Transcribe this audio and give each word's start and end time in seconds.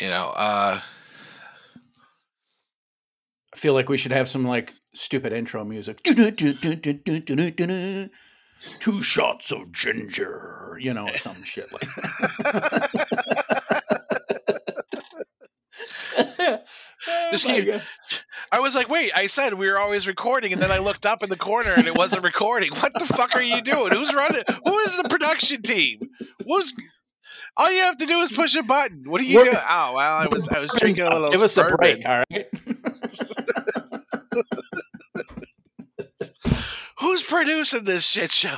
you 0.00 0.08
know, 0.08 0.32
uh, 0.36 0.80
I 3.52 3.56
feel 3.56 3.74
like 3.74 3.88
we 3.88 3.96
should 3.96 4.12
have 4.12 4.28
some 4.28 4.44
like 4.44 4.74
stupid 4.94 5.32
intro 5.32 5.64
music. 5.64 6.02
Two 8.80 9.02
shots 9.02 9.52
of 9.52 9.72
ginger, 9.72 10.76
you 10.80 10.92
know, 10.92 11.06
some 11.16 11.42
shit 11.42 11.72
like. 11.72 11.88
Just 17.30 17.48
Oh 17.48 17.54
keep-. 17.54 17.74
I 18.52 18.60
was 18.60 18.74
like, 18.74 18.88
wait, 18.88 19.10
I 19.14 19.26
said 19.26 19.54
we 19.54 19.68
were 19.68 19.78
always 19.78 20.06
recording, 20.06 20.52
and 20.52 20.60
then 20.60 20.70
I 20.70 20.78
looked 20.78 21.06
up 21.06 21.22
in 21.22 21.30
the 21.30 21.36
corner 21.36 21.72
and 21.76 21.86
it 21.86 21.96
wasn't 21.96 22.24
recording. 22.24 22.70
What 22.72 22.92
the 22.94 23.06
fuck 23.06 23.34
are 23.34 23.42
you 23.42 23.62
doing? 23.62 23.92
Who's 23.92 24.12
running? 24.12 24.42
Who 24.64 24.78
is 24.80 25.00
the 25.00 25.08
production 25.08 25.62
team? 25.62 26.00
Who's 26.44 26.74
all 27.60 27.70
you 27.70 27.82
have 27.82 27.98
to 27.98 28.06
do 28.06 28.18
is 28.20 28.32
push 28.32 28.54
a 28.56 28.62
button. 28.62 29.04
What 29.04 29.20
are 29.20 29.24
you 29.24 29.44
doing? 29.44 29.54
Oh 29.56 29.92
well, 29.94 30.16
I 30.16 30.26
was 30.26 30.48
I 30.48 30.60
was 30.60 30.72
drinking 30.78 31.04
a 31.04 31.10
little. 31.10 31.30
Give 31.30 31.42
us 31.42 31.58
a 31.58 31.64
break, 31.64 32.06
all 32.06 32.24
right? 32.30 32.46
Who's 37.00 37.22
producing 37.22 37.84
this 37.84 38.06
shit 38.06 38.32
show? 38.32 38.56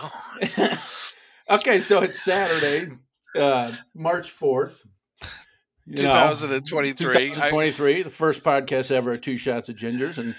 okay, 1.50 1.80
so 1.80 2.00
it's 2.00 2.22
Saturday, 2.22 2.92
uh, 3.36 3.72
March 3.94 4.30
fourth. 4.30 4.86
You 5.86 6.04
know, 6.04 6.12
2023. 6.12 7.10
I- 7.10 7.12
2023, 7.12 8.02
the 8.02 8.10
first 8.10 8.44
podcast 8.44 8.92
ever 8.92 9.12
at 9.12 9.22
Two 9.22 9.36
Shots 9.36 9.68
of 9.68 9.74
Gingers, 9.76 10.18
and 10.18 10.36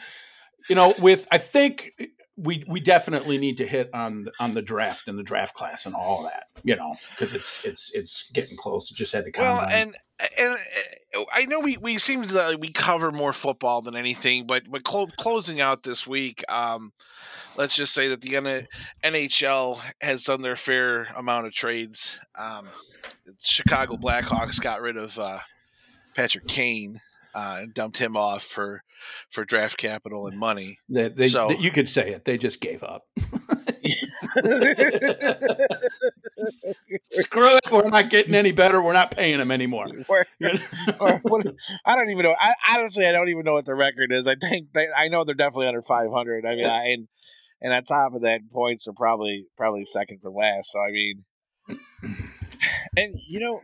you 0.70 0.76
know, 0.76 0.94
with 1.00 1.28
I 1.32 1.38
think 1.38 1.92
we 2.36 2.64
we 2.68 2.80
definitely 2.80 3.38
need 3.38 3.58
to 3.58 3.68
hit 3.68 3.90
on 3.94 4.28
on 4.40 4.54
the 4.54 4.62
draft 4.62 5.08
and 5.08 5.18
the 5.18 5.24
draft 5.24 5.54
class 5.54 5.86
and 5.86 5.94
all 5.94 6.24
that, 6.24 6.48
you 6.64 6.76
know, 6.76 6.96
because 7.12 7.34
it's 7.34 7.64
it's 7.64 7.92
it's 7.94 8.32
getting 8.32 8.58
close. 8.58 8.90
It 8.90 8.96
just 8.96 9.14
had 9.14 9.26
to 9.26 9.32
come. 9.32 9.46
Well, 9.46 9.66
and 9.70 9.94
and 10.40 10.54
uh, 11.18 11.24
I 11.32 11.46
know 11.46 11.60
we 11.60 11.78
we 11.78 11.98
seem 11.98 12.24
to 12.24 12.58
we 12.60 12.72
cover 12.72 13.12
more 13.12 13.34
football 13.34 13.82
than 13.82 13.96
anything, 13.96 14.48
but 14.48 14.64
but 14.70 14.84
clo- 14.84 15.10
closing 15.18 15.62
out 15.62 15.84
this 15.84 16.08
week, 16.08 16.44
um, 16.52 16.92
let's 17.56 17.76
just 17.76 17.94
say 17.94 18.08
that 18.08 18.22
the 18.22 18.36
N- 18.36 18.68
NHL 19.04 19.80
has 20.02 20.24
done 20.24 20.42
their 20.42 20.56
fair 20.56 21.10
amount 21.16 21.46
of 21.46 21.54
trades. 21.54 22.20
Um, 22.36 22.68
Chicago 23.42 23.96
Blackhawks 23.96 24.60
got 24.60 24.82
rid 24.82 24.98
of 24.98 25.20
uh, 25.20 25.40
Patrick 26.16 26.48
Kane 26.48 27.00
uh, 27.36 27.60
and 27.62 27.74
dumped 27.74 27.98
him 27.98 28.18
off 28.18 28.44
for 28.44 28.84
for 29.30 29.46
draft 29.46 29.78
capital 29.78 30.28
and 30.28 30.38
money. 30.38 30.78
they, 30.90 31.10
they, 31.10 31.28
so- 31.28 31.52
you 31.52 31.72
could 31.72 31.88
say 31.90 32.12
it. 32.12 32.26
They 32.26 32.38
just 32.38 32.60
gave 32.62 32.84
up. 32.84 33.04
Screw 37.12 37.56
it. 37.58 37.64
We're 37.72 37.90
not 37.90 38.10
getting 38.10 38.36
any 38.36 38.52
better. 38.52 38.82
We're 38.82 38.94
not 38.94 39.12
paying 39.12 39.38
them 39.38 39.52
anymore. 39.52 39.88
Or- 40.10 40.26
or 41.00 41.20
what- 41.24 41.48
I 41.86 41.96
don't 41.96 42.10
even 42.10 42.24
know. 42.24 42.36
I 42.40 42.54
honestly, 42.76 43.06
I 43.08 43.12
don't 43.12 43.30
even 43.30 43.44
know 43.46 43.54
what 43.54 43.66
the 43.66 43.76
record 43.76 44.12
is. 44.12 44.28
I 44.28 44.36
think 44.36 44.68
they, 44.74 44.88
I 44.96 45.08
know 45.08 45.24
they're 45.24 45.36
definitely 45.36 45.68
under 45.68 45.82
500. 45.82 46.46
I 46.46 46.56
mean, 46.56 46.66
I, 46.66 46.86
and 46.90 47.08
and 47.62 47.74
on 47.74 47.84
top 47.84 48.14
of 48.14 48.22
that, 48.22 48.42
points 48.52 48.88
are 48.88 48.94
probably 48.94 49.46
probably 49.58 49.86
second 49.86 50.20
for 50.22 50.30
last. 50.30 50.72
So 50.72 50.80
I 50.80 50.92
mean, 50.92 51.24
and 52.98 53.16
you 53.28 53.40
know, 53.40 53.62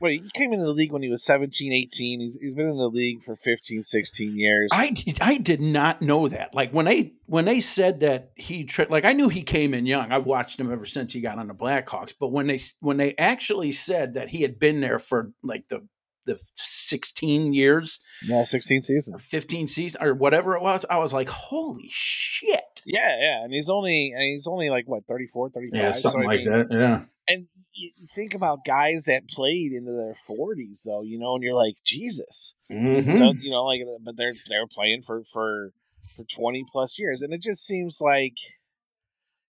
wait, 0.00 0.22
he 0.22 0.30
came 0.34 0.52
into 0.52 0.64
the 0.64 0.72
league 0.72 0.92
when 0.92 1.02
he 1.02 1.08
was 1.08 1.24
17, 1.24 1.72
18. 1.72 2.20
He's 2.20 2.38
he's 2.40 2.54
been 2.54 2.68
in 2.68 2.76
the 2.76 2.88
league 2.88 3.22
for 3.22 3.36
15, 3.36 3.82
16 3.82 4.38
years. 4.38 4.70
I 4.72 4.90
did, 4.90 5.18
I 5.20 5.38
did 5.38 5.60
not 5.60 6.02
know 6.02 6.28
that. 6.28 6.54
Like 6.54 6.72
when 6.72 6.86
they 6.86 7.14
when 7.26 7.44
they 7.44 7.60
said 7.60 8.00
that 8.00 8.32
he 8.34 8.64
tra- 8.64 8.88
like 8.88 9.04
I 9.04 9.12
knew 9.12 9.28
he 9.28 9.42
came 9.42 9.74
in 9.74 9.86
young. 9.86 10.12
I've 10.12 10.26
watched 10.26 10.58
him 10.58 10.72
ever 10.72 10.86
since 10.86 11.12
he 11.12 11.20
got 11.20 11.38
on 11.38 11.48
the 11.48 11.54
Blackhawks. 11.54 12.14
But 12.18 12.28
when 12.28 12.46
they 12.46 12.60
when 12.80 12.96
they 12.96 13.14
actually 13.16 13.72
said 13.72 14.14
that 14.14 14.28
he 14.30 14.42
had 14.42 14.58
been 14.58 14.80
there 14.80 14.98
for 14.98 15.32
like 15.42 15.68
the 15.68 15.86
the 16.26 16.38
16 16.54 17.54
years 17.54 18.00
yeah, 18.22 18.44
16 18.44 18.82
seasons. 18.82 19.24
15 19.24 19.66
seasons 19.66 20.02
or 20.02 20.14
whatever 20.14 20.56
it 20.56 20.62
was, 20.62 20.84
I 20.88 20.98
was 20.98 21.12
like, 21.12 21.28
holy 21.28 21.88
shit. 21.90 22.60
Yeah, 22.84 23.16
yeah, 23.18 23.44
and 23.44 23.52
he's 23.52 23.68
only 23.68 24.12
and 24.14 24.22
he's 24.22 24.46
only 24.46 24.70
like 24.70 24.86
what 24.86 25.06
34, 25.06 25.50
35. 25.50 25.96
So, 25.96 26.10
I 26.10 26.36
mean, 26.36 26.44
that. 26.44 26.66
Yeah. 26.70 27.00
and 27.26 27.46
you 27.74 27.92
think 28.14 28.34
about 28.34 28.64
guys 28.64 29.04
that 29.04 29.28
played 29.28 29.72
into 29.72 29.92
their 29.92 30.14
40s 30.28 30.82
though 30.84 31.02
you 31.02 31.18
know 31.18 31.34
and 31.34 31.42
you're 31.42 31.54
like 31.54 31.76
jesus 31.84 32.54
Mm-hmm. 32.70 33.40
You 33.40 33.50
know 33.50 33.64
like 33.64 33.80
but 34.04 34.16
they're 34.16 34.34
they're 34.48 34.66
playing 34.66 35.02
for 35.02 35.22
for 35.32 35.72
for 36.14 36.24
20 36.24 36.64
plus 36.70 36.98
years 36.98 37.22
and 37.22 37.32
it 37.32 37.40
just 37.40 37.64
seems 37.64 37.98
like 38.00 38.34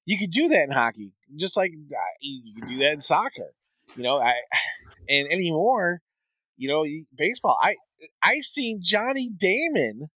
you 0.05 0.17
could 0.17 0.31
do 0.31 0.47
that 0.47 0.63
in 0.63 0.71
hockey 0.71 1.11
just 1.35 1.57
like 1.57 1.71
uh, 1.71 1.97
you 2.21 2.41
you 2.45 2.61
could 2.61 2.69
do 2.69 2.77
that 2.77 2.93
in 2.93 3.01
soccer 3.01 3.53
you 3.95 4.03
know 4.03 4.19
i 4.19 4.33
and 5.09 5.27
anymore 5.31 6.01
you 6.57 6.69
know 6.69 6.85
baseball 7.17 7.57
i 7.61 7.75
i 8.23 8.39
seen 8.39 8.79
johnny 8.83 9.29
damon 9.29 10.09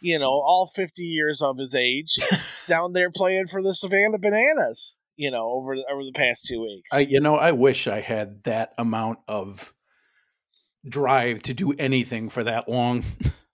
you 0.00 0.18
know 0.18 0.30
all 0.30 0.70
50 0.72 1.02
years 1.02 1.42
of 1.42 1.58
his 1.58 1.74
age 1.74 2.16
down 2.68 2.92
there 2.92 3.10
playing 3.10 3.46
for 3.46 3.62
the 3.62 3.74
savannah 3.74 4.18
bananas 4.18 4.96
you 5.16 5.30
know 5.30 5.46
over 5.50 5.76
the, 5.76 5.84
over 5.90 6.02
the 6.02 6.12
past 6.14 6.46
two 6.46 6.60
weeks 6.62 6.88
I, 6.92 7.00
you 7.00 7.20
know, 7.20 7.36
I 7.36 7.52
wish 7.52 7.86
I 7.86 8.00
had 8.00 8.42
that 8.44 8.72
amount 8.78 9.18
of 9.28 9.72
drive 10.88 11.42
to 11.42 11.54
do 11.54 11.72
anything 11.72 12.28
for 12.28 12.44
that 12.44 12.68
long. 12.68 13.04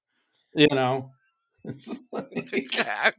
you 0.54 0.68
know, 0.70 1.10
It's 1.64 2.00
like- 2.12 2.74
I 2.76 3.12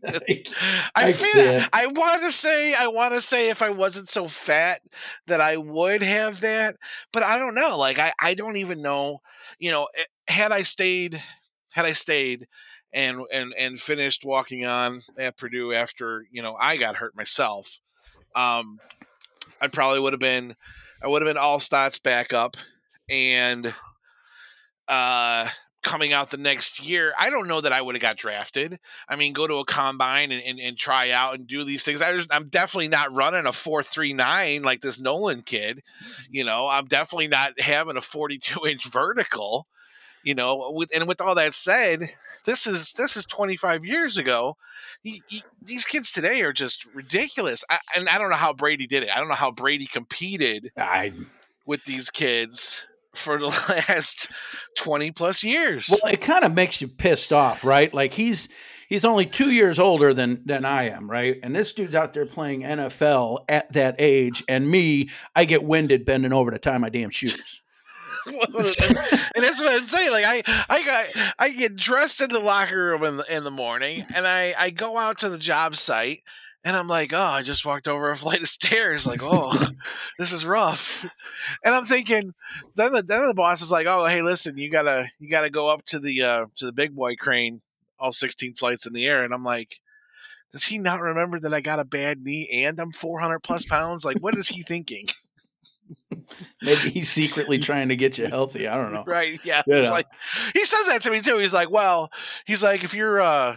I 0.96 1.12
feel. 1.12 1.31
can't. 1.31 1.69
I 1.74 1.88
want 1.88 2.24
to 2.24 2.31
say. 2.31 2.74
I 2.74 2.88
want 2.88 3.13
to 3.13 3.22
say 3.22 3.50
if 3.50 3.62
I 3.62 3.69
wasn't 3.69 4.09
so 4.09 4.28
fat 4.28 4.81
that 5.28 5.40
I 5.41 5.58
would 5.58 6.02
have 6.03 6.41
that, 6.41 6.75
but 7.13 7.23
I 7.23 7.38
don't 7.38 7.56
know. 7.56 7.78
Like 7.78 8.00
I, 8.00 8.13
I 8.19 8.34
don't 8.34 8.58
even 8.58 8.81
know. 8.81 9.19
You 9.59 9.72
know, 9.72 9.88
eh, 9.97 10.34
had 10.34 10.52
I 10.52 10.63
stayed, 10.63 11.22
had 11.69 11.85
I 11.85 11.91
stayed, 11.91 12.47
and 12.91 13.22
and 13.31 13.53
and 13.58 13.79
finished 13.79 14.25
walking 14.25 14.66
on 14.66 15.02
at 15.19 15.38
Purdue 15.38 15.72
after 15.72 16.25
you 16.31 16.41
know 16.41 16.56
I 16.59 16.78
got 16.78 16.96
hurt 16.97 17.16
myself, 17.16 17.79
um, 18.36 18.80
I 19.59 19.68
probably 19.68 20.00
would 20.00 20.14
have 20.14 20.19
been. 20.19 20.56
I 21.03 21.08
would 21.08 21.22
have 21.22 21.30
been 21.30 21.38
all 21.38 21.58
stats 21.58 22.02
backup, 22.02 22.58
and 23.09 23.74
uh 24.88 25.50
coming 25.84 26.14
out 26.14 26.30
the 26.30 26.38
next 26.38 26.86
year, 26.86 27.14
I 27.18 27.30
don't 27.30 27.47
know 27.47 27.62
that 27.62 27.74
I 27.74 27.81
would 27.81 27.96
have 27.96 28.02
got 28.02 28.18
drafted. 28.18 28.80
I 29.09 29.16
mean, 29.16 29.34
go 29.34 29.47
to 29.47 29.56
a 29.56 29.66
combine 29.66 30.31
and, 30.31 30.41
and, 30.44 30.59
and 30.59 30.78
try 30.78 31.12
out 31.12 31.36
and 31.36 31.47
do 31.47 31.64
these 31.64 31.84
things. 31.84 32.02
I 32.02 32.18
I'm 32.30 32.47
definitely 32.47 32.90
not 32.90 33.14
running 33.14 33.46
a 33.46 33.52
four 33.52 33.84
three 33.84 34.14
nine 34.14 34.64
like 34.64 34.81
this 34.81 35.00
Nolan 35.00 35.41
kid. 35.41 35.81
You 36.30 36.44
know, 36.44 36.68
I'm 36.68 36.86
definitely 36.86 37.28
not 37.28 37.59
having 37.59 37.97
a 37.97 38.02
42 38.02 38.68
inch 38.68 38.90
vertical. 38.90 39.68
You 40.24 40.36
know, 40.36 40.72
with 40.76 40.90
and 40.96 41.08
with 41.08 41.20
all 41.22 41.36
that 41.36 41.54
said, 41.54 42.12
this 42.46 42.68
is 42.68 42.94
this 42.94 43.18
is 43.18 43.26
25 43.26 43.84
years 43.86 44.18
ago. 44.18 44.56
Y- 45.04 45.20
y- 45.32 45.40
these 45.62 45.86
kids 45.86 46.12
today 46.12 46.42
are 46.42 46.54
just 46.54 46.86
ridiculous. 46.94 47.64
I, 47.70 47.80
and 47.96 48.08
I 48.08 48.18
don't 48.20 48.30
know 48.30 48.36
how 48.36 48.54
Brady 48.54 48.86
did 48.86 49.04
it. 49.04 49.09
I 49.16 49.20
don't 49.20 49.30
know 49.30 49.36
how 49.36 49.52
Brady 49.52 49.88
competed 49.88 50.72
I 50.78 51.14
with 51.66 51.86
these 51.86 52.09
kids 52.09 52.86
for 53.16 53.40
the 53.40 53.48
last 53.90 54.30
20 54.78 55.12
plus 55.12 55.44
years. 55.44 55.88
well, 55.90 56.14
it 56.14 56.22
kind 56.22 56.44
of 56.46 56.53
makes 56.53 56.82
you 56.82 56.88
pissed 56.88 57.34
off, 57.34 57.64
right? 57.64 57.92
Like 57.94 58.14
he's 58.14 58.48
he's 58.88 59.03
only 59.03 59.26
two 59.26 59.52
years 59.52 59.80
older 59.80 60.14
than 60.14 60.44
than 60.46 60.66
I 60.66 60.90
am, 60.90 61.09
right? 61.09 61.38
And 61.42 61.56
this 61.56 61.74
dude's 61.74 61.96
out 61.96 62.14
there 62.14 62.26
playing 62.28 62.62
NFL 62.62 63.46
at 63.50 63.74
that 63.74 63.96
age, 63.98 64.44
and 64.48 64.70
me, 64.70 65.09
I 65.36 65.46
get 65.46 65.64
winded 65.64 66.06
bending 66.06 66.32
over 66.34 66.52
to 66.52 66.59
tie 66.59 66.78
my 66.78 66.90
damn 66.90 67.09
shoes. 67.09 67.62
and 68.28 69.44
that's 69.44 69.59
what 69.59 69.74
I'm 69.74 69.86
saying. 69.86 70.12
Like 70.12 70.26
I, 70.26 70.66
I 70.70 70.84
got, 70.84 71.34
I 71.40 71.50
get 71.52 71.76
dressed 71.76 72.22
in 72.22 72.30
the 72.30 72.40
locker 72.40 72.86
room 72.86 73.04
in 73.04 73.18
the, 73.18 73.36
in 73.36 73.44
the 73.44 73.52
morning, 73.52 74.06
and 74.16 74.28
I, 74.28 74.54
I 74.58 74.70
go 74.70 74.98
out 74.98 75.20
to 75.20 75.30
the 75.30 75.38
job 75.38 75.76
site, 75.76 76.22
and 76.64 76.76
I'm 76.76 76.88
like, 76.88 77.14
oh, 77.14 77.20
I 77.20 77.42
just 77.42 77.66
walked 77.66 77.88
over 77.88 78.09
a 78.12 78.16
flight 78.18 78.42
of 78.42 78.48
stairs. 78.48 79.08
Like, 79.08 79.22
oh, 79.24 79.58
this 80.20 80.32
is 80.32 80.46
rough. 80.46 81.06
And 81.64 81.74
I'm 81.74 81.86
thinking, 81.86 82.34
then 82.76 82.94
the 82.94 83.02
then 83.02 83.28
the 83.28 83.34
boss 83.34 83.62
is 83.62 83.72
like, 83.72 83.88
oh, 83.88 84.06
hey, 84.06 84.22
listen, 84.22 84.58
you 84.58 84.70
gotta 84.70 85.08
you 85.20 85.29
gotta 85.29 85.50
go 85.50 85.70
up 85.70 85.85
to 85.88 86.00
the 86.00 86.22
uh, 86.22 86.46
to 86.58 86.66
the 86.66 86.74
big 86.74 86.96
boy 86.96 87.16
crane, 87.16 87.59
all 88.00 88.12
16 88.12 88.56
flights 88.56 88.85
in 88.85 88.94
the 88.94 89.06
air, 89.08 89.24
and 89.24 89.34
I'm 89.34 89.44
like. 89.44 89.79
Does 90.52 90.66
he 90.66 90.79
not 90.79 91.00
remember 91.00 91.40
that 91.40 91.53
I 91.53 91.62
got 91.62 91.79
a 91.79 91.85
bad 91.85 92.24
knee 92.24 92.50
and 92.52 92.78
I'm 92.78 92.91
400 92.91 93.40
plus 93.40 93.64
pounds? 93.64 94.03
Like, 94.03 94.17
what 94.17 94.38
is 94.38 94.50
he 94.50 94.64
thinking? 94.64 95.06
Maybe 96.61 96.90
he's 96.90 97.09
secretly 97.09 97.59
trying 97.59 97.90
to 97.90 97.96
get 97.96 98.17
you 98.17 98.28
healthy. 98.28 98.67
I 98.67 98.78
don't 98.78 98.93
know. 98.93 99.03
Right. 99.05 99.40
Yeah. 99.43 99.61
You 99.67 99.84
know. 99.84 99.91
like 99.91 100.08
he 100.53 100.66
says 100.66 100.88
that 100.88 101.02
to 101.03 101.11
me 101.11 101.22
too. 101.22 101.38
He's 101.38 101.53
like, 101.53 101.70
well, 101.70 102.11
he's 102.46 102.64
like, 102.64 102.84
if 102.84 102.93
you're 102.93 103.22
uh 103.22 103.55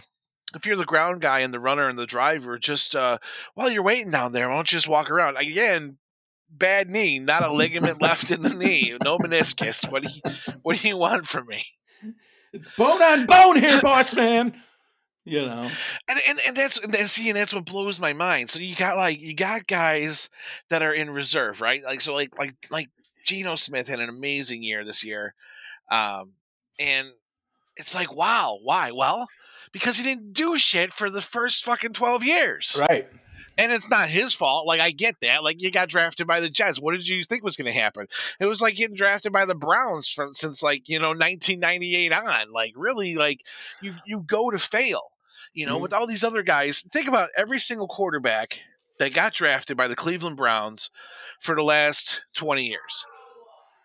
if 0.55 0.65
you're 0.65 0.75
the 0.75 0.85
ground 0.85 1.21
guy 1.21 1.39
and 1.39 1.53
the 1.53 1.59
runner 1.59 1.89
and 1.89 1.97
the 1.97 2.05
driver, 2.05 2.57
just 2.57 2.95
uh 2.95 3.17
while 3.53 3.69
you're 3.69 3.83
waiting 3.83 4.11
down 4.11 4.31
there, 4.31 4.49
why 4.49 4.55
don't 4.55 4.71
you 4.71 4.77
just 4.77 4.89
walk 4.89 5.09
around? 5.09 5.37
Again, 5.37 5.97
bad 6.49 6.89
knee, 6.89 7.19
not 7.19 7.43
a 7.43 7.51
ligament 7.51 8.01
left 8.01 8.31
in 8.31 8.41
the 8.41 8.53
knee, 8.53 8.97
no 9.03 9.17
meniscus. 9.17 9.89
What 9.89 10.03
do 10.03 10.09
you 10.09 10.53
what 10.61 10.77
do 10.77 10.87
you 10.87 10.97
want 10.97 11.25
from 11.25 11.47
me? 11.47 11.65
It's 12.53 12.69
bone 12.77 13.01
on 13.01 13.25
bone 13.25 13.59
here, 13.59 13.81
boss 13.81 14.15
man. 14.15 14.61
You 15.27 15.45
know, 15.45 15.69
And 16.07 16.19
and, 16.29 16.39
and 16.47 16.55
that's 16.55 16.77
and 16.77 16.93
that's- 16.93 17.13
see, 17.13 17.29
and 17.29 17.37
that's 17.37 17.53
what 17.53 17.65
blows 17.65 17.99
my 17.99 18.13
mind. 18.13 18.49
So 18.51 18.59
you 18.59 18.75
got 18.75 18.95
like 18.95 19.19
you 19.19 19.33
got 19.33 19.65
guys 19.67 20.29
that 20.69 20.83
are 20.83 20.93
in 20.93 21.09
reserve, 21.09 21.61
right? 21.61 21.83
Like 21.83 22.01
so 22.01 22.13
like 22.13 22.37
like 22.37 22.53
like 22.69 22.89
Geno 23.25 23.55
Smith 23.55 23.87
had 23.87 23.99
an 23.99 24.09
amazing 24.09 24.61
year 24.61 24.85
this 24.85 25.03
year. 25.03 25.33
Um, 25.89 26.33
and 26.79 27.09
it's 27.75 27.95
like, 27.95 28.15
wow, 28.15 28.59
why? 28.61 28.91
Well, 28.91 29.27
because 29.71 29.97
he 29.97 30.03
didn't 30.03 30.33
do 30.33 30.57
shit 30.57 30.93
for 30.93 31.09
the 31.09 31.21
first 31.21 31.63
fucking 31.65 31.93
12 31.93 32.23
years. 32.23 32.79
Right. 32.87 33.07
And 33.57 33.71
it's 33.71 33.89
not 33.89 34.09
his 34.09 34.33
fault. 34.33 34.67
Like, 34.67 34.81
I 34.81 34.91
get 34.91 35.15
that. 35.21 35.43
Like, 35.43 35.61
you 35.61 35.71
got 35.71 35.87
drafted 35.89 36.27
by 36.27 36.39
the 36.41 36.49
Jets. 36.49 36.79
What 36.79 36.91
did 36.91 37.07
you 37.07 37.23
think 37.23 37.43
was 37.43 37.55
going 37.55 37.71
to 37.73 37.79
happen? 37.79 38.07
It 38.39 38.45
was 38.45 38.61
like 38.61 38.75
getting 38.75 38.95
drafted 38.97 39.31
by 39.31 39.45
the 39.45 39.55
Browns 39.55 40.09
from 40.09 40.33
since, 40.33 40.61
like, 40.61 40.89
you 40.89 40.99
know, 40.99 41.09
1998 41.09 42.11
on. 42.11 42.51
Like, 42.51 42.73
really, 42.75 43.15
like, 43.15 43.39
you, 43.81 43.95
you 44.05 44.19
go 44.19 44.51
to 44.51 44.57
fail. 44.57 45.03
You 45.55 45.65
know, 45.65 45.77
Mhm. 45.77 45.81
with 45.81 45.93
all 45.93 46.05
these 46.05 46.23
other 46.23 46.43
guys, 46.43 46.81
think 46.91 47.07
about 47.07 47.29
every 47.35 47.59
single 47.59 47.87
quarterback 47.87 48.65
that 48.99 49.13
got 49.13 49.33
drafted 49.33 49.75
by 49.75 49.87
the 49.87 49.95
Cleveland 49.95 50.37
Browns 50.37 50.91
for 51.39 51.55
the 51.55 51.63
last 51.63 52.21
20 52.35 52.65
years. 52.67 53.05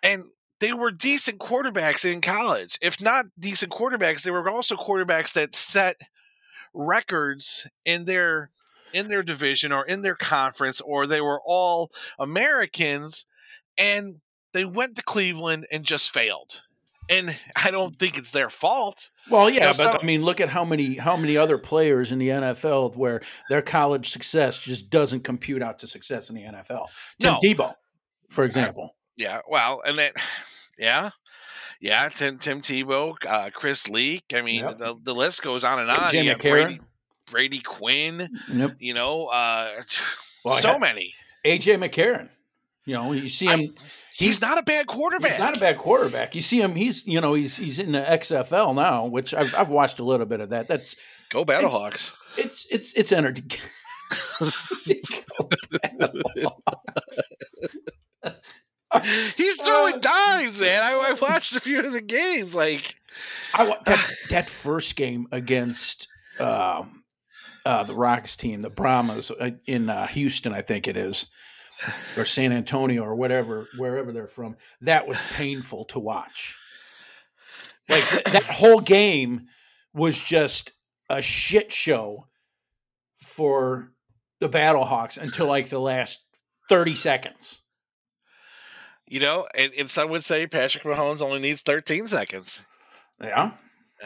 And 0.03 0.33
they 0.59 0.73
were 0.73 0.91
decent 0.91 1.39
quarterbacks 1.39 2.05
in 2.05 2.21
college. 2.21 2.77
If 2.83 3.01
not 3.01 3.27
decent 3.39 3.73
quarterbacks, 3.73 4.23
they 4.23 4.31
were 4.31 4.49
also 4.51 4.77
quarterbacks 4.77 5.33
that 5.33 5.55
set 5.55 5.97
records 6.75 7.67
in 7.85 8.05
their 8.05 8.51
in 8.93 9.07
their 9.09 9.23
division 9.23 9.71
or 9.71 9.87
in 9.87 10.03
their 10.03 10.17
conference 10.17 10.81
or 10.81 11.07
they 11.07 11.21
were 11.21 11.41
all 11.45 11.93
Americans 12.19 13.25
and 13.79 14.21
they 14.53 14.65
went 14.65 14.97
to 14.97 15.03
Cleveland 15.03 15.65
and 15.71 15.85
just 15.85 16.13
failed. 16.13 16.63
And 17.11 17.37
I 17.57 17.71
don't 17.73 17.99
think 17.99 18.17
it's 18.17 18.31
their 18.31 18.49
fault. 18.49 19.11
Well, 19.31 19.51
yeah, 19.51 19.61
know, 19.63 19.67
but 19.69 19.75
some- 19.77 19.99
I 20.01 20.05
mean, 20.05 20.23
look 20.23 20.41
at 20.41 20.49
how 20.49 20.65
many 20.65 20.95
how 20.97 21.17
many 21.17 21.37
other 21.37 21.59
players 21.59 22.13
in 22.13 22.19
the 22.21 22.29
NFL 22.29 22.95
where 22.97 23.21
their 23.49 23.63
college 23.63 24.11
success 24.11 24.59
just 24.59 24.91
doesn't 24.91 25.25
compute 25.25 25.63
out 25.63 25.81
to 25.81 25.87
success 25.89 26.31
in 26.31 26.37
the 26.37 26.43
NFL. 26.43 26.87
Tim 27.21 27.33
No. 27.33 27.39
Tebow, 27.43 27.75
for 28.31 28.45
example. 28.45 28.95
Yeah, 29.17 29.41
well, 29.49 29.83
and 29.85 29.99
then 29.99 30.13
yeah. 30.79 31.11
Yeah, 31.83 32.11
Tim 32.11 32.37
Tim 32.39 32.61
Tebow, 32.61 33.15
uh, 33.27 33.49
Chris 33.55 33.89
Leak. 33.89 34.33
I 34.35 34.43
mean, 34.43 34.61
Yep. 34.65 34.79
the, 34.79 34.97
the 35.03 35.15
list 35.15 35.43
goes 35.43 35.65
on 35.65 35.79
and 35.81 35.91
on. 35.91 36.11
Jim 36.11 36.27
You. 36.27 36.37
Brady, 36.37 36.81
Brady 37.31 37.61
Quinn, 37.61 38.29
Yep. 38.53 38.77
you 38.79 38.93
know, 38.95 39.27
uh, 39.29 39.81
Well, 40.45 40.57
so 40.57 40.79
many. 40.79 41.15
AJ 41.45 41.77
McCarron. 41.79 42.29
You 42.87 42.95
know, 42.95 43.13
you 43.13 43.29
see 43.29 43.49
I- 43.49 43.57
him. 43.57 43.75
He's 44.17 44.41
not 44.41 44.59
a 44.59 44.63
bad 44.63 44.87
quarterback. 44.87 45.33
He's 45.33 45.39
not 45.41 45.57
a 45.57 45.61
bad 45.61 45.79
quarterback. 45.79 46.35
You 46.35 46.43
see 46.43 46.61
him. 46.61 46.75
He's 46.75 47.07
you 47.07 47.21
know 47.21 47.35
he's 47.35 47.57
he's 47.57 47.79
in 47.79 47.93
the 47.93 48.01
XFL 48.01 48.75
now, 48.75 49.07
which 49.07 49.33
I've 49.35 49.55
I've 49.55 49.71
watched 49.71 49.99
a 49.99 50.05
little 50.05 50.27
bit 50.27 50.41
of 50.41 50.51
that. 50.51 50.69
That's 50.69 50.95
Go 51.31 51.45
Battlehawks. 51.45 52.15
it's 52.37 52.67
it's 52.71 52.93
it's 52.95 53.13
entertaining. 53.13 53.51
He's 59.37 59.61
Uh, 59.61 59.65
throwing 59.65 60.01
dimes, 60.01 60.61
man. 60.61 60.83
I, 60.83 60.93
I 60.95 61.13
watched 61.21 61.55
a 61.55 61.61
few 61.61 61.79
of 61.79 61.93
the 61.93 62.01
games. 62.01 62.55
Like, 62.55 62.97
I 63.55 63.67
that, 63.87 64.11
that 64.31 64.51
first 64.51 64.97
game 64.97 65.27
against 65.31 66.09
um, 66.41 67.05
uh, 67.65 67.85
the 67.85 67.95
Rocks 67.95 68.37
team, 68.37 68.61
the 68.63 68.71
Brahmas 68.71 69.31
uh, 69.31 69.51
in 69.67 69.89
uh, 69.91 70.07
Houston, 70.09 70.53
I 70.53 70.63
think 70.63 70.89
it 70.89 70.97
is, 70.97 71.31
or 72.17 72.25
San 72.25 72.53
Antonio 72.53 73.03
or 73.03 73.15
whatever, 73.15 73.69
wherever 73.79 74.13
they're 74.13 74.27
from. 74.27 74.57
That 74.81 75.07
was 75.07 75.21
painful 75.35 75.85
to 75.87 75.99
watch. 75.99 76.57
Like 77.89 78.05
th- 78.05 78.25
that 78.25 78.45
whole 78.45 78.81
game 78.81 79.47
was 79.93 80.19
just 80.19 80.73
a 81.09 81.21
shit 81.23 81.73
show 81.73 82.27
for 83.17 83.93
the 84.41 84.49
Battlehawks 84.49 85.19
until 85.19 85.47
like 85.47 85.69
the 85.69 85.81
last 85.81 86.21
thirty 86.69 86.95
seconds. 86.95 87.61
you 89.07 89.19
know, 89.21 89.47
and, 89.59 89.73
and 89.77 89.91
some 89.91 90.09
would 90.11 90.23
say 90.23 90.47
Patrick 90.47 90.85
Mahomes 90.85 91.21
only 91.21 91.41
needs 91.41 91.63
13 91.63 92.07
seconds. 92.07 92.63
Yeah. 93.21 93.53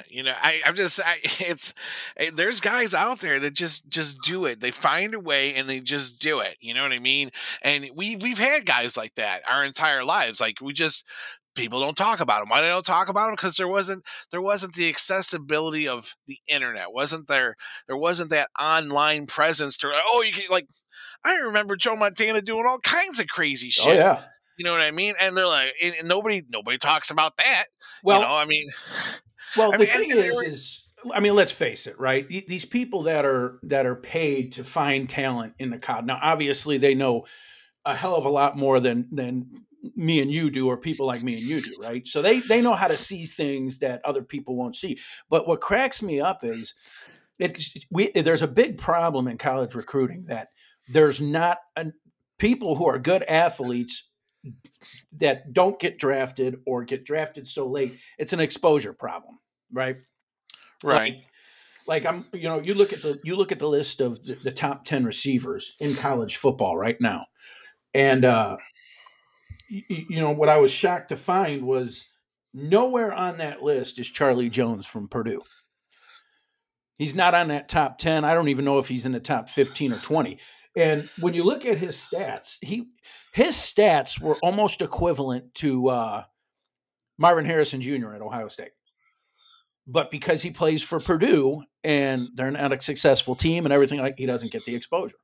You 0.08 0.24
know, 0.24 0.34
I, 0.40 0.60
I'm 0.66 0.74
just, 0.74 1.00
I, 1.00 1.18
it's, 1.22 1.74
eh, 2.16 2.30
there's 2.34 2.60
guys 2.60 2.94
out 2.94 3.20
there 3.20 3.38
that 3.40 3.54
just, 3.54 3.88
just 3.88 4.18
do 4.22 4.44
it. 4.46 4.60
They 4.60 4.70
find 4.70 5.14
a 5.14 5.20
way 5.20 5.54
and 5.54 5.68
they 5.68 5.80
just 5.80 6.20
do 6.20 6.40
it. 6.40 6.56
You 6.60 6.74
know 6.74 6.82
what 6.82 6.92
I 6.92 6.98
mean? 6.98 7.30
And 7.62 7.90
we, 7.94 8.16
we've 8.16 8.38
had 8.38 8.66
guys 8.66 8.96
like 8.96 9.14
that 9.14 9.42
our 9.48 9.64
entire 9.64 10.04
lives. 10.04 10.40
Like 10.40 10.60
we 10.60 10.72
just, 10.72 11.04
people 11.54 11.80
don't 11.80 11.96
talk 11.96 12.20
about 12.20 12.40
them. 12.40 12.48
Why 12.48 12.60
they 12.60 12.68
don't 12.68 12.84
talk 12.84 13.08
about 13.08 13.26
them? 13.26 13.34
Because 13.34 13.56
there 13.56 13.68
wasn't, 13.68 14.04
there 14.32 14.42
wasn't 14.42 14.74
the 14.74 14.88
accessibility 14.88 15.86
of 15.86 16.14
the 16.26 16.38
internet. 16.48 16.92
Wasn't 16.92 17.28
there, 17.28 17.56
there 17.86 17.96
wasn't 17.96 18.30
that 18.30 18.50
online 18.60 19.26
presence 19.26 19.76
to, 19.78 19.92
oh, 19.92 20.22
you 20.26 20.32
can 20.32 20.44
like, 20.50 20.66
I 21.24 21.36
remember 21.36 21.76
Joe 21.76 21.96
Montana 21.96 22.42
doing 22.42 22.66
all 22.66 22.80
kinds 22.80 23.20
of 23.20 23.28
crazy 23.28 23.70
shit. 23.70 23.92
Oh 23.92 23.92
yeah. 23.92 24.22
You 24.56 24.64
know 24.64 24.72
what 24.72 24.82
I 24.82 24.92
mean? 24.92 25.14
And 25.20 25.36
they're 25.36 25.46
like, 25.46 25.72
and 25.82 26.06
nobody, 26.06 26.42
nobody 26.48 26.78
talks 26.78 27.10
about 27.10 27.36
that. 27.38 27.64
Well, 28.04 28.20
you 28.20 28.24
know, 28.26 28.36
I 28.36 28.44
mean, 28.44 28.68
Well, 29.56 29.72
I 29.72 29.76
the 29.76 29.84
mean, 29.84 29.88
thing 29.92 30.10
is, 30.10 30.34
were- 30.34 30.44
is 30.44 30.80
I 31.14 31.20
mean, 31.20 31.34
let's 31.34 31.52
face 31.52 31.86
it, 31.86 31.98
right? 31.98 32.26
These 32.28 32.64
people 32.64 33.02
that 33.04 33.24
are 33.24 33.58
that 33.64 33.86
are 33.86 33.94
paid 33.96 34.52
to 34.54 34.64
find 34.64 35.08
talent 35.08 35.54
in 35.58 35.70
the 35.70 35.78
college. 35.78 36.06
Now, 36.06 36.18
obviously, 36.22 36.78
they 36.78 36.94
know 36.94 37.26
a 37.84 37.94
hell 37.94 38.16
of 38.16 38.24
a 38.24 38.30
lot 38.30 38.56
more 38.56 38.80
than 38.80 39.08
than 39.12 39.50
me 39.94 40.20
and 40.20 40.30
you 40.30 40.50
do, 40.50 40.66
or 40.66 40.78
people 40.78 41.06
like 41.06 41.22
me 41.22 41.34
and 41.34 41.42
you 41.42 41.60
do, 41.60 41.76
right? 41.80 42.06
So 42.06 42.22
they 42.22 42.40
they 42.40 42.62
know 42.62 42.74
how 42.74 42.88
to 42.88 42.96
see 42.96 43.26
things 43.26 43.80
that 43.80 44.00
other 44.04 44.22
people 44.22 44.56
won't 44.56 44.76
see. 44.76 44.98
But 45.28 45.46
what 45.46 45.60
cracks 45.60 46.02
me 46.02 46.20
up 46.20 46.42
is 46.42 46.72
it. 47.38 47.62
We 47.90 48.10
there's 48.14 48.42
a 48.42 48.48
big 48.48 48.78
problem 48.78 49.28
in 49.28 49.36
college 49.36 49.74
recruiting 49.74 50.24
that 50.28 50.48
there's 50.88 51.20
not 51.20 51.58
an, 51.76 51.92
people 52.38 52.76
who 52.76 52.86
are 52.86 52.98
good 52.98 53.22
athletes 53.24 54.08
that 55.18 55.52
don't 55.52 55.78
get 55.78 55.98
drafted 55.98 56.60
or 56.66 56.84
get 56.84 57.04
drafted 57.04 57.46
so 57.46 57.68
late. 57.68 57.98
It's 58.18 58.32
an 58.32 58.40
exposure 58.40 58.92
problem, 58.92 59.38
right? 59.74 59.96
right. 60.82 61.14
Like, 61.14 61.24
like 61.86 62.06
I'm, 62.06 62.24
you 62.32 62.48
know, 62.48 62.60
you 62.60 62.74
look 62.74 62.92
at 62.92 63.02
the 63.02 63.20
you 63.24 63.36
look 63.36 63.52
at 63.52 63.58
the 63.58 63.68
list 63.68 64.00
of 64.00 64.24
the, 64.24 64.34
the 64.34 64.52
top 64.52 64.84
ten 64.84 65.04
receivers 65.04 65.74
in 65.80 65.94
college 65.94 66.36
football 66.36 66.76
right 66.76 66.98
now, 67.00 67.26
and 67.92 68.24
uh, 68.24 68.56
you, 69.68 70.06
you 70.08 70.20
know 70.20 70.30
what 70.30 70.48
I 70.48 70.58
was 70.58 70.70
shocked 70.70 71.10
to 71.10 71.16
find 71.16 71.66
was 71.66 72.06
nowhere 72.54 73.12
on 73.12 73.38
that 73.38 73.62
list 73.62 73.98
is 73.98 74.08
Charlie 74.08 74.48
Jones 74.48 74.86
from 74.86 75.08
Purdue. 75.08 75.42
He's 76.96 77.14
not 77.14 77.34
on 77.34 77.48
that 77.48 77.68
top 77.68 77.98
ten. 77.98 78.24
I 78.24 78.32
don't 78.34 78.48
even 78.48 78.64
know 78.64 78.78
if 78.78 78.88
he's 78.88 79.04
in 79.04 79.12
the 79.12 79.20
top 79.20 79.48
fifteen 79.48 79.92
or 79.92 79.98
twenty. 79.98 80.38
And 80.76 81.08
when 81.20 81.34
you 81.34 81.44
look 81.44 81.64
at 81.66 81.78
his 81.78 81.96
stats, 81.96 82.56
he 82.62 82.88
his 83.32 83.54
stats 83.54 84.20
were 84.20 84.36
almost 84.42 84.80
equivalent 84.80 85.54
to 85.56 85.88
uh, 85.88 86.22
Marvin 87.18 87.44
Harrison 87.44 87.80
Jr. 87.80 88.14
at 88.14 88.22
Ohio 88.22 88.48
State. 88.48 88.72
But 89.86 90.10
because 90.10 90.42
he 90.42 90.50
plays 90.50 90.82
for 90.82 90.98
Purdue 90.98 91.62
and 91.82 92.28
they're 92.34 92.50
not 92.50 92.72
a 92.72 92.80
successful 92.80 93.34
team 93.34 93.66
and 93.66 93.72
everything 93.72 94.00
like 94.00 94.14
he 94.16 94.26
doesn't 94.26 94.50
get 94.50 94.64
the 94.64 94.74
exposure. 94.74 95.16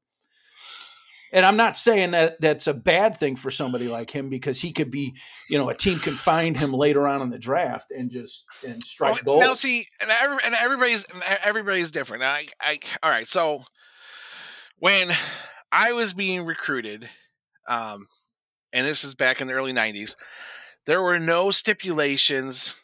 And 1.33 1.47
I'm 1.47 1.57
not 1.57 1.77
saying 1.77 2.11
that 2.11 2.41
that's 2.41 2.67
a 2.67 2.75
bad 2.75 3.17
thing 3.17 3.37
for 3.37 3.51
somebody 3.51 3.87
like 3.87 4.11
him 4.11 4.29
because 4.29 4.61
he 4.61 4.73
could 4.73 4.91
be, 4.91 5.15
you 5.49 5.59
know, 5.59 5.69
a 5.69 5.75
team 5.75 6.01
can 6.01 6.15
find 6.15 6.59
him 6.59 6.73
later 6.73 7.07
on 7.07 7.23
in 7.23 7.31
the 7.31 7.39
draft 7.39 7.93
and 7.93 8.11
just 8.11 8.45
and 8.67 8.83
strike 8.83 9.15
Well, 9.15 9.25
gold. 9.25 9.41
Now, 9.41 9.55
see, 9.55 9.87
and, 10.01 10.11
every, 10.11 10.39
and 10.45 10.55
everybody's 10.57 11.05
and 11.05 11.23
everybody's 11.45 11.93
different. 11.93 12.25
I, 12.25 12.49
I, 12.61 12.81
all 13.03 13.11
right. 13.11 13.29
So 13.29 13.65
when 14.79 15.11
I 15.71 15.93
was 15.93 16.15
being 16.15 16.45
recruited, 16.45 17.09
um, 17.69 18.07
and 18.73 18.85
this 18.85 19.05
is 19.05 19.15
back 19.15 19.41
in 19.41 19.47
the 19.47 19.53
early 19.53 19.73
'90s, 19.73 20.17
there 20.87 21.01
were 21.01 21.21
no 21.21 21.53
stipulations 21.53 22.75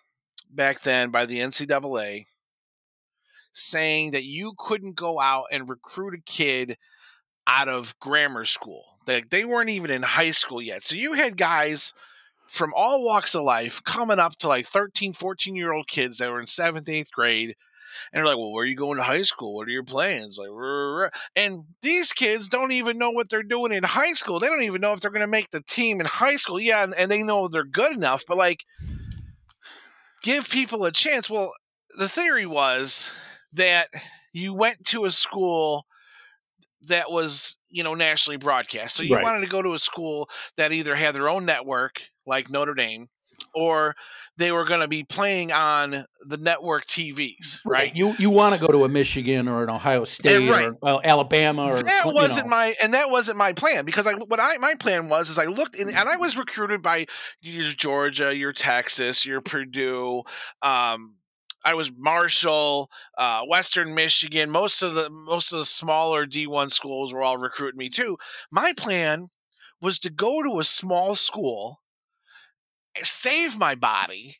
back 0.50 0.80
then 0.80 1.10
by 1.10 1.26
the 1.26 1.40
NCAA 1.40 2.24
saying 3.52 4.10
that 4.10 4.24
you 4.24 4.52
couldn't 4.58 4.96
go 4.96 5.18
out 5.18 5.46
and 5.50 5.68
recruit 5.68 6.14
a 6.14 6.30
kid 6.30 6.76
out 7.46 7.68
of 7.68 7.98
grammar 8.00 8.44
school. 8.44 8.84
They, 9.06 9.22
they 9.22 9.44
weren't 9.44 9.70
even 9.70 9.90
in 9.90 10.02
high 10.02 10.32
school 10.32 10.60
yet. 10.60 10.82
So 10.82 10.94
you 10.94 11.14
had 11.14 11.36
guys 11.36 11.92
from 12.48 12.72
all 12.76 13.04
walks 13.04 13.34
of 13.34 13.42
life 13.44 13.82
coming 13.84 14.18
up 14.18 14.36
to 14.38 14.48
like 14.48 14.66
13, 14.66 15.12
14 15.12 15.56
year 15.56 15.72
old 15.72 15.88
kids 15.88 16.18
that 16.18 16.30
were 16.30 16.40
in 16.40 16.46
seventh, 16.46 16.88
eighth 16.88 17.12
grade. 17.12 17.54
And 18.12 18.18
they're 18.18 18.26
like, 18.26 18.36
well, 18.36 18.52
where 18.52 18.64
are 18.64 18.66
you 18.66 18.76
going 18.76 18.98
to 18.98 19.04
high 19.04 19.22
school? 19.22 19.54
What 19.54 19.68
are 19.68 19.70
your 19.70 19.84
plans? 19.84 20.36
Like, 20.38 20.50
rah, 20.50 20.96
rah. 21.04 21.08
and 21.34 21.64
these 21.80 22.12
kids 22.12 22.48
don't 22.48 22.72
even 22.72 22.98
know 22.98 23.10
what 23.10 23.30
they're 23.30 23.42
doing 23.42 23.72
in 23.72 23.84
high 23.84 24.12
school. 24.12 24.38
They 24.38 24.48
don't 24.48 24.64
even 24.64 24.82
know 24.82 24.92
if 24.92 25.00
they're 25.00 25.10
going 25.10 25.20
to 25.22 25.26
make 25.26 25.50
the 25.50 25.62
team 25.62 26.00
in 26.00 26.06
high 26.06 26.36
school. 26.36 26.60
Yeah, 26.60 26.84
and, 26.84 26.92
and 26.94 27.10
they 27.10 27.22
know 27.22 27.48
they're 27.48 27.64
good 27.64 27.96
enough, 27.96 28.24
but 28.28 28.36
like, 28.36 28.64
give 30.26 30.50
people 30.50 30.84
a 30.84 30.92
chance. 30.92 31.30
Well, 31.30 31.52
the 31.96 32.08
theory 32.08 32.46
was 32.46 33.12
that 33.52 33.88
you 34.32 34.52
went 34.52 34.84
to 34.86 35.04
a 35.04 35.10
school 35.10 35.86
that 36.82 37.10
was, 37.10 37.56
you 37.68 37.84
know, 37.84 37.94
nationally 37.94 38.36
broadcast. 38.36 38.96
So 38.96 39.02
you 39.04 39.14
Right. 39.14 39.22
wanted 39.22 39.40
to 39.42 39.46
go 39.46 39.62
to 39.62 39.74
a 39.74 39.78
school 39.78 40.28
that 40.56 40.72
either 40.72 40.96
had 40.96 41.14
their 41.14 41.28
own 41.28 41.46
network, 41.46 42.02
like 42.26 42.50
Notre 42.50 42.74
Dame, 42.74 43.08
or 43.56 43.96
they 44.36 44.52
were 44.52 44.64
going 44.64 44.80
to 44.80 44.88
be 44.88 45.02
playing 45.02 45.50
on 45.50 46.04
the 46.20 46.36
network 46.36 46.86
TVs, 46.86 47.60
right? 47.64 47.94
You 47.96 48.14
you 48.18 48.30
want 48.30 48.54
to 48.54 48.60
go 48.60 48.68
to 48.68 48.84
a 48.84 48.88
Michigan 48.88 49.48
or 49.48 49.64
an 49.64 49.70
Ohio 49.70 50.04
State 50.04 50.48
right. 50.48 50.66
or 50.66 50.76
well, 50.80 51.00
Alabama 51.02 51.66
or 51.66 51.82
that 51.82 52.02
wasn't 52.04 52.46
know. 52.46 52.50
my 52.50 52.74
and 52.82 52.94
that 52.94 53.10
wasn't 53.10 53.38
my 53.38 53.52
plan 53.52 53.84
because 53.84 54.06
I 54.06 54.14
what 54.14 54.38
I 54.38 54.58
my 54.58 54.74
plan 54.74 55.08
was 55.08 55.30
is 55.30 55.38
I 55.38 55.46
looked 55.46 55.76
in, 55.76 55.88
and 55.88 56.08
I 56.08 56.16
was 56.16 56.36
recruited 56.36 56.82
by 56.82 57.06
your 57.40 57.72
Georgia, 57.72 58.36
your 58.36 58.52
Texas, 58.52 59.24
your 59.24 59.40
Purdue, 59.40 60.22
um, 60.62 61.16
I 61.66 61.74
was 61.74 61.90
Marshall, 61.96 62.90
uh, 63.18 63.42
Western 63.44 63.92
Michigan. 63.94 64.50
Most 64.50 64.82
of 64.82 64.94
the 64.94 65.10
most 65.10 65.52
of 65.52 65.58
the 65.58 65.64
smaller 65.64 66.24
D 66.24 66.46
one 66.46 66.70
schools 66.70 67.12
were 67.12 67.22
all 67.22 67.38
recruiting 67.38 67.78
me 67.78 67.88
too. 67.88 68.16
My 68.52 68.72
plan 68.76 69.28
was 69.80 69.98
to 70.00 70.10
go 70.10 70.44
to 70.44 70.60
a 70.60 70.64
small 70.64 71.16
school, 71.16 71.80
save 73.02 73.58
my 73.58 73.74
body 73.74 74.36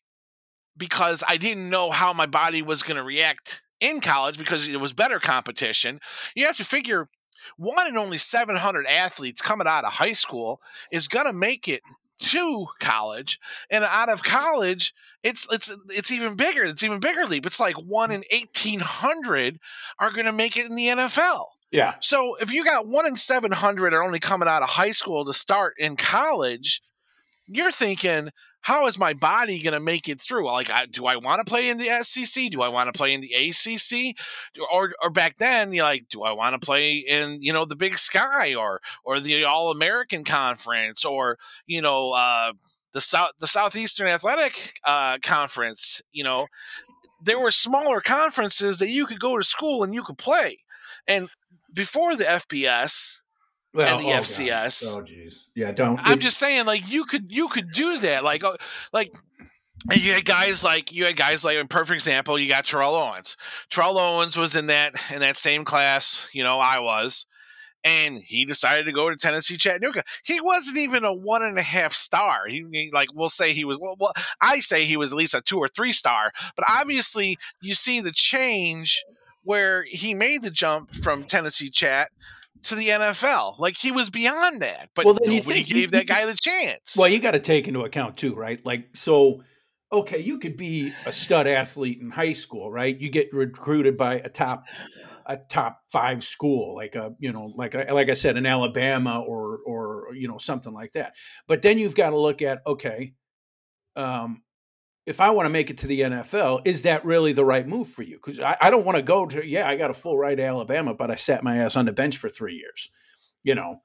because 0.76 1.24
I 1.26 1.36
didn't 1.36 1.70
know 1.70 1.90
how 1.90 2.12
my 2.12 2.26
body 2.26 2.62
was 2.62 2.82
going 2.82 2.96
to 2.96 3.02
react 3.02 3.62
in 3.80 4.00
college 4.00 4.38
because 4.38 4.68
it 4.68 4.80
was 4.80 4.92
better 4.92 5.18
competition. 5.18 6.00
You 6.34 6.46
have 6.46 6.56
to 6.56 6.64
figure 6.64 7.08
one 7.56 7.86
in 7.86 7.96
only 7.96 8.18
700 8.18 8.86
athletes 8.86 9.40
coming 9.40 9.66
out 9.66 9.84
of 9.84 9.94
high 9.94 10.12
school 10.12 10.60
is 10.90 11.08
going 11.08 11.26
to 11.26 11.32
make 11.32 11.68
it 11.68 11.82
to 12.18 12.66
college 12.80 13.38
and 13.70 13.84
out 13.84 14.08
of 14.08 14.22
college 14.22 14.94
it's 15.22 15.46
it's 15.52 15.74
it's 15.88 16.10
even 16.10 16.34
bigger 16.34 16.64
it's 16.64 16.82
even 16.82 16.98
bigger 16.98 17.26
leap. 17.26 17.44
It's 17.44 17.60
like 17.60 17.74
one 17.74 18.10
in 18.10 18.24
1800 18.32 19.58
are 19.98 20.12
going 20.12 20.24
to 20.24 20.32
make 20.32 20.56
it 20.56 20.66
in 20.66 20.76
the 20.76 20.86
NFL 20.86 21.46
yeah. 21.72 21.94
So 22.00 22.36
if 22.40 22.52
you 22.52 22.64
got 22.64 22.86
one 22.86 23.06
in 23.06 23.16
700 23.16 23.92
are 23.92 24.02
only 24.02 24.20
coming 24.20 24.48
out 24.48 24.62
of 24.62 24.70
high 24.70 24.92
school 24.92 25.24
to 25.26 25.34
start 25.34 25.74
in 25.78 25.96
college 25.96 26.80
you're 27.46 27.70
thinking 27.70 28.30
how 28.66 28.88
is 28.88 28.98
my 28.98 29.14
body 29.14 29.62
going 29.62 29.74
to 29.74 29.80
make 29.80 30.08
it 30.08 30.20
through? 30.20 30.50
Like, 30.50 30.68
I, 30.70 30.86
do 30.86 31.06
I 31.06 31.14
want 31.14 31.38
to 31.38 31.48
play 31.48 31.68
in 31.68 31.78
the 31.78 32.02
SEC? 32.02 32.50
Do 32.50 32.62
I 32.62 32.68
want 32.68 32.92
to 32.92 32.98
play 32.98 33.14
in 33.14 33.20
the 33.20 33.32
ACC? 33.32 34.16
Or, 34.72 34.92
or 35.00 35.08
back 35.08 35.36
then, 35.38 35.72
you're 35.72 35.84
like, 35.84 36.08
do 36.08 36.24
I 36.24 36.32
want 36.32 36.60
to 36.60 36.66
play 36.66 36.96
in, 36.96 37.40
you 37.40 37.52
know, 37.52 37.64
the 37.64 37.76
Big 37.76 37.96
Sky 37.96 38.56
or, 38.56 38.80
or 39.04 39.20
the 39.20 39.44
All 39.44 39.70
American 39.70 40.24
Conference 40.24 41.04
or, 41.04 41.38
you 41.68 41.80
know, 41.80 42.10
uh, 42.10 42.54
the 42.92 43.00
South, 43.00 43.30
the 43.38 43.46
Southeastern 43.46 44.08
Athletic 44.08 44.72
uh, 44.84 45.18
Conference? 45.22 46.02
You 46.10 46.24
know, 46.24 46.48
there 47.22 47.38
were 47.38 47.52
smaller 47.52 48.00
conferences 48.00 48.78
that 48.78 48.90
you 48.90 49.06
could 49.06 49.20
go 49.20 49.38
to 49.38 49.44
school 49.44 49.84
and 49.84 49.94
you 49.94 50.02
could 50.02 50.18
play. 50.18 50.58
And 51.06 51.28
before 51.72 52.16
the 52.16 52.24
FBS, 52.24 53.20
well, 53.74 53.98
and 53.98 54.06
the 54.06 54.12
oh 54.12 54.18
FCS. 54.18 54.84
God. 54.84 55.00
Oh 55.00 55.04
jeez, 55.04 55.40
yeah. 55.54 55.72
Don't. 55.72 56.00
I'm 56.02 56.18
just 56.18 56.38
saying, 56.38 56.66
like 56.66 56.90
you 56.90 57.04
could 57.04 57.26
you 57.28 57.48
could 57.48 57.72
do 57.72 57.98
that, 58.00 58.24
like 58.24 58.44
uh, 58.44 58.56
like. 58.92 59.14
And 59.88 60.02
you 60.02 60.14
had 60.14 60.24
guys 60.24 60.64
like 60.64 60.90
you 60.90 61.04
had 61.04 61.16
guys 61.16 61.44
like 61.44 61.58
a 61.58 61.64
perfect 61.64 61.94
example. 61.94 62.38
You 62.38 62.48
got 62.48 62.64
Terrell 62.64 62.96
Owens. 62.96 63.36
Terrell 63.70 63.98
Owens 63.98 64.36
was 64.36 64.56
in 64.56 64.66
that 64.66 64.94
in 65.12 65.20
that 65.20 65.36
same 65.36 65.64
class, 65.64 66.28
you 66.32 66.42
know, 66.42 66.58
I 66.58 66.80
was, 66.80 67.26
and 67.86 68.18
he 68.18 68.44
decided 68.44 68.84
to 68.86 68.92
go 68.92 69.08
to 69.08 69.16
Tennessee 69.16 69.56
Chattanooga. 69.56 70.02
He 70.24 70.40
wasn't 70.40 70.78
even 70.78 71.04
a 71.04 71.14
one 71.14 71.44
and 71.44 71.56
a 71.56 71.62
half 71.62 71.92
star. 71.92 72.48
He, 72.48 72.66
he 72.72 72.90
like 72.92 73.08
we'll 73.14 73.28
say 73.28 73.52
he 73.52 73.64
was. 73.64 73.78
Well, 73.78 73.94
well, 73.98 74.12
I 74.40 74.58
say 74.58 74.84
he 74.84 74.96
was 74.96 75.12
at 75.12 75.18
least 75.18 75.34
a 75.34 75.40
two 75.40 75.58
or 75.58 75.68
three 75.68 75.92
star. 75.92 76.32
But 76.56 76.66
obviously, 76.68 77.38
you 77.62 77.74
see 77.74 78.00
the 78.00 78.10
change 78.12 79.04
where 79.44 79.84
he 79.84 80.14
made 80.14 80.42
the 80.42 80.50
jump 80.50 80.92
from 80.92 81.22
Tennessee 81.22 81.70
Chat 81.70 82.08
to 82.62 82.74
the 82.74 82.88
NFL. 82.88 83.58
Like 83.58 83.76
he 83.76 83.90
was 83.92 84.10
beyond 84.10 84.62
that, 84.62 84.90
but 84.94 85.04
Well, 85.06 85.18
nobody 85.22 85.62
gave 85.62 85.76
you- 85.76 85.86
that 85.88 86.06
guy 86.06 86.26
the 86.26 86.34
chance. 86.34 86.96
Well, 86.98 87.08
you 87.08 87.18
got 87.20 87.32
to 87.32 87.40
take 87.40 87.68
into 87.68 87.80
account 87.82 88.16
too, 88.16 88.34
right? 88.34 88.64
Like, 88.64 88.88
so, 88.96 89.42
okay, 89.92 90.18
you 90.18 90.38
could 90.38 90.56
be 90.56 90.92
a 91.06 91.12
stud 91.12 91.46
athlete 91.46 91.98
in 92.00 92.10
high 92.10 92.32
school, 92.32 92.70
right? 92.70 92.98
You 92.98 93.08
get 93.10 93.32
recruited 93.32 93.96
by 93.96 94.14
a 94.14 94.28
top, 94.28 94.64
a 95.26 95.36
top 95.36 95.80
five 95.90 96.24
school, 96.24 96.74
like 96.74 96.94
a, 96.94 97.14
you 97.18 97.32
know, 97.32 97.52
like 97.56 97.74
a, 97.74 97.92
like 97.92 98.08
I 98.08 98.14
said, 98.14 98.36
in 98.36 98.46
Alabama 98.46 99.20
or 99.20 99.58
or 99.66 100.14
you 100.14 100.28
know 100.28 100.38
something 100.38 100.72
like 100.72 100.92
that. 100.94 101.14
But 101.48 101.62
then 101.62 101.78
you've 101.78 101.94
got 101.96 102.10
to 102.10 102.18
look 102.18 102.42
at, 102.42 102.62
okay, 102.66 103.14
um, 103.96 104.42
if 105.06 105.20
I 105.20 105.30
want 105.30 105.46
to 105.46 105.50
make 105.50 105.70
it 105.70 105.78
to 105.78 105.86
the 105.86 106.00
NFL, 106.00 106.62
is 106.66 106.82
that 106.82 107.04
really 107.04 107.32
the 107.32 107.44
right 107.44 107.66
move 107.66 107.88
for 107.88 108.02
you? 108.02 108.16
Because 108.16 108.40
I, 108.40 108.56
I 108.60 108.70
don't 108.70 108.84
want 108.84 108.96
to 108.96 109.02
go 109.02 109.24
to, 109.26 109.46
yeah, 109.46 109.68
I 109.68 109.76
got 109.76 109.90
a 109.90 109.94
full 109.94 110.18
ride 110.18 110.36
to 110.36 110.44
Alabama, 110.44 110.94
but 110.94 111.10
I 111.10 111.14
sat 111.16 111.44
my 111.44 111.58
ass 111.58 111.76
on 111.76 111.84
the 111.86 111.92
bench 111.92 112.16
for 112.16 112.28
three 112.28 112.56
years. 112.56 112.90
You 113.44 113.54
know, 113.54 113.80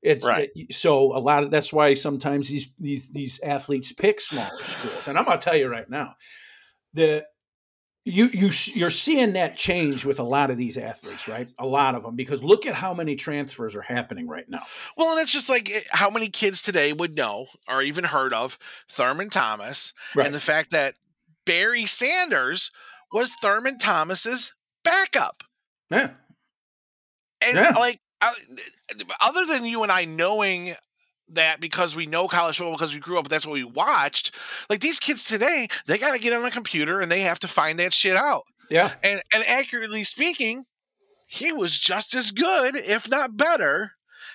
it's 0.00 0.24
Right. 0.24 0.50
it- 0.54 0.74
so 0.74 1.14
a 1.16 1.20
lot 1.20 1.42
of 1.44 1.50
that's 1.50 1.72
why 1.72 1.92
sometimes 1.94 2.48
these 2.48 2.68
these 2.78 3.10
these 3.10 3.38
athletes 3.44 3.92
pick 3.92 4.20
smaller 4.20 4.48
schools. 4.64 5.06
And 5.08 5.18
I'm 5.18 5.24
gonna 5.26 5.38
tell 5.38 5.56
you 5.56 5.68
right 5.68 5.88
now, 5.88 6.16
the 6.94 7.24
you 8.04 8.26
you 8.26 8.50
you're 8.74 8.90
seeing 8.90 9.32
that 9.34 9.56
change 9.56 10.04
with 10.04 10.18
a 10.18 10.22
lot 10.24 10.50
of 10.50 10.58
these 10.58 10.76
athletes, 10.76 11.28
right? 11.28 11.48
A 11.60 11.66
lot 11.66 11.94
of 11.94 12.02
them 12.02 12.16
because 12.16 12.42
look 12.42 12.66
at 12.66 12.74
how 12.74 12.92
many 12.94 13.14
transfers 13.14 13.76
are 13.76 13.82
happening 13.82 14.26
right 14.26 14.48
now. 14.48 14.64
Well, 14.96 15.12
and 15.12 15.20
it's 15.20 15.32
just 15.32 15.48
like 15.48 15.70
eh, 15.70 15.80
how 15.90 16.10
many 16.10 16.28
kids 16.28 16.60
today 16.62 16.92
would 16.92 17.14
know 17.16 17.46
or 17.68 17.80
even 17.82 18.04
heard 18.04 18.32
of 18.32 18.58
Thurman 18.88 19.30
Thomas 19.30 19.92
Right. 20.16 20.26
and 20.26 20.34
the 20.34 20.40
fact 20.40 20.70
that 20.72 20.94
Barry 21.46 21.86
Sanders 21.86 22.70
was 23.12 23.32
Thurman 23.40 23.78
Thomas's 23.78 24.52
backup. 24.84 25.44
Yeah. 25.90 26.10
And 27.40 27.56
Yeah. 27.56 27.70
like 27.78 28.00
uh, 28.20 28.32
other 29.20 29.46
than 29.46 29.64
you 29.64 29.82
and 29.82 29.92
I 29.92 30.04
knowing 30.06 30.74
that 31.34 31.60
because 31.60 31.94
we 31.96 32.06
know 32.06 32.28
college 32.28 32.56
football 32.58 32.74
because 32.74 32.94
we 32.94 33.00
grew 33.00 33.18
up 33.18 33.28
that's 33.28 33.46
what 33.46 33.54
we 33.54 33.64
watched 33.64 34.34
like 34.70 34.80
these 34.80 34.98
kids 35.00 35.24
today 35.24 35.68
they 35.86 35.98
got 35.98 36.12
to 36.12 36.18
get 36.20 36.32
on 36.32 36.44
a 36.44 36.50
computer 36.50 37.00
and 37.00 37.10
they 37.10 37.20
have 37.20 37.38
to 37.38 37.48
find 37.48 37.78
that 37.78 37.92
shit 37.94 38.16
out 38.16 38.42
Yeah. 38.70 38.92
and 39.02 39.22
and 39.34 39.44
accurately 39.46 40.04
speaking 40.04 40.64
he 41.26 41.52
was 41.52 41.78
just 41.78 42.14
as 42.14 42.30
good 42.30 42.76
if 42.76 43.08
not 43.08 43.36
better 43.36 43.92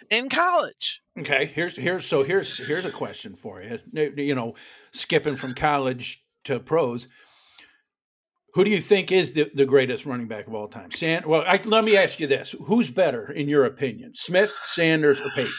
in 0.10 0.30
college 0.30 1.02
Okay, 1.20 1.48
here's 1.48 1.76
here's 1.76 2.06
so 2.06 2.22
here's 2.24 2.60
here's 2.68 2.86
a 2.86 2.92
question 2.92 3.36
for 3.36 3.60
you. 3.64 3.80
You 4.16 4.36
know, 4.36 4.56
skipping 4.92 5.36
from 5.36 5.56
college 5.56 6.24
to 6.44 6.60
pros, 6.60 7.08
who 8.54 8.64
do 8.64 8.70
you 8.70 8.80
think 8.80 9.12
is 9.12 9.34
the, 9.34 9.50
the 9.54 9.66
greatest 9.66 10.06
running 10.06 10.28
back 10.28 10.46
of 10.46 10.54
all 10.54 10.68
time? 10.68 10.92
Sand. 10.92 11.26
Well, 11.26 11.44
I, 11.48 11.60
let 11.66 11.86
me 11.86 11.98
ask 11.98 12.20
you 12.20 12.28
this: 12.28 12.54
Who's 12.66 12.92
better 12.92 13.32
in 13.32 13.50
your 13.50 13.66
opinion, 13.66 14.14
Smith, 14.14 14.54
Sanders, 14.66 15.20
or 15.20 15.30
Payton? 15.32 15.52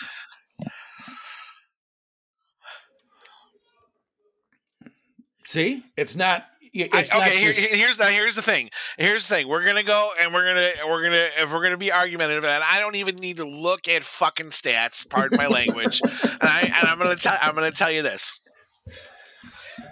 See, 5.48 5.82
it's 5.96 6.14
not. 6.14 6.44
It's 6.74 7.10
I, 7.10 7.16
not 7.16 7.26
okay, 7.26 7.38
here, 7.38 7.52
just- 7.54 7.68
here's 7.70 7.98
now 7.98 8.08
here's 8.08 8.36
the 8.36 8.42
thing. 8.42 8.68
Here's 8.98 9.26
the 9.26 9.34
thing. 9.34 9.48
We're 9.48 9.64
gonna 9.64 9.82
go 9.82 10.10
and 10.20 10.34
we're 10.34 10.44
gonna 10.44 10.68
we're 10.86 11.02
gonna 11.02 11.24
if 11.38 11.50
we're 11.50 11.62
gonna 11.62 11.78
be 11.78 11.90
argumentative, 11.90 12.44
and 12.44 12.62
I 12.62 12.80
don't 12.80 12.96
even 12.96 13.16
need 13.16 13.38
to 13.38 13.46
look 13.46 13.88
at 13.88 14.04
fucking 14.04 14.48
stats. 14.50 15.08
Pardon 15.08 15.38
my 15.38 15.46
language. 15.46 16.02
and, 16.22 16.38
I, 16.42 16.60
and 16.78 16.86
I'm 16.86 16.98
gonna 16.98 17.16
tell 17.16 17.34
I'm 17.40 17.54
gonna 17.54 17.70
tell 17.70 17.90
you 17.90 18.02
this. 18.02 18.38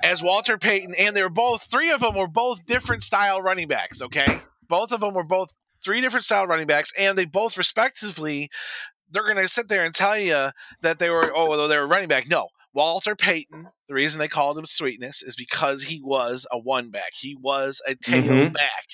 As 0.04 0.22
Walter 0.22 0.58
Payton, 0.58 0.94
and 0.98 1.16
they 1.16 1.22
were 1.22 1.30
both 1.30 1.70
three 1.70 1.90
of 1.90 2.00
them 2.00 2.16
were 2.16 2.28
both 2.28 2.66
different 2.66 3.02
style 3.02 3.40
running 3.40 3.66
backs. 3.66 4.02
Okay, 4.02 4.42
both 4.68 4.92
of 4.92 5.00
them 5.00 5.14
were 5.14 5.25
both 5.25 5.54
three 5.82 6.02
different 6.02 6.26
style 6.26 6.46
running 6.46 6.66
backs, 6.66 6.92
and 6.98 7.16
they 7.16 7.25
both 7.25 7.56
respectively. 7.56 8.50
They're 9.10 9.26
gonna 9.26 9.48
sit 9.48 9.68
there 9.68 9.86
and 9.86 9.94
tell 9.94 10.18
you 10.18 10.50
that 10.82 10.98
they 10.98 11.08
were 11.08 11.32
oh 11.34 11.48
well, 11.48 11.66
they 11.66 11.78
were 11.78 11.86
running 11.86 12.08
back. 12.08 12.28
No, 12.28 12.48
Walter 12.75 13.16
Payton, 13.16 13.68
the 13.88 13.95
reason 13.95 14.19
they 14.19 14.28
called 14.28 14.59
him 14.59 14.64
Sweetness 14.66 15.23
is 15.23 15.37
because 15.37 15.85
he 15.85 16.00
was 16.02 16.47
a 16.50 16.59
one 16.59 16.90
back. 16.90 17.11
He 17.21 17.37
was 17.40 17.81
a 17.87 17.95
tail 17.95 18.23
Mhm. 18.25 18.52
back. 18.52 18.85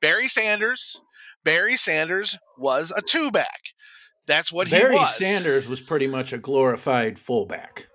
Barry 0.00 0.28
Sanders, 0.28 1.00
Barry 1.44 1.76
Sanders 1.76 2.38
was 2.56 2.92
a 2.96 3.02
two 3.02 3.30
back. 3.30 3.60
That's 4.26 4.52
what 4.52 4.70
Barry 4.70 4.94
he 4.94 5.00
was. 5.00 5.18
Barry 5.18 5.30
Sanders 5.32 5.66
was 5.68 5.80
pretty 5.80 6.06
much 6.06 6.32
a 6.32 6.38
glorified 6.38 7.18
fullback. 7.18 7.86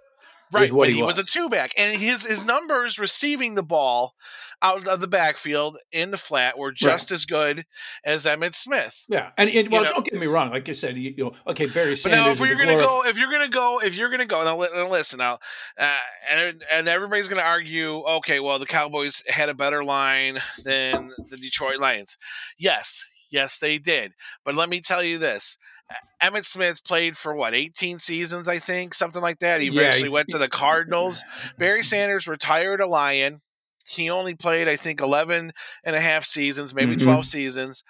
right? 0.51 0.71
but 0.71 0.89
he 0.89 0.95
he 0.95 1.01
was. 1.03 1.17
was. 1.17 1.27
a 1.27 1.31
two 1.31 1.49
back, 1.49 1.71
and 1.77 1.97
his 1.99 2.25
his 2.25 2.43
numbers 2.45 2.99
receiving 2.99 3.55
the 3.55 3.63
ball 3.63 4.13
out 4.63 4.87
of 4.87 5.01
the 5.01 5.07
backfield 5.07 5.77
in 5.91 6.11
the 6.11 6.17
flat 6.17 6.57
were 6.57 6.71
just 6.71 7.11
as 7.11 7.25
good 7.25 7.65
as 8.05 8.25
Emmitt 8.25 8.55
Smith. 8.55 9.05
Yeah, 9.09 9.31
and 9.37 9.49
it, 9.49 9.69
well, 9.69 9.83
know- 9.83 9.91
don't 9.91 10.05
get 10.05 10.19
me 10.19 10.25
wrong. 10.27 10.49
Like 10.51 10.67
you 10.67 10.73
said, 10.73 10.95
you, 10.95 11.13
you 11.15 11.25
know, 11.25 11.33
okay, 11.47 11.65
Barry 11.67 11.91
But 11.91 11.99
Sanders. 11.99 12.19
now, 12.25 12.31
if 12.31 12.39
you're 12.39 12.57
gonna 12.57 12.81
go, 12.81 13.03
if 13.05 13.19
you're 13.19 13.29
gonna 13.31 13.49
go, 13.49 13.79
if 13.83 13.95
you're 13.95 14.09
gonna 14.09 14.25
go, 14.25 14.43
now, 14.43 14.87
listen 14.89 15.19
now, 15.19 15.37
uh, 15.77 15.97
and 16.31 16.63
and 16.71 16.87
everybody's 16.87 17.27
gonna 17.27 17.41
argue, 17.41 17.97
okay, 18.03 18.39
well, 18.39 18.57
the 18.57 18.65
Cowboys 18.65 19.21
had 19.27 19.49
a 19.49 19.53
better 19.53 19.83
line 19.83 20.39
than 20.63 21.11
the 21.29 21.37
Detroit 21.37 21.79
Lions. 21.79 22.17
Yes, 22.57 23.05
yes, 23.29 23.59
they 23.59 23.77
did. 23.77 24.13
But 24.45 24.55
let 24.55 24.69
me 24.69 24.79
tell 24.79 25.03
you 25.03 25.17
this: 25.17 25.57
Emmitt 26.23 26.45
Smith 26.45 26.83
played 26.85 27.17
for 27.17 27.35
what 27.35 27.53
18 27.53 27.99
seasons, 27.99 28.47
I 28.47 28.59
think, 28.59 28.93
something 28.93 29.21
like 29.21 29.39
that. 29.39 29.59
He 29.59 29.67
eventually 29.67 30.07
he- 30.09 30.13
went 30.13 30.29
to 30.29 30.37
the 30.37 30.47
Cardinals. 30.63 31.21
Barry 31.57 31.83
Sanders 31.83 32.27
retired 32.27 32.79
a 32.79 32.87
Lion. 32.87 33.41
He 33.85 34.09
only 34.09 34.33
played, 34.35 34.67
I 34.67 34.75
think, 34.75 35.01
11 35.01 35.51
and 35.83 35.95
a 35.95 35.99
half 36.01 36.23
seasons, 36.23 36.73
maybe 36.73 36.95
Mhm. 36.95 37.03
12 37.03 37.25
seasons. 37.25 37.83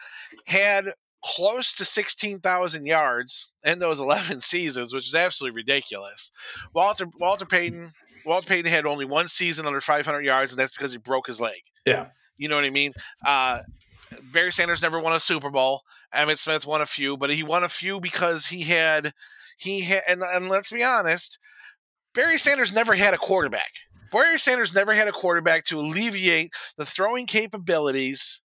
Had 0.47 0.93
close 1.23 1.73
to 1.73 1.85
16,000 1.85 2.85
yards 2.85 3.51
in 3.63 3.79
those 3.79 3.99
11 3.99 4.41
seasons, 4.41 4.93
which 4.93 5.07
is 5.07 5.15
absolutely 5.15 5.55
ridiculous. 5.55 6.31
Walter 6.73 7.07
Walter 7.19 7.45
Payton 7.45 7.91
Walt 8.25 8.45
Payton 8.47 8.71
had 8.71 8.85
only 8.85 9.05
one 9.05 9.27
season 9.27 9.65
under 9.65 9.81
500 9.81 10.23
yards, 10.25 10.51
and 10.53 10.59
that's 10.59 10.75
because 10.75 10.93
he 10.93 10.97
broke 10.97 11.27
his 11.27 11.41
leg. 11.41 11.61
Yeah. 11.85 12.07
You 12.37 12.47
know 12.49 12.55
what 12.55 12.63
I 12.65 12.69
mean? 12.69 12.93
Uh, 13.25 13.59
Barry 14.31 14.51
Sanders 14.51 14.81
never 14.81 14.99
won 14.99 15.13
a 15.13 15.19
Super 15.19 15.49
Bowl. 15.49 15.81
Emmitt 16.13 16.37
Smith 16.39 16.65
won 16.65 16.81
a 16.81 16.85
few, 16.85 17.17
but 17.17 17.29
he 17.31 17.43
won 17.43 17.63
a 17.63 17.69
few 17.69 17.99
because 17.99 18.47
he 18.47 18.61
had 18.63 19.13
he 19.57 19.81
had 19.81 20.03
and, 20.07 20.21
and 20.23 20.49
let's 20.49 20.71
be 20.71 20.83
honest, 20.83 21.37
Barry 22.13 22.37
Sanders 22.37 22.73
never 22.73 22.95
had 22.95 23.13
a 23.13 23.17
quarterback. 23.17 23.71
Barry 24.13 24.37
Sanders 24.37 24.73
never 24.73 24.93
had 24.93 25.07
a 25.07 25.11
quarterback 25.11 25.65
to 25.65 25.79
alleviate 25.79 26.53
the 26.77 26.85
throwing 26.85 27.25
capabilities 27.25 28.41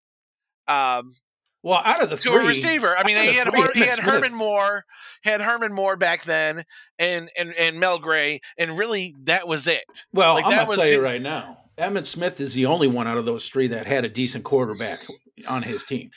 um, 0.67 1.15
Well, 1.63 1.81
out 1.83 2.01
of 2.03 2.09
the 2.09 2.17
to 2.17 2.21
three, 2.31 2.43
a 2.43 2.47
receiver. 2.47 2.95
I 2.97 3.03
mean, 3.05 3.17
he 3.17 3.33
had 3.35 3.49
three, 3.51 3.67
he 3.73 3.81
had 3.81 3.99
Herman 3.99 4.33
Moore, 4.33 4.85
had 5.23 5.41
Herman 5.41 5.73
Moore 5.73 5.95
back 5.95 6.23
then, 6.23 6.63
and 6.97 7.29
and 7.37 7.53
and 7.53 7.79
Mel 7.79 7.99
Gray, 7.99 8.41
and 8.57 8.77
really 8.77 9.15
that 9.23 9.47
was 9.47 9.67
it. 9.67 9.83
Well, 10.13 10.33
Like, 10.35 10.45
I'm 10.45 10.51
that 10.51 10.57
gonna 10.59 10.69
was 10.69 10.77
tell 10.79 10.87
you 10.89 10.99
it. 10.99 11.03
right 11.03 11.21
now, 11.21 11.57
Emmitt 11.77 12.05
Smith 12.05 12.39
is 12.39 12.53
the 12.53 12.65
only 12.65 12.87
one 12.87 13.07
out 13.07 13.17
of 13.17 13.25
those 13.25 13.47
three 13.49 13.67
that 13.67 13.87
had 13.87 14.05
a 14.05 14.09
decent 14.09 14.43
quarterback 14.43 14.99
on 15.47 15.63
his 15.63 15.83
team. 15.83 16.11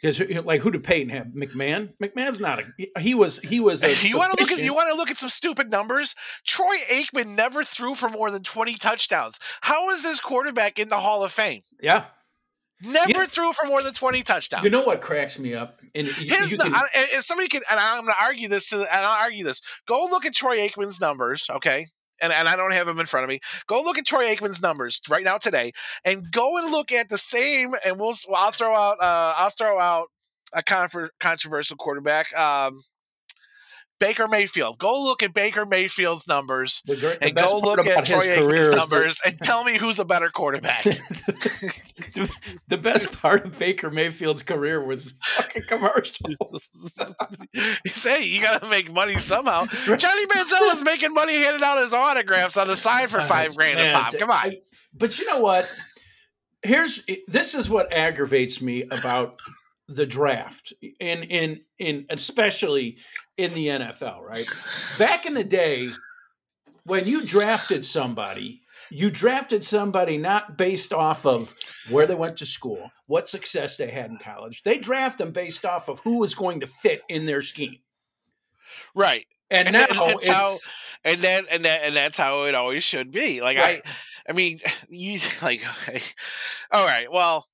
Because 0.00 0.20
like 0.44 0.60
who 0.60 0.70
did 0.70 0.84
Payton 0.84 1.10
have? 1.10 1.26
McMahon. 1.28 1.90
McMahon's 2.02 2.40
not 2.40 2.60
a. 2.60 3.00
He 3.00 3.14
was. 3.14 3.40
He 3.40 3.58
was. 3.58 3.82
A 3.82 3.92
you 4.06 4.16
want 4.16 4.32
to 4.36 4.42
look 4.42 4.52
at 4.52 4.58
you 4.64 4.72
want 4.74 4.90
to 4.90 4.96
look 4.96 5.10
at 5.10 5.18
some 5.18 5.28
stupid 5.28 5.70
numbers. 5.70 6.14
Troy 6.46 6.76
Aikman 6.90 7.34
never 7.36 7.64
threw 7.64 7.94
for 7.94 8.08
more 8.08 8.30
than 8.30 8.42
twenty 8.42 8.74
touchdowns. 8.74 9.38
How 9.62 9.90
is 9.90 10.02
this 10.04 10.20
quarterback 10.20 10.78
in 10.78 10.88
the 10.88 10.98
Hall 10.98 11.24
of 11.24 11.32
Fame? 11.32 11.62
Yeah. 11.82 12.04
Never 12.84 13.26
threw 13.26 13.52
for 13.52 13.66
more 13.66 13.82
than 13.82 13.92
twenty 13.92 14.22
touchdowns. 14.22 14.62
You 14.62 14.70
know 14.70 14.84
what 14.84 15.00
cracks 15.00 15.36
me 15.38 15.52
up? 15.54 15.74
And 15.96 16.06
you, 16.06 16.12
His, 16.32 16.52
you 16.52 16.58
can- 16.58 16.72
I- 16.74 17.18
somebody 17.20 17.48
can, 17.48 17.62
and 17.68 17.80
I'm 17.80 18.04
going 18.04 18.14
to 18.14 18.22
argue 18.22 18.46
this 18.48 18.68
to, 18.70 18.76
and 18.76 19.04
I'll 19.04 19.20
argue 19.20 19.42
this. 19.42 19.60
Go 19.88 20.06
look 20.08 20.24
at 20.24 20.32
Troy 20.34 20.58
Aikman's 20.58 21.00
numbers, 21.00 21.48
okay? 21.50 21.86
And, 22.20 22.32
and 22.32 22.48
I 22.48 22.56
don't 22.56 22.72
have 22.72 22.86
them 22.86 22.98
in 22.98 23.06
front 23.06 23.24
of 23.24 23.28
me. 23.28 23.40
Go 23.66 23.82
look 23.82 23.98
at 23.98 24.06
Troy 24.06 24.34
Aikman's 24.34 24.62
numbers 24.62 25.00
right 25.08 25.24
now 25.24 25.38
today, 25.38 25.72
and 26.04 26.30
go 26.30 26.58
and 26.58 26.70
look 26.70 26.92
at 26.92 27.08
the 27.08 27.18
same. 27.18 27.74
And 27.84 27.98
we'll, 27.98 28.14
well, 28.28 28.44
I'll 28.44 28.50
throw 28.50 28.74
out, 28.74 29.00
uh, 29.00 29.34
I'll 29.36 29.50
throw 29.50 29.80
out 29.80 30.08
a 30.52 30.62
confer- 30.62 31.10
controversial 31.20 31.76
quarterback, 31.76 32.36
um, 32.36 32.78
Baker 33.98 34.28
Mayfield. 34.28 34.78
Go 34.78 35.02
look 35.02 35.22
at 35.22 35.34
Baker 35.34 35.66
Mayfield's 35.66 36.28
numbers. 36.28 36.82
the, 36.86 37.18
And 37.20 37.34
go 37.34 37.58
look 37.58 37.86
at 37.86 38.06
Troy 38.06 38.26
Aikman's 38.26 38.66
is 38.66 38.70
that- 38.70 38.76
numbers 38.76 39.20
and 39.24 39.38
tell 39.40 39.64
me 39.64 39.76
who's 39.78 39.98
a 39.98 40.04
better 40.04 40.30
quarterback. 40.30 40.84
the 42.68 42.78
best 42.80 43.12
part 43.12 43.44
of 43.44 43.58
Baker 43.58 43.90
Mayfield's 43.90 44.42
career 44.42 44.82
was 44.84 45.14
fucking 45.22 45.62
commercials. 45.68 46.70
Say 47.86 48.24
you 48.24 48.40
got 48.40 48.62
to 48.62 48.68
make 48.68 48.92
money 48.92 49.18
somehow. 49.18 49.66
Johnny 49.96 50.26
Manziel 50.26 50.68
was 50.68 50.84
making 50.84 51.12
money 51.12 51.36
handing 51.36 51.62
out 51.62 51.82
his 51.82 51.92
autographs 51.92 52.56
on 52.56 52.68
the 52.68 52.76
side 52.76 53.10
for 53.10 53.20
oh, 53.20 53.24
five 53.24 53.56
grand 53.56 53.80
a 53.80 53.92
pop. 53.92 54.14
Come 54.16 54.30
on. 54.30 54.52
But 54.94 55.18
you 55.18 55.26
know 55.26 55.40
what? 55.40 55.70
Here's 56.62 57.00
this 57.28 57.54
is 57.54 57.70
what 57.70 57.92
aggravates 57.92 58.60
me 58.60 58.82
about 58.90 59.38
the 59.86 60.06
draft, 60.06 60.72
and 61.00 61.24
in 61.24 61.60
in 61.78 62.06
especially 62.10 62.98
in 63.38 63.54
the 63.54 63.68
NFL. 63.68 64.20
Right 64.22 64.46
back 64.98 65.24
in 65.24 65.32
the 65.34 65.44
day, 65.44 65.90
when 66.84 67.06
you 67.06 67.24
drafted 67.24 67.84
somebody, 67.84 68.60
you 68.90 69.10
drafted 69.10 69.64
somebody 69.64 70.18
not 70.18 70.58
based 70.58 70.92
off 70.92 71.24
of 71.24 71.54
where 71.90 72.06
they 72.06 72.14
went 72.14 72.36
to 72.38 72.46
school, 72.46 72.90
what 73.06 73.28
success 73.28 73.76
they 73.76 73.90
had 73.90 74.10
in 74.10 74.18
college. 74.18 74.62
They 74.62 74.78
draft 74.78 75.18
them 75.18 75.30
based 75.32 75.64
off 75.64 75.88
of 75.88 76.00
who 76.00 76.18
was 76.18 76.34
going 76.34 76.60
to 76.60 76.66
fit 76.66 77.02
in 77.08 77.24
their 77.26 77.42
scheme. 77.42 77.78
Right. 78.94 79.26
And, 79.50 79.68
And 79.68 79.72
now 79.74 79.86
that's 80.04 80.24
it's 80.24 80.26
how- 80.28 80.56
And 81.04 81.22
then 81.22 81.44
and 81.50 81.64
that 81.64 81.80
and 81.84 81.96
that's 81.96 82.18
how 82.18 82.44
it 82.44 82.54
always 82.54 82.84
should 82.84 83.10
be. 83.10 83.40
Like 83.40 83.56
Right. 83.56 83.80
I 83.84 84.30
I 84.30 84.32
mean 84.34 84.58
you 84.88 85.18
like 85.42 85.62
okay. 85.88 86.00
all 86.70 86.84
right, 86.84 87.10
well 87.10 87.47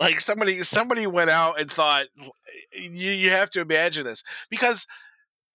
like 0.00 0.20
somebody 0.20 0.62
somebody 0.62 1.06
went 1.06 1.30
out 1.30 1.60
and 1.60 1.70
thought 1.70 2.06
you 2.72 3.10
you 3.10 3.30
have 3.30 3.50
to 3.50 3.60
imagine 3.60 4.04
this 4.04 4.22
because 4.50 4.86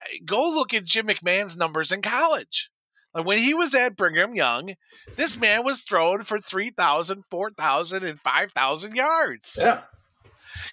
eh, 0.04 0.18
go 0.26 0.50
look 0.50 0.74
at 0.74 0.86
Jim 0.86 1.08
McMahon's 1.08 1.58
numbers 1.58 1.92
in 1.92 2.02
college. 2.02 2.70
Like 3.14 3.26
when 3.26 3.40
he 3.40 3.54
was 3.56 3.74
at 3.74 3.96
Brigham 3.98 4.36
Young, 4.36 4.76
this 5.16 5.40
man 5.40 5.66
was 5.66 5.82
throwing 5.82 6.22
for 6.22 6.38
3,000, 6.40 7.24
4,000, 7.26 8.04
and 8.04 8.20
5,000 8.20 8.96
yards. 8.96 9.58
yeah. 9.60 9.82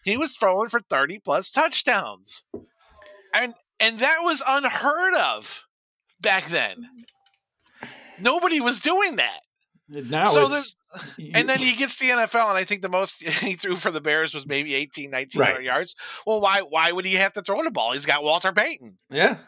he 0.05 0.19
was 0.19 0.37
throwing 0.37 0.69
for 0.69 0.81
30 0.81 1.21
plus 1.25 1.51
touchdowns 1.51 2.45
and 3.35 3.55
and 3.81 3.99
that 4.01 4.19
was 4.23 4.43
unheard 4.47 5.15
of 5.15 5.67
back 6.21 6.47
then 6.49 6.89
nobody 8.21 8.61
was 8.61 8.81
doing 8.81 9.17
that 9.17 9.41
Now 9.89 10.25
So 10.25 10.45
it's, 10.53 10.76
and 11.35 11.49
then 11.49 11.59
he 11.59 11.75
gets 11.77 11.97
the 11.97 12.07
nfl 12.11 12.49
and 12.49 12.59
i 12.59 12.65
think 12.65 12.81
the 12.83 12.89
most 12.89 13.23
he 13.23 13.55
threw 13.55 13.77
for 13.77 13.91
the 13.91 14.01
bears 14.01 14.35
was 14.35 14.47
maybe 14.47 14.75
18 14.75 15.11
1900 15.11 15.55
Right. 15.57 15.63
yards 15.65 15.97
well 16.27 16.41
why 16.41 16.61
why 16.61 16.93
would 16.93 17.05
he 17.05 17.15
have 17.15 17.33
to 17.35 17.43
throw 17.43 17.63
the 17.63 17.71
ball 17.71 17.93
he's 17.93 18.07
got 18.07 18.23
walter 18.23 18.53
payton 18.53 18.99
Yeah. 19.11 19.39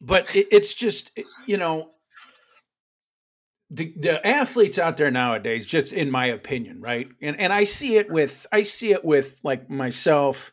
But 0.00 0.36
it, 0.36 0.48
it's 0.52 0.74
just, 0.74 1.10
you 1.46 1.56
know, 1.56 1.90
the, 3.70 3.92
the 3.98 4.24
athletes 4.26 4.78
out 4.78 4.96
there 4.98 5.10
nowadays, 5.10 5.66
just 5.66 5.92
in 5.92 6.10
my 6.10 6.26
opinion, 6.26 6.80
right? 6.80 7.08
And 7.20 7.40
and 7.40 7.52
I 7.52 7.64
see 7.64 7.96
it 7.96 8.10
with 8.10 8.46
I 8.52 8.62
see 8.62 8.92
it 8.92 9.04
with 9.04 9.40
like 9.42 9.68
myself 9.70 10.52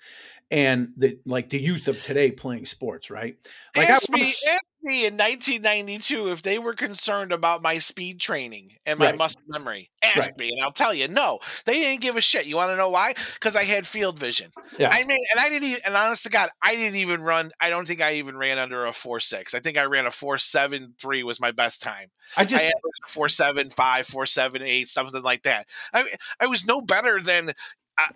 and 0.49 0.93
the 0.97 1.19
like 1.25 1.49
the 1.49 1.59
youth 1.61 1.87
of 1.87 2.01
today 2.01 2.31
playing 2.31 2.65
sports, 2.65 3.11
right? 3.11 3.35
Like 3.75 3.89
I 3.89 3.93
ask 3.93 4.09
me 4.09 4.21
watch- 4.23 4.43
ask 4.49 4.65
me 4.83 5.05
in 5.05 5.13
1992 5.17 6.29
if 6.29 6.41
they 6.41 6.59
were 6.59 6.73
concerned 6.73 7.31
about 7.31 7.61
my 7.63 7.77
speed 7.79 8.19
training 8.19 8.71
and 8.85 8.99
my 8.99 9.07
Right. 9.07 9.17
muscle 9.17 9.41
memory 9.47 9.89
ask 10.01 10.31
Right. 10.31 10.37
me 10.39 10.49
and 10.51 10.61
i'll 10.61 10.71
tell 10.71 10.93
you 10.93 11.07
no 11.07 11.39
they 11.65 11.75
didn't 11.75 12.01
give 12.01 12.15
a 12.17 12.21
shit 12.21 12.45
you 12.45 12.55
want 12.55 12.69
to 12.71 12.75
know 12.75 12.89
why 12.89 13.13
because 13.35 13.55
i 13.55 13.63
had 13.63 13.87
field 13.87 14.19
vision 14.19 14.51
Yeah. 14.77 14.89
I 14.91 15.03
mean, 15.05 15.19
and 15.31 15.39
I 15.39 15.49
didn't 15.49 15.69
even, 15.69 15.81
and 15.85 15.95
honest 15.95 16.23
to 16.23 16.29
God, 16.29 16.49
I 16.61 16.75
didn't 16.75 16.95
even 16.95 17.21
run. 17.21 17.51
I 17.59 17.69
don't 17.69 17.87
think 17.87 18.01
I 18.01 18.13
even 18.15 18.35
ran 18.37 18.57
under 18.57 18.85
a 18.85 18.93
four 18.93 19.19
six. 19.19 19.53
I 19.53 19.59
think 19.59 19.77
I 19.77 19.83
ran 19.83 20.05
a 20.07 20.11
four 20.11 20.37
seven 20.37 20.95
three 20.99 21.21
was 21.23 21.39
my 21.39 21.51
best 21.51 21.81
time. 21.81 22.09
I 22.35 22.45
just 22.45 22.63
I 22.63 22.67
averaged 22.67 23.07
four 23.07 23.29
seven 23.29 23.69
five, 23.69 24.07
four 24.07 24.25
seven 24.25 24.61
eight, 24.63 24.87
something 24.87 25.21
like 25.21 25.43
that. 25.43 25.67
I 25.93 26.05
I 26.39 26.47
was 26.47 26.65
no 26.65 26.81
better 26.81 27.19
than 27.19 27.53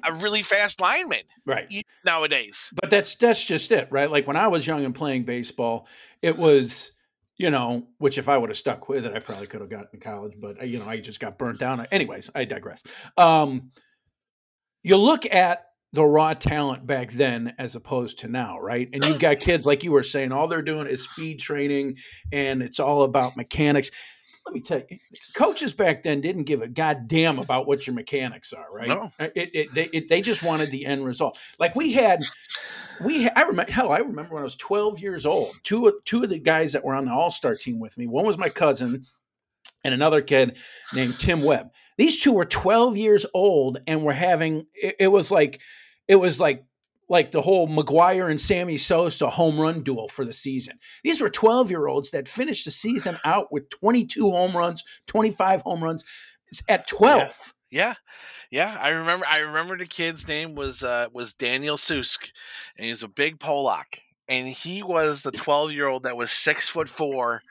a 0.04 0.14
really 0.14 0.42
fast 0.42 0.82
lineman 0.82 1.22
right. 1.46 1.72
nowadays. 2.04 2.74
But 2.82 2.90
that's 2.90 3.14
that's 3.16 3.46
just 3.46 3.72
it, 3.72 3.88
right? 3.92 4.10
Like 4.10 4.26
when 4.26 4.38
I 4.38 4.48
was 4.48 4.66
young 4.66 4.84
and 4.84 4.96
playing 4.96 5.24
baseball, 5.24 5.88
it 6.22 6.38
was, 6.38 6.92
you 7.38 7.50
know, 7.50 7.88
which 7.98 8.18
if 8.18 8.30
I 8.30 8.38
would 8.38 8.50
have 8.50 8.58
stuck 8.58 8.90
with 8.90 9.06
it, 9.06 9.14
I 9.14 9.20
probably 9.20 9.48
could 9.48 9.62
have 9.62 9.70
gotten 9.70 9.92
to 9.92 9.98
college. 9.98 10.34
But 10.40 10.62
uh, 10.62 10.66
you 10.66 10.80
know, 10.80 10.88
I 10.88 11.00
just 11.00 11.20
got 11.20 11.38
burnt 11.38 11.60
down. 11.60 11.86
Anyways, 11.92 12.30
I 12.34 12.46
digress. 12.46 12.84
Um, 13.18 13.72
you 14.84 14.98
look 14.98 15.26
at 15.26 15.64
the 15.94 16.04
raw 16.04 16.34
talent 16.34 16.86
back 16.86 17.12
then 17.12 17.54
as 17.58 17.76
opposed 17.76 18.20
to 18.20 18.28
now, 18.28 18.60
right? 18.60 18.90
And 18.92 19.06
you've 19.06 19.20
got 19.20 19.40
kids 19.40 19.66
like 19.66 19.84
you 19.84 19.92
were 19.92 20.04
saying, 20.04 20.32
all 20.32 20.48
they're 20.48 20.62
doing 20.62 20.86
is 20.88 21.04
speed 21.04 21.40
training, 21.40 21.98
and 22.32 22.62
it's 22.62 22.80
all 22.80 23.04
about 23.04 23.38
mechanics. 23.38 23.90
Let 24.48 24.54
me 24.54 24.62
tell 24.62 24.82
you, 24.90 24.98
coaches 25.34 25.74
back 25.74 26.04
then 26.04 26.22
didn't 26.22 26.46
give 26.46 26.62
a 26.62 26.70
goddamn 26.70 27.38
about 27.38 27.68
what 27.68 27.86
your 27.86 27.94
mechanics 27.94 28.54
are, 28.54 28.68
right? 28.72 28.88
No. 28.88 29.12
Uh, 29.20 29.28
it, 29.36 29.52
it, 29.54 29.74
they, 29.74 29.90
it, 29.92 30.08
they 30.08 30.22
just 30.22 30.42
wanted 30.42 30.72
the 30.72 30.86
end 30.86 31.04
result. 31.04 31.38
Like 31.60 31.76
we 31.76 31.92
had, 31.92 32.24
we 33.04 33.28
I 33.28 33.42
remember 33.42 33.70
hell, 33.70 33.92
I 33.92 33.98
remember 33.98 34.36
when 34.36 34.42
I 34.42 34.46
was 34.46 34.56
12 34.56 35.02
years 35.02 35.26
old. 35.26 35.54
Two 35.64 35.88
of 35.88 35.96
two 36.06 36.24
of 36.24 36.30
the 36.30 36.40
guys 36.40 36.72
that 36.72 36.86
were 36.86 36.96
on 36.96 37.04
the 37.04 37.12
All 37.12 37.30
Star 37.30 37.56
team 37.56 37.78
with 37.78 37.98
me. 37.98 38.08
One 38.08 38.26
was 38.26 38.38
my 38.38 38.48
cousin, 38.48 39.06
and 39.84 39.94
another 39.94 40.22
kid 40.22 40.58
named 40.94 41.20
Tim 41.20 41.44
Webb. 41.44 41.72
These 41.98 42.24
two 42.24 42.32
were 42.32 42.46
12 42.46 42.96
years 42.96 43.26
old 43.34 43.80
and 43.86 44.06
were 44.06 44.14
having. 44.14 44.68
It, 44.74 44.96
it 44.98 45.08
was 45.10 45.30
like, 45.30 45.60
it 46.08 46.16
was 46.16 46.40
like 46.40 46.64
like 47.10 47.32
the 47.32 47.42
whole 47.42 47.68
McGwire 47.68 48.30
and 48.30 48.40
Sammy 48.40 48.78
Sosa 48.78 49.30
home 49.30 49.60
run 49.60 49.82
duel 49.84 50.08
for 50.08 50.26
the 50.26 50.34
season. 50.34 50.80
These 51.04 51.22
were 51.22 51.30
12 51.30 51.70
year 51.70 51.88
olds 51.88 52.12
that 52.12 52.28
finished 52.28 52.66
the 52.66 52.72
season 52.72 53.18
out 53.26 53.52
with 53.52 53.70
22 53.70 54.30
home 54.30 54.56
runs, 54.56 54.84
25 55.08 55.62
home 55.62 55.84
runs 55.84 56.04
at 56.68 56.88
12. 56.88 57.54
Yeah, 57.70 57.96
yeah. 58.50 58.78
I 58.80 58.90
remember. 58.90 59.26
I 59.30 59.40
remember 59.40 59.78
the 59.78 59.86
kid's 59.86 60.26
name 60.26 60.56
was 60.56 60.84
uh, 60.84 61.08
was 61.12 61.34
Daniel 61.34 61.76
Susk, 61.76 62.32
and 62.78 62.86
he 62.86 62.90
was 62.92 63.04
a 63.04 63.10
big 63.10 63.40
Polak, 63.40 64.00
and 64.30 64.48
he 64.48 64.84
was 64.84 65.24
the 65.24 65.32
twelve 65.32 65.74
year 65.74 65.88
old 65.88 66.04
that 66.04 66.16
was 66.16 66.32
six 66.32 66.70
foot 66.70 66.88
four, 66.88 67.42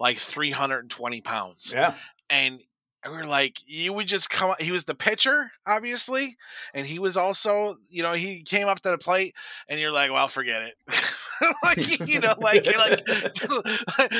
like 0.00 0.18
three 0.18 0.50
hundred 0.50 0.80
and 0.80 0.90
twenty 0.90 1.20
pounds. 1.20 1.72
Yeah. 1.72 1.94
and 2.28 2.58
we 3.06 3.12
were 3.12 3.26
like, 3.26 3.56
you 3.66 3.92
would 3.92 4.06
just 4.08 4.28
come. 4.28 4.54
He 4.60 4.72
was 4.72 4.84
the 4.84 4.94
pitcher, 4.94 5.52
obviously, 5.66 6.36
and 6.74 6.86
he 6.86 6.98
was 6.98 7.16
also, 7.16 7.74
you 7.88 8.02
know, 8.02 8.12
he 8.12 8.42
came 8.42 8.68
up 8.68 8.80
to 8.80 8.90
the 8.90 8.98
plate, 8.98 9.34
and 9.68 9.80
you're 9.80 9.92
like, 9.92 10.12
well, 10.12 10.28
forget 10.28 10.62
it. 10.62 10.74
like 11.64 12.08
you 12.08 12.20
know, 12.20 12.34
like 12.38 12.66
like, 12.76 13.00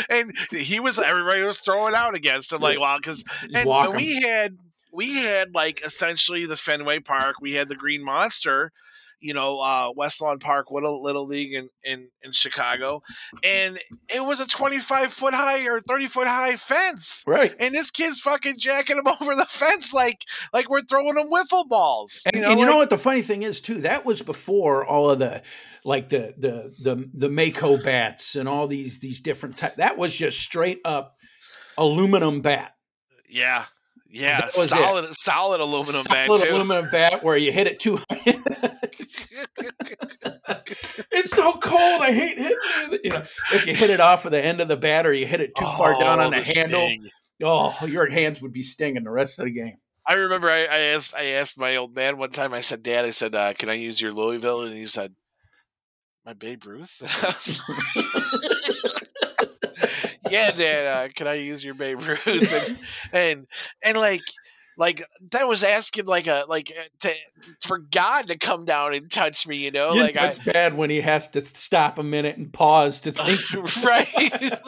and 0.10 0.32
he 0.50 0.80
was 0.80 0.98
everybody 0.98 1.42
was 1.42 1.58
throwing 1.58 1.94
out 1.94 2.14
against 2.14 2.52
him, 2.52 2.62
like, 2.62 2.80
well, 2.80 2.96
because 2.96 3.24
and 3.54 3.68
'em. 3.68 3.96
we 3.96 4.20
had 4.22 4.56
we 4.92 5.14
had 5.22 5.54
like 5.54 5.84
essentially 5.84 6.46
the 6.46 6.56
Fenway 6.56 7.00
Park, 7.00 7.36
we 7.40 7.54
had 7.54 7.68
the 7.68 7.76
Green 7.76 8.02
Monster. 8.02 8.72
You 9.20 9.34
know, 9.34 9.60
uh, 9.60 9.92
West 9.94 10.20
Lawn 10.22 10.38
Park 10.38 10.70
Little 10.70 11.02
Little 11.02 11.26
League 11.26 11.52
in, 11.54 11.68
in 11.84 12.08
in 12.22 12.32
Chicago, 12.32 13.02
and 13.44 13.78
it 14.14 14.24
was 14.24 14.40
a 14.40 14.46
25 14.46 15.12
foot 15.12 15.34
high 15.34 15.66
or 15.66 15.80
30 15.80 16.06
foot 16.06 16.26
high 16.26 16.56
fence, 16.56 17.22
Right. 17.26 17.54
and 17.60 17.74
this 17.74 17.90
kid's 17.90 18.20
fucking 18.20 18.58
jacking 18.58 18.96
him 18.98 19.06
over 19.20 19.34
the 19.34 19.46
fence 19.46 19.92
like 19.94 20.22
like 20.52 20.68
we're 20.70 20.82
throwing 20.82 21.16
him 21.18 21.30
wiffle 21.30 21.68
balls. 21.68 22.22
And, 22.26 22.36
you 22.36 22.42
know, 22.42 22.50
and 22.50 22.58
you 22.58 22.64
like- 22.66 22.72
know 22.72 22.78
what 22.78 22.90
the 22.90 22.98
funny 22.98 23.22
thing 23.22 23.42
is 23.42 23.60
too? 23.60 23.82
That 23.82 24.04
was 24.04 24.22
before 24.22 24.84
all 24.86 25.10
of 25.10 25.18
the 25.18 25.42
like 25.84 26.08
the 26.08 26.34
the 26.38 26.74
the 26.82 27.10
the 27.14 27.28
Mako 27.30 27.82
bats 27.82 28.36
and 28.36 28.48
all 28.48 28.66
these 28.66 29.00
these 29.00 29.20
different 29.20 29.56
types. 29.58 29.76
That 29.76 29.96
was 29.98 30.14
just 30.16 30.38
straight 30.40 30.80
up 30.84 31.16
aluminum 31.78 32.40
bat. 32.42 32.72
yeah, 33.28 33.64
yeah, 34.10 34.40
That 34.40 34.56
was 34.56 34.66
it. 34.66 34.74
solid 34.74 35.14
solid 35.14 35.60
aluminum 35.60 36.02
bat 36.08 36.26
Solid 36.26 36.48
aluminum 36.48 36.88
bat 36.90 37.22
where 37.24 37.36
you 37.36 37.52
hit 37.52 37.66
it 37.66 37.80
too 37.80 37.98
it's 41.12 41.34
so 41.34 41.52
cold. 41.54 42.02
I 42.02 42.12
hate 42.12 42.38
hitting 42.38 42.56
it. 42.92 43.00
You 43.04 43.10
know, 43.10 43.22
if 43.52 43.66
you 43.66 43.74
hit 43.74 43.90
it 43.90 44.00
off 44.00 44.24
of 44.24 44.32
the 44.32 44.42
end 44.44 44.60
of 44.60 44.68
the 44.68 44.76
bat 44.76 45.06
or 45.06 45.12
you 45.12 45.26
hit 45.26 45.40
it 45.40 45.52
too 45.56 45.64
far 45.64 45.92
down 45.98 46.20
Oh, 46.20 46.24
on 46.26 46.30
the, 46.30 46.42
handle, 46.42 46.86
sting. 46.88 47.08
oh, 47.42 47.86
your 47.86 48.08
hands 48.10 48.40
would 48.42 48.52
be 48.52 48.62
stinging 48.62 49.04
the 49.04 49.10
rest 49.10 49.38
of 49.38 49.46
the 49.46 49.50
game. 49.52 49.76
I 50.06 50.14
remember 50.14 50.48
I, 50.50 50.64
I 50.64 50.78
asked 50.94 51.14
I 51.14 51.26
asked 51.32 51.58
my 51.58 51.76
old 51.76 51.94
man 51.94 52.18
one 52.18 52.30
time. 52.30 52.52
I 52.54 52.60
said, 52.62 52.82
"Dad, 52.82 53.04
I 53.04 53.10
said, 53.10 53.34
uh, 53.34 53.52
can 53.54 53.68
I 53.68 53.74
use 53.74 54.00
your 54.00 54.12
Louisville?" 54.12 54.62
And 54.62 54.76
he 54.76 54.86
said, 54.86 55.14
"My 56.24 56.32
Babe 56.32 56.64
Ruth." 56.66 57.00
yeah, 60.30 60.50
Dad, 60.52 60.86
uh, 60.86 61.12
can 61.14 61.26
I 61.26 61.34
use 61.34 61.64
your 61.64 61.74
Babe 61.74 62.00
Ruth? 62.00 62.26
And 62.26 62.78
and, 63.12 63.46
and 63.84 63.98
like 63.98 64.22
like 64.80 65.04
that 65.32 65.46
was 65.46 65.62
asking 65.62 66.06
like 66.06 66.26
a 66.26 66.44
like 66.48 66.72
uh, 66.76 66.82
to, 67.00 67.12
for 67.60 67.78
God 67.78 68.28
to 68.28 68.38
come 68.38 68.64
down 68.64 68.94
and 68.94 69.10
touch 69.10 69.46
me. 69.46 69.56
You 69.56 69.70
know, 69.70 69.92
You 69.92 70.00
know, 70.00 70.06
like 70.06 70.16
I, 70.16 70.28
it's 70.28 70.38
bad 70.38 70.74
when 70.74 70.88
he 70.88 71.02
has 71.02 71.28
to 71.30 71.44
stop 71.54 71.98
a 71.98 72.02
minute 72.02 72.38
and 72.38 72.50
pause 72.50 73.00
to 73.02 73.12
think. 73.12 73.40
right. 73.84 74.08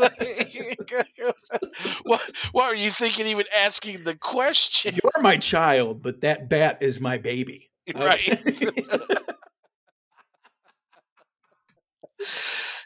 what 2.02 2.20
what 2.52 2.64
are 2.64 2.74
you 2.74 2.90
thinking? 2.90 3.26
Even 3.26 3.46
asking 3.58 4.04
the 4.04 4.14
question, 4.14 4.96
You're 5.02 5.22
my 5.22 5.38
child, 5.38 6.02
but 6.02 6.20
that 6.20 6.48
bat 6.48 6.78
is 6.82 7.00
my 7.00 7.16
baby. 7.16 7.70
right? 7.94 8.38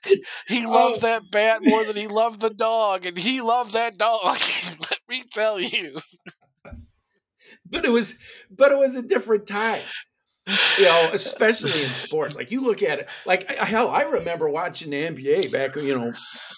He 0.48 0.64
oh. 0.64 0.70
loved 0.70 1.04
Oh. 1.04 1.06
that 1.08 1.30
bat 1.30 1.60
more 1.62 1.84
than 1.84 1.96
he 1.96 2.06
loved 2.06 2.40
the 2.40 2.50
dog, 2.50 3.06
and 3.06 3.18
he 3.18 3.40
loved 3.40 3.72
that 3.72 3.98
dog. 3.98 4.36
Let 4.80 5.00
me 5.08 5.24
tell 5.32 5.60
you. 5.60 5.98
but 7.70 7.84
it 7.84 7.90
was 7.90 8.14
but 8.50 8.72
it 8.72 8.78
was 8.78 8.94
a 8.96 9.02
different 9.02 9.46
time 9.46 9.82
you 10.78 10.84
know 10.84 11.10
especially 11.12 11.84
in 11.84 11.92
sports 11.92 12.36
like 12.36 12.50
you 12.50 12.62
look 12.62 12.82
at 12.82 13.00
it 13.00 13.10
like 13.24 13.50
hell 13.50 13.88
i 13.90 14.02
remember 14.02 14.48
watching 14.48 14.90
the 14.90 15.02
nba 15.02 15.50
back 15.52 15.74
you 15.76 15.96
know 15.98 16.12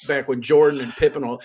back 0.06 0.28
when 0.28 0.42
jordan 0.42 0.80
and 0.80 0.92
pippen 0.92 1.24
all 1.24 1.40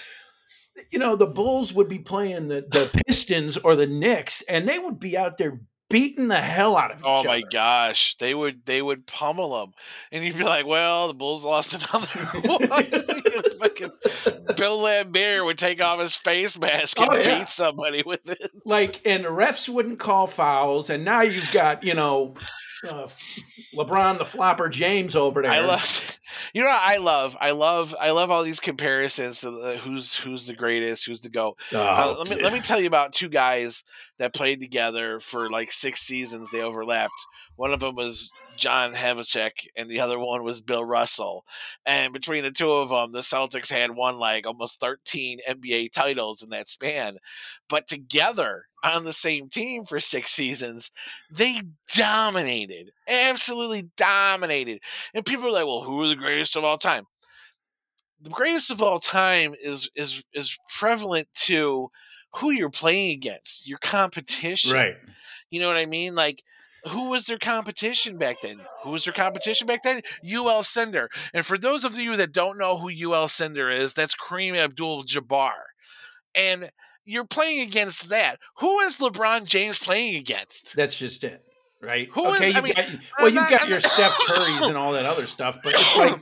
you 0.92 1.00
know 1.00 1.16
the 1.16 1.28
bulls 1.28 1.74
would 1.74 1.88
be 1.88 2.00
playing 2.00 2.48
the, 2.48 2.62
the 2.72 3.02
pistons 3.08 3.58
or 3.58 3.76
the 3.76 3.88
knicks 3.88 4.42
and 4.50 4.68
they 4.68 4.80
would 4.80 5.00
be 5.00 5.18
out 5.18 5.38
there 5.38 5.60
beating 5.94 6.28
the 6.28 6.42
hell 6.42 6.76
out 6.76 6.92
of 6.92 6.98
oh 6.98 7.00
each 7.00 7.06
Oh 7.06 7.20
other 7.20 7.28
my 7.30 7.44
gosh, 7.50 8.18
they 8.18 8.34
would 8.36 8.66
they 8.66 8.82
would 8.82 9.06
pummel 9.08 9.64
him, 9.64 9.74
and 10.12 10.26
you'd 10.26 10.38
be 10.38 10.44
like, 10.44 10.66
"Well, 10.66 11.08
the 11.08 11.14
Bulls 11.14 11.46
lost 11.46 11.74
another 11.74 12.40
one." 12.48 12.68
Fucking 13.60 13.92
Bill 14.58 14.80
Lambert 14.82 15.46
would 15.46 15.58
take 15.58 15.82
off 15.82 16.00
his 16.00 16.16
face 16.18 16.60
mask 16.60 16.98
oh, 17.00 17.04
and 17.04 17.14
Oh, 17.14 17.18
yeah. 17.20 17.40
beat 17.40 17.50
somebody 17.50 18.04
with 18.06 18.30
it. 18.30 18.52
like 18.66 19.02
and 19.06 19.24
the 19.24 19.30
refs 19.30 19.70
wouldn't 19.70 20.00
call 20.00 20.28
fouls 20.28 20.90
and 20.90 21.06
now 21.06 21.22
you've 21.22 21.52
got 21.54 21.84
you 21.84 21.94
know 21.94 22.34
uh, 22.88 23.08
lebron 23.76 24.18
the 24.18 24.26
flopper 24.26 24.70
james 24.70 25.16
over 25.16 25.42
there 25.42 25.52
I 25.52 25.60
love, 25.60 26.20
you 26.54 26.62
know, 26.62 26.68
what 26.68 26.80
I 26.82 26.98
love, 26.98 27.38
I 27.40 27.52
love, 27.52 27.96
I 28.00 28.12
love 28.12 28.30
all 28.32 28.44
these 28.44 28.60
comparisons 28.60 29.42
to 29.42 29.52
the, 29.52 29.78
who's 29.78 30.16
who's 30.18 30.46
the 30.48 30.56
greatest, 30.56 31.06
who's 31.06 31.22
the 31.22 31.30
goat. 31.30 31.58
Oh, 31.74 31.80
Uh, 31.80 32.16
let 32.20 32.28
me 32.30 32.36
yeah. 32.38 32.44
let 32.44 32.54
me 32.54 32.60
tell 32.60 32.80
you 32.80 32.88
about 32.88 33.14
two 33.14 33.30
guys 33.30 33.84
that 34.20 34.34
played 34.34 34.60
together 34.62 35.20
for 35.20 35.50
like 35.50 35.72
six 35.72 36.02
seasons. 36.02 36.50
They 36.52 36.62
overlapped. 36.62 37.14
One 37.56 37.74
of 37.74 37.80
them 37.80 37.96
was 37.96 38.32
John 38.56 38.94
Havlicek, 38.94 39.68
and 39.76 39.90
the 39.90 40.00
other 40.00 40.20
one 40.20 40.44
was 40.44 40.62
Bill 40.62 40.84
Russell. 40.84 41.46
And 41.86 42.14
between 42.14 42.44
the 42.44 42.52
two 42.52 42.72
of 42.72 42.90
them, 42.90 43.12
the 43.12 43.20
Celtics 43.20 43.72
had 43.72 43.92
won 43.96 44.18
like 44.18 44.46
almost 44.46 44.80
thirteen 44.80 45.40
NBA 45.48 45.90
titles 45.90 46.42
in 46.42 46.50
that 46.50 46.68
span. 46.68 47.18
But 47.70 47.88
together 47.88 48.66
on 48.84 49.04
the 49.06 49.14
same 49.14 49.50
team 49.50 49.86
for 49.86 50.00
six 50.00 50.32
seasons, 50.32 50.92
they 51.32 51.62
dominated, 51.96 52.92
absolutely 53.08 53.90
dominated. 53.98 54.80
And 55.14 55.26
people 55.26 55.48
are 55.48 55.52
like, 55.52 55.66
"Well, 55.66 55.84
who 55.84 56.02
are 56.04 56.08
the 56.08 56.16
greatest 56.16 56.56
of 56.56 56.64
all 56.64 56.78
time?" 56.78 57.06
The 58.22 58.30
greatest 58.30 58.72
of 58.72 58.82
all 58.82 59.00
time 59.00 59.54
is 59.62 59.90
is 59.96 60.24
is 60.34 60.58
prevalent 60.78 61.28
to 61.46 61.90
who 62.36 62.52
you're 62.52 62.70
playing 62.70 63.12
against, 63.12 63.68
your 63.68 63.78
competition. 63.80 64.72
right 64.72 64.96
You 65.50 65.60
know 65.60 65.68
what 65.68 65.78
I 65.78 65.86
mean? 65.86 66.16
Like, 66.16 66.44
who 66.90 67.10
was 67.10 67.26
their 67.26 67.38
competition 67.38 68.18
back 68.18 68.42
then? 68.42 68.62
Who 68.84 68.92
was 68.92 69.06
their 69.06 69.14
competition 69.14 69.68
back 69.68 69.84
then? 69.84 70.02
Lew 70.24 70.44
Alcindor. 70.44 71.08
And 71.34 71.46
for 71.46 71.58
those 71.58 71.84
of 71.86 71.98
you 71.98 72.16
that 72.18 72.32
don't 72.34 72.58
know 72.58 72.78
who 72.78 72.88
Lew 72.90 73.10
Alcindor 73.10 73.74
is, 73.76 73.94
that's 73.94 74.16
Kareem 74.16 74.56
Abdul 74.56 75.04
Jabbar. 75.04 75.52
And 76.36 76.72
you're 77.06 77.26
playing 77.26 77.62
against 77.62 78.10
that. 78.10 78.38
Who 78.58 78.80
is 78.80 78.98
LeBron 78.98 79.46
James 79.46 79.80
playing 79.80 80.16
against? 80.16 80.76
That's 80.76 80.98
just 80.98 81.24
it, 81.24 81.42
right? 81.82 82.10
Who 82.14 82.30
is- 82.32 82.38
okay, 82.38 82.54
I 82.54 82.58
you 82.58 82.62
mean, 82.64 82.74
got, 82.74 82.86
well, 83.20 83.30
you've 83.30 83.50
got 83.50 83.68
your 83.68 83.80
Steph 83.80 84.12
Currys 84.28 84.68
and 84.68 84.78
all 84.78 84.94
that 84.94 85.06
other 85.06 85.26
stuff, 85.26 85.58
but 85.64 85.74
it's 85.74 85.98
like, 85.98 86.16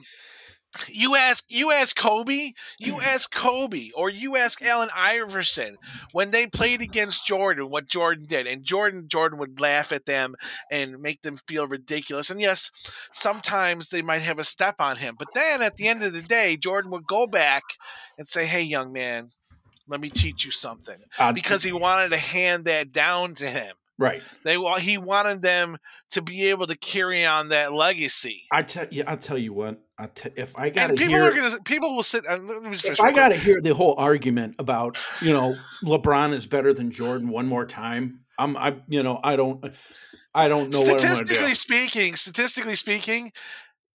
You 0.87 1.15
ask 1.15 1.45
you 1.49 1.71
ask 1.71 1.95
Kobe, 1.95 2.53
you 2.79 2.93
mm-hmm. 2.93 3.01
ask 3.03 3.33
Kobe, 3.33 3.89
or 3.95 4.09
you 4.09 4.37
ask 4.37 4.61
Allen 4.63 4.89
Iverson 4.95 5.77
when 6.13 6.31
they 6.31 6.47
played 6.47 6.81
against 6.81 7.25
Jordan, 7.25 7.69
what 7.69 7.89
Jordan 7.89 8.25
did. 8.25 8.47
And 8.47 8.63
Jordan 8.63 9.07
Jordan 9.07 9.37
would 9.39 9.59
laugh 9.59 9.91
at 9.91 10.05
them 10.05 10.35
and 10.71 11.01
make 11.01 11.21
them 11.21 11.35
feel 11.47 11.67
ridiculous. 11.67 12.29
And 12.29 12.39
yes, 12.39 12.71
sometimes 13.11 13.89
they 13.89 14.01
might 14.01 14.21
have 14.21 14.39
a 14.39 14.45
step 14.45 14.75
on 14.79 14.97
him. 14.97 15.15
But 15.19 15.33
then 15.33 15.61
at 15.61 15.75
the 15.75 15.89
end 15.89 16.03
of 16.03 16.13
the 16.13 16.21
day, 16.21 16.55
Jordan 16.55 16.91
would 16.91 17.05
go 17.05 17.27
back 17.27 17.63
and 18.17 18.25
say, 18.25 18.45
Hey 18.45 18.61
young 18.61 18.93
man, 18.93 19.29
let 19.87 19.99
me 19.99 20.09
teach 20.09 20.45
you 20.45 20.51
something. 20.51 20.97
Because 21.33 21.63
he 21.63 21.73
wanted 21.73 22.11
to 22.11 22.17
hand 22.17 22.65
that 22.65 22.93
down 22.93 23.35
to 23.35 23.45
him. 23.45 23.75
right. 23.97 24.21
They 24.45 24.57
he 24.79 24.97
wanted 24.97 25.41
them 25.41 25.77
to 26.11 26.21
be 26.21 26.49
able 26.49 26.67
to 26.67 26.77
carry 26.77 27.25
on 27.25 27.49
that 27.49 27.73
legacy. 27.73 28.43
I 28.51 28.63
tell 28.63 28.87
you, 28.89 29.03
I'll 29.05 29.17
tell 29.17 29.37
you 29.37 29.53
what. 29.53 29.81
Te- 30.07 30.29
if 30.35 30.57
I 30.57 30.69
got 30.69 30.87
to 30.87 30.93
people 30.93 31.15
hear, 31.15 31.25
are 31.25 31.35
gonna 31.35 31.59
people 31.63 31.95
will 31.95 32.03
sit. 32.03 32.23
Let 32.25 32.63
me 32.63 32.71
just 32.71 32.85
if 32.85 33.01
I 33.01 33.11
got 33.11 33.29
to 33.29 33.35
hear 33.35 33.61
the 33.61 33.73
whole 33.73 33.95
argument 33.97 34.55
about 34.59 34.97
you 35.21 35.33
know 35.33 35.55
LeBron 35.83 36.33
is 36.33 36.45
better 36.45 36.73
than 36.73 36.91
Jordan 36.91 37.29
one 37.29 37.47
more 37.47 37.65
time, 37.65 38.21
I'm 38.37 38.57
I 38.57 38.75
you 38.87 39.03
know 39.03 39.19
I 39.23 39.35
don't 39.35 39.63
I 40.33 40.47
don't 40.47 40.71
know 40.71 40.79
what 40.79 40.89
I'm 40.89 40.95
going 40.95 40.97
to 40.97 41.07
statistically 41.07 41.53
speaking, 41.53 42.15
statistically 42.15 42.75
speaking, 42.75 43.31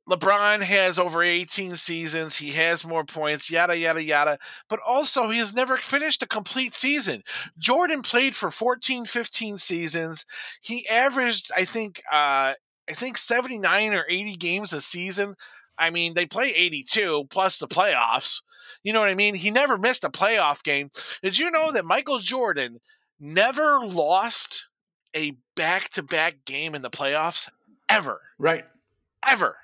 LeBron 0.08 0.62
has 0.62 0.98
over 0.98 1.22
18 1.22 1.74
seasons. 1.74 2.36
He 2.36 2.52
has 2.52 2.86
more 2.86 3.04
points, 3.04 3.50
yada, 3.50 3.76
yada, 3.76 4.02
yada. 4.02 4.38
But 4.68 4.78
also, 4.86 5.30
he 5.30 5.38
has 5.38 5.52
never 5.52 5.78
finished 5.78 6.22
a 6.22 6.28
complete 6.28 6.74
season. 6.74 7.22
Jordan 7.58 8.02
played 8.02 8.36
for 8.36 8.50
14, 8.50 9.04
15 9.04 9.56
seasons. 9.56 10.24
He 10.60 10.86
averaged, 10.88 11.50
I 11.56 11.64
think, 11.64 12.00
uh, 12.12 12.54
I 12.88 12.92
think 12.92 13.18
79 13.18 13.94
or 13.94 14.04
80 14.08 14.36
games 14.36 14.72
a 14.72 14.80
season. 14.80 15.34
I 15.78 15.90
mean, 15.90 16.14
they 16.14 16.26
play 16.26 16.52
82 16.54 17.26
plus 17.30 17.58
the 17.58 17.68
playoffs. 17.68 18.42
You 18.82 18.92
know 18.92 19.00
what 19.00 19.08
I 19.10 19.14
mean? 19.14 19.34
He 19.34 19.50
never 19.50 19.76
missed 19.78 20.04
a 20.04 20.08
playoff 20.10 20.62
game. 20.62 20.90
Did 21.22 21.38
you 21.38 21.50
know 21.50 21.72
that 21.72 21.84
Michael 21.84 22.18
Jordan 22.18 22.80
never 23.20 23.80
lost 23.86 24.68
a 25.14 25.32
back 25.54 25.88
to 25.90 26.02
back 26.02 26.44
game 26.44 26.74
in 26.74 26.82
the 26.82 26.90
playoffs? 26.90 27.48
Ever. 27.88 28.20
Right. 28.38 28.64
Ever. 29.26 29.56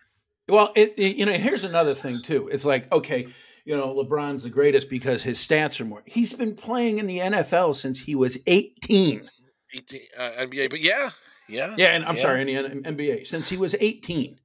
Well, 0.49 0.73
it, 0.75 0.95
it- 0.97 1.17
you 1.17 1.27
know 1.27 1.33
here's 1.35 1.65
another 1.65 1.95
thing 1.95 2.21
too. 2.21 2.49
It's 2.49 2.65
like 2.65 2.91
okay, 2.93 3.27
you 3.65 3.77
know 3.77 3.95
LeBron's 3.95 4.43
the 4.43 4.51
greatest 4.51 4.91
because 4.91 5.23
his 5.23 5.39
stats 5.39 5.81
are 5.81 5.85
more. 5.85 6.03
He's 6.07 6.33
been 6.33 6.55
playing 6.55 6.99
in 6.99 7.07
the 7.07 7.19
NFL 7.19 7.75
since 7.77 8.01
he 8.01 8.15
was 8.15 8.39
18. 8.47 9.29
18, 9.75 10.01
uh, 10.19 10.31
NBA, 10.41 10.69
but 10.71 10.81
yeah, 10.81 11.11
yeah. 11.49 11.75
Yeah, 11.79 11.87
and 11.95 12.05
I'm 12.05 12.17
Yeah. 12.17 12.23
sorry, 12.23 12.53
in 12.53 12.83
the 12.83 12.91
NBA 12.91 13.27
since 13.27 13.49
he 13.49 13.57
was 13.57 13.75
18. 13.81 14.39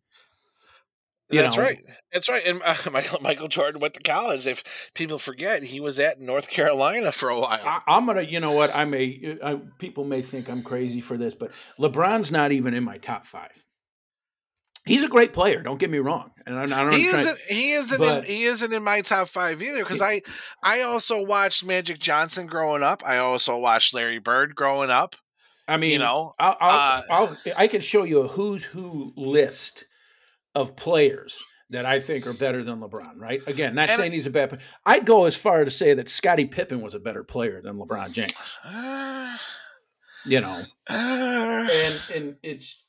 You 1.30 1.42
That's 1.42 1.58
know. 1.58 1.64
right. 1.64 1.84
That's 2.14 2.30
right. 2.30 2.46
And 2.46 2.62
uh, 2.64 2.76
Michael, 2.92 3.20
Michael 3.22 3.48
Jordan 3.48 3.82
went 3.82 3.94
to 3.96 4.04
college. 4.04 4.48
If 4.48 4.92
people 4.94 5.20
forget, 5.20 5.64
he 5.64 5.80
was 5.80 6.00
at 6.00 6.22
North 6.22 6.50
Carolina 6.50 7.12
for 7.12 7.30
a 7.30 7.40
while. 7.40 7.60
I, 7.64 7.82
I'm 7.88 8.06
gonna, 8.06 8.22
you 8.22 8.40
know 8.40 8.54
what? 8.54 8.74
I 8.76 8.86
may, 8.86 9.38
I, 9.44 9.60
people 9.78 10.06
may 10.06 10.22
think 10.22 10.50
I'm 10.50 10.64
crazy 10.64 11.02
for 11.02 11.18
this, 11.18 11.36
but 11.36 11.52
LeBron's 11.80 12.32
not 12.32 12.52
even 12.52 12.74
in 12.74 12.84
my 12.84 12.98
top 12.98 13.26
five. 13.26 13.52
He's 14.86 15.04
a 15.04 15.10
great 15.10 15.34
player. 15.34 15.62
Don't 15.62 15.80
get 15.80 15.90
me 15.90 15.98
wrong, 15.98 16.32
and 16.46 16.58
I, 16.58 16.64
I 16.64 16.66
don't. 16.68 16.94
he 16.94 17.08
isn't. 17.08 17.38
He 17.50 17.74
isn't. 17.74 17.98
but- 18.00 18.20
in, 18.20 18.24
he 18.24 18.44
isn't 18.44 18.72
in 18.72 18.84
my 18.84 19.02
top 19.02 19.28
five 19.28 19.62
either. 19.62 19.80
Because 19.84 20.02
I, 20.02 20.22
I 20.64 20.84
also 20.84 21.22
watched 21.26 21.66
Magic 21.66 22.00
Johnson 22.00 22.48
growing 22.48 22.84
up. 22.84 23.04
I 23.06 23.18
also 23.18 23.58
watched 23.58 23.94
Larry 23.94 24.20
Bird 24.20 24.56
growing 24.56 24.90
up. 24.90 25.16
I 25.68 25.76
mean, 25.76 25.92
you 25.92 26.00
know, 26.00 26.34
I'll, 26.40 26.56
I'll, 26.62 26.80
uh, 26.80 27.02
I'll, 27.10 27.38
I 27.58 27.68
can 27.68 27.82
show 27.82 28.04
you 28.04 28.22
a 28.22 28.30
who's 28.30 28.64
who 28.64 29.12
list 29.18 29.84
of 30.62 30.76
players 30.76 31.42
that 31.70 31.86
I 31.86 32.00
think 32.00 32.26
are 32.28 32.34
better 32.34 32.64
than 32.64 32.80
LeBron. 32.82 33.14
Right? 33.20 33.42
Again, 33.48 33.76
not 33.76 33.90
And- 33.90 34.00
saying 34.00 34.12
he's 34.14 34.26
a 34.26 34.30
bad. 34.30 34.50
player. 34.50 34.62
I'd 34.86 35.06
go 35.06 35.26
as 35.26 35.36
far 35.36 35.64
to 35.66 35.72
say 35.72 35.94
that 35.94 36.10
Scottie 36.10 36.46
Pippen 36.46 36.82
was 36.82 36.94
a 36.94 37.00
better 37.00 37.24
player 37.24 37.62
than 37.62 37.78
LeBron 37.78 38.12
James. 38.12 38.58
uh, 38.64 39.38
You 40.26 40.42
know, 40.42 40.64
uh, 40.90 40.94
and 41.72 42.02
and 42.14 42.36
it's. 42.44 42.84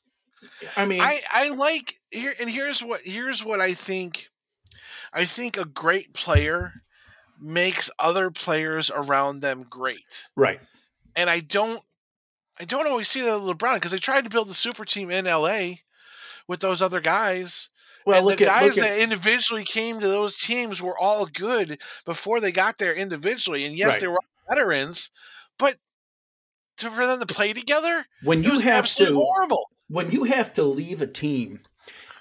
I 0.75 0.85
mean, 0.85 1.01
I 1.01 1.19
I 1.31 1.49
like 1.49 1.93
here 2.11 2.33
and 2.39 2.49
here's 2.49 2.81
what 2.81 3.01
here's 3.03 3.45
what 3.45 3.59
I 3.61 3.73
think. 3.73 4.29
I 5.13 5.25
think 5.25 5.57
a 5.57 5.63
great 5.65 6.13
player 6.13 6.73
makes 7.39 7.89
other 7.97 8.29
players 8.31 8.91
around 8.93 9.39
them 9.39 9.63
great, 9.69 10.27
right. 10.35 10.59
and 11.15 11.29
I 11.29 11.39
don't. 11.39 11.81
I 12.59 12.65
don't 12.65 12.87
always 12.87 13.07
see 13.07 13.21
that 13.21 13.39
with 13.41 13.57
LeBron 13.57 13.75
because 13.75 13.91
they 13.91 13.97
tried 13.99 14.25
to 14.25 14.29
build 14.29 14.49
the 14.49 14.53
super 14.53 14.83
team 14.83 15.09
in 15.11 15.23
LA 15.25 15.75
with 16.49 16.59
those 16.59 16.81
other 16.81 16.99
guys. 16.99 17.69
Well, 18.05 18.17
and 18.17 18.25
look 18.27 18.39
the 18.39 18.49
at 18.51 18.61
guys 18.61 18.75
that 18.75 18.99
individually 18.99 19.63
came 19.63 19.99
to 19.99 20.07
those 20.07 20.37
teams 20.39 20.81
were 20.81 20.97
all 20.97 21.25
good 21.27 21.79
before 22.05 22.39
they 22.41 22.51
got 22.51 22.77
there 22.79 22.93
individually. 22.93 23.63
And 23.65 23.77
yes, 23.77 23.93
Right. 23.93 24.01
they 24.01 24.07
were 24.07 24.15
all 24.15 24.55
veterans, 24.55 25.11
but 25.57 25.77
to, 26.77 26.89
for 26.89 27.05
them 27.05 27.19
to 27.19 27.25
play 27.25 27.53
together, 27.53 28.07
when 28.23 28.41
you 28.41 28.51
was 28.51 28.61
have 28.61 28.79
absolutely 28.79 29.17
to 29.17 29.25
horrible. 29.25 29.69
when 29.89 30.11
you 30.11 30.23
have 30.23 30.51
to 30.53 30.63
leave 30.63 31.01
a 31.01 31.07
team 31.07 31.59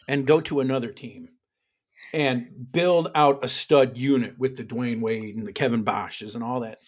and 0.06 0.26
go 0.26 0.40
to 0.42 0.60
another 0.60 0.90
team 0.92 1.28
and 2.12 2.70
build 2.72 3.10
out 3.14 3.44
a 3.44 3.48
stud 3.48 3.96
unit 3.96 4.38
with 4.38 4.56
the 4.56 4.64
Dwyane 4.64 5.00
Wade 5.00 5.36
and 5.36 5.46
the 5.46 5.52
Kevin 5.52 5.84
Bosches 5.84 6.34
and 6.34 6.42
all 6.44 6.60
that, 6.60 6.78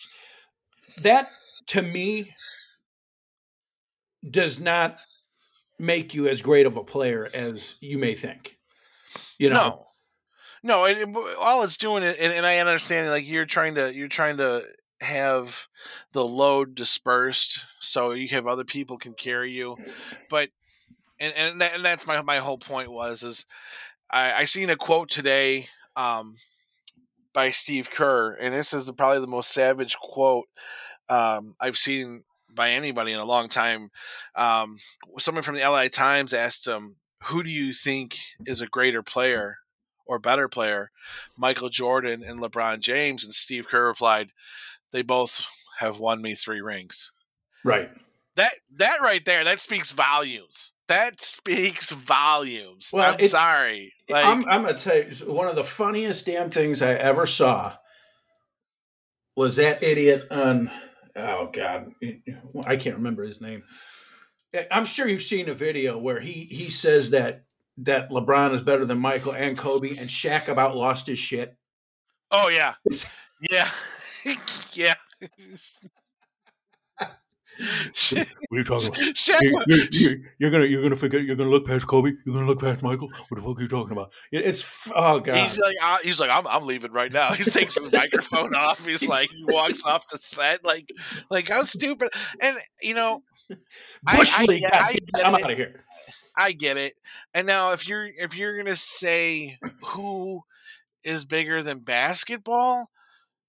that 1.03 1.29
to 1.69 1.81
me 1.81 2.35
does 4.29 4.59
not 4.61 4.99
make 5.81 6.15
you 6.15 6.29
as 6.29 6.43
great 6.43 6.67
of 6.67 6.77
a 6.77 6.85
player 6.85 7.29
as 7.35 7.77
you 7.81 7.99
may 7.99 8.15
think. 8.15 8.57
You 9.39 9.51
know, 9.51 9.87
No, 10.63 10.87
no, 10.87 11.37
all 11.41 11.63
it's 11.63 11.77
doing, 11.77 12.05
and, 12.05 12.17
and 12.19 12.47
I 12.47 12.59
understand, 12.59 13.09
like 13.09 13.27
you're 13.27 13.47
trying 13.47 13.75
to, 13.77 13.93
you're 13.95 14.09
trying 14.09 14.37
to 14.37 14.63
have 15.01 15.67
the 16.13 16.25
load 16.25 16.75
dispersed 16.75 17.65
so 17.81 18.13
you 18.13 18.29
have 18.29 18.47
other 18.47 18.65
people 18.65 18.99
can 18.99 19.15
carry 19.15 19.51
you, 19.51 19.77
but 20.29 20.51
and 21.19 21.33
and, 21.35 21.61
that, 21.61 21.75
and 21.75 21.85
that's 21.85 22.07
my 22.07 22.21
my 22.23 22.39
whole 22.39 22.59
point 22.59 22.93
was 22.93 23.23
is 23.23 23.47
I, 24.11 24.35
I 24.35 24.45
seen 24.45 24.69
a 24.69 24.77
quote 24.77 25.09
today 25.09 25.69
um, 25.97 26.37
by 27.33 27.51
Steve 27.51 27.91
Kerr, 27.91 28.35
and 28.35 28.55
this 28.55 28.75
is 28.75 28.87
the, 28.87 28.93
probably 28.93 29.21
the 29.21 29.27
most 29.27 29.53
savage 29.53 29.97
quote 29.97 30.49
um, 31.09 31.55
I've 31.59 31.77
seen 31.77 32.25
by 32.55 32.71
anybody 32.71 33.13
in 33.13 33.21
a 33.21 33.25
long 33.25 33.49
time. 33.49 33.91
Um, 34.35 34.79
someone 35.19 35.43
from 35.43 35.55
the 35.57 35.63
LA 35.69 35.89
Times 35.89 36.33
asked 36.33 36.67
him, 36.67 36.97
"Who 37.25 37.43
do 37.43 37.51
you 37.51 37.73
think 37.73 38.17
is 38.47 38.61
a 38.61 38.67
greater 38.67 39.03
player 39.03 39.59
or 40.07 40.19
better 40.19 40.49
player, 40.49 40.91
Michael 41.37 41.69
Jordan 41.69 42.23
and 42.25 42.41
LeBron 42.41 42.81
James?" 42.81 43.25
And 43.25 43.33
Steve 43.33 43.69
Kerr 43.69 43.87
replied, 43.87 44.31
"They 44.93 45.03
both 45.03 45.45
have 45.79 45.99
won 45.99 46.21
me 46.23 46.35
three 46.35 46.61
rings." 46.61 47.13
right. 47.65 47.91
That 48.37 48.53
that 48.77 49.01
right 49.03 49.25
there, 49.25 49.43
that 49.45 49.59
speaks 49.61 49.91
volumes. 49.93 50.73
That 50.87 51.21
speaks 51.21 51.91
volumes. 51.91 52.91
Well, 52.93 53.03
I'm 53.09 53.15
it's- 53.15 53.33
sorry. 53.33 53.93
Like, 54.09 54.25
I'm, 54.25 54.49
I'm 54.49 54.63
gonna 54.63 54.79
tell 54.79 54.97
you 54.97 55.33
one 55.33 55.49
of 55.49 55.57
the 55.57 55.65
funniest 55.65 56.27
damn 56.27 56.49
things 56.49 56.81
I 56.81 56.95
ever 56.95 57.27
saw 57.27 57.75
was 59.37 59.57
that 59.57 59.83
idiot 59.83 60.27
on. 60.31 60.71
Oh 61.21 61.51
God, 61.53 61.93
I 62.65 62.77
can't 62.77 62.97
remember 62.97 63.25
his 63.25 63.41
name. 63.41 63.63
I'm 64.71 64.85
sure 64.85 65.07
you've 65.07 65.23
seen 65.23 65.49
a 65.49 65.55
video 65.55 65.99
where 65.99 66.21
he 66.21 66.45
he 66.45 66.71
says 66.71 67.11
that 67.11 67.45
that 67.79 68.11
LeBron 68.11 68.55
is 68.55 68.63
better 68.63 68.85
than 68.85 68.99
Michael 68.99 69.33
and 69.33 69.57
Kobe, 69.57 69.91
and 69.91 70.09
Shaq 70.09 70.49
about 70.49 70.77
lost 70.77 71.07
his 71.07 71.19
shit. 71.19 71.57
oh 72.31 72.49
yeah, 72.49 72.75
yeah, 73.51 73.69
yeah. 74.73 74.95
What 78.13 78.27
are 78.53 78.59
you 78.59 78.65
talking 78.65 78.89
about? 78.89 79.67
You're, 79.69 79.79
you're, 79.91 80.17
you're, 80.39 80.51
gonna 80.51 80.65
you're 80.67 80.83
gonna 80.83 80.97
forget 80.97 81.23
you're 81.23 81.37
gonna 81.37 81.51
look 81.51 81.67
past 81.67 81.87
Kobe. 81.87 82.13
You're 82.25 82.35
gonna 82.35 82.47
look 82.47 82.61
past 82.61 82.83
Michael. 82.83 83.09
What 83.29 83.37
the 83.37 83.43
fuck 83.43 83.59
are 83.59 83.63
you 83.63 83.69
talking 83.69 83.93
about? 83.93 84.13
It's 84.33 84.65
oh 84.95 85.21
god. 85.21 85.39
He's 85.39 85.59
like, 85.59 85.77
uh, 85.83 85.99
he's 86.03 86.21
like, 86.21 86.31
I'm, 86.31 86.47
I'm 86.47 86.65
leaving 86.65 86.93
right 86.93 87.13
now. 87.13 87.33
He 87.33 87.45
takes 87.45 87.77
his 87.79 87.91
microphone 87.93 88.55
off. 88.55 88.85
He's 88.85 89.07
like, 89.07 89.31
he 89.31 89.45
walks 89.49 89.85
off 89.85 90.07
the 90.09 90.19
set. 90.19 90.65
Like, 90.65 90.89
like 91.31 91.49
how 91.49 91.63
stupid. 91.63 92.11
And 92.41 92.57
you 92.83 92.95
know, 92.95 93.23
I- 94.07 94.17
Bush 94.17 94.33
I 94.37 94.45
League, 94.45 94.61
get- 94.63 94.73
God 94.73 94.83
I 94.83 94.93
get 94.93 95.27
I'm 95.27 95.35
it. 95.35 95.45
out 95.45 95.51
of 95.53 95.57
here. 95.57 95.85
I 96.37 96.53
get 96.53 96.77
it. 96.77 96.95
And 97.35 97.47
now, 97.47 97.73
if 97.73 97.87
you're 97.89 98.07
if 98.07 98.37
you're 98.37 98.57
gonna 98.57 98.77
say 98.77 99.59
who 99.83 100.43
is 101.05 101.25
bigger 101.25 101.63
than 101.63 101.81
basketball, 101.81 102.91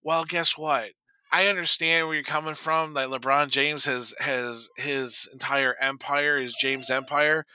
well, 0.03 0.23
guess 0.25 0.57
what? 0.57 0.91
I 1.31 1.47
understand 1.47 2.07
where 2.07 2.15
you're 2.15 2.23
coming 2.23 2.55
from. 2.55 2.93
That 2.93 3.09
LeBron 3.09 3.49
James 3.49 3.85
has 3.85 4.13
has 4.19 4.69
his 4.77 5.29
entire 5.31 5.75
empire, 5.79 6.37
his 6.37 6.55
James 6.59 6.89
Empire. 6.89 7.45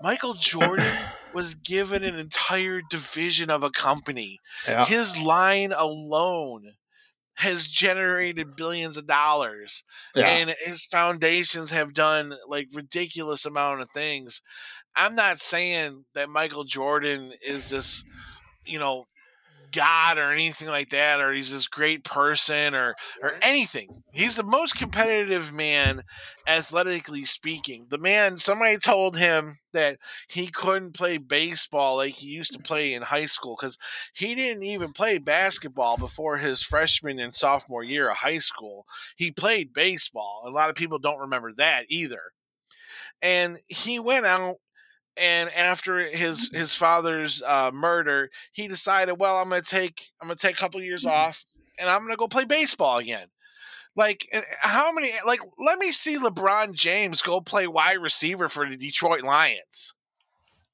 Michael 0.00 0.34
Jordan 0.34 0.96
was 1.34 1.54
given 1.54 2.04
an 2.04 2.16
entire 2.16 2.82
division 2.88 3.50
of 3.50 3.62
a 3.62 3.70
company. 3.70 4.38
Yeah. 4.66 4.84
His 4.84 5.20
line 5.20 5.72
alone 5.72 6.74
has 7.38 7.68
generated 7.68 8.56
billions 8.56 8.96
of 8.96 9.06
dollars 9.06 9.84
yeah. 10.14 10.26
and 10.26 10.54
his 10.64 10.84
foundations 10.84 11.70
have 11.70 11.94
done 11.94 12.34
like 12.48 12.66
ridiculous 12.74 13.46
amount 13.46 13.80
of 13.80 13.88
things 13.90 14.42
i'm 14.96 15.14
not 15.14 15.38
saying 15.38 16.04
that 16.14 16.28
michael 16.28 16.64
jordan 16.64 17.30
is 17.46 17.70
this 17.70 18.04
you 18.66 18.76
know 18.76 19.06
god 19.72 20.18
or 20.18 20.32
anything 20.32 20.68
like 20.68 20.90
that 20.90 21.20
or 21.20 21.32
he's 21.32 21.52
this 21.52 21.68
great 21.68 22.04
person 22.04 22.74
or 22.74 22.94
or 23.22 23.30
mm-hmm. 23.30 23.38
anything 23.42 24.02
he's 24.12 24.36
the 24.36 24.42
most 24.42 24.76
competitive 24.76 25.52
man 25.52 26.02
athletically 26.46 27.24
speaking 27.24 27.86
the 27.90 27.98
man 27.98 28.36
somebody 28.36 28.76
told 28.78 29.16
him 29.16 29.58
that 29.72 29.98
he 30.28 30.46
couldn't 30.46 30.94
play 30.94 31.18
baseball 31.18 31.96
like 31.96 32.14
he 32.14 32.26
used 32.26 32.52
to 32.52 32.58
play 32.58 32.94
in 32.94 33.02
high 33.02 33.26
school 33.26 33.54
because 33.58 33.78
he 34.14 34.34
didn't 34.34 34.62
even 34.62 34.92
play 34.92 35.18
basketball 35.18 35.96
before 35.98 36.38
his 36.38 36.62
freshman 36.62 37.18
and 37.18 37.34
sophomore 37.34 37.84
year 37.84 38.10
of 38.10 38.16
high 38.18 38.38
school 38.38 38.86
he 39.16 39.30
played 39.30 39.72
baseball. 39.72 40.42
A 40.46 40.50
lot 40.50 40.70
of 40.70 40.76
people 40.76 40.98
don't 40.98 41.20
remember 41.20 41.52
that 41.54 41.86
either. 41.88 42.20
And 43.20 43.58
he 43.66 43.98
went 43.98 44.26
out 44.26 44.56
and 45.20 45.50
after 45.50 45.98
his 45.98 46.50
his 46.52 46.74
father's 46.74 47.42
uh, 47.42 47.70
murder, 47.72 48.30
he 48.52 48.68
decided, 48.68 49.14
well, 49.14 49.36
I'm 49.36 49.48
gonna 49.48 49.62
take 49.62 50.02
I'm 50.20 50.28
gonna 50.28 50.36
take 50.36 50.56
a 50.56 50.60
couple 50.60 50.80
years 50.80 51.04
off 51.04 51.44
and 51.78 51.88
I'm 51.88 52.02
gonna 52.02 52.16
go 52.16 52.28
play 52.28 52.44
baseball 52.44 52.98
again. 52.98 53.28
Like 53.96 54.28
how 54.60 54.92
many? 54.92 55.12
Like 55.26 55.40
let 55.58 55.78
me 55.78 55.90
see 55.90 56.18
LeBron 56.18 56.72
James 56.72 57.22
go 57.22 57.40
play 57.40 57.66
wide 57.66 57.98
receiver 57.98 58.48
for 58.48 58.68
the 58.68 58.76
Detroit 58.76 59.22
Lions. 59.22 59.94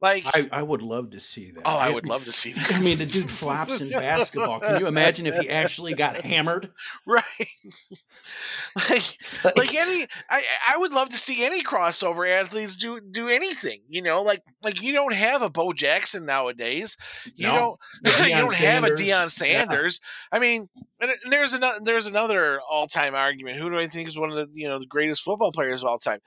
Like 0.01 0.25
I, 0.27 0.49
I 0.53 0.63
would 0.63 0.83
love 0.83 1.13
to 1.13 1.21
see 1.21 1.53
that. 1.53 1.63
oh, 1.65 1.79
I 1.79 1.89
would 1.89 2.05
love 2.07 2.25
to 2.25 2.33
see 2.33 2.53
that. 2.53 2.73
I 2.75 2.81
mean, 2.81 2.99
the 2.99 3.07
dude 3.07 3.31
flops 3.31 3.81
in 3.81 3.89
basketball. 3.89 4.61
Can 4.61 4.79
you 4.81 4.87
imagine 4.87 5.27
if 5.27 5.37
he 5.39 5.49
actually 5.49 5.95
got 5.95 6.17
hammered? 6.17 6.73
right? 7.07 7.23
like 8.91 9.03
like- 9.45 9.57
like 9.57 9.75
any 9.75 10.07
I, 10.29 10.43
I 10.75 10.77
would 10.79 10.93
love 10.93 11.09
to 11.11 11.17
see 11.17 11.45
any 11.45 11.63
crossover 11.63 12.29
athletes 12.29 12.77
do 12.77 13.01
do 13.01 13.29
anything 13.29 13.81
you 13.89 14.03
know 14.03 14.23
like 14.23 14.41
like 14.63 14.83
you 14.83 14.93
don't 14.93 15.15
have 15.15 15.43
a 15.43 15.51
bo 15.51 15.73
jackson 15.73 16.25
nowadays 16.27 16.97
you 17.37 17.47
No. 17.47 17.79
don't 18.05 18.29
you 18.29 18.35
don't 18.35 18.53
have 18.55 18.85
a 18.85 18.89
Sanders. 18.97 19.01
Deion 19.01 19.07
Yeah. 19.07 19.27
Sanders. 19.29 20.01
I 20.33 20.39
mean, 20.39 20.69
and, 21.01 21.11
and 21.23 21.33
there's 21.33 21.55
another 21.55 21.79
there's 21.83 22.07
another 22.07 22.61
all 22.69 22.87
time 22.87 23.15
argument. 23.15 23.59
Who 23.59 23.71
do 23.71 23.79
I 23.79 23.87
think 23.87 24.09
is 24.09 24.19
one 24.19 24.31
of 24.31 24.37
the 24.37 24.49
you 24.53 24.69
know 24.69 24.79
the 24.79 24.87
greatest 24.87 25.23
football 25.23 25.53
players 25.53 25.83
of 25.83 25.89
all 25.91 25.99
time? 25.99 26.21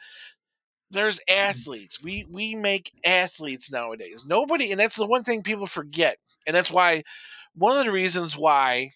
There's 0.90 1.20
mm-hmm. 1.20 1.50
athletes. 1.50 2.02
We 2.02 2.26
we 2.30 2.56
make 2.56 2.92
athletes 3.06 3.72
nowadays. 3.72 4.26
Nobody, 4.28 4.72
and 4.72 4.80
that's 4.80 4.96
the 4.96 5.06
one 5.06 5.24
thing 5.24 5.44
people 5.44 5.66
forget, 5.66 6.18
and 6.46 6.56
that's 6.56 6.72
why 6.72 7.04
one 7.54 7.78
of 7.78 7.86
the 7.86 7.92
reasons 7.92 8.38
why 8.38 8.92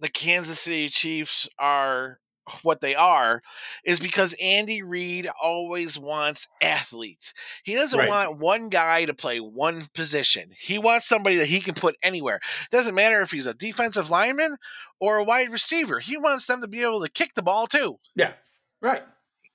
the 0.00 0.08
Kansas 0.08 0.60
City 0.60 0.88
Chiefs 0.88 1.48
are 1.58 2.20
what 2.62 2.80
they 2.80 2.94
are 2.94 3.42
is 3.84 4.00
because 4.00 4.34
Andy 4.40 4.82
Reid 4.82 5.28
always 5.42 5.98
wants 5.98 6.48
athletes. 6.62 7.34
He 7.62 7.74
doesn't 7.74 7.98
Right. 7.98 8.08
want 8.08 8.38
one 8.38 8.70
guy 8.70 9.04
to 9.04 9.12
play 9.12 9.38
one 9.38 9.82
position. 9.92 10.52
He 10.58 10.78
wants 10.78 11.06
somebody 11.06 11.36
that 11.36 11.48
he 11.48 11.60
can 11.60 11.74
put 11.74 11.96
anywhere. 12.02 12.40
Doesn't 12.70 12.94
matter 12.94 13.20
if 13.20 13.32
he's 13.32 13.46
a 13.46 13.52
defensive 13.52 14.08
lineman 14.08 14.56
or 14.98 15.16
a 15.16 15.24
wide 15.24 15.50
receiver. 15.50 15.98
He 16.00 16.16
wants 16.16 16.46
them 16.46 16.62
to 16.62 16.68
be 16.68 16.82
able 16.82 17.02
to 17.02 17.10
kick 17.10 17.34
the 17.34 17.42
ball 17.42 17.66
too. 17.66 17.98
yeah, 18.14 18.32
right. 18.80 19.02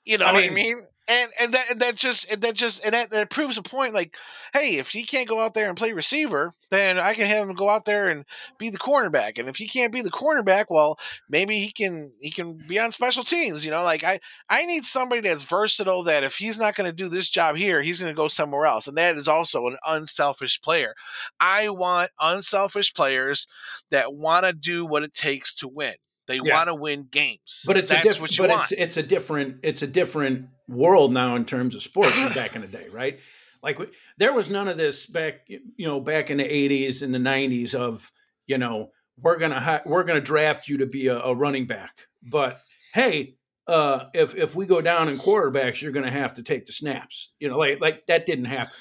You 0.05 0.17
know 0.17 0.25
I 0.25 0.33
what 0.33 0.43
I 0.43 0.47
mean, 0.49 0.53
mean? 0.53 0.87
And 1.07 1.31
and 1.39 1.53
that 1.53 1.71
and 1.71 1.79
that 1.81 1.95
just 1.95 2.31
and 2.31 2.41
that 2.41 2.55
just 2.55 2.83
and 2.85 2.93
that, 2.93 3.09
that 3.09 3.29
proves 3.29 3.57
a 3.57 3.61
point. 3.63 3.93
Like, 3.93 4.15
hey, 4.53 4.77
if 4.77 4.89
he 4.89 5.03
can't 5.03 5.27
go 5.27 5.39
out 5.39 5.53
there 5.53 5.67
and 5.67 5.77
play 5.77 5.91
receiver, 5.91 6.51
then 6.71 6.97
I 6.97 7.13
can 7.13 7.25
have 7.25 7.47
him 7.47 7.55
go 7.55 7.69
out 7.69 7.85
there 7.85 8.07
and 8.07 8.25
be 8.57 8.69
the 8.69 8.77
cornerback. 8.77 9.37
And 9.37 9.49
if 9.49 9.57
he 9.57 9.67
can't 9.67 9.91
be 9.91 10.01
the 10.01 10.11
cornerback, 10.11 10.65
well, 10.69 10.97
maybe 11.29 11.59
he 11.59 11.71
can 11.71 12.13
he 12.19 12.31
can 12.31 12.57
be 12.67 12.79
on 12.79 12.91
special 12.91 13.23
teams. 13.23 13.65
You 13.65 13.71
know, 13.71 13.83
like 13.83 14.03
I 14.03 14.19
I 14.49 14.65
need 14.65 14.85
somebody 14.85 15.21
that's 15.21 15.43
versatile. 15.43 16.03
That 16.03 16.23
if 16.23 16.35
he's 16.35 16.59
not 16.59 16.75
going 16.75 16.89
to 16.89 16.95
do 16.95 17.09
this 17.09 17.29
job 17.29 17.55
here, 17.55 17.81
he's 17.81 17.99
going 17.99 18.13
to 18.13 18.17
go 18.17 18.27
somewhere 18.27 18.65
else. 18.65 18.87
And 18.87 18.97
that 18.97 19.17
is 19.17 19.27
also 19.27 19.67
an 19.67 19.77
unselfish 19.85 20.61
player. 20.61 20.93
I 21.39 21.69
want 21.69 22.11
unselfish 22.19 22.93
players 22.93 23.47
that 23.91 24.13
want 24.13 24.45
to 24.45 24.53
do 24.53 24.85
what 24.85 25.03
it 25.03 25.13
takes 25.13 25.53
to 25.55 25.67
win. 25.67 25.95
They 26.27 26.39
Yeah. 26.43 26.53
want 26.55 26.67
to 26.69 26.75
win 26.75 27.07
games. 27.11 27.63
But 27.67 27.77
it's 27.77 27.91
that's 27.91 28.01
a 28.05 28.09
diff- 28.09 28.21
what 28.21 28.37
you 28.37 28.43
but 28.43 28.49
want. 28.49 28.63
it's 28.63 28.71
it's 28.71 28.97
a 28.97 29.03
different 29.03 29.57
it's 29.63 29.81
a 29.81 29.87
different 29.87 30.47
world 30.67 31.11
now 31.13 31.35
in 31.35 31.45
terms 31.45 31.75
of 31.75 31.83
sports 31.83 32.15
than 32.15 32.31
back 32.33 32.55
in 32.55 32.61
the 32.61 32.67
day, 32.67 32.87
right? 32.91 33.17
Like 33.61 33.77
there 34.17 34.33
was 34.33 34.51
none 34.51 34.67
of 34.67 34.77
this 34.77 35.05
back 35.05 35.41
you 35.47 35.59
know 35.85 35.99
back 35.99 36.29
in 36.29 36.37
the 36.37 36.43
80s 36.43 37.01
and 37.01 37.13
the 37.13 37.19
90s 37.19 37.73
of, 37.75 38.11
you 38.47 38.57
know, 38.57 38.91
we're 39.21 39.37
going 39.37 39.51
to 39.51 39.81
we're 39.85 40.03
going 40.03 40.19
to 40.19 40.25
draft 40.25 40.67
you 40.67 40.77
to 40.77 40.85
be 40.85 41.07
a, 41.07 41.17
a 41.19 41.35
running 41.35 41.65
back. 41.67 42.07
But 42.21 42.57
hey, 42.93 43.35
uh 43.67 44.05
if 44.13 44.35
if 44.35 44.55
we 44.55 44.65
go 44.65 44.81
down 44.81 45.07
in 45.09 45.17
quarterbacks, 45.17 45.81
you're 45.81 45.91
going 45.93 46.05
to 46.05 46.11
have 46.11 46.33
to 46.35 46.43
take 46.43 46.65
the 46.65 46.73
snaps. 46.73 47.31
You 47.39 47.49
know, 47.49 47.57
like 47.57 47.79
like 47.81 48.07
that 48.07 48.25
didn't 48.25 48.45
happen. 48.45 48.73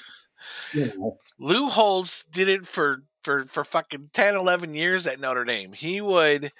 You 0.73 0.85
know. 0.97 1.17
Lou 1.39 1.67
Holtz 1.69 2.23
did 2.25 2.49
it 2.49 2.65
for 2.65 3.03
for 3.23 3.45
for 3.45 3.63
fucking 3.63 4.09
10 4.11 4.35
11 4.35 4.75
years 4.75 5.07
at 5.07 5.19
Notre 5.21 5.45
Dame. 5.45 5.71
He 5.71 6.01
would 6.01 6.51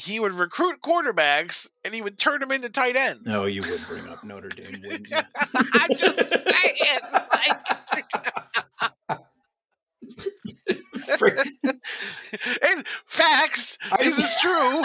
he 0.00 0.20
would 0.20 0.32
recruit 0.32 0.80
quarterbacks 0.80 1.68
and 1.84 1.92
he 1.92 2.00
would 2.00 2.16
turn 2.18 2.38
them 2.40 2.52
into 2.52 2.68
tight 2.68 2.94
ends. 2.94 3.26
No, 3.26 3.46
you 3.46 3.60
would 3.68 3.80
bring 3.88 4.06
up 4.08 4.22
Notre 4.22 4.48
Dame, 4.48 4.80
wouldn't 4.82 5.10
you? 5.10 5.16
I'm 5.74 5.90
just 5.96 6.28
saying. 6.30 6.98
Like, 7.12 7.58
it's 11.18 12.82
facts. 13.06 13.78
I- 13.90 14.04
This 14.04 14.18
is 14.18 14.36
true. 14.40 14.82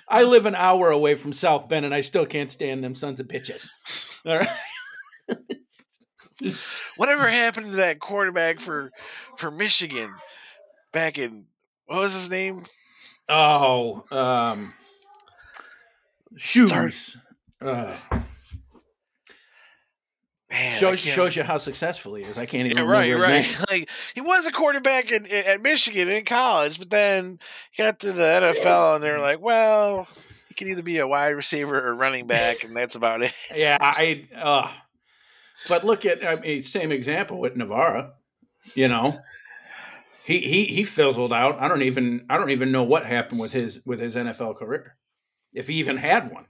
I 0.08 0.22
live 0.22 0.46
an 0.46 0.54
hour 0.54 0.90
away 0.90 1.14
from 1.16 1.32
South 1.32 1.68
Bend 1.68 1.84
and 1.84 1.94
I 1.94 2.00
still 2.00 2.24
can't 2.26 2.50
stand 2.50 2.82
them 2.82 2.94
sons 2.94 3.20
of 3.20 3.28
bitches. 3.28 3.68
All 4.24 4.38
right. 4.38 4.48
Whatever 6.96 7.28
happened 7.28 7.66
to 7.66 7.76
that 7.76 7.98
quarterback 8.00 8.58
for 8.60 8.90
for 9.36 9.50
Michigan 9.50 10.12
back 10.92 11.18
in 11.18 11.46
what 11.86 12.00
was 12.00 12.14
his 12.14 12.30
name? 12.30 12.62
Oh, 13.28 14.04
um, 14.10 14.72
shoes. 16.36 17.16
Uh, 17.60 17.94
Man, 20.50 20.78
shows 20.78 21.00
shows 21.00 21.34
you 21.34 21.42
how 21.44 21.56
successful 21.56 22.14
he 22.14 22.24
is. 22.24 22.36
I 22.36 22.44
can't 22.44 22.66
even 22.66 22.76
Yeah, 22.76 22.84
remember 22.84 23.24
right, 23.24 23.46
right. 23.46 23.60
Like 23.70 23.88
he 24.14 24.20
was 24.20 24.46
a 24.46 24.52
quarterback 24.52 25.10
in, 25.10 25.24
in, 25.24 25.46
at 25.46 25.62
Michigan 25.62 26.10
in 26.10 26.26
college, 26.26 26.78
but 26.78 26.90
then 26.90 27.38
he 27.70 27.82
got 27.82 27.98
to 28.00 28.12
the 28.12 28.22
NFL 28.22 28.96
and 28.96 29.02
they're 29.04 29.18
like, 29.18 29.40
well, 29.40 30.06
he 30.48 30.54
can 30.54 30.68
either 30.68 30.82
be 30.82 30.98
a 30.98 31.06
wide 31.08 31.30
receiver 31.30 31.88
or 31.88 31.94
running 31.94 32.26
back, 32.26 32.64
and 32.64 32.76
that's 32.76 32.94
about 32.96 33.22
it. 33.22 33.32
Yeah, 33.56 33.78
I. 33.80 34.28
Uh, 34.36 34.70
but 35.68 35.84
look 35.84 36.04
at 36.04 36.22
I 36.26 36.36
mean, 36.36 36.62
same 36.62 36.92
example 36.92 37.38
with 37.38 37.56
Navarra. 37.56 38.12
You 38.74 38.88
know, 38.88 39.18
he 40.24 40.38
he 40.40 40.64
he 40.66 40.84
fizzled 40.84 41.32
out. 41.32 41.60
I 41.60 41.68
don't 41.68 41.82
even 41.82 42.26
I 42.30 42.36
don't 42.38 42.50
even 42.50 42.70
know 42.72 42.82
what 42.84 43.04
happened 43.06 43.40
with 43.40 43.52
his 43.52 43.80
with 43.84 44.00
his 44.00 44.16
NFL 44.16 44.56
career, 44.56 44.96
if 45.52 45.68
he 45.68 45.74
even 45.74 45.96
had 45.96 46.30
one. 46.32 46.46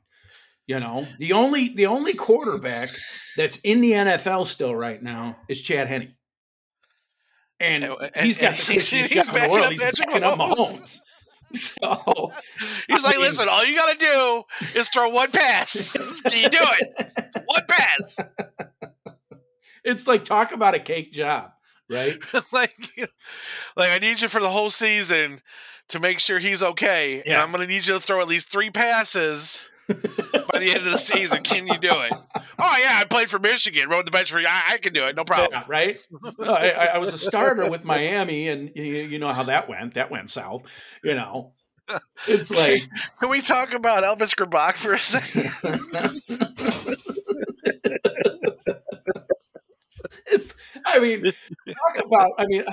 You 0.67 0.79
know, 0.81 1.07
the 1.19 1.33
only 1.33 1.75
the 1.75 1.87
only 1.87 2.15
quarterback 2.15 2.89
that's 3.37 3.57
in 3.65 3.81
the 3.81 3.93
NFL 3.93 4.47
still 4.47 4.75
right 4.75 5.03
now 5.03 5.37
is 5.49 5.61
Chad 5.61 5.89
Henne, 5.89 6.15
and, 7.59 7.83
And- 7.85 7.97
he's 8.21 8.39
got 8.39 8.51
and 8.53 8.59
the 8.59 8.73
he's- 8.73 8.89
he's 8.89 9.27
the 9.27 9.33
backing 9.33 9.51
world. 9.51 9.65
up 9.67 9.73
He's 9.73 9.83
backing 9.83 10.23
up 10.23 10.39
Mahomes. 10.39 10.57
Mahomes. 10.81 10.99
So 11.55 12.31
He's 12.89 13.05
I 13.05 13.09
like, 13.09 13.17
mean- 13.17 13.27
listen, 13.27 13.47
all 13.51 13.63
you 13.67 13.75
got 13.77 13.93
to 13.93 13.99
do 13.99 14.43
is 14.75 14.89
throw 14.89 15.11
one 15.11 15.31
pass. 15.33 15.93
Can 16.25 16.43
you 16.45 16.49
do 16.49 16.59
it? 16.61 17.11
One 17.45 17.65
pass. 17.69 18.21
it's 19.85 20.07
like 20.07 20.25
talk 20.25 20.53
about 20.53 20.75
a 20.75 20.79
cake 20.79 21.13
job, 21.13 21.51
right? 21.93 22.19
like, 22.53 22.75
like 23.77 23.91
I 23.91 23.99
need 23.99 24.21
you 24.21 24.29
for 24.29 24.41
the 24.41 24.49
whole 24.51 24.71
season 24.71 25.41
to 25.89 26.01
make 26.01 26.19
sure 26.21 26.39
he's 26.39 26.63
okay. 26.63 27.23
And 27.27 27.35
I'm 27.37 27.51
going 27.53 27.67
to 27.67 27.73
need 27.73 27.87
you 27.87 27.95
to 27.95 28.01
throw 28.01 28.21
at 28.21 28.29
least 28.29 28.51
three 28.51 28.71
passes 28.71 29.69
by 29.89 30.59
the 30.59 30.71
end 30.71 30.79
of 30.79 30.85
the 30.93 30.97
season. 30.99 31.43
Can 31.43 31.67
you 31.67 31.77
do 31.79 31.91
it? 31.93 32.13
Oh 32.35 32.77
yeah, 32.83 32.99
I 33.01 33.05
played 33.09 33.29
for 33.29 33.39
Michigan, 33.39 33.89
rode 33.89 34.07
the 34.07 34.11
bench 34.11 34.31
for. 34.31 34.39
I, 34.39 34.63
I 34.71 34.79
can 34.79 34.93
do 34.93 35.05
it, 35.07 35.17
no 35.17 35.25
problem. 35.25 35.51
Yeah, 35.53 35.65
right? 35.69 35.99
No, 36.39 36.55
I- 36.55 36.91
I 36.95 36.99
was 36.99 37.13
a 37.13 37.19
starter 37.19 37.69
with 37.71 37.85
Miami, 37.85 38.49
and 38.49 38.71
you, 38.75 38.85
you 38.85 39.19
know 39.19 39.33
how 39.33 39.43
that 39.45 39.69
went. 39.69 39.95
That 39.95 40.11
went 40.11 40.31
south. 40.31 40.63
You 41.05 41.15
know, 41.15 41.53
it's 42.27 42.51
like 42.57 42.83
Can 43.21 43.29
we 43.29 43.41
talk 43.41 43.75
about 43.75 44.05
Elvis 44.05 44.35
Grbac 44.37 44.75
for 44.77 44.93
a 44.93 44.99
second? 44.99 45.51
it's. 50.27 50.55
I 50.87 50.99
mean, 50.99 51.25
talk 51.69 52.05
about. 52.05 52.31
I 52.39 52.47
mean, 52.47 52.65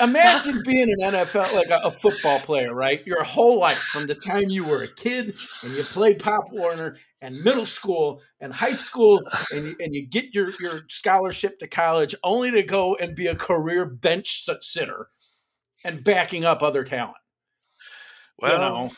imagine 0.00 0.60
being 0.66 0.90
an 0.90 1.12
NFL 1.12 1.54
like 1.54 1.70
a, 1.70 1.86
a 1.86 1.90
football 1.90 2.40
player, 2.40 2.74
right? 2.74 3.06
Your 3.06 3.22
whole 3.22 3.58
life, 3.58 3.78
from 3.78 4.06
the 4.06 4.14
time 4.14 4.48
you 4.48 4.64
were 4.64 4.82
a 4.82 4.88
kid 4.88 5.34
and 5.62 5.72
you 5.74 5.82
played 5.82 6.18
Pop 6.18 6.50
Warner, 6.50 6.96
and 7.20 7.42
middle 7.42 7.66
school 7.66 8.22
and 8.40 8.52
high 8.52 8.72
school, 8.72 9.20
and 9.52 9.66
you, 9.66 9.76
and 9.80 9.94
you 9.94 10.06
get 10.06 10.34
your 10.34 10.50
your 10.60 10.82
scholarship 10.88 11.58
to 11.58 11.66
college, 11.66 12.14
only 12.22 12.50
to 12.50 12.62
go 12.62 12.94
and 12.96 13.16
be 13.16 13.26
a 13.26 13.34
career 13.34 13.84
bench 13.84 14.46
sitter 14.60 15.08
and 15.84 16.04
backing 16.04 16.44
up 16.44 16.62
other 16.62 16.84
talent. 16.84 17.16
Well, 18.38 18.52
you 18.52 18.58
know, 18.58 18.90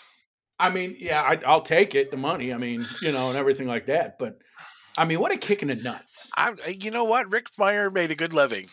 I 0.58 0.68
mean, 0.68 0.96
yeah, 0.98 1.22
I, 1.22 1.40
I'll 1.46 1.62
take 1.62 1.94
it, 1.94 2.10
the 2.10 2.18
money. 2.18 2.52
I 2.52 2.58
mean, 2.58 2.86
you 3.00 3.12
know, 3.12 3.30
and 3.30 3.38
everything 3.38 3.66
like 3.66 3.86
that. 3.86 4.18
But 4.18 4.38
I 5.00 5.06
mean, 5.06 5.18
what 5.18 5.32
a 5.32 5.38
kick 5.38 5.62
in 5.62 5.68
the 5.68 5.76
nuts! 5.76 6.30
I, 6.36 6.50
uh, 6.50 6.54
you 6.68 6.90
know 6.90 7.04
what? 7.04 7.30
Rick 7.32 7.46
Mirer 7.58 7.90
made 7.90 8.10
a 8.10 8.14
good 8.14 8.34
living. 8.34 8.68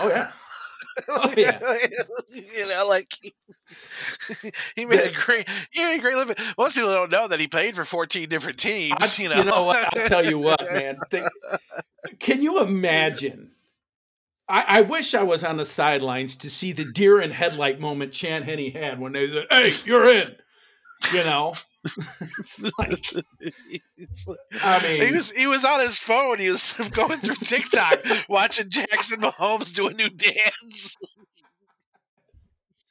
Oh 0.00 0.08
yeah, 0.08 0.30
Oh, 1.08 1.34
yeah. 1.36 1.58
you 2.30 2.66
know, 2.66 2.86
like 2.88 3.12
he, 3.20 3.34
he 4.76 4.86
made 4.86 5.00
a 5.00 5.12
great, 5.12 5.46
he 5.70 5.82
made 5.82 5.98
a 5.98 6.00
great 6.00 6.16
living. 6.16 6.36
Most 6.56 6.74
people 6.74 6.90
don't 6.92 7.10
know 7.10 7.28
that 7.28 7.40
he 7.40 7.46
played 7.46 7.76
for 7.76 7.84
14 7.84 8.28
different 8.28 8.58
teams. 8.58 8.96
I, 9.00 9.22
you 9.22 9.28
know, 9.28 9.64
what? 9.64 9.96
I'll 9.96 10.08
tell 10.08 10.24
you 10.24 10.38
what, 10.38 10.60
man. 10.72 10.96
Think, 11.10 11.28
can 12.18 12.42
you 12.42 12.60
imagine? 12.62 13.50
I, 14.48 14.64
I 14.66 14.80
wish 14.80 15.14
I 15.14 15.22
was 15.22 15.44
on 15.44 15.58
the 15.58 15.66
sidelines 15.66 16.36
to 16.36 16.48
see 16.50 16.72
the 16.72 16.90
deer 16.90 17.20
in 17.20 17.30
headlight 17.32 17.80
moment 17.80 18.12
Chad 18.12 18.44
Henne 18.44 18.72
had 18.72 18.98
when 18.98 19.12
they 19.12 19.28
said, 19.28 19.44
"Hey, 19.50 19.72
you're 19.84 20.08
in." 20.08 20.34
You 21.12 21.24
know, 21.24 21.52
like 22.78 23.12
It's 23.96 24.26
like- 24.28 24.38
I 24.62 24.82
mean, 24.82 25.02
he 25.06 25.12
was 25.14 25.30
he 25.32 25.46
was 25.46 25.64
on 25.64 25.80
his 25.80 25.98
phone. 25.98 26.38
He 26.38 26.50
was 26.50 26.72
going 26.92 27.18
through 27.18 27.36
TikTok, 27.36 28.00
watching 28.28 28.68
Jackson 28.70 29.20
Mahomes 29.20 29.72
do 29.74 29.86
a 29.88 29.92
new 29.94 30.10
dance. 30.10 30.96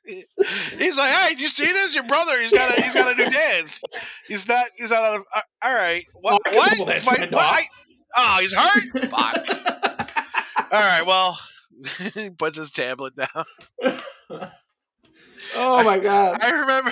He's 0.06 0.98
like, 0.98 1.12
"Hey, 1.14 1.30
did 1.34 1.42
you 1.42 1.48
see 1.50 1.72
this? 1.72 1.94
Your 1.94 2.06
brother, 2.08 2.42
he's 2.42 2.52
got 2.52 2.76
a 2.76 2.82
he's 2.82 2.94
got 2.96 3.14
a 3.14 3.16
new 3.24 3.30
dance. 3.30 3.84
He's 4.28 4.48
not 4.48 4.66
he's 4.76 4.90
not 4.90 5.04
on. 5.04 5.20
A, 5.20 5.38
uh, 5.38 5.42
all 5.64 5.76
right, 5.76 6.04
what? 6.16 6.42
Oh, 6.48 6.56
what? 6.56 6.96
It's 6.96 7.06
my- 7.06 7.28
what? 7.30 7.36
I- 7.48 7.68
oh, 8.16 8.38
he's 8.42 8.54
hurt. 8.54 9.10
Fuck. 9.12 10.72
All 10.72 10.80
right, 10.80 11.06
well, 11.06 11.38
he 12.16 12.32
puts 12.32 12.58
his 12.58 12.72
tablet 12.72 13.14
down. 13.16 13.46
Oh 15.56 15.84
my 15.84 16.00
god, 16.00 16.38
I 16.42 16.52
remember, 16.52 16.92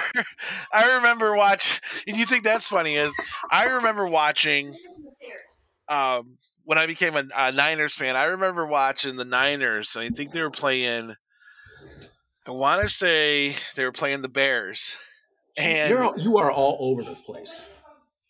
I 0.74 0.96
remember 0.96 1.36
watch. 1.36 1.82
And 2.08 2.18
you 2.18 2.26
think 2.26 2.44
that's 2.44 2.68
funny? 2.68 2.96
Is 2.96 3.14
I 3.50 3.76
remember 3.76 4.08
watching 4.08 4.76
um, 5.88 6.38
when 6.64 6.78
I 6.78 6.86
became 6.86 7.16
a, 7.16 7.24
a 7.36 7.52
Niners 7.52 7.94
fan. 7.94 8.16
I 8.16 8.26
remember 8.26 8.66
watching 8.66 9.16
the 9.16 9.26
Niners, 9.26 9.96
and 9.96 10.04
I 10.04 10.10
think 10.10 10.32
they 10.32 10.42
were 10.42 10.52
playing. 10.52 11.16
I 12.46 12.52
want 12.52 12.82
to 12.82 12.90
say 12.90 13.56
they 13.76 13.84
were 13.84 13.92
playing 13.92 14.22
the 14.22 14.30
Bears, 14.30 14.98
and 15.58 15.90
you're 15.90 16.18
you 16.18 16.38
are 16.38 16.52
all 16.52 16.78
over 16.80 17.04
the 17.04 17.16
place 17.16 17.64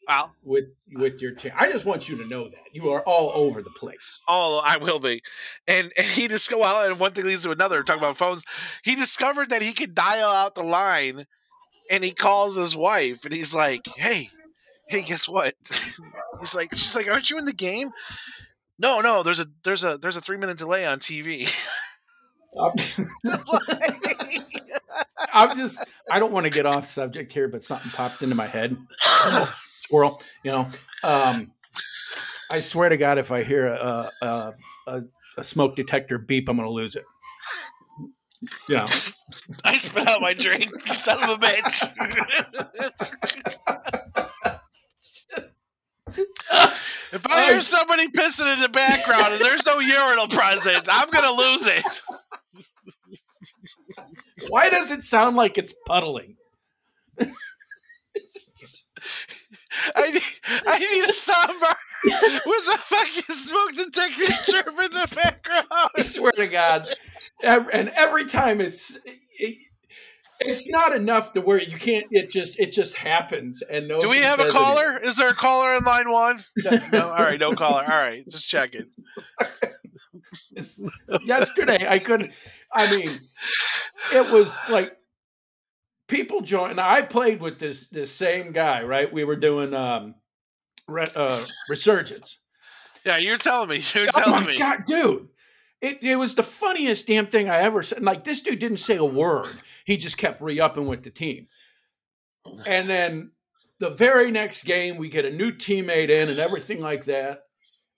well, 0.08 0.36
with 0.44 0.66
with 0.94 1.22
your 1.22 1.32
team. 1.32 1.52
I 1.58 1.72
just 1.72 1.86
want 1.86 2.08
you 2.08 2.18
to 2.18 2.28
know 2.28 2.46
that 2.46 2.56
you 2.74 2.90
are 2.90 3.02
all 3.02 3.32
over 3.34 3.62
the 3.62 3.70
place. 3.70 4.22
oh, 4.28 4.62
I 4.64 4.78
will 4.78 5.00
be. 5.00 5.22
And 5.68 5.92
and 5.98 6.08
he 6.08 6.28
just 6.28 6.50
go 6.50 6.64
out, 6.64 6.90
and 6.90 7.00
one 7.00 7.12
thing 7.12 7.26
leads 7.26 7.44
to 7.44 7.52
another. 7.52 7.84
Talking 7.84 8.02
about 8.04 8.18
phones, 8.18 8.44
he 8.84 8.96
discovered 8.96 9.50
that 9.50 9.62
he 9.62 9.74
could 9.74 9.94
dial 9.94 10.30
out 10.30 10.56
the 10.56 10.64
line, 10.64 11.26
and 11.92 12.04
he 12.04 12.12
calls 12.12 12.56
his 12.56 12.76
wife, 12.76 13.26
and 13.26 13.34
he's 13.34 13.54
like, 13.54 13.82
"Hey, 13.96 14.30
hey, 14.88 15.04
guess 15.04 15.28
what?" 15.28 15.56
he's 16.40 16.56
like, 16.56 16.72
"She's 16.72 16.96
like, 16.96 17.08
aren't 17.08 17.30
you 17.30 17.38
in 17.38 17.46
the 17.46 17.54
game?" 17.54 17.90
No, 18.80 19.02
no. 19.02 19.24
There's 19.24 19.40
a 19.40 19.48
there's 19.64 19.84
a 19.84 19.98
there's 19.98 20.16
a 20.16 20.22
three 20.22 20.38
minute 20.38 20.58
delay 20.58 20.86
on 20.86 21.00
TV. 21.00 21.54
I'm 25.34 25.56
just 25.56 25.86
I 26.12 26.18
don't 26.20 26.32
want 26.32 26.46
to 26.46 26.50
get 26.50 26.66
off 26.66 26.88
subject 26.88 27.32
here, 27.32 27.48
but 27.48 27.64
something 27.64 27.92
popped 27.92 28.22
into 28.22 28.36
my 28.36 28.48
head. 28.48 28.76
squirrel. 29.88 30.22
You 30.44 30.52
know, 30.52 30.68
um, 31.04 31.52
I 32.52 32.62
swear 32.62 32.90
to 32.90 32.98
God, 32.98 33.18
if 33.18 33.32
I 33.32 33.44
hear 33.44 33.68
a 33.68 34.12
a, 34.22 34.54
a, 34.88 35.02
a 35.38 35.44
smoke 35.44 35.76
detector 35.76 36.18
beep, 36.18 36.50
I'm 36.50 36.58
going 36.58 36.68
to 36.68 36.74
lose 36.74 36.96
it. 36.96 37.06
Yeah, 38.70 38.86
I 39.64 39.78
spit 39.78 40.08
out 40.08 40.22
my 40.22 40.34
drink, 40.34 40.70
son 40.94 41.24
of 41.24 41.30
a 41.30 41.38
bitch. 41.38 41.84
if 47.14 47.28
I 47.28 47.46
hear 47.46 47.60
somebody 47.62 48.08
pissing 48.10 48.54
in 48.54 48.62
the 48.62 48.70
background 48.70 49.34
and 49.34 49.42
there's 49.42 49.66
no 49.66 49.80
urinal 49.80 50.28
present, 50.28 50.88
I'm 50.92 51.10
gonna 51.10 51.36
lose 51.36 51.66
it. 51.66 52.02
Why 54.50 54.70
does 54.70 54.92
it 54.92 55.02
sound 55.02 55.36
like 55.36 55.58
it's 55.58 55.74
puddling? 55.88 56.36
I 59.96 60.12
need, 60.12 60.22
I 60.66 60.80
need 60.80 61.04
a 61.04 61.14
soundbar 61.14 61.76
with 62.46 62.66
the 62.66 62.78
fucking 62.78 63.36
smoke 63.36 63.72
detector 63.76 64.34
chirp 64.52 64.68
in 64.68 64.76
the 64.76 65.14
background. 65.16 65.92
I 65.98 66.02
swear 66.02 66.32
to 66.34 66.48
God, 66.48 66.88
and 67.44 67.92
every 67.96 68.26
time 68.26 68.62
it's 68.62 68.98
it, 69.40 69.58
it's 70.40 70.68
not 70.70 70.96
enough 70.96 71.34
to 71.34 71.42
where 71.42 71.62
you 71.62 71.78
can't. 71.78 72.06
It 72.12 72.30
just 72.30 72.60
it 72.60 72.72
just 72.72 72.96
happens, 72.96 73.62
and 73.62 73.88
no. 73.88 74.00
Do 74.00 74.10
we 74.10 74.18
have 74.20 74.40
a 74.40 74.50
caller? 74.50 75.00
Is 75.00 75.18
there 75.18 75.30
a 75.30 75.36
caller 75.36 75.76
in 75.76 75.84
line 75.84 76.10
one? 76.12 76.38
No, 76.64 76.80
no, 76.92 77.10
all 77.10 77.24
right, 77.24 77.40
no 77.40 77.54
caller. 77.54 77.84
All 77.84 77.98
right, 77.98 78.24
just 78.30 78.50
check 78.50 78.76
it. 78.76 78.88
Yesterday, 81.26 81.88
I 81.88 82.00
couldn't. 82.00 82.34
I 82.74 82.92
mean, 82.96 83.10
it 84.14 84.32
was 84.32 84.58
like 84.70 84.96
people 86.08 86.42
joined. 86.42 86.80
I 86.80 87.02
played 87.02 87.42
with 87.42 87.60
this 87.60 87.88
this 87.88 88.12
same 88.14 88.52
guy. 88.52 88.82
Right, 88.84 89.12
we 89.12 89.24
were 89.24 89.36
doing 89.36 89.74
um, 89.74 90.16
re, 90.88 91.08
uh, 91.16 91.44
resurgence. 91.70 92.38
Yeah, 93.06 93.18
you're 93.18 93.38
telling 93.38 93.70
me. 93.70 93.78
You're 93.94 94.08
Oh 94.16 94.22
telling 94.24 94.46
me. 94.46 94.58
god, 94.58 94.84
dude! 94.86 95.30
It 95.82 96.00
it 96.02 96.16
was 96.18 96.36
the 96.36 96.44
funniest 96.44 97.08
damn 97.08 97.28
thing 97.28 97.50
I 97.50 97.58
ever 97.58 97.82
said. 97.84 98.04
Like 98.04 98.24
this 98.24 98.42
dude 98.42 98.60
didn't 98.60 98.78
say 98.78 98.98
a 98.98 99.06
word. 99.06 99.50
He 99.86 99.98
just 99.98 100.18
kept 100.18 100.42
re 100.42 100.60
upping 100.60 100.88
with 100.88 101.04
the 101.04 101.10
team. 101.12 101.48
And 102.66 102.90
then 102.90 103.32
the 103.80 103.90
very 103.90 104.32
next 104.32 104.64
game, 104.64 104.98
we 104.98 105.10
get 105.10 105.26
a 105.26 105.30
new 105.30 105.52
teammate 105.52 106.10
in 106.10 106.30
and 106.30 106.40
everything 106.40 106.82
like 106.82 107.06
that. 107.06 107.44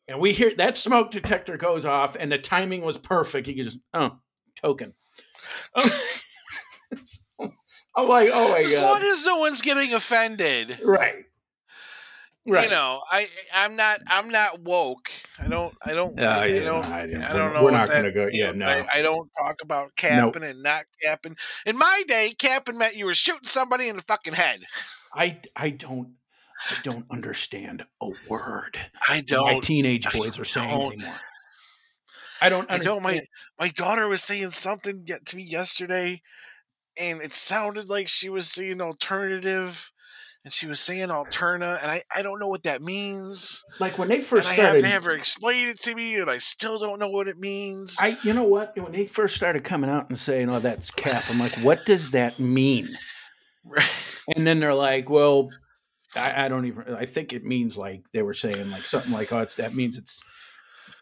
And 0.07 0.19
we 0.19 0.33
hear 0.33 0.51
that 0.57 0.75
smoke 0.75 1.11
detector 1.11 1.55
goes 1.55 1.85
off, 1.85 2.15
and 2.19 2.31
the 2.31 2.39
timing 2.39 2.81
was 2.81 2.97
perfect. 2.97 3.47
He 3.47 3.53
goes, 3.53 3.77
oh 3.93 4.17
token. 4.61 4.93
Oh, 7.99 8.03
I'm 8.03 8.09
like, 8.09 8.29
oh 8.33 8.49
my 8.51 8.59
As 8.59 8.75
long 8.75 8.99
god, 8.99 9.03
as 9.03 9.25
no 9.25 9.37
one's 9.37 9.61
getting 9.61 9.93
offended, 9.93 10.79
right, 10.83 11.25
right. 12.47 12.63
you 12.63 12.69
know, 12.69 13.01
I 13.11 13.27
I'm 13.53 13.75
not 13.75 13.99
I'm 14.07 14.29
not 14.29 14.61
woke. 14.61 15.09
I 15.37 15.47
don't 15.47 15.75
I 15.85 15.93
don't 15.93 16.17
Yeah, 16.17 16.37
I, 16.39 16.45
yeah, 16.45 16.63
don't 16.63 16.81
no, 16.89 16.95
I- 16.95 17.01
I, 17.01 17.33
don't 17.33 17.53
know. 17.53 17.63
we're 17.63 17.71
not 17.71 17.87
that- 17.87 17.95
gonna 17.97 18.11
go- 18.11 18.29
yeah, 18.31 18.51
no. 18.51 18.65
I, 18.65 18.85
I 18.95 19.01
don't 19.01 19.29
talk 19.43 19.57
about 19.61 19.95
capping 19.95 20.43
and 20.43 20.63
not 20.63 20.83
capping. 21.03 21.35
In 21.65 21.77
my 21.77 22.03
day, 22.07 22.33
capping 22.37 22.77
meant 22.77 22.95
you 22.95 23.05
were 23.05 23.13
shooting 23.15 23.47
somebody 23.47 23.89
in 23.89 23.95
the 23.97 24.01
fucking 24.03 24.33
head. 24.33 24.61
I 25.13 25.39
I 25.55 25.71
don't 25.71 26.13
I 26.71 26.75
don't 26.83 27.05
understand 27.11 27.85
a 28.01 28.11
word. 28.27 28.77
I 29.09 29.21
don't. 29.21 29.61
teenage 29.63 30.11
boys 30.11 30.37
are 30.39 30.45
saying 30.45 30.69
anymore. 30.69 31.13
I 32.41 32.47
don't. 32.49 32.71
I 32.71 32.77
don't. 32.77 33.03
My 33.03 33.19
my 33.59 33.67
daughter 33.69 34.07
was 34.07 34.23
saying 34.23 34.51
something 34.51 35.05
to 35.25 35.35
me 35.35 35.43
yesterday, 35.43 36.21
and 36.99 37.21
it 37.21 37.33
sounded 37.33 37.89
like 37.89 38.07
she 38.07 38.29
was 38.29 38.49
saying 38.49 38.81
alternative, 38.81 39.91
and 40.43 40.53
she 40.53 40.67
was 40.67 40.79
saying 40.79 41.09
alterna, 41.09 41.81
and 41.81 41.91
I 41.91 42.03
I 42.15 42.21
don't 42.21 42.39
know 42.39 42.47
what 42.47 42.63
that 42.63 42.81
means. 42.81 43.63
Like 43.79 43.97
when 43.97 44.07
they 44.09 44.15
And 44.17 44.25
first 44.25 44.47
I 44.47 44.53
have 44.53 44.63
started. 44.65 44.81
to 44.83 44.87
have 44.87 45.03
her 45.05 45.11
explain 45.11 45.69
it 45.69 45.79
to 45.81 45.95
me, 45.95 46.15
and 46.19 46.29
I 46.29 46.37
still 46.37 46.79
don't 46.79 46.99
know 46.99 47.09
what 47.09 47.27
it 47.27 47.37
means. 47.37 47.97
I, 48.01 48.17
you 48.23 48.33
know 48.33 48.43
what? 48.43 48.77
When 48.77 48.91
they 48.91 49.05
first 49.05 49.35
started 49.35 49.63
coming 49.63 49.89
out 49.89 50.09
and 50.09 50.19
saying, 50.19 50.49
"Oh, 50.49 50.59
that's 50.59 50.91
cap," 50.91 51.23
I'm 51.29 51.39
like, 51.39 51.53
"What 51.59 51.85
does 51.85 52.11
that 52.11 52.39
mean?" 52.39 52.89
And 54.35 54.45
then 54.45 54.59
they're 54.59 54.73
like, 54.75 55.09
"Well, 55.09 55.49
I, 56.15 56.45
I 56.45 56.47
don't 56.49 56.65
even. 56.65 56.93
I 56.93 57.05
think 57.05 57.33
it 57.33 57.43
means 57.43 57.77
like 57.77 58.03
they 58.13 58.21
were 58.21 58.33
saying 58.33 58.69
like 58.71 58.85
something 58.85 59.11
like, 59.11 59.31
"Oh, 59.33 59.39
it's 59.39 59.55
that 59.55 59.73
means 59.73 59.97
it's 59.97 60.21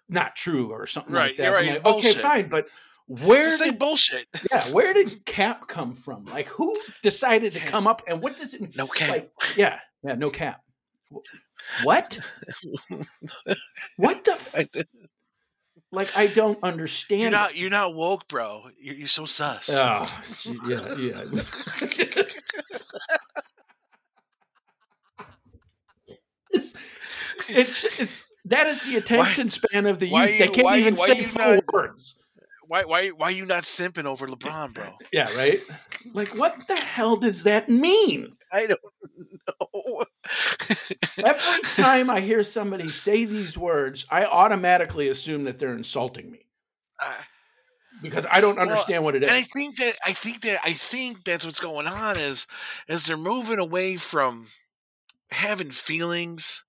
not 0.10 0.36
true" 0.36 0.72
or 0.72 0.88
something 0.88 1.14
Right, 1.14 1.30
like 1.30 1.38
that." 1.38 1.52
right, 1.52 1.68
like, 1.84 1.86
okay, 1.86 2.14
fine, 2.14 2.50
but 2.50 2.68
where 3.08 3.46
Just 3.46 3.60
say 3.60 3.70
did 3.70 3.80
bullshit. 3.80 4.28
yeah, 4.52 4.66
where 4.72 4.94
did 4.94 5.26
cap 5.26 5.68
come 5.68 5.94
from? 5.94 6.26
Like, 6.26 6.50
who 6.50 6.78
decided 7.04 7.54
to 7.54 7.60
come 7.60 7.88
up 7.88 8.02
and 8.08 8.22
what 8.22 8.38
does 8.38 8.54
it 8.54 8.62
mean? 8.62 8.72
No 8.76 8.88
cap. 8.88 9.10
Like, 9.10 9.32
yeah, 9.56 9.80
yeah, 10.04 10.16
no 10.16 10.30
cap. 10.30 10.62
What? 11.84 12.20
what 13.98 14.26
the? 14.26 14.32
F- 14.34 14.66
like, 15.92 16.18
I 16.18 16.28
don't 16.28 16.60
understand. 16.64 17.22
you're 17.22 17.32
not 17.32 17.56
you're 17.56 17.70
not 17.70 17.94
woke, 17.96 18.28
bro. 18.28 18.64
You're, 18.80 18.96
you're 18.96 19.08
so 19.08 19.26
sus. 19.26 19.70
Oh, 19.80 20.06
yeah, 20.68 20.96
yeah. 20.98 21.24
it's, 26.52 26.74
it's, 27.50 28.00
it's, 28.00 28.24
that 28.46 28.68
is 28.68 28.82
the 28.84 28.98
attention 28.98 29.50
span 29.50 29.86
of 29.86 30.00
the 30.00 30.08
youth. 30.08 30.14
why 30.14 30.26
they 30.28 30.48
can't 30.48 30.64
why- 30.66 30.78
even 30.80 30.96
why 30.96 31.08
say 31.08 31.24
four 31.24 31.56
not- 31.56 31.74
words. 31.74 32.20
Why 32.68 32.84
why 32.84 33.10
why 33.10 33.30
you 33.30 33.46
not 33.46 33.64
simping 33.64 34.06
over 34.06 34.28
LeBron, 34.28 34.74
bro? 34.74 34.94
Yeah, 35.14 35.28
right? 35.38 35.60
Like, 36.14 36.30
what 36.36 36.68
the 36.68 36.76
hell 36.76 37.16
does 37.16 37.44
that 37.44 37.70
mean? 37.70 38.36
I 38.52 38.68
don't 38.68 38.80
know. 39.48 40.06
Every 41.26 41.62
time 41.76 42.10
I 42.10 42.20
hear 42.22 42.44
somebody 42.44 42.88
say 42.90 43.26
these 43.26 43.58
words, 43.58 44.06
I 44.10 44.26
automatically 44.26 45.08
assume 45.10 45.46
that 45.46 45.60
they're 45.60 45.76
insulting 45.76 46.32
me 46.32 46.40
Uh, 47.02 47.16
because 48.02 48.26
I 48.30 48.42
don't 48.42 48.56
Well, 48.58 48.64
understand 48.70 49.04
what 49.04 49.16
it 49.16 49.24
is. 49.24 49.30
and 49.30 49.38
I 49.38 49.42
think 49.44 49.78
that 49.78 49.94
I 50.06 50.12
think 50.14 50.42
that 50.42 50.60
I 50.64 50.74
think 50.74 51.24
that's 51.24 51.46
what's 51.46 51.60
going 51.60 51.88
on 51.88 52.18
is 52.18 52.48
is 52.88 53.06
they're 53.06 53.18
moving 53.18 53.60
away 53.60 53.98
from 53.98 54.48
having 55.32 55.70
feelings 55.70 56.64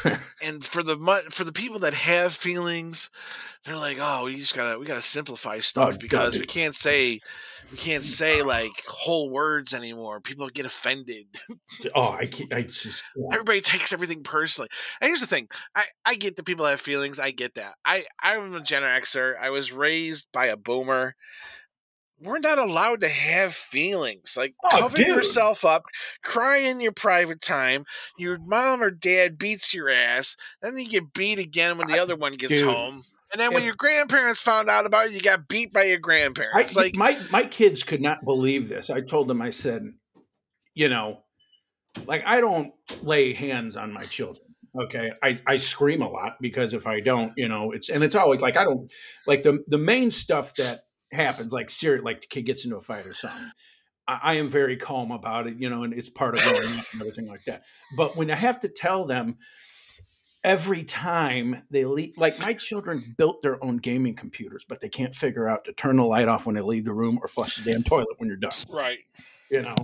and 0.42 0.64
for 0.64 0.82
the 0.82 0.96
for 1.30 1.44
the 1.44 1.52
people 1.52 1.78
that 1.80 1.94
have 1.94 2.32
feelings 2.32 3.10
they're 3.64 3.76
like 3.76 3.98
oh 4.00 4.24
we 4.24 4.36
just 4.36 4.54
gotta 4.56 4.78
we 4.78 4.86
gotta 4.86 5.00
simplify 5.02 5.56
oh, 5.56 5.60
stuff 5.60 5.94
Oh, 5.94 5.98
because 6.00 6.34
God. 6.34 6.40
we 6.40 6.46
can't 6.46 6.74
say 6.74 7.20
we 7.70 7.78
can't 7.78 8.04
say 8.04 8.42
like 8.42 8.72
whole 8.86 9.30
words 9.30 9.72
anymore. 9.72 10.20
People 10.20 10.46
get 10.50 10.66
offended. 10.66 11.24
Oh, 11.94 12.10
I, 12.12 12.26
can't, 12.26 12.52
I 12.52 12.62
just. 12.62 13.02
everybody 13.32 13.62
takes 13.62 13.94
everything 13.94 14.22
personally. 14.22 14.68
And 15.00 15.08
here's 15.08 15.20
the 15.20 15.26
thing 15.26 15.48
i 15.74 15.84
i 16.04 16.14
get 16.14 16.36
that 16.36 16.44
people 16.44 16.66
have 16.66 16.80
feelings 16.80 17.18
i 17.18 17.30
get 17.30 17.54
that. 17.54 17.74
I 17.84 18.04
i'm 18.22 18.54
a 18.54 18.60
gen 18.60 18.82
xer. 18.82 19.34
I 19.40 19.50
was 19.50 19.72
raised 19.72 20.26
by 20.32 20.46
a 20.46 20.56
boomer 20.56 21.16
we're 22.22 22.38
not 22.38 22.58
allowed 22.58 23.00
to 23.00 23.08
have 23.08 23.52
feelings 23.54 24.36
like 24.36 24.54
Oh, 24.64 24.78
cover 24.78 24.96
dude. 24.96 25.06
yourself 25.08 25.64
up 25.64 25.84
cry 26.22 26.58
in 26.58 26.80
your 26.80 26.92
private 26.92 27.40
time 27.42 27.84
your 28.16 28.38
mom 28.38 28.82
or 28.82 28.90
dad 28.90 29.38
beats 29.38 29.74
your 29.74 29.88
ass 29.90 30.36
then 30.60 30.76
you 30.78 30.88
get 30.88 31.12
beat 31.14 31.38
again 31.38 31.78
when 31.78 31.88
the 31.88 31.94
I- 31.96 32.00
other 32.00 32.16
one 32.16 32.34
gets 32.34 32.58
dude, 32.60 32.68
home 32.68 33.02
and 33.32 33.40
then 33.40 33.54
when 33.54 33.64
your 33.64 33.74
grandparents 33.74 34.40
found 34.42 34.68
out 34.68 34.84
about 34.86 35.06
it 35.06 35.12
you 35.12 35.20
got 35.20 35.48
beat 35.48 35.72
by 35.72 35.84
your 35.84 35.96
I, 35.96 36.00
grandparents 36.00 36.76
like 36.76 36.96
my 36.96 37.18
my 37.30 37.44
kids 37.44 37.82
could 37.82 38.00
not 38.02 38.24
believe 38.24 38.68
this. 38.68 38.90
I 38.90 39.00
told 39.00 39.26
them, 39.28 39.40
I 39.40 39.48
said, 39.50 39.86
you 40.74 40.88
know, 40.90 41.20
like 42.06 42.22
I 42.26 42.40
don't 42.40 42.72
lay 43.02 43.32
hands 43.32 43.76
on 43.76 43.92
my 43.92 44.02
children. 44.04 44.44
Okay, 44.78 45.12
I, 45.22 45.38
I 45.46 45.56
scream 45.58 46.00
a 46.02 46.08
lot 46.10 46.36
because 46.40 46.72
if 46.74 46.86
I 46.86 47.00
don't, 47.00 47.32
you 47.36 47.48
know, 47.48 47.72
it's 47.72 47.88
and 47.90 48.02
it's 48.04 48.14
always 48.14 48.40
like 48.42 48.56
I 48.58 48.64
don't 48.64 48.90
like 49.26 49.42
the 49.42 49.64
the 49.66 49.78
main 49.78 50.10
stuff 50.10 50.54
that 50.56 50.80
happens, 51.12 51.52
like 51.52 51.70
serious, 51.70 52.04
like 52.04 52.22
the 52.22 52.26
kid 52.26 52.42
gets 52.42 52.64
into 52.64 52.76
a 52.76 52.80
fight 52.80 53.06
or 53.06 53.14
something. 53.14 53.50
I, 54.06 54.20
I 54.22 54.34
am 54.34 54.48
very 54.48 54.76
calm 54.76 55.10
about 55.10 55.46
it, 55.46 55.56
you 55.58 55.70
know, 55.70 55.84
and 55.84 55.92
it's 55.92 56.08
part 56.08 56.36
of 56.36 56.44
growing 56.44 56.78
up 56.78 56.86
and 56.92 57.00
everything 57.00 57.26
like 57.26 57.44
that. 57.44 57.64
But 57.96 58.16
when 58.16 58.30
I 58.30 58.36
have 58.36 58.60
to 58.60 58.68
tell 58.68 59.04
them 59.04 59.36
every 60.44 60.84
time 60.84 61.62
they 61.70 61.84
leave, 61.84 62.14
like 62.16 62.38
my 62.40 62.54
children 62.54 63.14
built 63.16 63.42
their 63.42 63.62
own 63.64 63.76
gaming 63.78 64.14
computers, 64.14 64.64
but 64.68 64.80
they 64.80 64.88
can't 64.88 65.14
figure 65.14 65.48
out 65.48 65.64
to 65.66 65.72
turn 65.72 65.96
the 65.96 66.04
light 66.04 66.28
off 66.28 66.46
when 66.46 66.54
they 66.54 66.62
leave 66.62 66.84
the 66.84 66.92
room 66.92 67.18
or 67.22 67.28
flush 67.28 67.56
the 67.56 67.72
damn 67.72 67.82
toilet 67.82 68.08
when 68.18 68.28
you're 68.28 68.36
done 68.36 68.52
right 68.70 68.98
you 69.52 69.60
know 69.60 69.76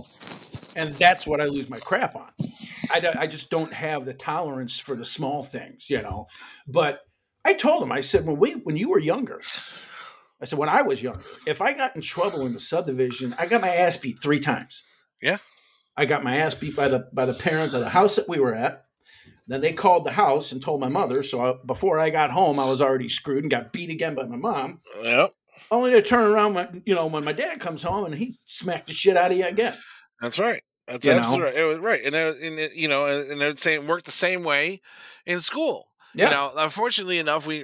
and 0.75 0.93
that's 0.95 1.25
what 1.25 1.39
i 1.39 1.45
lose 1.45 1.69
my 1.69 1.79
crap 1.79 2.15
on 2.15 2.29
I, 2.91 3.13
I 3.19 3.27
just 3.27 3.49
don't 3.49 3.71
have 3.71 4.03
the 4.03 4.13
tolerance 4.13 4.79
for 4.79 4.95
the 4.95 5.05
small 5.05 5.43
things 5.43 5.89
you 5.89 6.01
know 6.01 6.27
but 6.67 7.01
i 7.45 7.53
told 7.53 7.83
him 7.83 7.91
i 7.91 8.01
said 8.01 8.25
when 8.25 8.37
we 8.37 8.53
when 8.53 8.75
you 8.75 8.89
were 8.89 8.99
younger 8.99 9.39
i 10.41 10.45
said 10.45 10.59
when 10.59 10.69
i 10.69 10.81
was 10.81 11.01
younger 11.01 11.21
if 11.45 11.61
i 11.61 11.73
got 11.73 11.95
in 11.95 12.01
trouble 12.01 12.45
in 12.45 12.53
the 12.53 12.59
subdivision 12.59 13.35
i 13.37 13.45
got 13.45 13.61
my 13.61 13.73
ass 13.75 13.97
beat 13.97 14.21
three 14.21 14.39
times. 14.39 14.83
Yeah. 15.21 15.37
i 15.97 16.05
got 16.05 16.23
my 16.23 16.37
ass 16.37 16.55
beat 16.55 16.75
by 16.75 16.87
the 16.87 17.07
by 17.13 17.25
the 17.25 17.33
parent 17.33 17.73
of 17.73 17.81
the 17.81 17.89
house 17.89 18.15
that 18.15 18.29
we 18.29 18.39
were 18.39 18.55
at. 18.55 18.85
Then 19.47 19.61
they 19.61 19.73
called 19.73 20.03
the 20.03 20.11
house 20.11 20.51
and 20.51 20.61
told 20.61 20.79
my 20.79 20.89
mother. 20.89 21.23
So 21.23 21.43
I, 21.43 21.55
before 21.65 21.99
i 21.99 22.09
got 22.09 22.31
home 22.31 22.59
i 22.59 22.65
was 22.65 22.81
already 22.81 23.09
screwed 23.09 23.43
and 23.43 23.51
got 23.51 23.73
beat 23.73 23.89
again 23.89 24.15
by 24.15 24.25
my 24.25 24.35
mom. 24.37 24.79
Yep. 25.01 25.31
Only 25.71 25.91
to 25.91 26.01
turn 26.01 26.31
around 26.31 26.53
when 26.53 26.83
you 26.85 26.95
know 26.95 27.07
when 27.07 27.23
my 27.25 27.33
dad 27.33 27.59
comes 27.59 27.83
home 27.83 28.05
and 28.05 28.15
he 28.15 28.37
smacked 28.45 28.87
the 28.87 28.93
shit 28.93 29.17
out 29.17 29.31
of 29.31 29.37
you 29.37 29.45
again. 29.45 29.75
That's 30.21 30.39
right. 30.39 30.61
That's 30.87 31.05
You 31.05 31.11
absolutely 31.13 31.45
right. 31.45 31.55
It 31.55 31.63
was 31.65 31.77
right, 31.79 32.01
and, 32.03 32.15
was- 32.15 32.37
and 32.41 32.57
it, 32.57 32.75
you 32.75 32.87
know, 32.87 33.05
and 33.05 33.39
they're 33.39 33.55
saying 33.55 33.85
work 33.85 34.03
the 34.03 34.11
same 34.11 34.43
way 34.43 34.81
in 35.25 35.39
school. 35.41 35.87
Yeah. 36.15 36.25
You 36.25 36.31
know, 36.31 36.51
unfortunately 36.57 37.19
enough, 37.19 37.45
we 37.45 37.63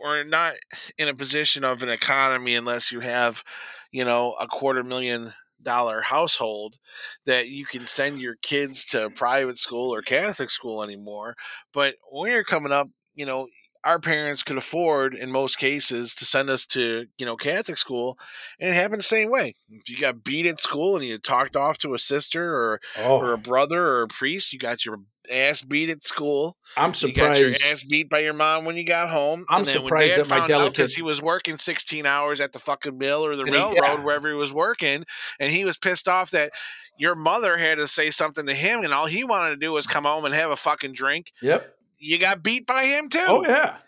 we're, 0.00 0.24
not 0.24 0.54
in 0.98 1.08
a 1.08 1.14
position 1.14 1.64
of 1.64 1.82
an 1.82 1.88
economy 1.88 2.54
unless 2.54 2.90
you 2.90 3.00
have, 3.00 3.42
you 3.90 4.04
know, 4.04 4.34
a 4.40 4.46
quarter 4.46 4.82
million 4.82 5.32
dollar 5.62 6.00
household 6.02 6.76
that 7.24 7.48
you 7.48 7.66
can 7.66 7.86
send 7.86 8.20
your 8.20 8.36
kids 8.42 8.84
to 8.84 9.10
private 9.10 9.58
school 9.58 9.92
or 9.92 10.02
Catholic 10.02 10.50
school 10.50 10.82
anymore. 10.82 11.34
But 11.72 11.96
when 12.10 12.30
you're 12.30 12.44
coming 12.44 12.72
up, 12.72 12.88
you 13.14 13.26
know, 13.26 13.48
our 13.86 14.00
parents 14.00 14.42
could 14.42 14.58
afford 14.58 15.14
in 15.14 15.30
most 15.30 15.58
cases 15.58 16.12
to 16.16 16.24
send 16.24 16.50
us 16.50 16.66
to, 16.66 17.06
you 17.18 17.24
know, 17.24 17.36
Catholic 17.36 17.78
school 17.78 18.18
and 18.58 18.70
it 18.70 18.74
happened 18.74 18.98
the 18.98 19.04
same 19.04 19.30
way. 19.30 19.54
If 19.68 19.88
you 19.88 19.96
got 19.96 20.24
beat 20.24 20.44
at 20.44 20.58
school 20.58 20.96
and 20.96 21.04
you 21.04 21.18
talked 21.18 21.56
off 21.56 21.78
to 21.78 21.94
a 21.94 21.98
sister 21.98 22.52
or 22.52 22.80
oh. 22.98 23.18
or 23.18 23.30
Oh, 23.30 23.34
a 23.34 23.36
brother 23.36 23.86
or 23.86 24.02
a 24.02 24.08
priest, 24.08 24.52
you 24.52 24.58
got 24.58 24.84
your 24.84 24.98
ass 25.30 25.62
beat 25.62 25.90
at 25.90 26.02
school. 26.04 26.56
I'm 26.76 26.94
surprised. 26.94 27.40
You 27.40 27.50
got 27.50 27.60
your 27.62 27.70
ass 27.72 27.82
beat 27.84 28.08
by 28.10 28.20
your 28.20 28.32
mom 28.34 28.64
when 28.64 28.76
you 28.76 28.84
got 28.84 29.08
home. 29.08 29.44
I'm 29.48 29.60
and 29.60 29.66
then 29.68 29.76
when 29.82 29.84
surprised 29.90 30.16
dad 30.16 30.24
that 30.24 30.30
my 30.30 30.38
found 30.40 30.52
out 30.52 30.72
because 30.72 30.94
he 30.94 31.02
was 31.02 31.20
working 31.22 31.56
16 31.56 32.06
hours 32.06 32.40
at 32.40 32.52
the 32.52 32.58
fucking 32.58 32.96
mill 32.98 33.24
or 33.24 33.34
the 33.36 33.42
And 33.42 33.48
he- 33.50 33.54
railroad, 33.54 33.74
yeah. 33.76 34.00
wherever 34.04 34.28
he 34.28 34.34
was 34.34 34.52
working, 34.52 35.04
and 35.40 35.52
he 35.52 35.64
was 35.64 35.78
pissed 35.78 36.08
off 36.08 36.30
that 36.32 36.50
your 36.98 37.14
mother 37.14 37.56
had 37.58 37.76
to 37.78 37.86
say 37.86 38.10
something 38.10 38.46
to 38.46 38.54
him, 38.54 38.82
and 38.84 38.92
all 38.94 39.06
he 39.06 39.22
wanted 39.24 39.50
to 39.50 39.56
do 39.56 39.72
was 39.72 39.86
come 39.86 40.04
home 40.04 40.24
and 40.24 40.34
have 40.34 40.50
a 40.50 40.56
fucking 40.56 40.92
drink. 40.92 41.32
Yep. 41.42 41.74
You 41.98 42.18
got 42.18 42.42
beat 42.42 42.66
by 42.66 42.84
him 42.84 43.08
too. 43.08 43.18
Oh 43.26 43.44
yeah. 43.46 43.78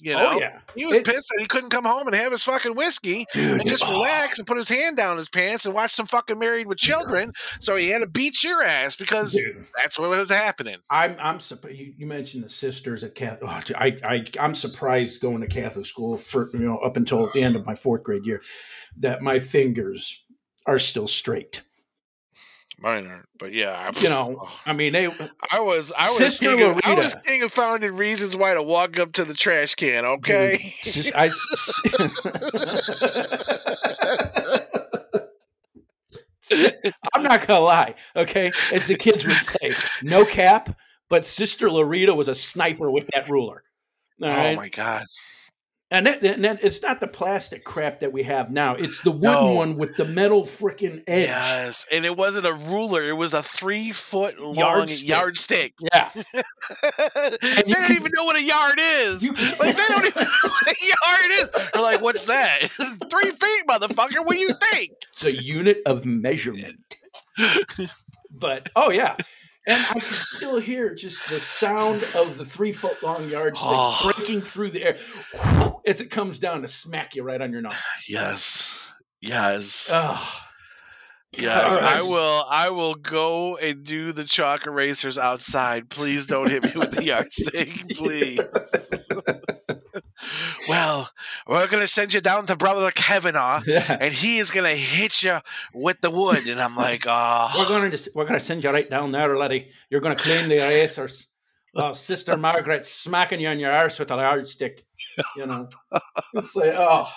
You 0.00 0.14
oh, 0.14 0.18
know, 0.18 0.30
Oh 0.32 0.40
yeah. 0.40 0.58
he 0.74 0.86
was 0.86 0.98
It- 0.98 1.04
pissed 1.04 1.28
that 1.28 1.40
he 1.40 1.46
couldn't 1.46 1.70
come 1.70 1.84
home 1.84 2.06
and 2.06 2.16
have 2.16 2.32
his 2.32 2.42
fucking 2.44 2.74
whiskey 2.74 3.26
Dude. 3.32 3.60
and 3.60 3.68
just 3.68 3.84
oh. 3.86 3.92
relax 3.92 4.38
and 4.38 4.46
put 4.46 4.56
his 4.56 4.68
hand 4.68 4.96
down 4.96 5.16
his 5.16 5.28
pants 5.28 5.64
and 5.66 5.74
watch 5.74 5.92
some 5.92 6.06
fucking 6.06 6.38
Married 6.38 6.66
with 6.66 6.78
Children. 6.78 7.32
So 7.60 7.76
he 7.76 7.88
had 7.88 8.00
to 8.00 8.06
beat 8.06 8.42
your 8.42 8.62
ass 8.62 8.96
because 8.96 9.32
Dude. 9.32 9.66
that's 9.76 9.98
what 9.98 10.10
was 10.10 10.30
happening. 10.30 10.76
I'm 10.90 11.16
I'm 11.20 11.38
you, 11.70 11.94
you 11.96 12.06
mentioned 12.06 12.44
the 12.44 12.48
sisters 12.48 13.04
at 13.04 13.14
Catholic. 13.14 13.50
Oh, 13.50 13.60
dude, 13.64 13.76
I 13.76 13.98
I 14.04 14.26
I'm 14.38 14.54
surprised 14.54 15.20
going 15.20 15.40
to 15.40 15.46
Catholic 15.46 15.86
school 15.86 16.16
for 16.16 16.48
you 16.52 16.60
know 16.60 16.78
up 16.78 16.96
until 16.96 17.26
the 17.28 17.42
end 17.42 17.56
of 17.56 17.66
my 17.66 17.74
fourth 17.74 18.02
grade 18.02 18.26
year 18.26 18.42
that 18.98 19.22
my 19.22 19.38
fingers 19.38 20.22
are 20.66 20.78
still 20.78 21.08
straight. 21.08 21.62
Mine 22.82 23.06
aren't, 23.06 23.28
but 23.38 23.52
yeah, 23.52 23.72
I, 23.72 23.90
You 24.00 24.08
know, 24.08 24.38
oh. 24.40 24.60
I 24.64 24.72
mean 24.72 24.94
they. 24.94 25.06
I 25.52 25.60
was 25.60 25.92
I 25.96 26.08
was 26.08 26.16
Sister 26.16 26.56
king 26.56 26.62
of, 26.62 26.80
I 26.84 26.94
was 26.94 27.14
king 27.26 27.42
of 27.42 27.52
finding 27.52 27.94
reasons 27.94 28.34
why 28.36 28.54
to 28.54 28.62
walk 28.62 28.98
up 28.98 29.12
to 29.12 29.24
the 29.24 29.34
trash 29.34 29.74
can. 29.74 30.06
Okay, 30.06 30.74
Dude, 30.82 31.12
I, 31.14 31.30
I'm 37.14 37.22
not 37.22 37.46
gonna 37.46 37.60
lie, 37.60 37.94
okay? 38.16 38.50
As 38.72 38.86
the 38.86 38.96
kids 38.96 39.26
would 39.26 39.36
say, 39.36 39.74
no 40.02 40.24
cap, 40.24 40.74
but 41.10 41.26
Sister 41.26 41.70
Loretta 41.70 42.14
was 42.14 42.28
a 42.28 42.34
sniper 42.34 42.90
with 42.90 43.06
that 43.12 43.28
ruler. 43.28 43.62
All 44.22 44.30
oh 44.30 44.32
right, 44.32 44.56
my 44.56 44.70
god, 44.70 45.04
and, 45.90 46.06
that, 46.06 46.22
and 46.22 46.44
that, 46.44 46.62
it's 46.62 46.80
not 46.82 47.00
the 47.00 47.06
plastic 47.08 47.64
crap 47.64 47.98
that 48.00 48.12
we 48.12 48.22
have 48.24 48.50
now; 48.50 48.74
it's 48.74 49.00
the 49.00 49.10
wooden 49.10 49.22
No. 49.32 49.52
one 49.54 49.76
with 49.76 49.96
the 49.96 50.04
metal 50.04 50.44
freaking 50.44 51.02
edge. 51.06 51.26
yes, 51.28 51.86
and 51.92 52.04
it 52.04 52.16
wasn't 52.16 52.46
a 52.46 52.52
ruler; 52.52 53.02
it 53.08 53.14
was 53.14 53.34
a 53.34 53.42
three 53.42 53.90
foot 53.92 54.38
long 54.40 54.56
Yardstick. 54.56 55.08
yardstick. 55.08 55.74
Yeah, 55.92 56.10
they 56.14 56.42
don't 57.62 57.74
can- 57.74 57.92
even 57.96 58.12
know 58.14 58.24
what 58.24 58.36
a 58.36 58.42
yard 58.42 58.78
is. 58.78 59.22
You- 59.22 59.32
like 59.32 59.76
they 59.76 59.84
don't 59.88 60.06
even 60.06 60.22
know 60.24 60.48
what 60.48 60.68
a 60.68 60.76
yard 60.86 61.30
is. 61.32 61.50
They're 61.72 61.82
like, 61.82 62.00
"What's 62.00 62.24
that? 62.26 62.58
Three 62.70 63.30
feet, 63.30 63.64
motherfucker? 63.68 64.24
What 64.24 64.36
do 64.36 64.40
you 64.42 64.54
think?" 64.72 64.92
it's 65.10 65.24
a 65.24 65.32
unit 65.42 65.78
of 65.86 66.04
measurement. 66.06 66.76
but 68.30 68.68
oh 68.76 68.90
yeah, 68.90 69.16
and 69.66 69.84
I 69.90 69.92
can 69.94 70.00
still 70.02 70.58
hear 70.58 70.94
just 70.94 71.28
the 71.28 71.40
sound 71.40 72.02
of 72.14 72.36
the 72.38 72.44
three 72.44 72.72
foot 72.72 73.02
long 73.02 73.28
yardstick 73.28 73.66
Oh. 73.70 73.98
Ah. 74.04 74.12
breaking 74.16 74.42
through 74.42 74.70
the 74.70 74.82
air 74.84 74.96
as 75.86 76.00
it 76.00 76.10
comes 76.10 76.38
down 76.38 76.62
to 76.62 76.68
smack 76.68 77.14
you 77.14 77.22
right 77.22 77.40
on 77.40 77.52
your 77.52 77.62
nose. 77.62 77.74
Yes, 78.08 78.92
yes. 79.20 79.90
Oh, 79.92 80.40
Yes, 81.38 81.76
right, 81.76 81.84
I 81.84 82.02
will. 82.02 82.44
I 82.50 82.70
will 82.70 82.96
go 82.96 83.56
and 83.56 83.84
do 83.84 84.12
the 84.12 84.24
chalk 84.24 84.66
erasers 84.66 85.16
outside. 85.16 85.88
Please 85.88 86.26
don't 86.26 86.50
hit 86.50 86.64
me 86.64 86.72
with 86.74 86.90
the 86.90 87.04
yardstick, 87.04 87.68
please. 87.96 88.40
well, 90.68 91.10
we're 91.46 91.68
gonna 91.68 91.86
send 91.86 92.14
you 92.14 92.20
down 92.20 92.46
to 92.46 92.56
brother 92.56 92.90
Kavanaugh, 92.90 93.62
yeah. 93.66 93.96
and 94.00 94.12
he 94.12 94.38
is 94.38 94.50
gonna 94.50 94.70
hit 94.70 95.22
you 95.22 95.38
with 95.72 96.00
the 96.00 96.10
wood. 96.10 96.48
And 96.48 96.60
I'm 96.60 96.74
like, 96.74 97.04
oh, 97.06 97.48
We're 97.56 97.68
going 97.68 97.90
to 97.92 98.10
we're 98.14 98.26
going 98.26 98.38
to 98.38 98.44
send 98.44 98.64
you 98.64 98.70
right 98.70 98.90
down 98.90 99.12
there, 99.12 99.36
laddie. 99.36 99.70
You're 99.88 100.00
going 100.00 100.16
to 100.16 100.22
clean 100.22 100.48
the 100.48 100.56
erasers. 100.56 101.28
Oh, 101.76 101.92
Sister 101.92 102.36
Margaret 102.36 102.84
smacking 102.84 103.40
you 103.40 103.48
on 103.48 103.60
your 103.60 103.70
arse 103.70 104.00
with 104.00 104.10
a 104.10 104.16
yardstick. 104.16 104.84
You 105.36 105.46
know, 105.46 105.68
it's 106.34 106.54
like 106.56 106.74
oh, 106.74 107.08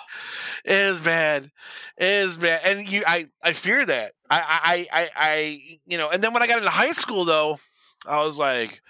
it 0.64 0.72
is 0.72 1.00
bad. 1.00 1.50
It 1.96 2.04
is 2.04 2.36
bad, 2.36 2.60
and 2.64 2.90
you, 2.90 3.02
I, 3.06 3.28
I 3.42 3.52
fear 3.52 3.84
that. 3.86 4.12
I, 4.28 4.86
I, 4.92 5.00
I, 5.00 5.08
I, 5.16 5.60
you 5.86 5.96
know. 5.98 6.10
And 6.10 6.22
then 6.22 6.32
when 6.32 6.42
I 6.42 6.46
got 6.46 6.58
into 6.58 6.70
high 6.70 6.92
school, 6.92 7.24
though, 7.24 7.58
I 8.06 8.24
was 8.24 8.38
like, 8.38 8.80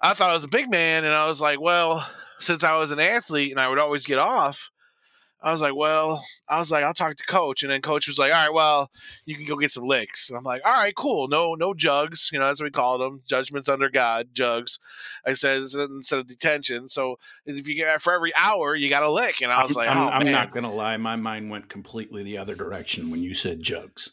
I 0.00 0.14
thought 0.14 0.30
I 0.30 0.34
was 0.34 0.44
a 0.44 0.48
big 0.48 0.70
man, 0.70 1.04
and 1.04 1.14
I 1.14 1.26
was 1.26 1.40
like, 1.40 1.60
well, 1.60 2.06
since 2.38 2.64
I 2.64 2.76
was 2.76 2.90
an 2.90 2.98
athlete 2.98 3.52
and 3.52 3.60
I 3.60 3.68
would 3.68 3.78
always 3.78 4.04
get 4.04 4.18
off, 4.18 4.70
I 5.42 5.50
was 5.50 5.60
like, 5.60 5.74
well, 5.74 6.24
I 6.48 6.58
was 6.58 6.70
like, 6.70 6.84
I'll 6.84 6.94
talk 6.94 7.16
to 7.16 7.24
coach, 7.26 7.62
and 7.62 7.72
then 7.72 7.80
coach 7.82 8.06
was 8.06 8.18
like, 8.18 8.32
all 8.32 8.46
right, 8.46 8.54
well, 8.54 8.90
you 9.24 9.34
can 9.36 9.44
go 9.44 9.56
get 9.56 9.72
some 9.72 9.84
licks. 9.84 10.30
And 10.30 10.38
I'm 10.38 10.44
like, 10.44 10.62
all 10.64 10.72
right, 10.72 10.94
cool, 10.94 11.26
no, 11.28 11.54
no 11.54 11.74
jugs, 11.74 12.30
you 12.32 12.38
know, 12.38 12.46
that's 12.46 12.60
what 12.60 12.66
we 12.66 12.70
called 12.70 13.00
them, 13.00 13.22
judgments 13.26 13.68
under 13.68 13.88
God, 13.90 14.28
jugs. 14.32 14.78
I 15.26 15.32
said 15.32 15.58
instead 15.58 16.18
of 16.20 16.26
detention. 16.26 16.88
So 16.88 17.18
if 17.44 17.66
you 17.66 17.74
get 17.74 18.00
for 18.00 18.12
every 18.12 18.32
hour, 18.40 18.74
you 18.76 18.88
got 18.88 19.02
a 19.02 19.10
lick, 19.10 19.40
and 19.42 19.50
I 19.50 19.62
was 19.62 19.74
like, 19.76 19.90
I'm, 19.90 19.96
oh 19.96 20.08
I'm 20.10 20.30
not 20.30 20.52
going 20.52 20.64
to 20.64 20.70
lie. 20.70 20.96
My 20.96 21.16
mind 21.16 21.50
went 21.50 21.68
completely 21.68 22.22
the 22.22 22.38
other 22.38 22.54
direction 22.54 23.10
when 23.10 23.22
you 23.22 23.34
said 23.34 23.62
jugs. 23.62 24.10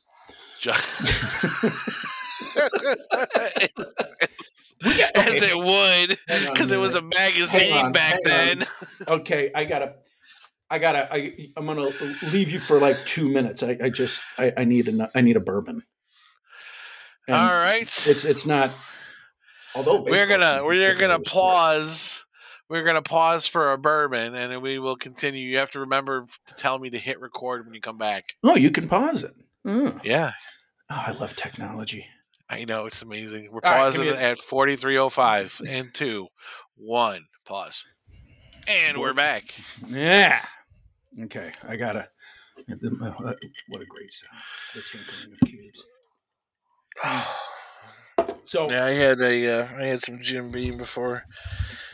Ju- 0.60 0.72
We 4.84 4.98
got- 4.98 5.16
As 5.16 5.42
it 5.42 5.58
would, 5.58 6.18
because 6.50 6.72
it 6.72 6.78
was 6.78 6.96
a 6.96 7.02
magazine 7.02 7.92
back 7.92 8.20
then. 8.24 8.66
okay, 9.10 9.52
I 9.54 9.66
gotta, 9.66 9.96
I 10.72 10.78
gotta, 10.80 11.12
I, 11.14 11.50
I'm 11.58 11.66
gonna 11.66 11.90
leave 12.32 12.52
you 12.52 12.60
for 12.60 12.80
like 12.80 12.98
two 13.06 13.28
minutes. 13.30 13.64
I, 13.64 13.78
I 13.84 13.90
just, 13.90 14.22
I, 14.38 14.54
I 14.58 14.64
need 14.66 14.88
a, 14.88 15.10
I 15.16 15.22
need 15.22 15.36
a 15.36 15.40
bourbon. 15.40 15.84
And 17.28 17.36
All 17.38 17.52
right, 17.52 17.82
It's, 17.84 18.26
it's 18.26 18.46
not. 18.46 18.72
Although 19.76 20.02
we're 20.02 20.28
gonna 20.28 20.64
we're 20.64 20.74
is 20.74 21.00
gonna 21.00 21.20
pause. 21.20 22.26
We're 22.70 22.84
gonna 22.84 23.02
pause 23.02 23.48
for 23.48 23.72
a 23.72 23.78
bourbon, 23.78 24.36
and 24.36 24.52
then 24.52 24.62
we 24.62 24.78
will 24.80 24.96
continue. 24.96 25.42
You 25.48 25.58
have 25.58 25.72
to 25.72 25.80
remember 25.80 26.26
to 26.48 26.56
tell 26.56 26.78
me 26.78 26.90
to 26.92 26.98
hit 27.00 27.20
record 27.20 27.66
when 27.66 27.74
you 27.74 27.82
come 27.82 27.98
back. 27.98 28.36
Oh, 28.44 28.56
you 28.56 28.70
can 28.72 28.88
pause 28.88 29.24
it. 29.24 29.34
Oh, 29.66 30.00
Yeah, 30.04 30.34
Oh, 30.90 31.04
I 31.08 31.12
love 31.12 31.36
technology. 31.36 32.06
I 32.50 32.66
know 32.66 32.86
it's 32.86 33.02
amazing. 33.02 33.50
We're 33.52 33.62
All 33.64 33.72
right, 33.72 33.78
pausing 33.80 34.06
give 34.06 34.16
me 34.16 34.22
a- 34.22 34.32
at 34.32 34.38
forty 34.40 34.76
three 34.76 34.98
oh 34.98 35.10
five 35.10 35.60
and 35.68 35.94
two, 35.94 36.28
one 36.76 37.26
pause, 37.46 37.86
and 38.68 38.98
we're 38.98 39.14
back. 39.14 39.44
Yeah. 39.88 40.42
Okay, 41.24 41.52
I 41.68 41.76
gotta. 41.76 42.10
What 42.68 43.82
a 43.82 43.86
great 43.86 44.12
sound! 44.12 44.42
The 44.76 44.82
tinkling 44.82 45.34
of 45.34 45.40
cubes. 45.48 45.84
So 48.46 48.68
Yeah, 48.70 48.86
I 48.86 48.90
had 48.94 49.22
a 49.22 49.60
uh, 49.60 49.68
I 49.78 49.84
had 49.84 50.00
some 50.00 50.20
Jim 50.22 50.50
Beam 50.50 50.78
before 50.78 51.24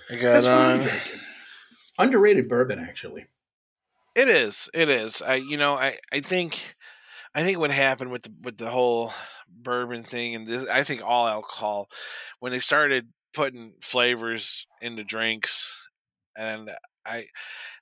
I 0.10 0.16
got 0.16 0.42
that's 0.42 0.46
on. 0.48 0.80
drinking. 0.80 1.20
Underrated 2.00 2.48
bourbon, 2.48 2.80
actually. 2.80 3.26
It 4.16 4.30
is. 4.30 4.70
It 4.74 4.88
is. 4.88 5.22
I 5.22 5.36
you 5.36 5.58
know, 5.58 5.74
I 5.74 5.98
I 6.14 6.22
think 6.22 6.76
I 7.36 7.44
think 7.44 7.60
what 7.60 7.72
happened 7.72 8.10
with 8.10 8.24
the 8.24 8.34
with 8.42 8.58
the 8.58 8.70
whole 8.70 9.12
bourbon 9.50 10.04
thing 10.04 10.34
and 10.34 10.48
this 10.48 10.70
I 10.70 10.84
think 10.84 11.02
all 11.04 11.28
alcohol 11.28 11.90
when 12.40 12.54
they 12.54 12.60
started 12.60 13.10
putting 13.34 13.74
flavors 13.82 14.66
into 14.82 15.04
drinks 15.04 15.88
and 16.38 16.70
I 17.06 17.28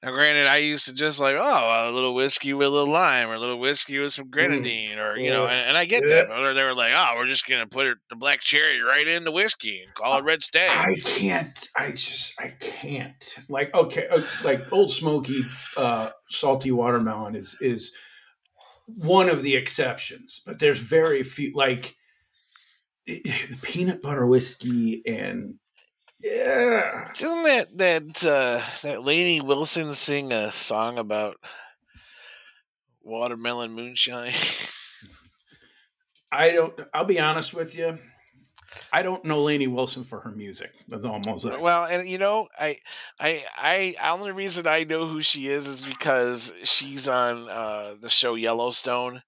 now 0.03 0.11
granted 0.11 0.47
I 0.47 0.57
used 0.57 0.86
to 0.86 0.93
just 0.93 1.19
like 1.19 1.36
oh 1.39 1.89
a 1.89 1.91
little 1.91 2.13
whiskey 2.13 2.53
with 2.53 2.67
a 2.67 2.69
little 2.69 2.91
lime 2.91 3.30
or 3.30 3.36
a 3.36 3.39
little 3.39 3.57
whiskey 3.59 3.97
with 3.99 4.13
some 4.13 4.30
grenadine 4.30 4.99
or 4.99 5.17
you 5.17 5.30
know 5.30 5.45
and, 5.47 5.69
and 5.69 5.78
I 5.78 5.86
get 5.86 6.03
Yeah. 6.05 6.15
that 6.15 6.28
but 6.28 6.53
they 6.53 6.63
were 6.63 6.74
like 6.76 6.93
oh 6.95 7.11
we're 7.15 7.28
just 7.28 7.47
gonna 7.47 7.67
put 7.67 7.97
the 8.09 8.15
black 8.17 8.41
cherry 8.41 8.82
right 8.82 9.07
in 9.07 9.24
the 9.24 9.32
whiskey 9.32 9.82
and 9.86 9.93
call 9.93 10.17
it 10.17 10.24
red 10.26 10.43
stag 10.43 10.69
I 10.69 10.99
can't. 10.99 11.69
I 11.76 11.91
just. 11.91 12.34
I 12.39 12.49
can't. 12.59 13.24
Like 13.49 13.74
okay, 13.74 14.07
uh, 14.09 14.21
like 14.43 14.71
Ole 14.74 14.89
Smoky, 14.89 15.43
uh, 15.78 16.09
salty 16.28 16.71
watermelon 16.71 17.36
is 17.36 17.55
is 17.61 17.93
one 18.86 19.30
of 19.30 19.41
the 19.43 19.55
exceptions, 19.55 20.41
but 20.45 20.59
there's 20.59 20.80
very 20.80 21.24
few. 21.24 21.53
Like 21.55 21.95
eh, 23.07 23.19
the 23.24 23.57
peanut 23.61 24.01
butter 24.01 24.26
whiskey 24.26 25.01
and 25.07 25.55
yeah. 26.24 27.11
Didn't 27.15 27.43
that 27.43 27.78
that 27.78 28.26
uh, 28.26 28.88
that 28.88 29.03
Lainey 29.03 29.41
Wilson 29.41 29.93
sing 29.93 30.32
a 30.32 30.51
song 30.51 30.97
about 30.97 31.38
watermelon 33.01 33.74
moonshine? 33.74 34.34
I 36.32 36.51
don't. 36.51 36.80
I'll 36.93 37.05
be 37.05 37.19
honest 37.19 37.53
with 37.53 37.76
you. 37.76 37.99
I 38.91 39.01
don't 39.03 39.24
know 39.26 39.41
Lainey 39.41 39.67
Wilson 39.67 40.03
for 40.03 40.19
her 40.21 40.32
music. 40.32 40.74
That's 40.88 41.05
almost 41.05 41.45
it. 41.45 41.61
Well, 41.61 41.86
and 41.86 42.07
you 42.07 42.17
know, 42.17 42.47
I, 42.59 42.78
I, 43.19 43.43
I, 43.57 43.95
the 43.99 44.09
only 44.09 44.32
reason 44.32 44.67
I 44.67 44.84
know 44.84 45.07
who 45.07 45.21
she 45.21 45.47
is 45.47 45.67
is 45.67 45.84
because 45.84 46.53
she's 46.63 47.07
on 47.07 47.49
uh, 47.49 47.95
the 47.99 48.09
show 48.09 48.36
Yellowstone, 48.36 49.21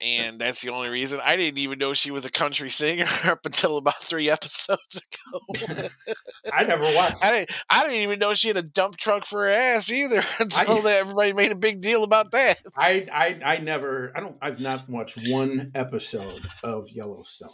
and 0.00 0.38
that's 0.38 0.60
the 0.60 0.68
only 0.68 0.88
reason. 0.88 1.20
I 1.22 1.36
didn't 1.36 1.58
even 1.58 1.78
know 1.78 1.94
she 1.94 2.10
was 2.10 2.24
a 2.24 2.30
country 2.30 2.70
singer 2.70 3.06
up 3.24 3.46
until 3.46 3.76
about 3.78 4.02
three 4.02 4.28
episodes 4.36 5.00
ago. 5.00 5.88
I 6.52 6.64
never 6.64 6.82
watched. 6.82 7.24
I 7.24 7.30
didn't. 7.30 7.50
I 7.70 7.82
didn't 7.82 8.02
even 8.02 8.18
know 8.18 8.34
she 8.34 8.48
had 8.48 8.56
a 8.56 8.62
dump 8.62 8.96
truck 8.96 9.24
for 9.24 9.42
her 9.42 9.48
ass 9.48 9.90
either 9.90 10.22
until 10.38 10.86
I, 10.86 10.92
everybody 10.92 11.32
made 11.32 11.52
a 11.52 11.56
big 11.56 11.80
deal 11.80 12.04
about 12.04 12.32
that. 12.32 12.58
I, 12.76 13.06
I, 13.12 13.54
I 13.54 13.58
never. 13.58 14.12
I 14.14 14.20
don't. 14.20 14.36
I've 14.42 14.60
not 14.60 14.88
watched 14.88 15.18
one 15.30 15.70
episode 15.74 16.42
of 16.62 16.90
Yellowstone. 16.90 17.50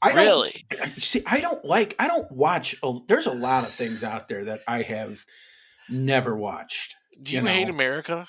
I 0.00 0.12
really 0.12 0.64
see. 0.98 1.22
I 1.26 1.40
don't 1.40 1.64
like. 1.64 1.94
I 1.98 2.06
don't 2.06 2.30
watch. 2.32 2.76
A, 2.82 2.98
there's 3.06 3.26
a 3.26 3.32
lot 3.34 3.64
of 3.64 3.70
things 3.70 4.04
out 4.04 4.28
there 4.28 4.44
that 4.46 4.60
I 4.66 4.82
have 4.82 5.24
never 5.88 6.36
watched. 6.36 6.96
Do 7.20 7.32
you, 7.32 7.38
you 7.38 7.44
know? 7.44 7.50
hate 7.50 7.68
America? 7.68 8.28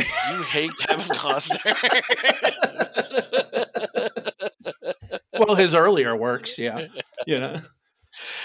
You 0.00 0.42
hate 0.44 0.70
Kevin 0.86 1.16
Costner? 1.16 1.74
well, 5.38 5.54
his 5.54 5.74
earlier 5.74 6.16
works, 6.16 6.58
yeah. 6.58 6.86
You 7.26 7.38
know. 7.38 7.62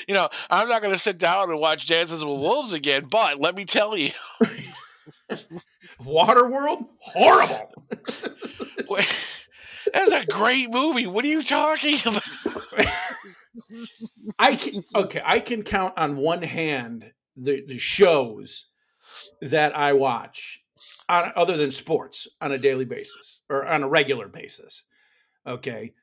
You 0.07 0.13
know, 0.13 0.29
I'm 0.49 0.69
not 0.69 0.81
going 0.81 0.93
to 0.93 0.99
sit 0.99 1.17
down 1.17 1.49
and 1.49 1.59
watch 1.59 1.87
Dances 1.87 2.23
with 2.23 2.37
Wolves 2.39 2.73
again, 2.73 3.07
but 3.09 3.39
let 3.39 3.55
me 3.55 3.65
tell 3.65 3.97
you. 3.97 4.11
Waterworld? 5.99 6.85
Horrible. 6.99 7.71
That's 9.93 10.11
a 10.11 10.25
great 10.25 10.71
movie. 10.71 11.07
What 11.07 11.25
are 11.25 11.29
you 11.29 11.43
talking 11.43 11.97
about? 12.05 12.23
I 14.37 14.55
can 14.55 14.83
okay, 14.95 15.21
I 15.23 15.39
can 15.39 15.63
count 15.63 15.93
on 15.97 16.17
one 16.17 16.41
hand 16.41 17.11
the, 17.37 17.63
the 17.65 17.77
shows 17.77 18.65
that 19.41 19.75
I 19.75 19.93
watch 19.93 20.61
on, 21.09 21.31
other 21.35 21.57
than 21.57 21.71
sports 21.71 22.27
on 22.41 22.51
a 22.51 22.57
daily 22.57 22.85
basis 22.85 23.41
or 23.49 23.65
on 23.65 23.83
a 23.83 23.87
regular 23.87 24.27
basis. 24.27 24.83
Okay. 25.45 25.93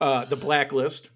Uh 0.00 0.24
the 0.24 0.36
blacklist. 0.36 1.10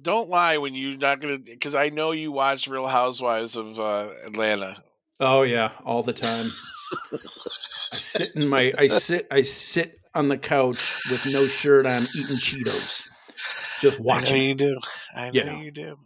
Don't 0.00 0.28
lie 0.28 0.58
when 0.58 0.74
you're 0.74 0.98
not 0.98 1.20
gonna 1.20 1.38
because 1.38 1.74
I 1.74 1.90
know 1.90 2.12
you 2.12 2.32
watch 2.32 2.66
Real 2.66 2.86
Housewives 2.88 3.56
of 3.56 3.78
uh, 3.78 4.10
Atlanta. 4.24 4.82
Oh 5.20 5.42
yeah, 5.42 5.72
all 5.84 6.02
the 6.02 6.12
time. 6.12 6.46
I 7.92 7.96
sit 7.96 8.34
in 8.34 8.48
my 8.48 8.72
I 8.76 8.88
sit 8.88 9.28
I 9.30 9.42
sit 9.42 10.00
on 10.14 10.28
the 10.28 10.38
couch 10.38 11.00
with 11.10 11.26
no 11.26 11.46
shirt 11.46 11.86
on, 11.86 12.02
eating 12.16 12.36
Cheetos, 12.36 13.02
just 13.80 14.00
watching. 14.00 14.34
I 14.34 14.38
know 14.38 14.44
you 14.44 14.54
do. 14.54 14.78
I 15.14 15.30
know 15.30 15.32
you, 15.32 15.44
know. 15.44 15.60
you 15.60 15.70
do. 15.70 15.98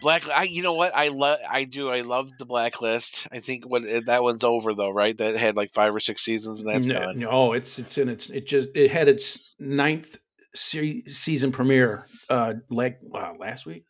Black, 0.00 0.28
I, 0.28 0.44
you 0.44 0.62
know 0.62 0.74
what? 0.74 0.94
I 0.94 1.08
love, 1.08 1.38
I 1.48 1.64
do. 1.64 1.90
I 1.90 2.00
love 2.00 2.30
the 2.38 2.46
Blacklist. 2.46 3.28
I 3.32 3.40
think 3.40 3.64
when 3.64 3.86
eh, 3.86 4.00
that 4.06 4.22
one's 4.22 4.44
over 4.44 4.74
though, 4.74 4.90
right? 4.90 5.16
That 5.16 5.36
had 5.36 5.56
like 5.56 5.70
five 5.70 5.94
or 5.94 6.00
six 6.00 6.22
seasons, 6.22 6.62
and 6.62 6.74
that's 6.74 6.86
no, 6.86 6.94
done. 6.94 7.18
No, 7.18 7.52
it's 7.52 7.78
it's 7.78 7.98
in 7.98 8.08
its 8.08 8.30
it 8.30 8.46
just 8.46 8.68
it 8.74 8.90
had 8.90 9.08
its 9.08 9.54
ninth 9.58 10.16
se- 10.54 11.04
season 11.06 11.52
premiere 11.52 12.06
uh 12.28 12.54
like 12.70 13.00
uh, 13.14 13.32
last 13.38 13.66
week. 13.66 13.84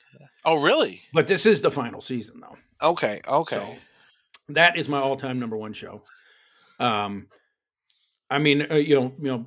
Oh, 0.44 0.62
really? 0.62 1.02
But 1.12 1.28
this 1.28 1.46
is 1.46 1.60
the 1.60 1.70
final 1.70 2.00
season 2.00 2.40
though. 2.40 2.56
Okay, 2.90 3.20
okay. 3.26 3.56
So 3.56 3.76
that 4.54 4.76
is 4.76 4.88
my 4.88 4.98
all-time 4.98 5.38
number 5.38 5.56
one 5.56 5.72
show. 5.72 6.02
Um, 6.78 7.28
I 8.30 8.38
mean, 8.38 8.66
uh, 8.70 8.76
you 8.76 8.98
know, 8.98 9.12
you 9.18 9.28
know, 9.28 9.46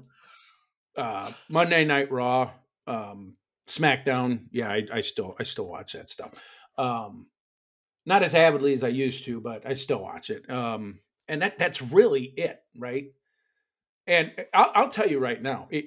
uh, 1.01 1.32
Monday 1.49 1.84
Night 1.86 2.11
Raw, 2.11 2.51
um, 2.86 3.36
SmackDown. 3.68 4.45
Yeah, 4.51 4.70
I, 4.70 4.84
I 4.91 5.01
still 5.01 5.36
I 5.39 5.43
still 5.43 5.68
watch 5.68 5.93
that 5.93 6.09
stuff. 6.09 6.32
Um, 6.78 7.28
not 8.05 8.24
as 8.24 8.36
avidly 8.36 8.74
as 8.74 8.84
I 8.84 8.89
used 8.89 9.26
to, 9.26 9.39
but 9.39 9.66
I 9.66 9.76
still 9.76 10.01
watch 10.01 10.30
it. 10.30 10.49
Um, 10.49 10.99
and 11.28 11.41
that 11.41 11.57
that's 11.57 11.82
really 11.82 12.24
it, 12.24 12.59
right? 12.78 13.07
And 14.07 14.32
uh, 14.38 14.43
I'll, 14.53 14.72
I'll 14.76 14.89
tell 14.89 15.07
you 15.07 15.20
right 15.20 15.41
now, 15.41 15.68
it, 15.72 15.86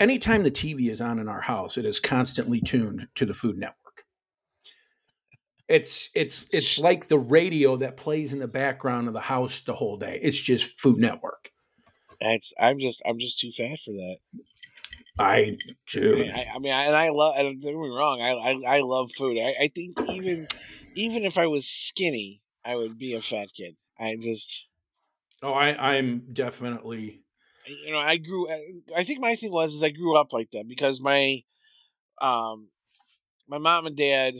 anytime 0.00 0.42
the 0.42 0.50
TV 0.50 0.90
is 0.90 1.00
on 1.00 1.18
in 1.18 1.28
our 1.28 1.42
house, 1.42 1.76
it 1.76 1.84
is 1.84 2.00
constantly 2.00 2.60
tuned 2.60 3.08
to 3.16 3.26
the 3.26 3.34
Food 3.34 3.58
Network. 3.58 4.04
It's 5.68 6.10
it's 6.14 6.46
it's 6.52 6.78
like 6.78 7.08
the 7.08 7.18
radio 7.18 7.76
that 7.78 7.96
plays 7.96 8.32
in 8.32 8.38
the 8.38 8.48
background 8.48 9.08
of 9.08 9.14
the 9.14 9.20
house 9.20 9.60
the 9.60 9.74
whole 9.74 9.96
day. 9.96 10.18
It's 10.22 10.40
just 10.40 10.78
Food 10.78 10.98
Network. 10.98 11.50
That's 12.20 12.52
I'm 12.60 12.78
just 12.78 13.02
I'm 13.06 13.18
just 13.18 13.38
too 13.40 13.50
fat 13.50 13.78
for 13.84 13.92
that. 13.92 14.16
I 15.18 15.56
too. 15.86 16.12
I 16.12 16.18
mean, 16.18 16.30
I, 16.30 16.46
I, 16.54 16.58
mean, 16.58 16.72
I, 16.72 16.84
and 16.84 16.96
I 16.96 17.10
love. 17.10 17.34
Don't 17.36 17.60
get 17.60 17.74
me 17.74 17.88
wrong. 17.88 18.20
I, 18.20 18.30
I 18.32 18.78
I 18.78 18.80
love 18.80 19.10
food. 19.16 19.38
I, 19.38 19.64
I 19.64 19.70
think 19.74 19.96
even 20.08 20.48
even 20.94 21.24
if 21.24 21.38
I 21.38 21.46
was 21.46 21.66
skinny, 21.66 22.42
I 22.64 22.74
would 22.74 22.98
be 22.98 23.14
a 23.14 23.20
fat 23.20 23.48
kid. 23.56 23.76
I 23.98 24.16
just. 24.20 24.66
Oh, 25.42 25.52
I 25.52 25.94
I'm 25.94 26.24
definitely. 26.32 27.22
You 27.66 27.92
know, 27.92 27.98
I 27.98 28.16
grew. 28.16 28.48
I 28.96 29.04
think 29.04 29.20
my 29.20 29.36
thing 29.36 29.52
was 29.52 29.74
is 29.74 29.82
I 29.84 29.90
grew 29.90 30.18
up 30.18 30.32
like 30.32 30.50
that 30.52 30.64
because 30.68 31.00
my, 31.00 31.42
um, 32.20 32.68
my 33.48 33.58
mom 33.58 33.86
and 33.86 33.96
dad 33.96 34.34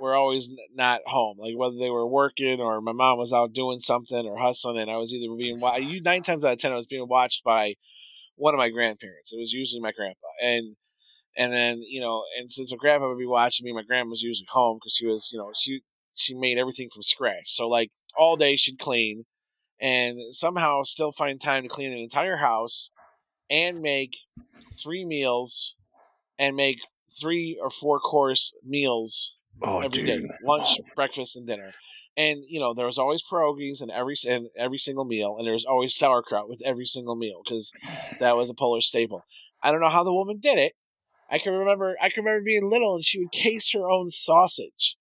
were 0.00 0.14
always 0.14 0.50
not 0.74 1.02
home. 1.06 1.36
Like 1.38 1.54
whether 1.56 1.76
they 1.78 1.90
were 1.90 2.06
working 2.06 2.60
or 2.60 2.80
my 2.80 2.92
mom 2.92 3.18
was 3.18 3.32
out 3.32 3.52
doing 3.52 3.78
something 3.78 4.26
or 4.26 4.38
hustling, 4.38 4.78
and 4.78 4.90
I 4.90 4.96
was 4.96 5.12
either 5.12 5.32
being 5.36 5.60
you 5.82 6.00
nine 6.00 6.22
times 6.22 6.44
out 6.44 6.52
of 6.52 6.58
ten 6.58 6.72
I 6.72 6.76
was 6.76 6.86
being 6.86 7.08
watched 7.08 7.44
by 7.44 7.74
one 8.38 8.54
of 8.54 8.58
my 8.58 8.70
grandparents. 8.70 9.32
It 9.32 9.38
was 9.38 9.52
usually 9.52 9.80
my 9.82 9.92
grandpa, 9.92 10.28
and 10.42 10.76
and 11.36 11.52
then 11.52 11.82
you 11.82 12.00
know, 12.00 12.24
and 12.38 12.52
since 12.52 12.70
my 12.70 12.76
grandpa 12.78 13.08
would 13.08 13.18
be 13.18 13.26
watching 13.26 13.64
me, 13.64 13.72
my 13.72 13.82
grandma 13.82 14.10
was 14.10 14.22
usually 14.22 14.48
home 14.50 14.78
because 14.78 14.94
she 14.94 15.06
was 15.06 15.30
you 15.32 15.38
know 15.38 15.52
she 15.56 15.82
she 16.14 16.34
made 16.34 16.58
everything 16.58 16.88
from 16.92 17.02
scratch. 17.02 17.46
So 17.56 17.68
like 17.68 17.90
all 18.18 18.36
day 18.36 18.56
she'd 18.56 18.78
clean, 18.78 19.24
and 19.80 20.34
somehow 20.34 20.82
still 20.84 21.12
find 21.12 21.40
time 21.40 21.64
to 21.64 21.68
clean 21.68 21.92
an 21.92 21.98
entire 21.98 22.38
house, 22.38 22.90
and 23.50 23.80
make 23.82 24.16
three 24.82 25.04
meals, 25.04 25.74
and 26.38 26.56
make 26.56 26.78
three 27.20 27.58
or 27.62 27.70
four 27.70 28.00
course 28.00 28.52
meals 28.64 29.34
oh, 29.62 29.80
every 29.80 30.04
dude. 30.04 30.06
day, 30.06 30.28
lunch, 30.44 30.78
oh. 30.80 30.84
breakfast, 30.94 31.36
and 31.36 31.46
dinner. 31.46 31.72
And 32.16 32.42
you 32.48 32.58
know 32.58 32.74
there 32.74 32.86
was 32.86 32.98
always 32.98 33.22
pierogies 33.22 33.82
in 33.82 33.90
every 33.90 34.16
in 34.24 34.48
every 34.58 34.78
single 34.78 35.04
meal, 35.04 35.36
and 35.38 35.46
there 35.46 35.54
was 35.54 35.64
always 35.64 35.94
sauerkraut 35.94 36.48
with 36.48 36.60
every 36.64 36.84
single 36.84 37.16
meal 37.16 37.42
because 37.44 37.72
that 38.18 38.36
was 38.36 38.50
a 38.50 38.54
Polish 38.54 38.86
staple. 38.86 39.22
I 39.62 39.70
don't 39.70 39.80
know 39.80 39.90
how 39.90 40.04
the 40.04 40.12
woman 40.12 40.38
did 40.40 40.58
it. 40.58 40.72
I 41.30 41.38
can 41.38 41.52
remember 41.52 41.96
I 42.00 42.08
can 42.08 42.24
remember 42.24 42.44
being 42.44 42.68
little, 42.68 42.96
and 42.96 43.04
she 43.04 43.20
would 43.20 43.32
case 43.32 43.72
her 43.72 43.88
own 43.88 44.10
sausage. 44.10 44.96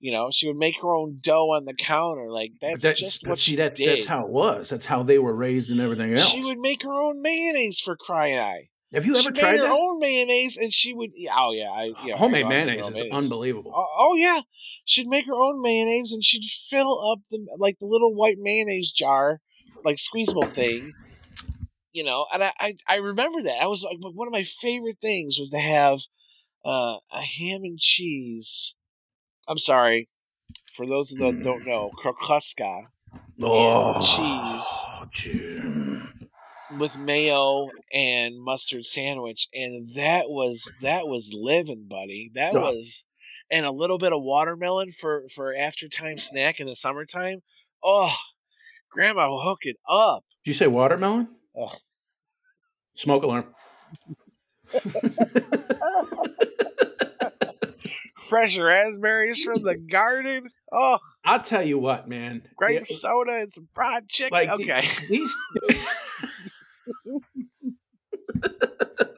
You 0.00 0.12
know, 0.12 0.28
she 0.32 0.46
would 0.46 0.56
make 0.56 0.76
her 0.80 0.94
own 0.94 1.18
dough 1.20 1.50
on 1.50 1.64
the 1.64 1.74
counter. 1.74 2.30
Like 2.30 2.52
that's, 2.60 2.82
that's 2.82 3.00
just 3.00 3.26
what 3.26 3.38
she 3.38 3.56
that's, 3.56 3.78
did. 3.78 3.88
That's 3.88 4.06
how 4.06 4.24
it 4.24 4.30
was. 4.30 4.68
That's 4.68 4.86
how 4.86 5.02
they 5.02 5.18
were 5.18 5.34
raised 5.34 5.70
and 5.70 5.80
everything 5.80 6.12
else. 6.12 6.28
She 6.28 6.44
would 6.44 6.58
make 6.58 6.82
her 6.82 6.92
own 6.92 7.20
mayonnaise 7.20 7.80
for 7.80 7.96
crying 7.96 8.36
out. 8.36 8.58
Have 8.92 9.04
you 9.04 9.16
ever 9.16 9.30
tried 9.30 9.52
made 9.52 9.60
her 9.60 9.66
that? 9.66 9.72
own 9.72 9.98
mayonnaise, 9.98 10.56
and 10.56 10.72
she 10.72 10.94
would. 10.94 11.10
Oh 11.30 11.52
yeah, 11.52 11.68
I, 11.70 11.92
yeah 12.06 12.16
homemade 12.16 12.46
mayonnaise 12.46 12.86
is 12.86 12.92
mayonnaise. 12.92 13.12
unbelievable. 13.12 13.72
Oh, 13.74 13.86
oh, 13.98 14.14
yeah, 14.14 14.40
she'd 14.84 15.06
make 15.06 15.26
her 15.26 15.34
own 15.34 15.60
mayonnaise, 15.60 16.12
and 16.12 16.24
she'd 16.24 16.44
fill 16.70 16.98
up 17.12 17.18
the 17.30 17.46
like 17.58 17.78
the 17.80 17.86
little 17.86 18.14
white 18.14 18.38
mayonnaise 18.38 18.90
jar, 18.90 19.40
like 19.84 19.98
squeezable 19.98 20.46
thing. 20.46 20.94
You 21.92 22.04
know, 22.04 22.26
and 22.32 22.44
I, 22.44 22.52
I, 22.58 22.74
I 22.88 22.94
remember 22.96 23.42
that. 23.42 23.58
I 23.60 23.66
was 23.66 23.82
like, 23.82 23.96
one 24.00 24.28
of 24.28 24.32
my 24.32 24.44
favorite 24.44 24.98
things 25.02 25.36
was 25.38 25.50
to 25.50 25.58
have 25.58 25.98
uh, 26.64 26.98
a 27.12 27.22
ham 27.22 27.64
and 27.64 27.78
cheese. 27.78 28.74
I'm 29.46 29.58
sorry, 29.58 30.08
for 30.72 30.86
those 30.86 31.12
of 31.12 31.18
that 31.18 31.42
don't 31.42 31.66
know, 31.66 31.90
krokuska 32.02 32.84
oh, 33.42 34.00
cheese. 35.12 35.97
With 36.76 36.96
mayo 36.96 37.68
and 37.92 38.40
mustard 38.40 38.86
sandwich, 38.86 39.48
and 39.52 39.88
that 39.96 40.24
was 40.28 40.72
that 40.82 41.06
was 41.06 41.30
living, 41.32 41.86
buddy. 41.88 42.30
That 42.34 42.54
was, 42.54 43.04
and 43.50 43.64
a 43.64 43.70
little 43.70 43.98
bit 43.98 44.12
of 44.12 44.22
watermelon 44.22 44.92
for 44.92 45.24
for 45.34 45.54
after 45.54 45.88
time 45.88 46.18
snack 46.18 46.60
in 46.60 46.66
the 46.66 46.76
summertime. 46.76 47.42
Oh, 47.82 48.14
Grandma 48.90 49.28
will 49.28 49.42
hook 49.42 49.60
it 49.62 49.76
up. 49.88 50.24
Did 50.44 50.50
you 50.50 50.54
say 50.54 50.66
watermelon? 50.66 51.28
Oh. 51.56 51.72
Smoke 52.94 53.22
alarm. 53.22 53.46
Fresh 58.28 58.58
raspberries 58.58 59.42
from 59.42 59.62
the 59.62 59.76
garden. 59.76 60.50
Oh, 60.72 60.98
I'll 61.24 61.40
tell 61.40 61.62
you 61.62 61.78
what, 61.78 62.08
man. 62.08 62.42
Grape 62.56 62.78
yeah. 62.78 62.82
soda 62.82 63.32
and 63.40 63.52
some 63.52 63.68
fried 63.72 64.08
chicken. 64.08 64.36
Like, 64.36 64.48
okay, 64.48 64.82
these 65.08 65.34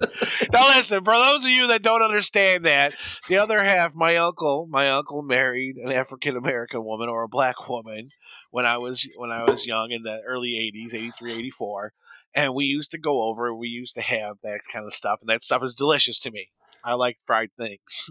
now 0.53 0.67
listen, 0.69 1.05
for 1.05 1.15
those 1.15 1.45
of 1.45 1.51
you 1.51 1.67
that 1.69 1.83
don't 1.83 2.03
understand 2.03 2.65
that, 2.65 2.95
the 3.29 3.37
other 3.37 3.63
half, 3.63 3.95
my 3.95 4.17
uncle, 4.17 4.67
my 4.71 4.91
uncle 4.91 5.23
married 5.23 5.77
an 5.77 5.93
African 5.93 6.37
American 6.37 6.85
woman 6.85 7.09
or 7.09 7.23
a 7.23 7.29
black 7.29 7.69
woman 7.69 8.11
when 8.51 8.65
I 8.65 8.79
was 8.79 9.09
when 9.17 9.31
I 9.31 9.45
was 9.45 9.67
young 9.67 9.91
in 9.91 10.03
the 10.03 10.23
early 10.27 10.51
80s, 10.75 10.95
83, 10.95 11.33
84. 11.33 11.93
And 12.35 12.55
we 12.55 12.65
used 12.65 12.93
to 12.93 12.99
go 12.99 13.23
over, 13.23 13.55
we 13.55 13.69
used 13.69 13.95
to 13.97 14.03
have 14.03 14.37
that 14.43 14.61
kind 14.73 14.87
of 14.87 14.95
stuff, 14.95 15.19
and 15.21 15.29
that 15.29 15.43
stuff 15.43 15.63
is 15.63 15.75
delicious 15.75 16.21
to 16.21 16.31
me. 16.31 16.49
I 16.85 16.95
like 16.95 17.17
fried 17.25 17.51
things. 17.59 18.11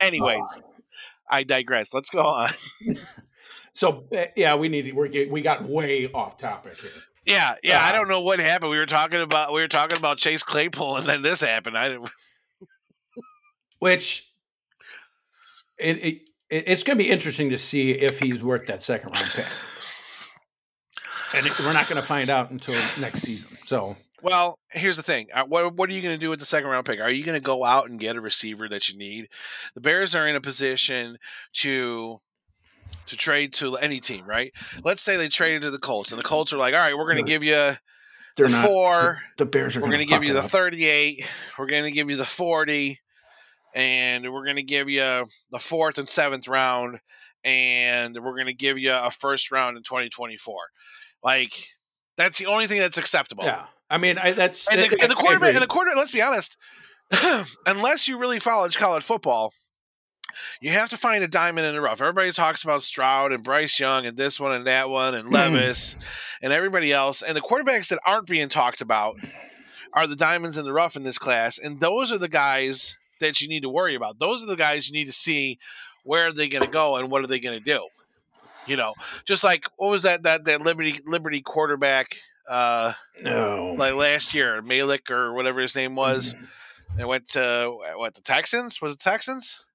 Anyways, 0.00 0.62
oh. 0.64 0.82
I 1.30 1.42
digress. 1.42 1.94
Let's 1.94 2.10
go 2.10 2.22
on. 2.22 2.48
so 3.72 4.06
uh, 4.16 4.24
yeah, 4.36 4.56
we 4.56 4.68
need 4.68 4.94
we 4.94 5.28
we 5.30 5.42
got 5.42 5.68
way 5.68 6.10
off 6.12 6.38
topic 6.38 6.78
here. 6.80 6.90
Yeah, 7.26 7.56
yeah. 7.62 7.78
Uh, 7.78 7.88
I 7.88 7.92
don't 7.92 8.08
know 8.08 8.20
what 8.20 8.38
happened. 8.38 8.70
We 8.70 8.78
were 8.78 8.86
talking 8.86 9.20
about 9.20 9.52
we 9.52 9.60
were 9.60 9.68
talking 9.68 9.98
about 9.98 10.18
Chase 10.18 10.44
Claypool, 10.44 10.96
and 10.96 11.06
then 11.06 11.22
this 11.22 11.40
happened. 11.40 11.76
I 11.76 11.88
didn't. 11.88 12.10
Which 13.80 14.30
it, 15.76 15.96
it 16.04 16.28
it's 16.48 16.84
going 16.84 16.96
to 16.96 17.04
be 17.04 17.10
interesting 17.10 17.50
to 17.50 17.58
see 17.58 17.90
if 17.90 18.20
he's 18.20 18.42
worth 18.42 18.68
that 18.68 18.80
second 18.80 19.10
round 19.10 19.28
pick. 19.34 19.46
And 21.34 21.44
we're 21.58 21.72
not 21.72 21.88
going 21.88 22.00
to 22.00 22.06
find 22.06 22.30
out 22.30 22.52
until 22.52 22.74
next 23.00 23.22
season. 23.22 23.50
So, 23.56 23.96
well, 24.22 24.60
here's 24.70 24.96
the 24.96 25.02
thing: 25.02 25.26
uh, 25.34 25.44
what 25.44 25.74
what 25.74 25.90
are 25.90 25.92
you 25.92 26.02
going 26.02 26.14
to 26.14 26.20
do 26.20 26.30
with 26.30 26.38
the 26.38 26.46
second 26.46 26.70
round 26.70 26.86
pick? 26.86 27.00
Are 27.00 27.10
you 27.10 27.24
going 27.24 27.36
to 27.36 27.42
go 27.42 27.64
out 27.64 27.90
and 27.90 27.98
get 27.98 28.14
a 28.14 28.20
receiver 28.20 28.68
that 28.68 28.88
you 28.88 28.96
need? 28.96 29.28
The 29.74 29.80
Bears 29.80 30.14
are 30.14 30.28
in 30.28 30.36
a 30.36 30.40
position 30.40 31.18
to 31.54 32.18
to 33.06 33.16
trade 33.16 33.52
to 33.54 33.76
any 33.76 34.00
team, 34.00 34.24
right? 34.26 34.52
Let's 34.84 35.02
say 35.02 35.16
they 35.16 35.28
traded 35.28 35.62
to 35.62 35.70
the 35.70 35.78
Colts, 35.78 36.12
and 36.12 36.18
the 36.18 36.24
Colts 36.24 36.52
are 36.52 36.58
like, 36.58 36.74
"All 36.74 36.80
right, 36.80 36.96
we're 36.96 37.12
going 37.12 37.24
to 37.24 37.30
give 37.30 37.42
you 37.42 37.76
the 38.36 38.48
not, 38.48 38.66
four. 38.66 39.22
The, 39.38 39.46
Bears 39.46 39.76
are. 39.76 39.80
We're 39.80 39.88
going 39.88 40.00
to 40.00 40.06
give 40.06 40.24
you 40.24 40.32
the 40.32 40.40
up. 40.40 40.50
thirty-eight. 40.50 41.28
We're 41.58 41.66
going 41.66 41.84
to 41.84 41.90
give 41.90 42.10
you 42.10 42.16
the 42.16 42.24
forty, 42.24 43.00
and 43.74 44.32
we're 44.32 44.44
going 44.44 44.56
to 44.56 44.62
give 44.62 44.88
you 44.88 45.24
the 45.50 45.58
fourth 45.58 45.98
and 45.98 46.08
seventh 46.08 46.48
round, 46.48 46.98
and 47.44 48.16
we're 48.22 48.34
going 48.34 48.46
to 48.46 48.54
give 48.54 48.78
you 48.78 48.92
a 48.92 49.10
first 49.10 49.50
round 49.50 49.76
in 49.76 49.82
twenty 49.82 50.08
twenty-four. 50.08 50.60
Like 51.22 51.52
that's 52.16 52.38
the 52.38 52.46
only 52.46 52.66
thing 52.66 52.78
that's 52.78 52.98
acceptable. 52.98 53.44
Yeah, 53.44 53.66
I 53.88 53.98
mean, 53.98 54.18
I, 54.18 54.32
that's 54.32 54.68
and 54.68 54.82
the, 54.82 54.98
and 55.00 55.10
the 55.10 55.16
quarterback. 55.16 55.54
And 55.54 55.62
the 55.62 55.66
quarterback. 55.66 55.96
Let's 55.96 56.12
be 56.12 56.22
honest. 56.22 56.56
unless 57.66 58.08
you 58.08 58.18
really 58.18 58.40
follow 58.40 58.68
college 58.70 59.04
football, 59.04 59.52
you 60.60 60.70
have 60.72 60.88
to 60.90 60.96
find 60.96 61.22
a 61.22 61.28
diamond 61.28 61.66
in 61.66 61.74
the 61.74 61.80
rough. 61.80 62.00
Everybody 62.00 62.32
talks 62.32 62.64
about 62.64 62.82
Stroud 62.82 63.32
and 63.32 63.42
Bryce 63.42 63.78
Young 63.78 64.06
and 64.06 64.16
this 64.16 64.40
one 64.40 64.52
and 64.52 64.66
that 64.66 64.90
one 64.90 65.14
and 65.14 65.28
hmm. 65.28 65.34
Levis 65.34 65.96
and 66.42 66.52
everybody 66.52 66.92
else. 66.92 67.22
And 67.22 67.36
the 67.36 67.40
quarterbacks 67.40 67.88
that 67.88 68.00
aren't 68.06 68.26
being 68.26 68.48
talked 68.48 68.80
about 68.80 69.16
are 69.92 70.06
the 70.06 70.16
diamonds 70.16 70.58
in 70.58 70.64
the 70.64 70.72
rough 70.72 70.96
in 70.96 71.02
this 71.02 71.18
class. 71.18 71.58
And 71.58 71.80
those 71.80 72.12
are 72.12 72.18
the 72.18 72.28
guys 72.28 72.98
that 73.20 73.40
you 73.40 73.48
need 73.48 73.62
to 73.62 73.68
worry 73.68 73.94
about. 73.94 74.18
Those 74.18 74.42
are 74.42 74.46
the 74.46 74.56
guys 74.56 74.88
you 74.88 74.92
need 74.92 75.06
to 75.06 75.12
see 75.12 75.58
where 76.04 76.28
are 76.28 76.32
they 76.32 76.48
going 76.48 76.64
to 76.64 76.70
go 76.70 76.96
and 76.96 77.10
what 77.10 77.24
are 77.24 77.26
they 77.26 77.40
going 77.40 77.58
to 77.58 77.64
do. 77.64 77.86
You 78.66 78.76
know, 78.76 78.94
just 79.24 79.44
like 79.44 79.66
what 79.76 79.90
was 79.90 80.02
that 80.02 80.24
that 80.24 80.44
that 80.46 80.60
Liberty 80.60 80.98
Liberty 81.06 81.40
quarterback 81.40 82.16
uh 82.48 82.94
no 83.20 83.74
like 83.78 83.94
last 83.94 84.34
year, 84.34 84.60
Malik 84.60 85.08
or 85.08 85.32
whatever 85.32 85.60
his 85.60 85.76
name 85.76 85.94
was. 85.94 86.34
Mm-hmm. 86.34 86.44
And 86.98 87.08
went 87.08 87.28
to 87.30 87.76
what 87.96 88.14
the 88.14 88.22
Texans? 88.22 88.80
Was 88.80 88.94
it 88.94 89.00
Texans? 89.00 89.65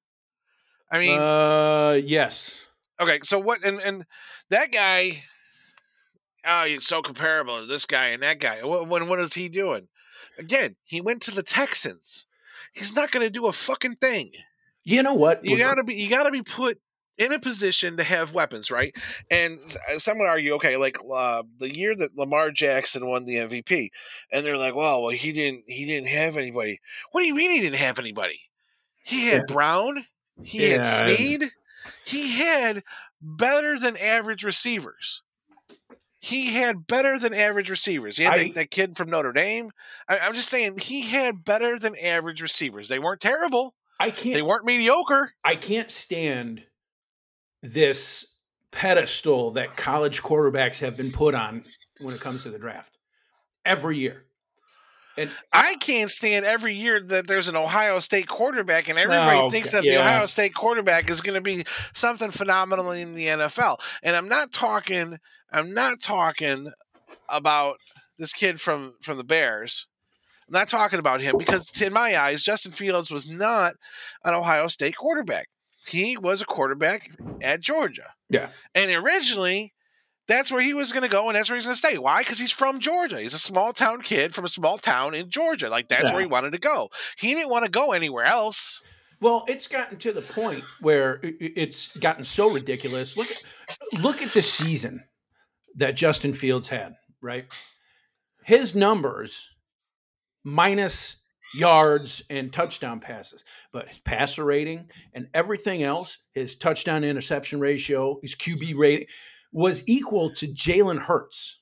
I 0.91 0.99
mean, 0.99 1.19
uh, 1.19 1.99
yes. 2.03 2.67
Okay, 2.99 3.19
so 3.23 3.39
what? 3.39 3.63
And 3.63 3.79
and 3.79 4.05
that 4.49 4.71
guy, 4.71 5.23
oh, 6.45 6.65
he's 6.65 6.85
so 6.85 7.01
comparable 7.01 7.61
to 7.61 7.65
this 7.65 7.85
guy 7.85 8.07
and 8.07 8.21
that 8.23 8.39
guy. 8.39 8.63
What 8.63 8.87
when 8.87 9.07
what 9.07 9.19
is 9.19 9.33
he 9.33 9.49
doing? 9.49 9.87
Again, 10.37 10.75
he 10.85 11.01
went 11.01 11.21
to 11.23 11.31
the 11.31 11.43
Texans. 11.43 12.27
He's 12.73 12.95
not 12.95 13.11
going 13.11 13.25
to 13.25 13.29
do 13.29 13.47
a 13.47 13.51
fucking 13.51 13.95
thing. 13.95 14.31
You 14.83 15.03
know 15.03 15.13
what? 15.13 15.43
You 15.45 15.57
gotta 15.57 15.83
be. 15.83 15.95
You 15.95 16.09
gotta 16.09 16.31
be 16.31 16.41
put 16.41 16.79
in 17.17 17.31
a 17.31 17.39
position 17.39 17.97
to 17.97 18.03
have 18.03 18.33
weapons, 18.33 18.71
right? 18.71 18.95
And 19.29 19.59
some 19.97 20.17
would 20.17 20.27
argue, 20.27 20.53
okay, 20.55 20.75
like 20.77 20.97
uh, 21.13 21.43
the 21.59 21.73
year 21.73 21.95
that 21.95 22.17
Lamar 22.17 22.49
Jackson 22.49 23.05
won 23.05 23.25
the 23.25 23.35
MVP, 23.35 23.89
and 24.31 24.45
they're 24.45 24.57
like, 24.57 24.75
well, 24.75 25.03
well, 25.03 25.11
he 25.11 25.31
didn't, 25.31 25.65
he 25.67 25.85
didn't 25.85 26.07
have 26.07 26.35
anybody. 26.35 26.79
What 27.11 27.21
do 27.21 27.27
you 27.27 27.35
mean 27.35 27.51
he 27.51 27.61
didn't 27.61 27.77
have 27.77 27.99
anybody? 27.99 28.39
He 29.03 29.27
had 29.27 29.45
yeah. 29.47 29.53
Brown, 29.53 30.05
he 30.43 30.69
yeah. 30.69 30.77
had 30.77 30.85
Snead. 30.85 31.43
He 32.05 32.39
had 32.39 32.83
better 33.21 33.77
than 33.77 33.97
average 33.97 34.43
receivers. 34.43 35.23
He 36.19 36.53
had 36.53 36.85
better 36.85 37.17
than 37.17 37.33
average 37.33 37.69
receivers. 37.69 38.17
He 38.17 38.23
had 38.23 38.33
I, 38.33 38.43
that, 38.43 38.53
that, 38.53 38.71
kid 38.71 38.95
from 38.95 39.09
Notre 39.09 39.33
Dame. 39.33 39.71
I, 40.07 40.19
I'm 40.19 40.35
just 40.35 40.49
saying 40.49 40.77
he 40.79 41.09
had 41.09 41.43
better 41.43 41.79
than 41.79 41.95
average 42.01 42.41
receivers. 42.41 42.87
They 42.87 42.99
weren't 42.99 43.21
terrible. 43.21 43.73
I 43.99 44.11
can't. 44.11 44.35
They 44.35 44.41
weren't 44.41 44.65
mediocre. 44.65 45.33
I 45.43 45.55
can't 45.55 45.89
stand 45.89 46.63
this 47.63 48.35
pedestal 48.71 49.51
that 49.51 49.75
college 49.75 50.21
quarterbacks 50.21 50.79
have 50.79 50.95
been 50.95 51.11
put 51.11 51.35
on 51.35 51.65
when 51.99 52.13
it 52.15 52.21
comes 52.21 52.43
to 52.43 52.49
the 52.49 52.59
draft 52.59 52.97
every 53.65 53.97
year. 53.97 54.25
And 55.21 55.31
I 55.53 55.75
can't 55.75 56.09
stand 56.09 56.45
every 56.45 56.73
year 56.73 56.99
that 56.99 57.27
there's 57.27 57.47
an 57.47 57.55
Ohio 57.55 57.99
State 57.99 58.27
quarterback, 58.27 58.89
and 58.89 58.97
everybody 58.97 59.39
oh, 59.39 59.49
thinks 59.49 59.71
that 59.71 59.83
yeah. 59.83 59.95
the 59.95 60.01
Ohio 60.01 60.25
State 60.25 60.53
quarterback 60.53 61.09
is 61.09 61.21
going 61.21 61.35
to 61.35 61.41
be 61.41 61.63
something 61.93 62.31
phenomenal 62.31 62.91
in 62.91 63.13
the 63.13 63.27
NFL. 63.27 63.79
And 64.03 64.15
I'm 64.15 64.27
not 64.27 64.51
talking. 64.51 65.17
I'm 65.51 65.73
not 65.73 66.01
talking 66.01 66.71
about 67.29 67.77
this 68.17 68.33
kid 68.33 68.59
from 68.59 68.95
from 69.01 69.17
the 69.17 69.23
Bears. 69.23 69.87
I'm 70.47 70.53
not 70.53 70.67
talking 70.67 70.99
about 70.99 71.21
him 71.21 71.37
because, 71.37 71.81
in 71.81 71.93
my 71.93 72.17
eyes, 72.17 72.43
Justin 72.43 72.71
Fields 72.71 73.11
was 73.11 73.29
not 73.29 73.73
an 74.25 74.33
Ohio 74.33 74.67
State 74.67 74.95
quarterback. 74.97 75.47
He 75.87 76.17
was 76.17 76.41
a 76.41 76.45
quarterback 76.45 77.11
at 77.41 77.61
Georgia. 77.61 78.13
Yeah. 78.29 78.49
And 78.75 78.91
originally, 78.91 79.73
that's 80.31 80.51
where 80.51 80.61
he 80.61 80.73
was 80.73 80.91
going 80.91 81.03
to 81.03 81.09
go 81.09 81.27
and 81.27 81.35
that's 81.35 81.49
where 81.49 81.57
he's 81.57 81.65
going 81.65 81.73
to 81.73 81.77
stay. 81.77 81.97
Why? 81.97 82.21
Because 82.21 82.39
he's 82.39 82.51
from 82.51 82.79
Georgia. 82.79 83.19
He's 83.19 83.33
a 83.33 83.39
small 83.39 83.73
town 83.73 84.01
kid 84.01 84.33
from 84.33 84.45
a 84.45 84.49
small 84.49 84.77
town 84.77 85.13
in 85.13 85.29
Georgia. 85.29 85.69
Like 85.69 85.89
that's 85.89 86.05
yeah. 86.05 86.13
where 86.13 86.21
he 86.21 86.27
wanted 86.27 86.51
to 86.53 86.59
go. 86.59 86.89
He 87.17 87.33
didn't 87.33 87.49
want 87.49 87.65
to 87.65 87.71
go 87.71 87.91
anywhere 87.91 88.25
else. 88.25 88.81
Well, 89.19 89.45
it's 89.47 89.67
gotten 89.67 89.97
to 89.99 90.11
the 90.11 90.21
point 90.21 90.63
where 90.79 91.19
it's 91.21 91.95
gotten 91.97 92.23
so 92.23 92.49
ridiculous. 92.49 93.15
Look, 93.15 93.27
look 94.01 94.21
at 94.21 94.33
the 94.33 94.41
season 94.41 95.03
that 95.75 95.95
Justin 95.95 96.33
Fields 96.33 96.69
had. 96.69 96.95
Right, 97.21 97.45
his 98.43 98.73
numbers 98.73 99.47
minus 100.43 101.17
yards 101.53 102.23
and 102.31 102.51
touchdown 102.51 102.99
passes, 102.99 103.43
but 103.71 103.89
his 103.89 103.99
passer 103.99 104.43
rating 104.43 104.89
and 105.13 105.27
everything 105.35 105.83
else, 105.83 106.17
his 106.33 106.55
touchdown 106.55 107.03
interception 107.03 107.59
ratio, 107.59 108.17
his 108.23 108.33
QB 108.33 108.75
rating 108.75 109.05
was 109.51 109.87
equal 109.87 110.33
to 110.35 110.47
Jalen 110.47 110.99
Hurts. 110.99 111.59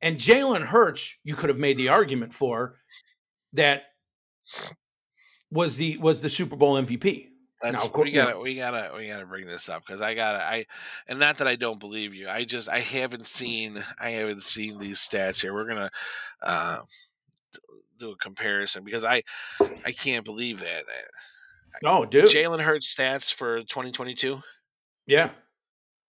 And 0.00 0.16
Jalen 0.16 0.66
Hurts, 0.66 1.16
you 1.24 1.34
could 1.34 1.48
have 1.48 1.58
made 1.58 1.78
the 1.78 1.88
argument 1.88 2.34
for 2.34 2.76
that 3.52 3.84
was 5.50 5.76
the 5.76 5.96
was 5.98 6.20
the 6.20 6.28
Super 6.28 6.56
Bowl 6.56 6.74
MVP. 6.74 7.28
That's, 7.62 7.90
now, 7.90 8.02
we 8.02 8.10
gotta 8.10 8.38
we 8.38 8.56
gotta 8.56 8.92
we 8.94 9.06
gotta 9.06 9.24
bring 9.24 9.46
this 9.46 9.70
up 9.70 9.86
because 9.86 10.02
I 10.02 10.14
gotta 10.14 10.44
I 10.44 10.66
and 11.08 11.18
not 11.18 11.38
that 11.38 11.48
I 11.48 11.56
don't 11.56 11.80
believe 11.80 12.12
you. 12.12 12.28
I 12.28 12.44
just 12.44 12.68
I 12.68 12.80
haven't 12.80 13.26
seen 13.26 13.82
I 13.98 14.10
haven't 14.10 14.42
seen 14.42 14.78
these 14.78 14.98
stats 14.98 15.40
here. 15.40 15.54
We're 15.54 15.66
gonna 15.66 15.90
uh, 16.42 16.80
do 17.98 18.10
a 18.10 18.16
comparison 18.16 18.84
because 18.84 19.04
I 19.04 19.22
I 19.86 19.92
can't 19.92 20.26
believe 20.26 20.60
that. 20.60 20.82
Oh, 21.82 22.04
dude, 22.04 22.26
Jalen 22.26 22.60
Hurts 22.60 22.94
stats 22.94 23.32
for 23.32 23.60
2022. 23.60 24.42
Yeah, 25.06 25.30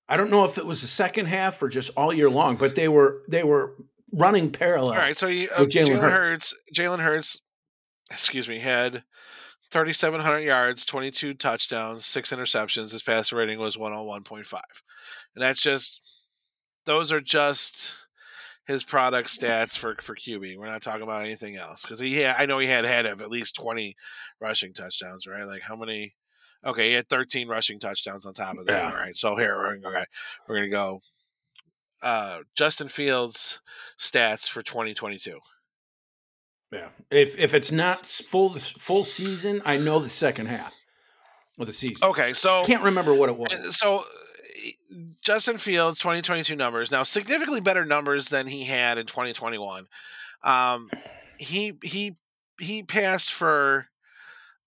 I 0.07 0.17
don't 0.17 0.29
know 0.29 0.43
if 0.43 0.57
it 0.57 0.65
was 0.65 0.81
the 0.81 0.87
second 0.87 1.27
half 1.27 1.61
or 1.61 1.69
just 1.69 1.91
all 1.97 2.13
year 2.13 2.29
long, 2.29 2.57
but 2.57 2.75
they 2.75 2.87
were 2.87 3.23
they 3.27 3.43
were 3.43 3.75
running 4.11 4.51
parallel. 4.51 4.93
All 4.93 4.97
right, 4.97 5.17
so 5.17 5.27
you, 5.27 5.49
uh, 5.55 5.65
Jalen 5.65 6.01
Hurts, 6.01 6.53
Jalen 6.73 6.99
Hurts, 6.99 7.41
excuse 8.11 8.47
me, 8.47 8.59
had 8.59 9.03
3,700 9.71 10.39
yards, 10.39 10.85
22 10.85 11.33
touchdowns, 11.33 12.05
six 12.05 12.31
interceptions. 12.31 12.91
His 12.91 13.01
passer 13.01 13.35
rating 13.35 13.59
was 13.59 13.77
101.5, 13.77 14.53
and 15.35 15.43
that's 15.43 15.61
just 15.61 15.99
those 16.85 17.11
are 17.11 17.19
just 17.21 18.05
his 18.67 18.83
product 18.83 19.29
stats 19.29 19.77
for 19.77 19.95
for 20.01 20.15
QB. 20.15 20.57
We're 20.57 20.67
not 20.67 20.81
talking 20.81 21.03
about 21.03 21.23
anything 21.23 21.55
else 21.55 21.81
because 21.81 21.99
he 21.99 22.17
had, 22.17 22.35
I 22.37 22.45
know 22.45 22.59
he 22.59 22.67
had 22.67 22.85
had 22.85 23.05
at 23.05 23.29
least 23.29 23.55
20 23.55 23.95
rushing 24.39 24.73
touchdowns, 24.73 25.27
right? 25.27 25.45
Like 25.45 25.63
how 25.63 25.75
many? 25.75 26.15
Okay, 26.65 26.89
he 26.89 26.93
had 26.93 27.07
13 27.07 27.47
rushing 27.47 27.79
touchdowns 27.79 28.25
on 28.25 28.33
top 28.33 28.57
of 28.57 28.65
that. 28.65 28.73
Yeah. 28.83 28.89
All 28.89 28.95
right, 28.95 29.15
so 29.15 29.35
here 29.35 29.55
we're 29.55 29.77
gonna 29.77 29.95
go. 29.95 30.03
We're 30.47 30.55
gonna 30.55 30.69
go. 30.69 30.99
Uh, 32.01 32.39
Justin 32.55 32.87
Fields 32.87 33.61
stats 33.97 34.49
for 34.49 34.61
2022. 34.61 35.39
Yeah, 36.71 36.89
if 37.11 37.37
if 37.37 37.53
it's 37.53 37.71
not 37.71 38.05
full 38.05 38.49
full 38.51 39.03
season, 39.03 39.61
I 39.65 39.77
know 39.77 39.99
the 39.99 40.09
second 40.09 40.47
half 40.47 40.75
of 41.59 41.67
the 41.67 41.73
season. 41.73 41.97
Okay, 42.03 42.33
so 42.33 42.61
I 42.61 42.65
can't 42.65 42.83
remember 42.83 43.13
what 43.13 43.29
it 43.29 43.37
was. 43.37 43.77
So 43.77 44.03
Justin 45.21 45.57
Fields 45.57 45.99
2022 45.99 46.55
numbers 46.55 46.91
now 46.91 47.03
significantly 47.03 47.61
better 47.61 47.85
numbers 47.85 48.29
than 48.29 48.47
he 48.47 48.65
had 48.65 48.97
in 48.97 49.05
2021. 49.05 49.87
Um, 50.43 50.89
he 51.37 51.73
he 51.81 52.15
he 52.59 52.83
passed 52.83 53.31
for 53.31 53.87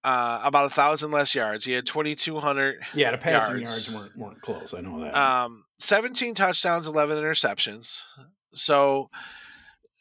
uh, 0.04 0.40
about 0.44 0.66
a 0.66 0.70
thousand 0.70 1.10
less 1.10 1.34
yards. 1.34 1.64
He 1.64 1.72
had 1.72 1.86
twenty 1.86 2.14
two 2.14 2.38
hundred. 2.38 2.78
Yeah, 2.94 3.10
the 3.10 3.18
passing 3.18 3.56
yards. 3.58 3.88
yards, 3.88 3.94
weren't 3.94 4.16
weren't 4.16 4.40
close. 4.42 4.72
I 4.74 4.80
know 4.80 5.00
that. 5.00 5.14
Um, 5.14 5.64
seventeen 5.78 6.34
touchdowns, 6.34 6.86
eleven 6.86 7.18
interceptions. 7.18 8.00
So, 8.54 9.10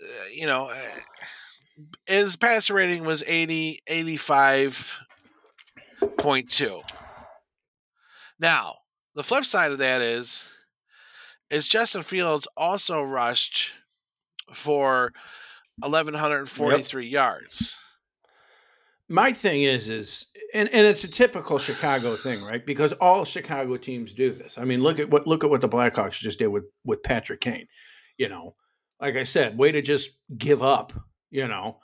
uh, 0.02 0.06
you 0.34 0.48
know, 0.48 0.70
uh, 0.70 0.76
his 2.06 2.36
passer 2.36 2.74
rating 2.74 3.06
was 3.06 3.24
80, 3.28 3.80
85.2. 3.89 6.82
Now, 8.39 8.76
the 9.16 9.24
flip 9.24 9.45
side 9.45 9.72
of 9.72 9.78
that 9.80 10.02
is, 10.02 10.50
is 11.50 11.68
Justin 11.68 12.04
Fields 12.04 12.48
also 12.56 13.02
rushed 13.04 13.72
for 14.54 15.12
eleven 15.84 16.14
hundred 16.14 16.50
forty 16.50 16.82
three 16.82 17.08
yards. 17.08 17.76
My 19.10 19.32
thing 19.32 19.64
is, 19.64 19.89
is 19.89 20.26
and, 20.53 20.70
and 20.70 20.86
it's 20.86 21.03
a 21.03 21.08
typical 21.08 21.58
Chicago 21.58 22.16
thing, 22.16 22.43
right? 22.43 22.66
Because 22.66 22.93
all 22.93 23.26
Chicago 23.26 23.78
teams 23.78 24.14
do 24.14 24.32
this. 24.32 24.58
I 24.58 24.66
mean, 24.66 24.82
look 24.82 24.99
at 24.99 25.10
what 25.10 25.28
look 25.28 25.43
at 25.43 25.49
what 25.49 25.62
the 25.62 25.70
Blackhawks 25.70 26.20
just 26.20 26.39
did 26.39 26.47
with 26.47 26.66
with 26.84 27.03
Patrick 27.03 27.41
Kane. 27.41 27.68
You 28.18 28.30
know, 28.30 28.55
like 28.99 29.16
I 29.16 29.24
said, 29.24 29.58
way 29.58 29.72
to 29.72 29.82
just 29.82 30.12
give 30.38 30.62
up. 30.62 30.93
You 31.30 31.47
know, 31.47 31.78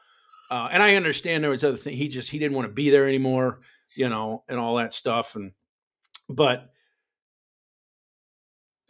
uh, 0.50 0.70
and 0.72 0.82
I 0.82 0.96
understand 0.96 1.44
there 1.44 1.52
was 1.52 1.64
other 1.64 1.78
thing. 1.78 1.96
He 1.96 2.08
just 2.08 2.30
he 2.30 2.40
didn't 2.40 2.56
want 2.56 2.68
to 2.68 2.74
be 2.74 2.90
there 2.90 3.08
anymore. 3.08 3.60
You 3.96 4.10
know, 4.10 4.44
and 4.50 4.60
all 4.60 4.76
that 4.78 4.94
stuff. 4.94 5.36
And 5.36 5.52
but 6.30 6.73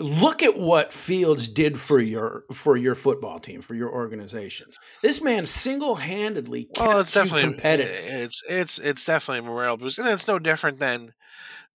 look 0.04 0.44
at 0.44 0.58
what 0.58 0.92
Fields 0.94 1.48
did 1.48 1.80
for 1.80 2.00
your 2.00 2.44
for 2.52 2.76
your 2.78 2.96
football 2.96 3.40
team, 3.40 3.62
for 3.62 3.74
your 3.76 3.92
organizations. 3.92 4.78
This 5.02 5.22
man 5.22 5.46
single 5.46 5.96
handedly 5.96 6.66
kept 6.66 6.80
Well, 6.88 7.00
it's 7.00 7.16
you 7.16 7.22
definitely 7.24 7.52
competitive. 7.54 7.96
It's 8.06 8.44
it's 8.50 8.80
it's 8.80 9.06
definitely 9.06 9.40
a 9.48 9.52
morale 9.52 9.78
boost, 9.78 10.00
and 10.00 10.08
it's 10.08 10.28
no 10.28 10.40
different 10.40 10.80
than 10.80 11.14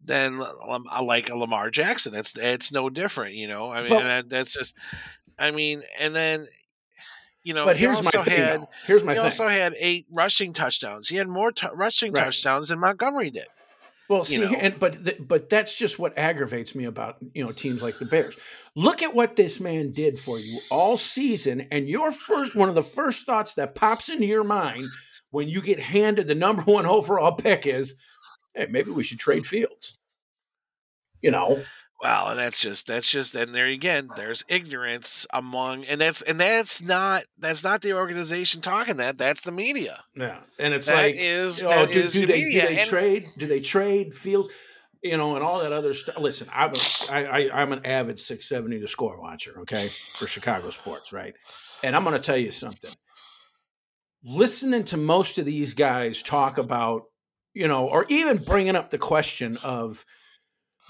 than 0.05 0.41
um, 0.69 0.85
like 1.03 1.29
a 1.29 1.37
Lamar 1.37 1.71
Jackson. 1.71 2.15
It's 2.15 2.37
it's 2.39 2.71
no 2.73 2.89
different, 2.91 3.35
you 3.35 3.49
know. 3.49 3.73
I 3.73 3.81
mean, 3.81 3.89
But- 3.91 4.03
and 4.03 4.07
that, 4.07 4.29
that's 4.29 4.53
just. 4.53 4.77
I 5.41 5.51
mean, 5.53 5.83
and 6.01 6.15
then 6.17 6.47
you 7.45 7.55
know, 7.55 7.65
but 7.67 7.77
he 7.77 7.85
here's 7.87 7.97
my 8.03 8.11
also 8.19 8.23
thing. 8.25 8.37
had 8.39 8.61
though. 8.63 8.69
Here's 8.87 9.05
my 9.05 9.13
he 9.13 9.17
thing. 9.19 9.25
also 9.25 9.49
had 9.49 9.73
eight 9.81 10.07
rushing 10.13 10.53
touchdowns. 10.53 11.09
He 11.09 11.17
had 11.17 11.29
more 11.29 11.53
t- 11.53 11.67
rushing 11.75 12.13
Right. 12.13 12.25
touchdowns 12.25 12.69
than 12.69 12.81
Montgomery 12.81 13.31
did. 13.31 13.47
Well, 14.09 14.25
see, 14.25 14.43
and 14.43 14.79
but 14.79 15.05
th- 15.05 15.19
but 15.21 15.51
that's 15.51 15.77
just 15.77 15.99
what 15.99 16.17
aggravates 16.17 16.75
me 16.75 16.87
about 16.87 17.17
you 17.35 17.45
know 17.45 17.53
teams 17.53 17.83
like 17.83 17.99
the 17.99 18.07
Bears. 18.07 18.35
Look 18.75 19.03
at 19.03 19.15
what 19.15 19.37
this 19.37 19.61
man 19.61 19.91
did 19.91 20.19
for 20.19 20.39
you 20.39 20.59
all 20.71 20.97
season, 20.97 21.67
and 21.71 21.87
your 21.89 22.11
first 22.11 22.55
one 22.55 22.71
of 22.71 22.75
the 22.75 22.83
first 22.83 23.27
thoughts 23.27 23.55
that 23.55 23.75
pops 23.75 24.09
into 24.09 24.25
your 24.25 24.45
mind 24.45 24.85
when 25.31 25.49
you 25.49 25.61
get 25.61 25.79
handed 25.79 26.27
the 26.27 26.35
number 26.35 26.63
one 26.63 26.87
overall 26.87 27.33
pick 27.33 27.67
is, 27.67 27.99
"Hey, 28.55 28.67
maybe 28.71 28.91
we 28.91 29.05
should 29.05 29.19
trade 29.19 29.47
Fields." 29.47 29.99
You 31.21 31.31
know, 31.31 31.63
Well, 32.01 32.29
and 32.29 32.39
that's 32.39 32.61
just 32.61 32.87
that's 32.87 33.11
just 33.11 33.35
and 33.35 33.53
there 33.55 33.67
again, 33.67 34.09
there's 34.15 34.45
ignorance 34.49 35.27
among 35.33 35.85
and 35.87 36.01
that's 36.01 36.23
and 36.23 36.39
that's 36.39 36.81
not 36.81 37.25
that's 37.39 37.65
not 37.65 37.83
the 37.83 37.93
organization 37.95 38.61
talking 38.61 38.99
that. 38.99 39.19
That's 39.19 39.41
the 39.41 39.51
media. 39.51 40.05
yeah, 40.15 40.39
and 40.61 40.73
it's 40.75 40.87
That 40.87 41.03
like, 41.03 41.15
is 41.19 41.65
oh, 41.67 41.87
do, 41.87 41.93
is 41.93 42.13
do 42.13 42.21
the 42.21 42.27
they 42.27 42.41
do 42.41 42.53
they 42.61 42.79
And- 42.81 42.89
trade? 42.89 43.27
Do 43.37 43.47
they 43.47 43.61
trade 43.61 44.15
Fields? 44.15 44.49
You 45.03 45.17
know, 45.17 45.35
and 45.37 45.45
all 45.45 45.61
that 45.61 45.73
other 45.73 45.95
stuff. 45.95 46.19
Listen, 46.19 46.49
I'm 46.53 46.73
a, 46.73 47.13
I, 47.13 47.25
I, 47.25 47.63
I'm 47.63 47.73
an 47.73 47.87
avid 47.87 48.19
670 48.19 48.79
The 48.81 48.89
Score 48.89 49.21
watcher. 49.21 49.61
Okay, 49.61 49.87
for 49.89 50.27
Chicago 50.27 50.71
sports, 50.71 51.13
right? 51.13 51.35
And 51.85 51.95
I'm 51.95 52.03
going 52.03 52.15
to 52.15 52.25
tell 52.25 52.37
you 52.37 52.51
something. 52.51 52.91
Listening 54.25 54.83
to 54.85 54.97
most 54.97 55.39
of 55.39 55.45
these 55.45 55.75
guys 55.75 56.23
talk 56.23 56.59
about, 56.59 57.05
you 57.55 57.69
know, 57.69 57.87
or 57.89 58.07
even 58.09 58.39
bringing 58.39 58.75
up 58.75 58.91
the 58.91 58.99
question 58.99 59.57
of, 59.59 60.05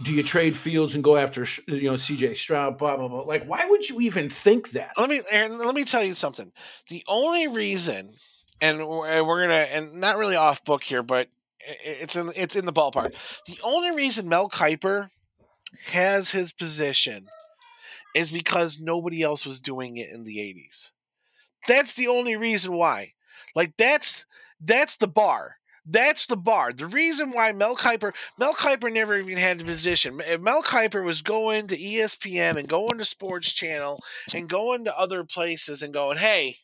do 0.03 0.14
you 0.14 0.22
trade 0.22 0.57
Fields 0.57 0.94
and 0.94 1.03
go 1.03 1.16
after, 1.16 1.46
you 1.66 1.90
know, 1.90 1.94
CJ 1.94 2.36
Stroud? 2.36 2.78
Blah 2.78 2.96
blah 2.96 3.09
blah. 3.09 3.22
Like, 3.22 3.44
why 3.46 3.66
would 3.68 3.88
you 3.88 4.01
even 4.01 4.28
think 4.28 4.70
that? 4.70 4.92
let 4.96 5.09
me 5.09 5.20
Aaron, 5.30 5.59
let 5.59 5.74
me 5.74 5.84
tell 5.84 6.03
you 6.03 6.14
something. 6.14 6.53
The 6.88 7.03
only 7.09 7.49
reason, 7.49 8.14
and 8.61 8.86
we're, 8.86 9.42
gonna, 9.42 9.66
and 9.72 10.01
not 10.01 10.16
really 10.16 10.36
off 10.36 10.64
book 10.64 10.84
here, 10.84 11.03
but 11.03 11.28
it's 11.61 12.16
in 12.16 12.30
it's 12.36 12.57
in 12.57 12.64
the 12.64 12.72
ballpark. 12.72 13.14
The 13.46 13.59
only 13.64 13.90
reason 13.90 14.28
Mel 14.28 14.49
Kiper 14.49 15.09
has 15.88 16.30
his 16.30 16.53
position 16.53 17.26
is 18.14 18.30
because 18.30 18.80
nobody 18.80 19.22
else 19.22 19.44
was 19.44 19.61
doing 19.61 19.96
it 19.96 20.09
in 20.12 20.24
the 20.24 20.38
'80s. 20.38 20.92
That's 21.66 21.94
the 21.94 22.07
only 22.07 22.36
reason 22.36 22.72
why. 22.72 23.14
Like 23.55 23.76
that's 23.76 24.26
that's 24.61 24.96
the 24.96 25.09
bar. 25.09 25.57
That's 25.91 26.26
the 26.26 26.36
bar. 26.36 26.72
The 26.72 26.86
reason 26.86 27.30
why 27.30 27.53
Mel 27.53 27.74
Kiper, 27.74 28.14
Mel 28.39 28.55
Kiper 28.55 28.93
never 28.93 29.16
even 29.16 29.39
had 29.39 29.61
a 29.61 29.64
position. 29.64 30.20
If 30.20 30.41
Mel 30.41 30.62
Kiper 30.62 31.03
was 31.03 31.22
going 31.22 31.66
to 31.68 31.78
ESPN 31.78 32.57
and 32.57 32.68
going 32.68 32.99
to 32.99 33.05
Sports 33.07 33.53
Channel 33.55 33.99
and 34.34 34.49
going 34.49 34.84
to 34.84 34.99
other 34.99 35.24
places 35.24 35.82
and 35.82 35.95
going, 35.95 36.18
hey, 36.18 36.57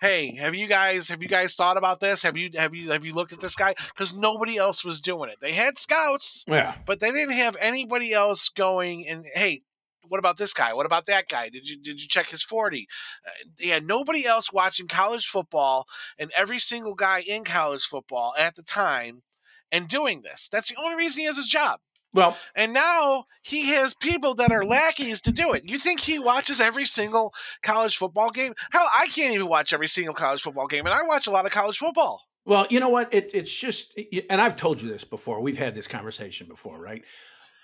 hey, 0.00 0.34
have 0.36 0.54
you 0.54 0.66
guys 0.66 1.08
have 1.08 1.22
you 1.22 1.28
guys 1.28 1.54
thought 1.54 1.76
about 1.76 2.00
this? 2.00 2.22
Have 2.22 2.36
you 2.36 2.50
have 2.54 2.74
you 2.74 2.90
have 2.90 3.04
you 3.04 3.14
looked 3.14 3.32
at 3.32 3.40
this 3.40 3.54
guy? 3.54 3.74
Because 3.88 4.16
nobody 4.16 4.56
else 4.56 4.84
was 4.84 5.00
doing 5.00 5.30
it. 5.30 5.36
They 5.40 5.52
had 5.52 5.78
scouts, 5.78 6.44
Yeah, 6.48 6.74
but 6.86 7.00
they 7.00 7.12
didn't 7.12 7.34
have 7.34 7.56
anybody 7.60 8.12
else 8.12 8.48
going 8.48 9.06
and 9.06 9.24
hey. 9.34 9.62
What 10.08 10.18
about 10.18 10.36
this 10.36 10.52
guy? 10.52 10.72
What 10.74 10.86
about 10.86 11.06
that 11.06 11.28
guy? 11.28 11.48
Did 11.48 11.68
you 11.68 11.78
did 11.80 12.00
you 12.00 12.08
check 12.08 12.30
his 12.30 12.42
forty? 12.42 12.86
Uh, 13.26 13.30
yeah, 13.58 13.78
nobody 13.78 14.26
else 14.26 14.52
watching 14.52 14.88
college 14.88 15.26
football 15.26 15.86
and 16.18 16.30
every 16.36 16.58
single 16.58 16.94
guy 16.94 17.20
in 17.20 17.44
college 17.44 17.84
football 17.84 18.34
at 18.38 18.54
the 18.56 18.62
time 18.62 19.22
and 19.70 19.88
doing 19.88 20.22
this. 20.22 20.48
That's 20.48 20.68
the 20.70 20.76
only 20.82 20.96
reason 20.96 21.20
he 21.20 21.26
has 21.26 21.36
his 21.36 21.48
job. 21.48 21.80
well, 22.14 22.36
And 22.54 22.72
now 22.72 23.24
he 23.42 23.68
has 23.68 23.94
people 23.94 24.34
that 24.36 24.50
are 24.50 24.64
lackeys 24.64 25.20
to 25.22 25.32
do 25.32 25.52
it. 25.52 25.68
You 25.68 25.78
think 25.78 26.00
he 26.00 26.18
watches 26.18 26.60
every 26.60 26.86
single 26.86 27.34
college 27.62 27.96
football 27.96 28.30
game? 28.30 28.54
Hell, 28.72 28.88
I 28.94 29.08
can't 29.08 29.34
even 29.34 29.48
watch 29.48 29.72
every 29.72 29.88
single 29.88 30.14
college 30.14 30.40
football 30.40 30.66
game, 30.66 30.86
and 30.86 30.94
I 30.94 31.02
watch 31.02 31.26
a 31.26 31.30
lot 31.30 31.44
of 31.44 31.52
college 31.52 31.76
football. 31.78 32.22
Well, 32.46 32.66
you 32.70 32.80
know 32.80 32.88
what? 32.88 33.12
It, 33.12 33.30
it's 33.34 33.54
just, 33.54 33.92
and 34.30 34.40
I've 34.40 34.56
told 34.56 34.80
you 34.80 34.88
this 34.88 35.04
before. 35.04 35.42
We've 35.42 35.58
had 35.58 35.74
this 35.74 35.86
conversation 35.86 36.48
before, 36.48 36.82
right? 36.82 37.04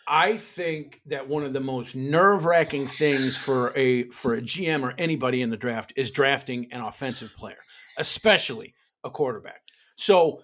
I 0.07 0.37
think 0.37 1.01
that 1.07 1.29
one 1.29 1.45
of 1.45 1.53
the 1.53 1.61
most 1.61 1.95
nerve-wracking 1.97 2.89
things 2.89 3.37
for 3.37 3.73
a 3.77 4.05
for 4.11 4.35
a 4.35 4.41
GM 4.43 4.83
or 4.83 4.95
anybody 4.99 5.41
in 5.43 5.51
the 5.51 5.57
draft 5.57 5.93
is 5.97 6.11
drafting 6.11 6.69
an 6.73 6.81
offensive 6.83 7.35
player, 7.37 7.57
especially 7.99 8.75
a 9.03 9.11
quarterback. 9.11 9.63
So 9.97 10.43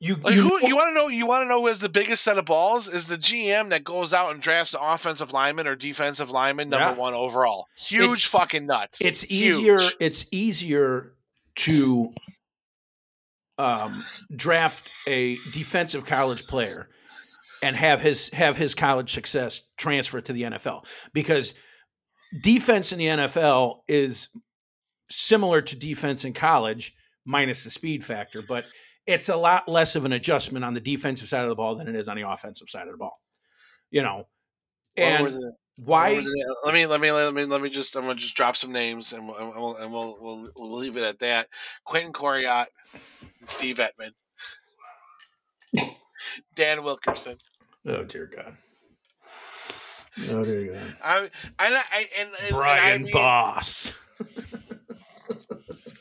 you 0.00 0.16
Like 0.16 0.34
you, 0.34 0.42
who 0.42 0.66
you 0.68 0.76
want 0.76 0.90
to 0.90 0.94
know? 0.94 1.08
You 1.08 1.26
want 1.26 1.44
to 1.44 1.48
know 1.48 1.60
who 1.62 1.68
has 1.68 1.80
the 1.80 1.88
biggest 1.88 2.22
set 2.22 2.36
of 2.38 2.44
balls? 2.44 2.88
Is 2.88 3.06
the 3.06 3.16
GM 3.16 3.70
that 3.70 3.84
goes 3.84 4.12
out 4.12 4.32
and 4.32 4.40
drafts 4.42 4.74
an 4.74 4.80
offensive 4.82 5.32
lineman 5.32 5.66
or 5.66 5.74
defensive 5.76 6.30
lineman 6.30 6.68
number 6.68 6.90
Yeah. 6.90 6.94
one 6.94 7.14
overall? 7.14 7.66
Huge 7.78 8.02
It's- 8.04 8.24
fucking 8.24 8.66
nuts. 8.66 9.00
it's 9.00 9.22
Huge. 9.22 9.54
easier 9.54 9.78
it's 10.00 10.26
easier 10.30 11.14
to 11.56 12.12
um, 13.58 14.04
draft 14.34 14.90
a 15.06 15.34
defensive 15.52 16.04
college 16.06 16.46
player 16.48 16.88
and 17.64 17.76
have 17.76 18.00
his 18.00 18.28
have 18.30 18.56
his 18.56 18.74
college 18.74 19.12
success 19.12 19.62
transfer 19.76 20.20
to 20.20 20.32
the 20.32 20.42
NFL 20.42 20.84
because 21.12 21.54
defense 22.42 22.92
in 22.92 22.98
the 22.98 23.06
NFL 23.06 23.80
is 23.88 24.28
similar 25.10 25.60
to 25.62 25.74
defense 25.74 26.24
in 26.24 26.32
college 26.34 26.94
minus 27.24 27.64
the 27.64 27.70
speed 27.70 28.04
factor 28.04 28.42
but 28.46 28.64
it's 29.06 29.28
a 29.28 29.36
lot 29.36 29.68
less 29.68 29.96
of 29.96 30.04
an 30.04 30.12
adjustment 30.12 30.64
on 30.64 30.74
the 30.74 30.80
defensive 30.80 31.28
side 31.28 31.42
of 31.42 31.48
the 31.48 31.54
ball 31.54 31.74
than 31.74 31.88
it 31.88 31.94
is 31.94 32.08
on 32.08 32.16
the 32.16 32.28
offensive 32.28 32.68
side 32.68 32.86
of 32.86 32.92
the 32.92 32.98
ball 32.98 33.18
you 33.90 34.02
know 34.02 34.26
and 34.96 35.34
why 35.76 36.14
what 36.14 36.24
were 36.24 36.30
the- 36.30 36.56
let 36.64 36.74
me 36.74 36.86
let 36.86 37.00
me 37.00 37.10
let 37.12 37.34
me 37.34 37.44
let 37.44 37.62
me 37.62 37.70
just 37.70 37.96
I'm 37.96 38.02
gonna 38.02 38.14
just 38.14 38.36
drop 38.36 38.56
some 38.56 38.72
names 38.72 39.12
and 39.12 39.26
we'll, 39.26 39.36
and 39.36 39.54
we'll, 39.54 39.76
and 39.76 39.92
we'll, 39.92 40.18
we'll, 40.20 40.50
we'll 40.56 40.76
leave 40.76 40.96
it 40.96 41.02
at 41.02 41.18
that. 41.20 41.48
Quentin 41.84 42.12
Coryatt 42.12 42.66
and 43.40 43.48
Steve 43.48 43.78
Emtman. 43.78 44.12
Dan 46.54 46.82
Wilkinson. 46.84 47.38
Oh 47.86 48.04
dear 48.04 48.30
god 48.34 48.56
oh 50.30 50.44
dear 50.44 50.72
god 50.72 50.96
I 51.02 51.30
I, 51.58 51.82
I 51.92 52.08
and, 52.18 52.30
and 52.46 52.50
Brian 52.50 52.84
and 52.84 52.94
I 52.94 52.98
mean, 53.04 53.12
Boss. 53.12 53.92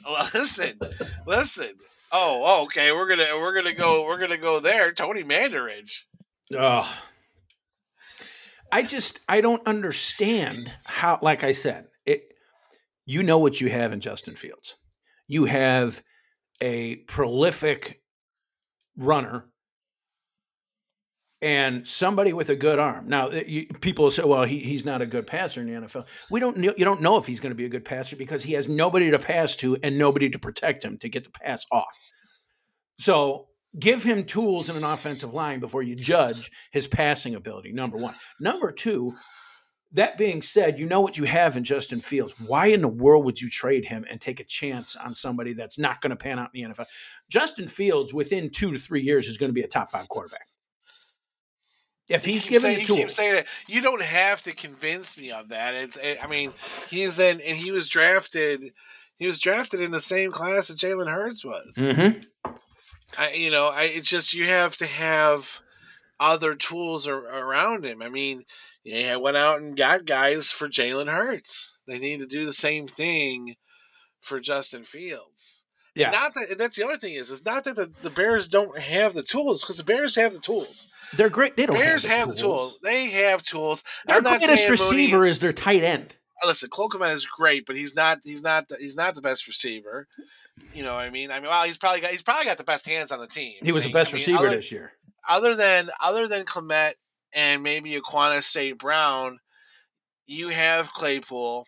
Listen, 0.33 0.79
listen. 1.25 1.73
Oh, 2.11 2.41
oh, 2.43 2.63
okay. 2.63 2.91
We're 2.91 3.07
gonna 3.07 3.37
we're 3.39 3.55
gonna 3.55 3.73
go 3.73 4.05
we're 4.05 4.19
gonna 4.19 4.37
go 4.37 4.59
there. 4.59 4.91
Tony 4.91 5.23
Mandarich. 5.23 6.01
Oh. 6.55 6.91
I 8.71 8.83
just 8.83 9.19
I 9.27 9.41
don't 9.41 9.65
understand 9.67 10.75
how 10.85 11.19
like 11.21 11.43
I 11.43 11.51
said, 11.51 11.87
it 12.05 12.33
you 13.05 13.23
know 13.23 13.37
what 13.37 13.61
you 13.61 13.69
have 13.69 13.93
in 13.93 13.99
Justin 13.99 14.35
Fields. 14.35 14.75
You 15.27 15.45
have 15.45 16.03
a 16.61 16.97
prolific 17.07 18.01
runner 18.97 19.49
and 21.43 21.85
somebody 21.85 22.31
with 22.31 22.47
a 22.47 22.55
good 22.55 22.79
arm. 22.79 23.09
Now, 23.09 23.27
uh, 23.27 23.41
you, 23.45 23.67
people 23.81 24.09
say, 24.09 24.23
"Well, 24.23 24.45
he, 24.45 24.59
he's 24.59 24.85
not 24.85 25.01
a 25.01 25.05
good 25.05 25.27
passer 25.27 25.59
in 25.59 25.67
the 25.67 25.87
NFL." 25.87 26.05
We 26.31 26.39
don't. 26.39 26.57
You 26.57 26.85
don't 26.85 27.01
know 27.01 27.17
if 27.17 27.27
he's 27.27 27.41
going 27.41 27.51
to 27.51 27.55
be 27.55 27.65
a 27.65 27.69
good 27.69 27.83
passer 27.83 28.15
because 28.15 28.43
he 28.43 28.53
has 28.53 28.69
nobody 28.69 29.11
to 29.11 29.19
pass 29.19 29.57
to 29.57 29.77
and 29.83 29.97
nobody 29.97 30.29
to 30.29 30.39
protect 30.39 30.85
him 30.85 30.97
to 30.99 31.09
get 31.09 31.25
the 31.25 31.29
pass 31.29 31.65
off. 31.69 31.99
So 32.97 33.47
give 33.77 34.03
him 34.03 34.23
tools 34.23 34.69
in 34.69 34.77
an 34.77 34.85
offensive 34.85 35.33
line 35.33 35.59
before 35.59 35.83
you 35.83 35.95
judge 35.95 36.49
his 36.71 36.87
passing 36.87 37.35
ability. 37.35 37.73
Number 37.73 37.97
one. 37.97 38.15
Number 38.39 38.71
two. 38.71 39.15
That 39.95 40.17
being 40.17 40.41
said, 40.41 40.79
you 40.79 40.87
know 40.87 41.01
what 41.01 41.17
you 41.17 41.25
have 41.25 41.55
in 41.55 41.63
Justin 41.63 41.99
Fields. 41.99 42.33
Why 42.47 42.65
in 42.65 42.81
the 42.81 42.87
world 42.87 43.25
would 43.25 43.39
you 43.39 43.47
trade 43.47 43.85
him 43.85 44.07
and 44.09 44.19
take 44.19 44.39
a 44.39 44.43
chance 44.43 44.95
on 44.95 45.13
somebody 45.13 45.53
that's 45.53 45.77
not 45.77 46.01
going 46.01 46.09
to 46.09 46.15
pan 46.15 46.39
out 46.39 46.49
in 46.55 46.63
the 46.63 46.73
NFL? 46.73 46.87
Justin 47.29 47.67
Fields, 47.67 48.11
within 48.11 48.49
two 48.49 48.71
to 48.71 48.79
three 48.79 49.03
years, 49.03 49.27
is 49.27 49.37
going 49.37 49.49
to 49.49 49.53
be 49.53 49.61
a 49.61 49.67
top 49.67 49.91
five 49.91 50.09
quarterback. 50.09 50.47
If 52.09 52.25
he's 52.25 52.43
given 52.43 52.59
saying, 52.61 52.75
the 52.75 52.81
you 52.81 52.87
tools, 52.87 52.99
keep 52.99 53.09
saying 53.09 53.35
it. 53.37 53.47
You 53.67 53.81
don't 53.81 54.01
have 54.01 54.41
to 54.43 54.53
convince 54.53 55.17
me 55.17 55.31
of 55.31 55.49
that. 55.49 55.73
It's. 55.73 55.97
I 56.21 56.27
mean, 56.27 56.53
he's 56.89 57.17
in, 57.19 57.39
and 57.41 57.57
he 57.57 57.71
was 57.71 57.87
drafted. 57.87 58.73
He 59.17 59.25
was 59.25 59.39
drafted 59.39 59.79
in 59.79 59.91
the 59.91 59.99
same 60.01 60.31
class 60.31 60.67
that 60.67 60.77
Jalen 60.77 61.09
Hurts 61.11 61.45
was. 61.45 61.77
Mhm. 61.77 62.25
I, 63.17 63.31
you 63.33 63.49
know, 63.49 63.67
I. 63.67 63.83
It's 63.83 64.09
just 64.09 64.33
you 64.33 64.45
have 64.47 64.75
to 64.77 64.85
have 64.85 65.61
other 66.19 66.55
tools 66.55 67.07
ar- 67.07 67.23
around 67.25 67.85
him. 67.85 68.01
I 68.01 68.09
mean, 68.09 68.43
yeah, 68.83 69.15
went 69.15 69.37
out 69.37 69.61
and 69.61 69.77
got 69.77 70.05
guys 70.05 70.51
for 70.51 70.67
Jalen 70.67 71.07
Hurts. 71.11 71.77
They 71.87 71.99
need 71.99 72.19
to 72.19 72.27
do 72.27 72.45
the 72.45 72.53
same 72.53 72.87
thing 72.87 73.55
for 74.19 74.39
Justin 74.39 74.83
Fields. 74.83 75.62
Yeah, 75.95 76.09
Not 76.09 76.33
that 76.33 76.57
that's 76.57 76.75
the 76.75 76.83
other 76.83 76.97
thing 76.97 77.13
is, 77.13 77.29
it's 77.29 77.45
not 77.45 77.65
that 77.65 77.75
the, 77.75 77.91
the 78.01 78.09
Bears 78.09 78.47
don't 78.47 78.79
have 78.79 79.13
the 79.13 79.21
tools 79.21 79.61
because 79.61 79.77
the 79.77 79.83
Bears 79.83 80.15
have 80.15 80.33
the 80.33 80.39
tools. 80.39 80.87
they're 81.15 81.29
great. 81.29 81.55
They 81.55 81.67
don't 81.67 81.75
Bears 81.75 82.03
have, 82.03 82.19
have 82.19 82.27
the 82.29 82.35
tools. 82.35 82.79
They 82.81 83.11
have 83.11 83.43
tools. 83.43 83.83
Their 84.07 84.17
I'm 84.17 84.23
greatest 84.23 84.69
receiver 84.69 85.17
Mooney, 85.17 85.29
is 85.29 85.39
their 85.39 85.53
tight 85.53 85.83
end. 85.83 86.15
Uh, 86.43 86.47
listen, 86.47 86.69
Cole 86.69 86.89
Kmet 86.89 87.13
is 87.13 87.27
great, 87.27 87.67
but 87.67 87.75
he's 87.75 87.95
not. 87.95 88.19
He's 88.23 88.41
not. 88.41 88.69
The, 88.69 88.77
he's 88.79 88.95
not 88.95 89.13
the 89.13 89.21
best 89.21 89.45
receiver. 89.45 90.07
You 90.73 90.81
know 90.83 90.93
what 90.93 91.03
I 91.03 91.11
mean? 91.11 91.29
I 91.29 91.39
mean, 91.39 91.49
well, 91.49 91.63
he's 91.63 91.77
probably 91.77 92.01
got. 92.01 92.09
He's 92.09 92.23
probably 92.23 92.45
got 92.45 92.57
the 92.57 92.63
best 92.63 92.87
hands 92.87 93.11
on 93.11 93.19
the 93.19 93.27
team. 93.27 93.53
He 93.61 93.71
was 93.71 93.83
I 93.83 93.87
the 93.87 93.93
best 93.93 94.11
I 94.11 94.13
mean, 94.13 94.21
receiver 94.21 94.47
other, 94.47 94.55
this 94.55 94.71
year. 94.71 94.93
other 95.29 95.55
than 95.55 95.91
other 96.01 96.27
than 96.27 96.45
Clement 96.45 96.95
and 97.33 97.61
maybe 97.61 97.91
Equanimeous 97.91 98.45
St. 98.45 98.79
Brown, 98.79 99.39
you 100.25 100.49
have 100.49 100.91
Claypool. 100.91 101.67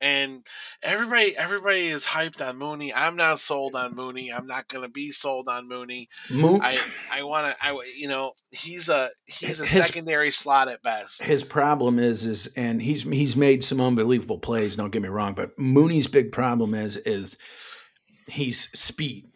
And 0.00 0.46
everybody, 0.82 1.36
everybody 1.36 1.88
is 1.88 2.06
hyped 2.06 2.46
on 2.46 2.56
Mooney. 2.56 2.94
I'm 2.94 3.16
not 3.16 3.38
sold 3.38 3.74
on 3.74 3.94
Mooney. 3.94 4.32
I'm 4.32 4.46
not 4.46 4.66
going 4.68 4.82
to 4.82 4.88
be 4.88 5.10
sold 5.10 5.48
on 5.48 5.68
Mooney. 5.68 6.08
Moon, 6.30 6.60
I, 6.62 6.80
I 7.12 7.22
want 7.22 7.54
to, 7.54 7.64
I, 7.64 7.78
you 7.96 8.08
know, 8.08 8.32
he's 8.50 8.88
a 8.88 9.10
he's 9.26 9.60
a 9.60 9.64
His- 9.64 9.70
secondary 9.70 10.30
slot 10.30 10.68
at 10.68 10.82
best. 10.82 11.22
his 11.22 11.44
problem 11.44 11.98
is 11.98 12.24
is 12.24 12.48
and 12.56 12.80
he's 12.80 13.02
he's 13.02 13.36
made 13.36 13.62
some 13.62 13.80
unbelievable 13.80 14.38
plays 14.38 14.76
don't 14.76 14.90
get 14.90 15.02
me 15.02 15.08
wrong 15.08 15.34
but 15.34 15.58
mooney's 15.58 16.08
big 16.08 16.32
problem 16.32 16.74
is 16.74 16.96
is 16.98 17.36
he's 18.28 18.68
speed 18.78 19.26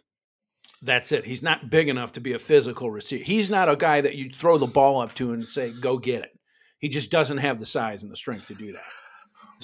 that's 0.83 1.13
it 1.13 1.25
he's 1.25 1.43
not 1.43 1.71
big 1.71 1.89
enough 1.89 2.13
to 2.13 2.21
be 2.21 2.33
a 2.33 2.39
physical 2.39 2.91
receiver 2.91 3.23
he's 3.25 3.51
not 3.51 3.69
a 3.69 3.77
guy 3.77 4.01
that 4.01 4.15
you 4.17 4.31
throw 4.31 4.59
the 4.59 4.67
ball 4.67 5.01
up 5.01 5.15
to 5.15 5.33
and 5.33 5.49
say 5.49 5.71
go 5.71 5.99
get 5.99 6.23
it 6.23 6.31
he 6.79 6.89
just 6.89 7.11
doesn't 7.11 7.39
have 7.39 7.59
the 7.61 7.67
size 7.67 8.03
and 8.03 8.11
the 8.13 8.17
strength 8.17 8.47
to 8.49 8.55
do 8.55 8.73
that 8.73 8.83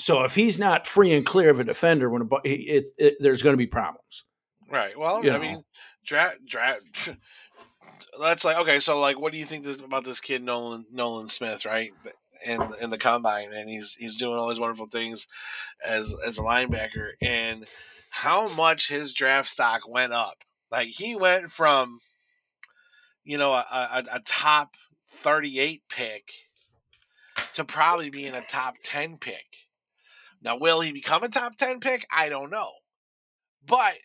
so 0.00 0.24
if 0.24 0.34
he's 0.34 0.58
not 0.58 0.86
free 0.86 1.12
and 1.12 1.24
clear 1.24 1.50
of 1.50 1.60
a 1.60 1.64
defender 1.64 2.08
when 2.10 2.22
a, 2.22 2.26
it, 2.44 2.86
it, 2.98 3.14
there's 3.20 3.42
going 3.42 3.52
to 3.52 3.58
be 3.58 3.66
problems 3.66 4.24
Right. 4.70 4.96
Well, 4.98 5.24
You 5.24 5.30
I 5.30 5.34
know. 5.34 5.40
mean, 5.40 5.64
draft 6.04 6.38
draft. 6.46 7.10
That's 8.20 8.44
like 8.44 8.56
okay. 8.58 8.78
So 8.80 8.98
like, 9.00 9.18
what 9.18 9.32
do 9.32 9.38
you 9.38 9.44
think 9.44 9.64
this, 9.64 9.80
about 9.80 10.04
this 10.04 10.20
kid 10.20 10.42
Nolan 10.42 10.86
Nolan 10.92 11.28
Smith? 11.28 11.66
Right. 11.66 11.90
In, 12.46 12.62
in 12.80 12.88
the 12.88 12.96
combine, 12.96 13.52
and 13.52 13.68
he's 13.68 13.94
he's 13.94 14.16
doing 14.16 14.36
all 14.38 14.48
these 14.48 14.58
wonderful 14.60 14.86
things 14.86 15.26
as 15.86 16.14
as 16.24 16.38
a 16.38 16.42
linebacker, 16.42 17.10
and 17.20 17.66
how 18.10 18.48
much 18.48 18.88
his 18.88 19.12
draft 19.12 19.48
stock 19.48 19.82
went 19.86 20.12
up. 20.14 20.36
Like 20.70 20.88
he 20.88 21.14
went 21.14 21.50
from, 21.50 21.98
you 23.24 23.36
know, 23.36 23.52
a, 23.52 23.64
a, 23.70 24.04
a 24.14 24.20
top 24.20 24.70
thirty 25.06 25.60
eight 25.60 25.82
pick 25.90 26.30
to 27.52 27.64
probably 27.64 28.08
being 28.08 28.34
a 28.34 28.40
top 28.40 28.76
ten 28.82 29.18
pick. 29.18 29.44
Now, 30.42 30.56
will 30.56 30.80
he 30.80 30.92
become 30.92 31.22
a 31.22 31.28
top 31.28 31.56
ten 31.56 31.80
pick? 31.80 32.06
I 32.10 32.28
don't 32.28 32.50
know, 32.50 32.70
but 33.66 33.96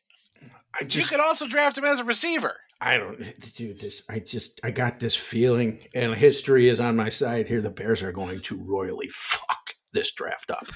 i 0.73 0.81
you 0.81 0.87
just 0.87 1.11
could 1.11 1.19
also 1.19 1.47
draft 1.47 1.77
him 1.77 1.85
as 1.85 1.99
a 1.99 2.03
receiver. 2.03 2.57
I 2.81 2.97
don't, 2.97 3.19
dude. 3.55 3.79
This, 3.79 4.03
I 4.09 4.19
just, 4.19 4.59
I 4.63 4.71
got 4.71 4.99
this 4.99 5.15
feeling, 5.15 5.79
and 5.93 6.13
history 6.13 6.67
is 6.67 6.79
on 6.79 6.95
my 6.97 7.09
side 7.09 7.47
here. 7.47 7.61
The 7.61 7.69
Bears 7.69 8.03
are 8.03 8.11
going 8.11 8.41
to 8.41 8.57
royally 8.57 9.07
fuck 9.09 9.75
this 9.93 10.11
draft 10.11 10.51
up. 10.51 10.67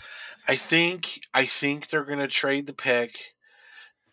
I 0.48 0.56
think 0.56 1.20
I 1.34 1.46
think 1.46 1.90
they're 1.90 2.06
going 2.06 2.20
to 2.20 2.28
trade 2.28 2.68
the 2.68 2.74
pick, 2.74 3.36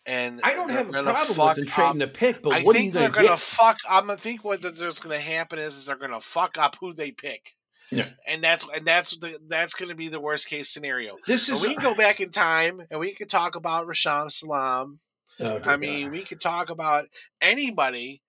and 0.05 0.41
I 0.43 0.53
don't 0.53 0.69
have 0.69 0.89
a 0.89 0.91
problem 0.91 1.47
with 1.47 1.55
them 1.55 1.65
trading 1.65 1.99
the 1.99 2.07
pick, 2.07 2.41
but 2.43 2.53
I 2.53 2.61
what 2.61 2.75
think 2.75 2.87
you 2.87 2.91
they're 2.91 3.09
going 3.09 3.25
to 3.25 3.27
going 3.27 3.27
to 3.27 3.31
get? 3.31 3.39
fuck. 3.39 3.77
I'm 3.89 4.07
gonna 4.07 4.17
think 4.17 4.43
what 4.43 4.61
there's 4.61 4.99
going 4.99 5.17
to 5.17 5.25
happen 5.25 5.57
is, 5.57 5.77
is 5.77 5.85
they're 5.85 5.95
going 5.95 6.11
to 6.11 6.19
fuck 6.19 6.57
up 6.57 6.75
who 6.79 6.93
they 6.93 7.11
pick. 7.11 7.56
Yeah. 7.91 8.09
And 8.27 8.43
that's 8.43 8.65
and 8.75 8.85
that's 8.85 9.17
the 9.17 9.39
that's 9.47 9.73
going 9.73 9.89
to 9.89 9.95
be 9.95 10.09
the 10.09 10.19
worst 10.19 10.47
case 10.47 10.69
scenario. 10.69 11.17
This 11.25 11.49
is. 11.49 11.61
we 11.61 11.73
can 11.73 11.83
go 11.83 11.95
back 11.95 12.19
in 12.19 12.29
time 12.29 12.81
and 12.91 12.99
we 12.99 13.13
could 13.13 13.29
talk 13.29 13.55
about 13.55 13.87
Rashaan 13.87 14.31
Salaam. 14.31 14.99
Oh, 15.39 15.59
I 15.63 15.77
mean, 15.77 16.11
we 16.11 16.23
could 16.23 16.41
talk 16.41 16.69
about 16.69 17.05
anybody 17.41 18.21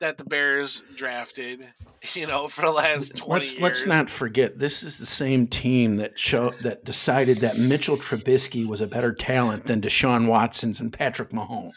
that 0.00 0.18
the 0.18 0.24
Bears 0.24 0.82
drafted. 0.96 1.60
You 2.14 2.26
know, 2.26 2.48
for 2.48 2.62
the 2.62 2.72
last 2.72 3.16
twenty 3.16 3.44
let's 3.44 3.52
years. 3.52 3.62
let's 3.62 3.86
not 3.86 4.10
forget 4.10 4.58
this 4.58 4.82
is 4.82 4.98
the 4.98 5.06
same 5.06 5.46
team 5.46 5.98
that 5.98 6.18
show 6.18 6.50
that 6.62 6.84
decided 6.84 7.38
that 7.42 7.58
Mitchell 7.58 7.96
Trubisky 7.96 8.66
was 8.66 8.80
a 8.80 8.88
better 8.88 9.12
talent 9.12 9.66
than 9.66 9.80
Deshaun 9.80 10.26
Watson's 10.26 10.80
and 10.80 10.92
Patrick 10.92 11.30
Mahomes. 11.30 11.74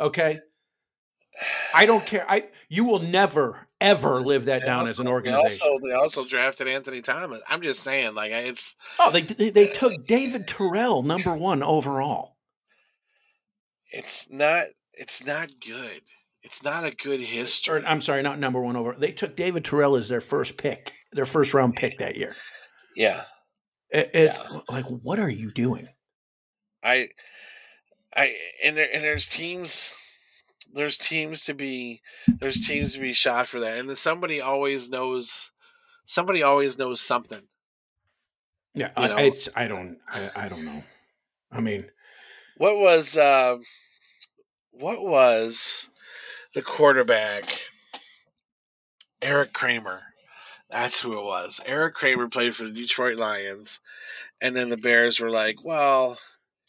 Okay, 0.00 0.40
I 1.74 1.86
don't 1.86 2.04
care. 2.06 2.24
I 2.30 2.44
you 2.68 2.84
will 2.84 2.98
never 3.00 3.66
ever 3.80 4.20
live 4.20 4.44
that 4.44 4.60
They 4.60 4.66
down 4.66 4.80
also- 4.80 4.92
as 4.92 4.98
an 4.98 5.06
They 5.06 5.10
organization. 5.12 5.66
also, 5.68 5.86
they 5.88 5.94
also 5.94 6.24
drafted 6.24 6.68
Anthony 6.68 7.00
Thomas. 7.02 7.40
I'm 7.48 7.62
just 7.62 7.82
saying, 7.82 8.14
like 8.14 8.32
it's 8.32 8.76
oh, 8.98 9.10
they, 9.10 9.22
they 9.22 9.50
they 9.50 9.66
took 9.68 10.06
David 10.06 10.46
Terrell 10.46 11.02
number 11.02 11.34
one 11.36 11.62
overall. 11.62 12.36
it's 13.90 14.30
not 14.30 14.66
it's 14.94 15.24
not 15.24 15.48
good. 15.66 16.02
It's 16.42 16.62
not 16.64 16.84
a 16.84 16.90
good 16.94 17.20
history. 17.20 17.80
Or 17.82 17.86
I'm 17.86 18.00
sorry, 18.00 18.22
not 18.22 18.38
number 18.38 18.60
one 18.60 18.76
over. 18.76 18.94
They 18.98 19.12
took 19.12 19.36
David 19.36 19.64
Terrell 19.64 19.94
as 19.96 20.08
their 20.08 20.20
first 20.20 20.56
pick, 20.56 20.92
their 21.12 21.24
first 21.26 21.54
round 21.54 21.74
pick 21.76 21.98
that 21.98 22.16
year. 22.16 22.34
Yeah, 22.96 23.22
It- 23.90 24.10
it's 24.12 24.42
like, 24.68 24.84
what 24.86 25.18
are 25.18 25.28
you 25.30 25.50
doing? 25.52 25.88
I, 26.82 27.08
I 28.16 28.34
and 28.64 28.76
there, 28.76 28.88
and 28.92 29.02
there's 29.04 29.28
teams, 29.28 29.94
there's 30.72 30.98
teams 30.98 31.44
to 31.44 31.54
be 31.54 32.00
there's 32.26 32.66
teams 32.66 32.94
to 32.94 33.00
be 33.00 33.12
shot 33.12 33.46
for 33.46 33.60
that, 33.60 33.78
and 33.78 33.88
then 33.88 33.96
somebody 33.96 34.40
always 34.40 34.90
knows, 34.90 35.52
somebody 36.04 36.42
always 36.42 36.78
knows 36.78 37.00
something. 37.00 37.42
Yeah, 38.74 38.90
You 38.96 39.04
I, 39.04 39.20
it's 39.22 39.48
I 39.54 39.68
don't 39.68 39.98
I, 40.08 40.30
I 40.36 40.48
don't 40.48 40.64
know. 40.64 40.82
I 41.50 41.60
mean, 41.60 41.86
What 42.56 42.78
was 42.78 43.18
uh, 43.18 43.58
what 44.70 45.02
was 45.02 45.90
the 46.54 46.62
quarterback? 46.62 47.44
Erik 49.20 49.52
Kramer. 49.52 50.00
That's 50.70 51.02
who 51.02 51.12
it 51.12 51.24
was. 51.24 51.60
Erik 51.66 51.94
Kramer 51.94 52.28
played 52.28 52.56
for 52.56 52.64
the 52.64 52.72
Detroit 52.72 53.18
Lions, 53.18 53.80
and 54.40 54.56
then 54.56 54.70
the 54.70 54.78
Bears 54.78 55.20
were 55.20 55.30
like, 55.30 55.56
"Well, 55.62 56.18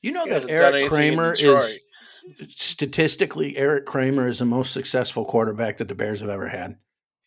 you 0.01 0.11
know 0.11 0.25
that 0.27 0.49
Erik 0.49 0.89
Kramer 0.89 1.35
Detroit." 1.35 1.69
is 1.69 1.79
statistically 2.49 3.57
Erik 3.57 3.85
Kramer 3.85 4.27
is 4.27 4.39
the 4.39 4.45
most 4.45 4.73
successful 4.73 5.25
quarterback 5.25 5.77
that 5.77 5.87
the 5.87 5.95
Bears 5.95 6.21
have 6.21 6.29
ever 6.29 6.47
had, 6.49 6.77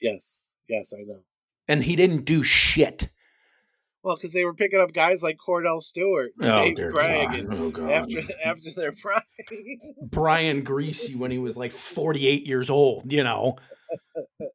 Yes, 0.01 0.47
yes, 0.69 0.93
I 0.97 1.03
know. 1.05 1.21
and 1.69 1.85
he 1.85 1.97
didn't 1.97 2.25
do 2.25 2.43
shit. 2.43 3.11
Well, 4.03 4.15
because 4.17 4.33
they 4.33 4.45
were 4.45 4.55
picking 4.55 4.79
up 4.81 4.93
guys 4.93 5.23
like 5.25 5.37
Kordell 5.37 5.81
Stewart, 5.83 6.31
Oh, 6.41 6.47
Dave 6.47 6.77
Krieg, 6.93 7.35
and 7.35 7.53
Oh, 7.53 7.91
after 7.91 8.21
after 8.45 8.71
their 8.77 8.93
prime. 8.93 9.23
Brian 10.03 10.65
Griese 10.65 11.17
when 11.17 11.33
he 11.33 11.39
was 11.39 11.57
like 11.57 11.73
48 11.73 12.47
years 12.47 12.71
old, 12.71 13.11
you 13.11 13.25
know. 13.25 13.57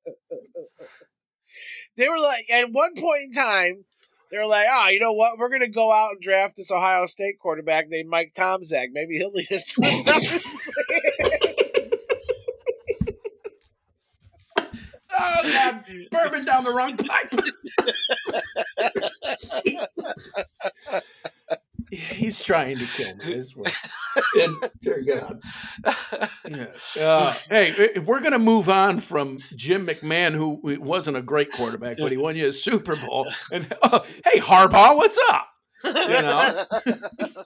they 1.97 2.07
were 2.07 2.19
like, 2.19 2.45
at 2.49 2.71
one 2.71 2.95
point 2.95 3.23
in 3.25 3.31
time, 3.33 3.83
they 4.31 4.37
were 4.37 4.47
like, 4.47 4.67
"Ah, 4.69 4.87
you 4.89 4.99
know 4.99 5.11
what? 5.13 5.37
We're 5.37 5.49
gonna 5.49 5.67
go 5.67 5.91
out 5.91 6.11
and 6.11 6.21
draft 6.21 6.55
this 6.55 6.71
Ohio 6.71 7.05
State 7.05 7.39
quarterback 7.39 7.89
named 7.89 8.09
Mike 8.09 8.33
Tomczak. 8.33 8.87
Maybe 8.91 9.17
he'll 9.17 9.31
lead 9.31 9.51
us 9.51 9.65
to 9.73 9.81
a 9.83 10.03
promised 10.03 10.55
land." 10.55 11.55
Oh 15.19 15.43
God, 15.43 15.83
bourbon 16.09 16.45
down 16.45 16.63
the 16.63 16.71
wrong 16.71 16.97
pipe. 16.97 17.31
He's 22.11 22.41
trying 22.41 22.77
to 22.77 22.85
kill 22.85 23.15
me. 23.17 23.37
I 23.37 23.41
swear. 23.41 23.71
And, 24.41 24.55
dear 24.81 25.01
God. 25.01 25.41
Yeah. 26.49 26.67
Uh, 26.99 27.33
hey, 27.49 27.97
we're 27.99 28.19
going 28.19 28.31
to 28.33 28.39
move 28.39 28.67
on 28.69 28.99
from 28.99 29.37
Jim 29.55 29.87
McMahon, 29.87 30.33
who 30.33 30.59
wasn't 30.81 31.17
a 31.17 31.21
great 31.21 31.51
quarterback, 31.51 31.97
but 31.97 32.11
he 32.11 32.17
won 32.17 32.35
you 32.35 32.49
a 32.49 32.53
Super 32.53 32.95
Bowl. 32.95 33.27
And 33.53 33.73
oh, 33.83 34.05
hey, 34.25 34.39
Harbaugh, 34.39 34.95
what's 34.95 35.17
up? 35.29 35.47
You 35.83 35.93
know, 35.93 36.65
it's 37.19 37.43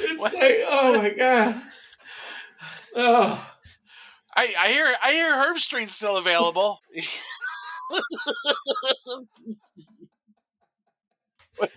It's 0.00 0.22
like, 0.22 0.60
oh 0.68 0.98
my 0.98 1.10
god. 1.10 1.62
Oh. 2.96 3.52
I, 4.34 4.54
I 4.58 4.68
hear 4.68 4.94
I 5.02 5.12
hear 5.12 5.32
Herbstreit's 5.32 5.94
still 5.94 6.16
available. 6.16 6.80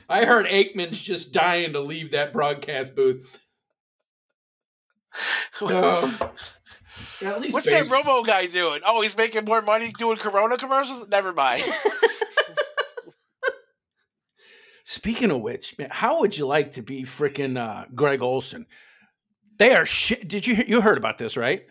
I 0.09 0.25
heard 0.25 0.45
Aikman's 0.45 0.99
just 0.99 1.31
dying 1.34 1.73
to 1.73 1.79
leave 1.79 2.11
that 2.11 2.34
broadcast 2.34 2.95
booth. 2.95 3.39
Um, 5.61 6.17
at 7.21 7.39
least 7.39 7.53
What's 7.53 7.67
base- 7.69 7.88
that 7.88 8.03
Romo 8.03 8.25
guy 8.25 8.47
doing? 8.47 8.81
Oh, 8.86 9.01
he's 9.01 9.15
making 9.15 9.45
more 9.45 9.61
money 9.61 9.93
doing 9.97 10.17
Corona 10.17 10.57
commercials. 10.57 11.07
Never 11.07 11.31
mind. 11.31 11.63
Speaking 14.86 15.31
of 15.31 15.41
which, 15.41 15.77
man, 15.77 15.89
how 15.91 16.19
would 16.19 16.38
you 16.38 16.45
like 16.45 16.73
to 16.73 16.81
be 16.81 17.03
freaking 17.03 17.57
uh, 17.57 17.86
Greg 17.95 18.21
Olsen? 18.21 18.65
They 19.57 19.73
are 19.75 19.86
shit. 19.86 20.27
Did 20.27 20.45
you 20.45 20.55
you 20.67 20.81
heard 20.81 20.97
about 20.97 21.17
this, 21.17 21.38
right? 21.38 21.63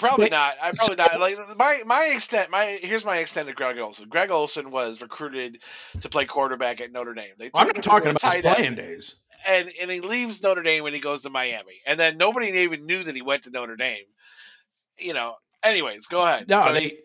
Probably 0.00 0.26
But- 0.26 0.32
not. 0.32 0.54
I 0.62 0.72
probably 0.72 0.96
not. 0.96 1.20
Like 1.20 1.36
my 1.58 1.78
my 1.86 2.10
extent. 2.14 2.50
My 2.50 2.78
here's 2.82 3.04
my 3.04 3.18
extent 3.18 3.48
of 3.48 3.54
Greg 3.54 3.78
Olsen. 3.78 4.08
Greg 4.08 4.30
Olsen 4.30 4.70
was 4.70 5.00
recruited 5.02 5.62
to 6.00 6.08
play 6.08 6.24
quarterback 6.24 6.80
at 6.80 6.90
Notre 6.92 7.14
Dame. 7.14 7.34
They 7.38 7.50
I'm 7.54 7.66
not 7.68 7.82
talking 7.82 8.10
about 8.10 8.20
tight 8.20 8.42
playing 8.42 8.74
days. 8.76 9.16
and 9.48 9.70
and 9.80 9.90
he 9.90 10.00
leaves 10.00 10.42
Notre 10.42 10.62
Dame 10.62 10.82
when 10.84 10.94
he 10.94 11.00
goes 11.00 11.22
to 11.22 11.30
Miami, 11.30 11.80
and 11.86 11.98
then 12.00 12.16
nobody 12.16 12.48
even 12.48 12.86
knew 12.86 13.04
that 13.04 13.14
he 13.14 13.22
went 13.22 13.44
to 13.44 13.50
Notre 13.50 13.76
Dame. 13.76 14.04
You 14.98 15.14
know. 15.14 15.34
Anyways, 15.62 16.06
go 16.06 16.22
ahead. 16.22 16.48
No, 16.48 16.62
So 16.62 16.72
they 16.72 16.80
he- 16.80 16.98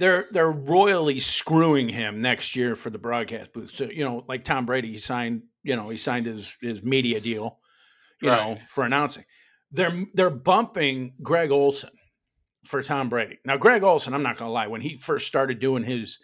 they're 0.00 0.26
they're 0.32 0.50
royally 0.50 1.20
screwing 1.20 1.88
him 1.88 2.20
next 2.20 2.56
year 2.56 2.74
for 2.74 2.90
the 2.90 2.98
broadcast 2.98 3.52
booth. 3.52 3.74
So 3.74 3.84
you 3.84 4.04
know, 4.04 4.24
like 4.28 4.42
Tom 4.44 4.66
Brady, 4.66 4.90
he 4.90 4.98
signed 4.98 5.42
you 5.62 5.76
know 5.76 5.88
he 5.88 5.96
signed 5.98 6.26
his 6.26 6.52
his 6.60 6.82
media 6.82 7.20
deal, 7.20 7.58
you 8.20 8.28
know, 8.28 8.58
for 8.66 8.82
announcing. 8.84 9.24
They're 9.70 10.06
they're 10.14 10.30
bumping 10.30 11.14
Greg 11.22 11.52
Olsen 11.52 11.90
for 12.64 12.82
Tom 12.82 13.08
Brady. 13.08 13.38
Now, 13.44 13.56
Greg 13.56 13.82
Olsen, 13.82 14.14
I'm 14.14 14.22
not 14.22 14.36
gonna 14.36 14.50
lie, 14.50 14.66
when 14.66 14.80
he 14.80 14.96
first 14.96 15.26
started 15.26 15.58
doing 15.60 15.82
his 15.84 16.18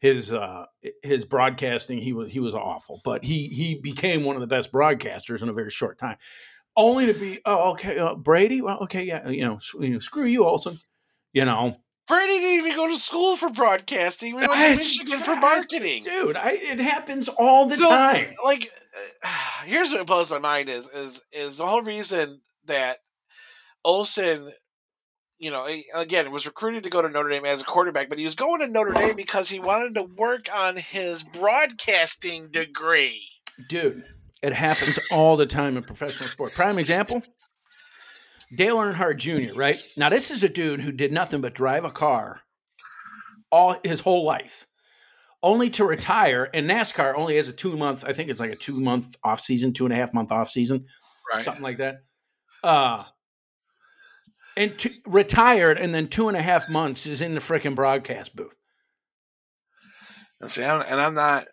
his 0.00 0.32
uh 0.32 0.64
his 1.02 1.24
broadcasting, 1.24 1.98
he 1.98 2.12
was 2.12 2.30
he 2.30 2.40
was 2.40 2.54
awful, 2.54 3.00
but 3.04 3.24
he 3.24 3.48
he 3.48 3.76
became 3.80 4.24
one 4.24 4.36
of 4.36 4.40
the 4.40 4.48
best 4.48 4.72
broadcasters 4.72 5.42
in 5.42 5.48
a 5.48 5.52
very 5.52 5.70
short 5.70 5.98
time. 5.98 6.16
Only 6.76 7.06
to 7.06 7.14
be 7.14 7.40
oh 7.44 7.72
okay 7.72 7.98
uh, 7.98 8.14
Brady 8.14 8.62
well 8.62 8.78
okay 8.84 9.04
yeah 9.04 9.28
you 9.28 9.42
know, 9.42 9.58
you 9.80 9.90
know 9.90 9.98
screw 9.98 10.24
you 10.24 10.44
Olsen 10.46 10.76
you 11.32 11.44
know 11.44 11.76
Brady 12.08 12.40
didn't 12.40 12.66
even 12.66 12.74
go 12.76 12.88
to 12.88 12.96
school 12.96 13.36
for 13.36 13.48
broadcasting. 13.50 14.34
We 14.34 14.40
went 14.40 14.52
I- 14.52 14.70
to 14.72 14.76
Michigan 14.76 15.20
for 15.20 15.36
marketing. 15.36 16.02
dude. 16.02 16.36
I, 16.36 16.50
it 16.52 16.80
happens 16.80 17.28
all 17.28 17.66
the 17.66 17.76
So, 17.76 17.88
time. 17.88 18.26
like, 18.44 18.68
uh, 19.22 19.28
here's 19.64 19.92
what 19.92 20.06
blows 20.06 20.30
my 20.30 20.40
mind 20.40 20.68
is 20.68 20.88
is 20.90 21.22
is 21.30 21.58
the 21.58 21.66
whole 21.66 21.82
reason 21.82 22.40
that 22.64 22.98
Olsen, 23.84 24.52
you 25.42 25.50
know, 25.50 25.66
he- 25.66 25.84
again 25.92 26.30
was 26.30 26.46
recruited 26.46 26.84
to 26.84 26.90
go 26.90 27.02
to 27.02 27.08
Notre 27.08 27.28
Dame 27.28 27.44
as 27.44 27.60
a 27.60 27.64
quarterback, 27.64 28.08
but 28.08 28.18
he 28.18 28.24
was 28.24 28.34
going 28.36 28.60
to 28.60 28.68
Notre 28.68 28.92
Dame 28.92 29.16
because 29.16 29.48
he 29.48 29.58
wanted 29.58 29.94
to 29.96 30.04
work 30.04 30.46
on 30.54 30.76
his 30.76 31.24
broadcasting 31.24 32.48
degree. 32.48 33.20
Dude, 33.68 34.04
it 34.40 34.52
happens 34.52 34.98
all 35.10 35.36
the 35.36 35.46
time 35.46 35.76
in 35.76 35.82
professional 35.82 36.28
sport. 36.28 36.52
Prime 36.54 36.78
example 36.78 37.22
Dale 38.54 38.76
Earnhardt 38.76 39.16
Jr., 39.16 39.58
right? 39.58 39.78
Now, 39.96 40.10
this 40.10 40.30
is 40.30 40.42
a 40.44 40.48
dude 40.48 40.80
who 40.80 40.92
did 40.92 41.10
nothing 41.12 41.40
but 41.40 41.54
drive 41.54 41.84
a 41.84 41.90
car 41.90 42.42
all 43.50 43.76
his 43.82 44.00
whole 44.00 44.24
life, 44.24 44.66
only 45.42 45.70
to 45.70 45.84
retire. 45.84 46.48
And 46.54 46.68
NASCAR 46.70 47.14
only 47.16 47.36
has 47.36 47.48
a 47.48 47.52
two 47.52 47.76
month, 47.76 48.04
I 48.06 48.12
think 48.12 48.30
it's 48.30 48.40
like 48.40 48.52
a 48.52 48.56
two 48.56 48.80
month 48.80 49.16
off 49.24 49.40
season, 49.40 49.72
two 49.72 49.84
and 49.86 49.92
a 49.92 49.96
half 49.96 50.14
month 50.14 50.30
off 50.32 50.50
season, 50.50 50.86
Right. 51.32 51.44
something 51.44 51.62
like 51.62 51.78
that. 51.78 52.02
Uh, 52.62 53.04
and 54.56 54.72
retired, 55.06 55.78
and 55.78 55.94
then 55.94 56.08
two 56.08 56.28
and 56.28 56.36
a 56.36 56.42
half 56.42 56.68
months 56.68 57.06
is 57.06 57.20
in 57.20 57.34
the 57.34 57.40
freaking 57.40 57.74
broadcast 57.74 58.34
booth. 58.36 58.54
And 60.40 60.50
see, 60.50 60.64
I'm, 60.64 60.82
and 60.82 61.00
I'm 61.00 61.14
not 61.14 61.44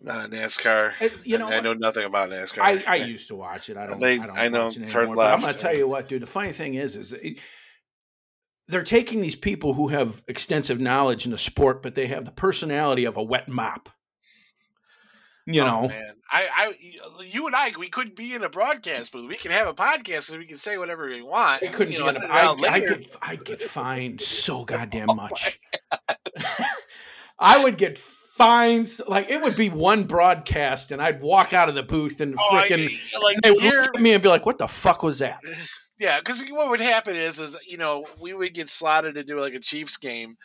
not 0.00 0.26
a 0.26 0.28
NASCAR. 0.28 1.00
It's- 1.02 1.26
you 1.26 1.38
know 1.38 1.48
I 1.48 1.56
what? 1.56 1.64
know 1.64 1.74
nothing 1.74 2.04
about 2.04 2.30
NASCAR. 2.30 2.60
I, 2.60 2.82
I 2.86 2.96
used 3.04 3.28
to 3.28 3.36
watch 3.36 3.68
it. 3.68 3.76
I 3.76 3.86
don't. 3.86 4.00
They- 4.00 4.18
I, 4.18 4.26
don't 4.26 4.38
I 4.38 4.48
know, 4.48 4.70
turn 4.70 5.14
but 5.14 5.32
I'm 5.32 5.40
gonna 5.40 5.52
tell 5.52 5.76
you 5.76 5.88
what, 5.88 6.08
dude. 6.08 6.22
The 6.22 6.26
funny 6.26 6.52
thing 6.52 6.74
is, 6.74 6.96
is 6.96 7.12
it, 7.12 7.38
they're 8.68 8.82
taking 8.82 9.20
these 9.22 9.36
people 9.36 9.74
who 9.74 9.88
have 9.88 10.22
extensive 10.28 10.78
knowledge 10.80 11.24
in 11.24 11.32
the 11.32 11.38
sport, 11.38 11.82
but 11.82 11.94
they 11.94 12.06
have 12.08 12.24
the 12.24 12.30
personality 12.30 13.04
of 13.04 13.16
a 13.16 13.22
wet 13.22 13.48
mop. 13.48 13.88
You 15.50 15.62
Oh, 15.62 15.66
know, 15.82 15.88
man, 15.88 16.12
I, 16.30 16.46
I, 16.54 16.66
uh, 16.68 17.22
you 17.22 17.46
and 17.46 17.56
I, 17.56 17.72
we 17.78 17.88
couldn't 17.88 18.16
be 18.16 18.34
in 18.34 18.44
a 18.44 18.50
broadcast 18.50 19.12
booth. 19.12 19.26
We 19.28 19.36
can 19.36 19.50
have 19.50 19.66
a 19.66 19.72
podcast 19.72 20.26
because 20.26 20.36
we 20.36 20.44
can 20.44 20.58
say 20.58 20.76
whatever 20.76 21.06
we 21.08 21.22
want. 21.22 21.62
it 21.62 21.72
couldn't 21.72 21.92
you 21.94 22.04
be. 22.04 22.12
know, 22.12 22.20
I, 22.28 22.42
out 22.42 22.62
I 22.66 22.80
get, 22.80 23.16
I 23.22 23.36
get 23.36 23.62
fined 23.62 24.20
so 24.20 24.58
oh 24.60 24.64
goddamn 24.66 25.08
Oh 25.08 25.14
much. 25.14 25.58
I 27.38 27.62
would 27.64 27.78
get 27.78 27.96
fines 27.98 29.00
like 29.08 29.30
it 29.30 29.40
would 29.40 29.56
be 29.56 29.70
one 29.70 30.04
broadcast, 30.04 30.92
and 30.92 31.00
I'd 31.00 31.20
walk 31.22 31.52
out 31.54 31.68
of 31.68 31.74
the 31.74 31.82
booth 31.82 32.20
and 32.20 32.34
Oh, 32.38 32.56
I- 32.56 32.68
freaking. 32.68 32.98
like 33.22 33.40
They 33.42 33.50
would 33.50 33.62
look 33.62 33.94
at 33.96 34.00
me 34.02 34.12
and 34.12 34.22
be 34.22 34.28
like, 34.28 34.44
"What 34.44 34.58
the 34.58 34.68
fuck 34.68 35.02
was 35.02 35.20
that?" 35.20 35.40
yeah. 35.98 36.18
Because 36.18 36.42
what 36.50 36.70
would 36.70 36.80
happen 36.80 37.16
is, 37.16 37.40
is 37.40 37.56
you 37.66 37.76
know, 37.76 38.06
we 38.20 38.34
would 38.34 38.54
get 38.54 38.68
slotted 38.68 39.14
to 39.14 39.24
do 39.24 39.40
like 39.40 39.54
a 39.54 39.60
Chiefs 39.60 39.96
game, 39.96 40.36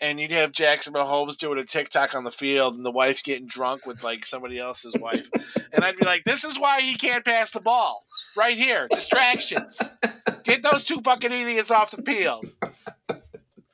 and 0.00 0.18
you'd 0.18 0.32
have 0.32 0.52
Jackson 0.52 0.94
Mahomes 0.94 1.36
doing 1.36 1.58
a 1.58 1.64
TikTok 1.64 2.14
on 2.14 2.24
the 2.24 2.30
field, 2.30 2.74
and 2.76 2.84
the 2.84 2.90
wife 2.90 3.22
getting 3.22 3.46
drunk 3.46 3.86
with 3.86 4.02
like 4.02 4.26
somebody 4.26 4.58
else's 4.58 4.96
wife, 4.98 5.30
and 5.72 5.84
I'd 5.84 5.96
be 5.96 6.04
like, 6.04 6.24
"This 6.24 6.44
is 6.44 6.58
why 6.58 6.80
he 6.80 6.96
can't 6.96 7.24
pass 7.24 7.50
the 7.50 7.60
ball, 7.60 8.04
right 8.36 8.56
here, 8.56 8.88
distractions. 8.90 9.80
Get 10.44 10.62
those 10.62 10.84
two 10.84 11.00
fucking 11.00 11.32
idiots 11.32 11.70
off 11.70 11.90
the 11.90 12.02
field." 12.02 12.46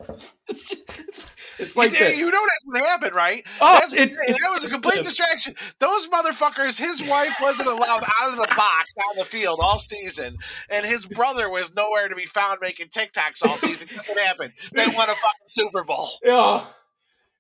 It's, 0.51 0.75
it's, 0.89 1.27
it's 1.59 1.77
like 1.77 1.93
you, 2.01 2.07
you 2.07 2.25
know 2.31 2.41
that's 2.41 2.65
what 2.65 2.81
happened, 2.83 3.15
right? 3.15 3.47
Oh, 3.61 3.75
That's- 3.75 3.93
it- 3.93 4.15
that 4.15 4.51
was 4.51 4.65
a 4.65 4.71
complete 4.71 5.03
distraction. 5.03 5.55
Those 5.79 6.09
motherfuckers, 6.09 6.79
his 6.81 7.05
wife 7.05 7.37
wasn't 7.43 7.69
allowed 7.69 8.03
out 8.19 8.31
of 8.33 8.37
the 8.37 8.49
box 8.57 8.95
on 9.11 9.19
the 9.19 9.27
field 9.27 9.59
all 9.61 9.79
season, 9.79 10.39
and 10.71 10.87
his 10.87 11.05
brother 11.07 11.51
was 11.51 11.75
nowhere 11.75 12.09
to 12.09 12.17
be 12.17 12.25
found 12.25 12.61
making 12.63 12.89
TikToks 12.89 13.45
all 13.47 13.59
season. 13.59 13.89
Guess 13.91 14.09
what 14.09 14.19
happened? 14.25 14.55
They 14.73 14.87
won 14.87 15.11
a 15.11 15.15
fucking 15.15 15.47
Super 15.49 15.85
Bowl. 15.85 16.09
Yeah. 16.25 16.65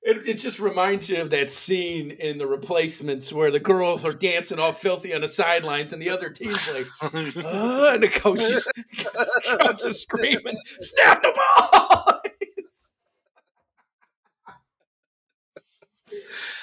It, 0.01 0.29
it 0.29 0.35
just 0.35 0.61
reminds 0.61 1.09
you 1.11 1.21
of 1.21 1.31
that 1.31 1.51
scene 1.51 2.13
in 2.13 2.39
the 2.39 2.47
replacements 2.47 3.33
where 3.33 3.51
the 3.51 3.59
girls 3.59 4.05
are 4.05 4.13
dancing 4.13 4.59
all 4.61 4.71
filthy 4.73 5.13
on 5.13 5.23
the 5.23 5.29
sidelines 5.29 5.93
and 5.93 6.01
the 6.01 6.09
other 6.11 6.31
team's 6.31 6.73
like, 7.03 7.13
oh, 7.45 7.91
and 7.95 8.03
the 8.03 8.09
coach 8.09 8.39
is, 8.39 8.71
coach 9.61 9.85
is 9.85 10.03
screaming, 10.03 10.57
snap 10.79 11.21
the 11.21 11.33
ball! 11.35 12.18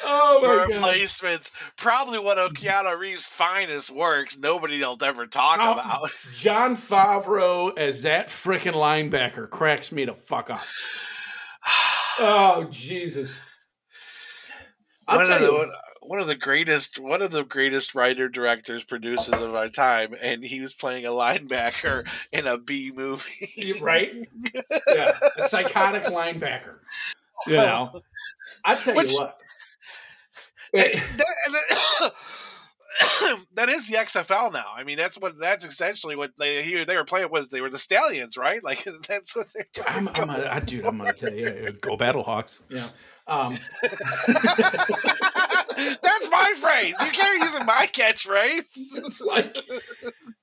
Oh 0.03 0.39
my 0.41 0.47
god. 0.47 0.69
Replacements, 0.75 1.51
probably 1.77 2.19
one 2.19 2.37
of 2.39 2.53
Keanu 2.53 2.97
Reeves' 2.97 3.25
finest 3.25 3.89
works. 3.91 4.37
Nobody'll 4.37 4.97
ever 5.03 5.25
talk 5.27 5.59
Oh. 5.61 5.73
about. 5.73 6.11
Jon 6.35 6.75
Favreau 6.75 7.77
as 7.77 8.03
that 8.03 8.27
freaking 8.29 8.73
linebacker 8.73 9.49
cracks 9.49 9.91
me 9.91 10.05
the 10.05 10.13
fuck 10.13 10.49
up. 10.49 10.61
Oh 12.19 12.67
Jesus! 12.69 13.39
I'll 15.07 15.17
one 15.17 15.25
tell 15.27 15.35
of 15.35 15.41
the 15.41 15.47
you, 15.51 15.57
one, 15.57 15.69
one 16.01 16.19
of 16.19 16.27
the 16.27 16.35
greatest 16.35 16.99
one 16.99 17.21
of 17.21 17.31
the 17.31 17.43
greatest 17.43 17.93
writer 17.95 18.29
directors 18.29 18.83
producers 18.83 19.39
of 19.41 19.53
our 19.55 19.69
time, 19.69 20.15
and 20.21 20.43
he 20.43 20.61
was 20.61 20.73
playing 20.73 21.05
a 21.05 21.09
linebacker 21.09 22.07
in 22.31 22.47
a 22.47 22.57
B 22.57 22.91
movie. 22.95 23.73
Right? 23.81 24.13
Yeah, 24.87 25.11
a 25.37 25.41
psychotic 25.43 26.03
linebacker. 26.03 26.75
You 27.47 27.57
oh. 27.57 27.63
know, 27.93 28.01
I 28.63 28.75
tell 28.75 28.95
Which- 28.95 29.11
you 29.11 29.19
what. 29.19 29.39
That- 31.17 31.51
that- 31.51 32.11
that 33.55 33.69
is 33.69 33.87
the 33.89 33.95
XFL 33.97 34.53
now. 34.53 34.65
I 34.75 34.83
mean, 34.83 34.97
that's 34.97 35.17
what 35.17 35.37
that's 35.37 35.65
essentially 35.65 36.15
what 36.15 36.31
they 36.39 36.63
he, 36.63 36.83
they 36.85 36.95
were 36.95 37.03
playing 37.03 37.29
was 37.29 37.49
they 37.49 37.59
were 37.61 37.69
the 37.69 37.79
Stallions, 37.79 38.37
right? 38.37 38.61
Like 38.63 38.83
that's 39.07 39.35
what 39.35 39.47
they. 39.53 39.63
I'm, 39.85 40.07
I'm 40.07 40.13
gonna, 40.13 40.61
dude, 40.65 40.85
I'm 40.85 40.97
gonna 40.97 41.13
tell 41.13 41.33
you, 41.33 41.75
go 41.81 41.97
Battlehawks. 41.97 42.59
Yeah. 42.69 42.87
Um, 43.27 43.57
that's 46.01 46.29
my 46.29 46.53
phrase. 46.57 46.95
You 46.99 47.11
can't 47.11 47.41
use 47.41 47.59
my 47.65 47.87
catchphrase. 47.91 48.97
it's 48.97 49.21
like, 49.21 49.57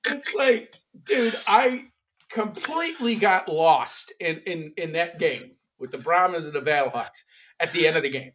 it's 0.07 0.35
like, 0.35 0.73
dude, 1.05 1.35
I 1.47 1.85
completely 2.29 3.15
got 3.15 3.49
lost 3.49 4.13
in 4.19 4.37
in 4.45 4.73
in 4.77 4.91
that 4.93 5.17
game 5.19 5.51
with 5.79 5.91
the 5.91 5.97
Brahmas 5.97 6.45
and 6.45 6.53
the 6.53 6.61
Battlehawks 6.61 7.23
at 7.59 7.71
the 7.73 7.87
end 7.87 7.95
of 7.97 8.03
the 8.03 8.09
game 8.09 8.31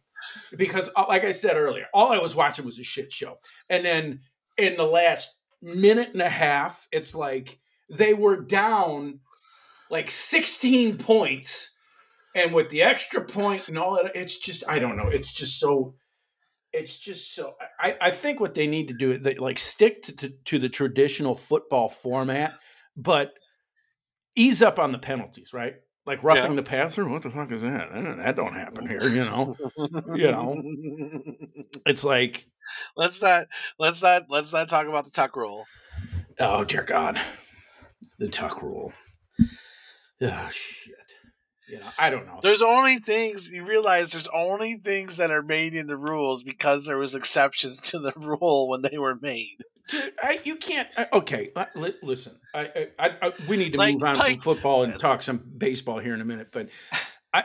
because, 0.57 0.89
uh, 0.95 1.05
like 1.07 1.23
I 1.23 1.31
said 1.31 1.55
earlier, 1.55 1.85
all 1.93 2.11
I 2.11 2.17
was 2.17 2.35
watching 2.35 2.65
was 2.65 2.79
a 2.79 2.83
shit 2.83 3.11
show, 3.11 3.37
and 3.69 3.85
then 3.85 4.21
in 4.57 4.75
the 4.75 4.83
last 4.83 5.35
minute 5.61 6.09
and 6.13 6.21
a 6.21 6.29
half, 6.29 6.87
it's 6.91 7.15
like 7.15 7.59
they 7.89 8.13
were 8.13 8.41
down 8.41 9.19
like 9.89 10.09
16 10.09 10.97
points, 10.97 11.75
and 12.35 12.53
with 12.53 12.69
the 12.69 12.81
extra 12.81 13.23
point 13.23 13.67
and 13.67 13.77
all 13.77 13.95
that, 13.95 14.15
it's 14.15 14.37
just 14.37 14.63
I 14.67 14.79
don't 14.79 14.97
know, 14.97 15.07
it's 15.07 15.33
just 15.33 15.59
so. 15.59 15.95
it's 16.71 16.99
just 16.99 17.33
so 17.33 17.55
I, 17.79 17.97
I 17.99 18.11
think 18.11 18.39
what 18.39 18.53
they 18.53 18.67
need 18.67 18.87
to 18.89 18.93
do 18.93 19.11
is 19.11 19.39
like 19.39 19.57
stick 19.57 20.03
to, 20.03 20.11
to, 20.13 20.29
to 20.29 20.59
the 20.59 20.69
traditional 20.69 21.35
football 21.35 21.89
format, 21.89 22.53
but 22.95 23.33
ease 24.35 24.61
up 24.61 24.79
on 24.79 24.91
the 24.91 24.99
penalties, 24.99 25.53
right? 25.53 25.75
Like 26.09 26.23
roughing 26.23 26.55
the 26.55 26.63
passer. 26.63 27.07
What 27.07 27.21
the 27.21 27.29
fuck 27.29 27.51
is 27.51 27.61
that? 27.61 27.89
Eh, 27.93 28.15
that 28.15 28.35
don't 28.35 28.55
happen 28.55 28.87
here, 28.89 29.07
you 29.09 29.23
know. 29.23 29.55
you 30.15 30.31
know, 30.31 30.59
it's 31.85 32.03
like 32.03 32.47
let's 32.97 33.21
not 33.21 33.45
let's 33.77 34.01
not 34.01 34.23
let's 34.27 34.51
not 34.51 34.69
talk 34.69 34.87
about 34.87 35.05
the 35.05 35.11
tuck 35.11 35.35
rule. 35.35 35.65
Oh 36.39 36.63
dear 36.63 36.83
God, 36.83 37.21
the 38.17 38.27
tuck 38.27 38.63
rule. 38.63 38.91
Oh 40.19 40.49
shit. 40.51 40.88
You 41.69 41.79
know, 41.79 41.89
I 41.99 42.09
don't 42.09 42.25
know. 42.25 42.39
There's 42.41 42.61
only 42.61 42.97
things 42.97 43.51
you 43.51 43.63
realize. 43.63 44.11
There's 44.11 44.27
only 44.33 44.75
things 44.75 45.17
that 45.17 45.29
are 45.29 45.43
made 45.43 45.75
in 45.75 45.87
the 45.87 45.97
rules 45.97 46.41
because 46.41 46.85
there 46.85 46.97
was 46.97 47.13
exceptions 47.13 47.79
to 47.91 47.99
the 47.99 48.11
rule 48.17 48.67
when 48.67 48.81
they 48.81 48.97
were 48.97 49.15
made. 49.15 49.63
Dude, 49.87 50.13
I, 50.21 50.39
you 50.43 50.55
can't. 50.55 50.87
I, 50.97 51.05
okay, 51.13 51.51
li- 51.75 51.93
listen. 52.01 52.37
I, 52.53 52.87
I, 52.97 53.09
I, 53.21 53.31
we 53.47 53.57
need 53.57 53.73
to 53.73 53.77
like, 53.77 53.93
move 53.93 54.03
on 54.03 54.17
like, 54.17 54.33
from 54.33 54.55
football 54.55 54.83
and 54.83 54.99
talk 54.99 55.23
some 55.23 55.41
baseball 55.57 55.99
here 55.99 56.13
in 56.13 56.21
a 56.21 56.25
minute. 56.25 56.49
But 56.51 56.69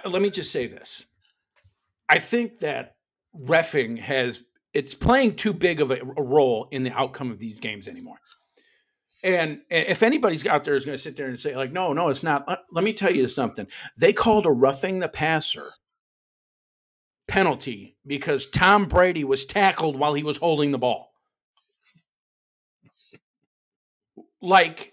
let 0.05 0.23
me 0.23 0.31
just 0.31 0.53
say 0.53 0.67
this: 0.67 1.05
I 2.09 2.19
think 2.19 2.61
that 2.61 2.97
refing 3.39 3.99
has 3.99 4.43
it's 4.75 4.95
playing 4.95 5.37
too 5.37 5.53
big 5.53 5.81
of 5.81 5.91
a, 5.91 6.01
a 6.17 6.23
role 6.23 6.69
in 6.71 6.83
the 6.83 6.93
outcome 6.93 7.31
of 7.31 7.39
these 7.39 7.61
games 7.61 7.89
anymore. 7.89 8.19
And 9.25 9.63
if 9.71 10.03
anybody's 10.03 10.47
out 10.47 10.65
there 10.65 10.75
is 10.75 10.85
going 10.85 10.99
to 10.99 11.03
sit 11.03 11.17
there 11.17 11.29
and 11.29 11.41
say, 11.41 11.57
like, 11.57 11.73
no, 11.73 11.95
no, 11.95 12.11
it's 12.11 12.23
not. 12.23 12.47
Let 12.71 12.85
me 12.85 12.93
tell 12.93 13.11
you 13.11 13.27
something. 13.27 13.67
They 13.97 14.13
called 14.13 14.45
a 14.45 14.51
roughing 14.51 14.99
the 14.99 15.09
passer 15.09 15.71
penalty 17.27 17.97
because 18.07 18.47
Tom 18.47 18.85
Brady 18.85 19.25
was 19.25 19.47
tackled 19.47 19.99
while 19.99 20.13
he 20.13 20.23
was 20.23 20.37
holding 20.37 20.73
the 20.73 20.79
ball. 20.79 21.11
Like, 24.43 24.93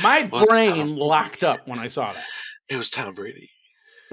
my 0.00 0.22
brain 0.22 0.94
locked 0.94 1.42
up 1.42 1.66
when 1.66 1.80
I 1.80 1.88
saw 1.88 2.12
that. 2.12 2.24
It 2.70 2.76
was 2.76 2.90
Tom 2.90 3.12
Brady. 3.12 3.50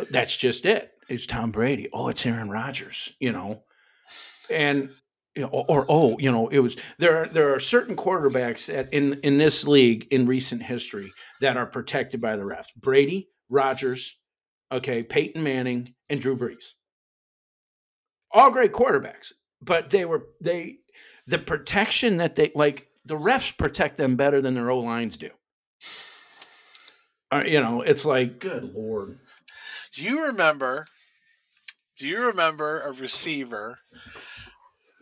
That's 0.10 0.36
just 0.36 0.66
it. 0.66 0.90
It's 1.08 1.28
Tom 1.28 1.52
Brady. 1.52 1.88
Oh, 1.94 2.08
it's 2.08 2.26
Aaron 2.26 2.50
Rodgers, 2.50 3.14
you 3.20 3.32
know. 3.32 3.62
And 4.50 4.90
you 5.36 5.42
know, 5.42 5.50
or, 5.50 5.66
or, 5.68 5.86
oh, 5.90 6.18
you 6.18 6.32
know, 6.32 6.48
it 6.48 6.60
was 6.60 6.78
there. 6.98 7.24
Are, 7.24 7.28
there 7.28 7.54
are 7.54 7.60
certain 7.60 7.96
quarterbacks 7.96 8.68
that 8.68 8.94
in 8.94 9.20
in 9.22 9.38
this 9.38 9.68
league 9.68 10.08
in 10.10 10.26
recent 10.26 10.64
history 10.64 11.12
that 11.42 11.58
are 11.58 11.66
protected 11.66 12.22
by 12.22 12.38
the 12.38 12.44
refs: 12.44 12.74
Brady, 12.76 13.30
Rodgers, 13.50 14.18
okay, 14.72 15.04
Peyton 15.04 15.44
Manning, 15.44 15.94
and 16.10 16.22
Drew 16.22 16.38
Brees. 16.38 16.74
All 18.32 18.50
great 18.50 18.72
quarterbacks, 18.72 19.34
but 19.62 19.90
they 19.90 20.06
were 20.06 20.28
they 20.40 20.78
the 21.28 21.38
protection 21.38 22.18
that 22.18 22.36
they 22.36 22.52
like 22.56 22.88
the 23.04 23.18
refs 23.18 23.56
protect 23.58 23.98
them 23.98 24.16
better 24.16 24.42
than 24.42 24.54
their 24.54 24.72
O 24.72 24.80
lines 24.80 25.18
do. 25.18 25.30
Uh, 27.32 27.44
you 27.46 27.60
know, 27.60 27.82
it's 27.82 28.06
like 28.06 28.40
good 28.40 28.74
lord. 28.74 29.20
Do 29.94 30.04
you 30.04 30.28
remember? 30.28 30.86
Do 31.98 32.08
you 32.08 32.22
remember 32.22 32.82
a 32.82 32.92
receiver 32.92 33.80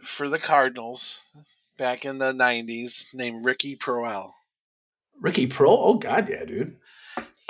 for 0.03 0.29
the 0.29 0.39
Cardinals 0.39 1.21
back 1.77 2.05
in 2.05 2.17
the 2.19 2.33
¡90s 2.33 3.13
named 3.13 3.45
Ricky 3.45 3.75
Proehl. 3.75 4.33
Ricky 5.19 5.47
Pro? 5.47 5.69
Oh 5.69 5.93
God, 5.95 6.29
yeah, 6.29 6.45
dude. 6.45 6.75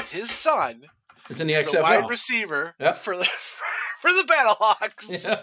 His 0.09 0.31
son 0.31 0.85
is 1.29 1.39
in 1.39 1.47
the 1.47 1.53
XFL. 1.53 1.79
a 1.79 1.81
wide 1.81 2.09
receiver 2.09 2.75
yep. 2.79 2.95
for 2.95 3.17
the 3.17 3.25
for 3.99 4.11
the 4.11 4.23
Battlehawks. 4.23 5.25
Yeah. 5.25 5.41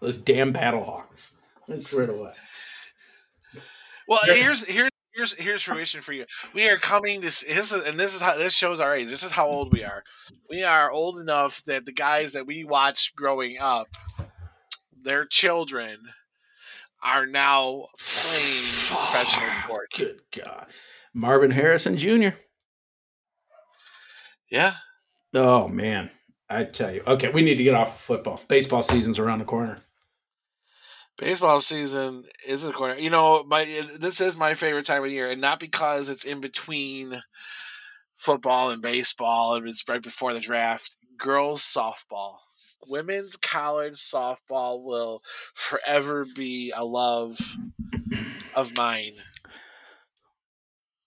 Those 0.00 0.18
damn 0.18 0.52
Battlehawks. 0.52 1.32
That's 1.66 1.90
right 1.94 2.10
away. 2.10 2.32
Well, 4.06 4.20
here's 4.26 4.64
here's 4.66 4.90
here's 5.14 5.32
here's 5.34 5.62
fruition 5.62 6.02
for 6.02 6.12
you. 6.12 6.26
We 6.52 6.68
are 6.68 6.76
coming 6.76 7.22
to 7.22 7.26
this, 7.26 7.72
and 7.72 7.98
this 7.98 8.14
is 8.14 8.20
how 8.20 8.36
this 8.36 8.54
shows 8.54 8.80
our 8.80 8.94
age. 8.94 9.08
This 9.08 9.22
is 9.22 9.32
how 9.32 9.46
old 9.46 9.72
we 9.72 9.82
are. 9.82 10.02
We 10.50 10.62
are 10.62 10.90
old 10.90 11.18
enough 11.18 11.62
that 11.64 11.86
the 11.86 11.92
guys 11.92 12.32
that 12.34 12.46
we 12.46 12.64
watched 12.64 13.16
growing 13.16 13.56
up 13.58 13.88
their 15.04 15.24
children 15.24 15.98
are 17.02 17.26
now 17.26 17.86
playing 17.98 18.64
professional 18.88 19.50
sports. 19.62 19.98
Good 19.98 20.20
God. 20.34 20.66
Marvin 21.12 21.50
Harrison 21.50 21.96
Jr. 21.96 22.30
Yeah. 24.50 24.74
Oh 25.34 25.68
man. 25.68 26.10
I 26.48 26.64
tell 26.64 26.92
you. 26.92 27.02
Okay, 27.06 27.30
we 27.30 27.42
need 27.42 27.56
to 27.56 27.64
get 27.64 27.74
off 27.74 27.94
of 27.94 28.00
football. 28.00 28.40
Baseball 28.48 28.82
season's 28.82 29.18
around 29.18 29.38
the 29.38 29.44
corner. 29.44 29.78
Baseball 31.16 31.60
season 31.60 32.24
is 32.46 32.64
the 32.64 32.72
corner. 32.72 32.96
You 32.96 33.10
know, 33.10 33.44
my 33.44 33.64
this 33.98 34.20
is 34.20 34.36
my 34.36 34.54
favorite 34.54 34.86
time 34.86 35.04
of 35.04 35.10
year, 35.10 35.30
and 35.30 35.40
not 35.40 35.60
because 35.60 36.08
it's 36.08 36.24
in 36.24 36.40
between 36.40 37.22
football 38.14 38.70
and 38.70 38.82
baseball, 38.82 39.54
and 39.54 39.68
it's 39.68 39.88
right 39.88 40.02
before 40.02 40.34
the 40.34 40.40
draft. 40.40 40.96
Girls 41.16 41.62
softball 41.62 42.38
women's 42.88 43.36
college 43.36 43.94
softball 43.94 44.84
will 44.84 45.20
forever 45.54 46.26
be 46.36 46.72
a 46.76 46.84
love 46.84 47.38
of 48.54 48.76
mine. 48.76 49.14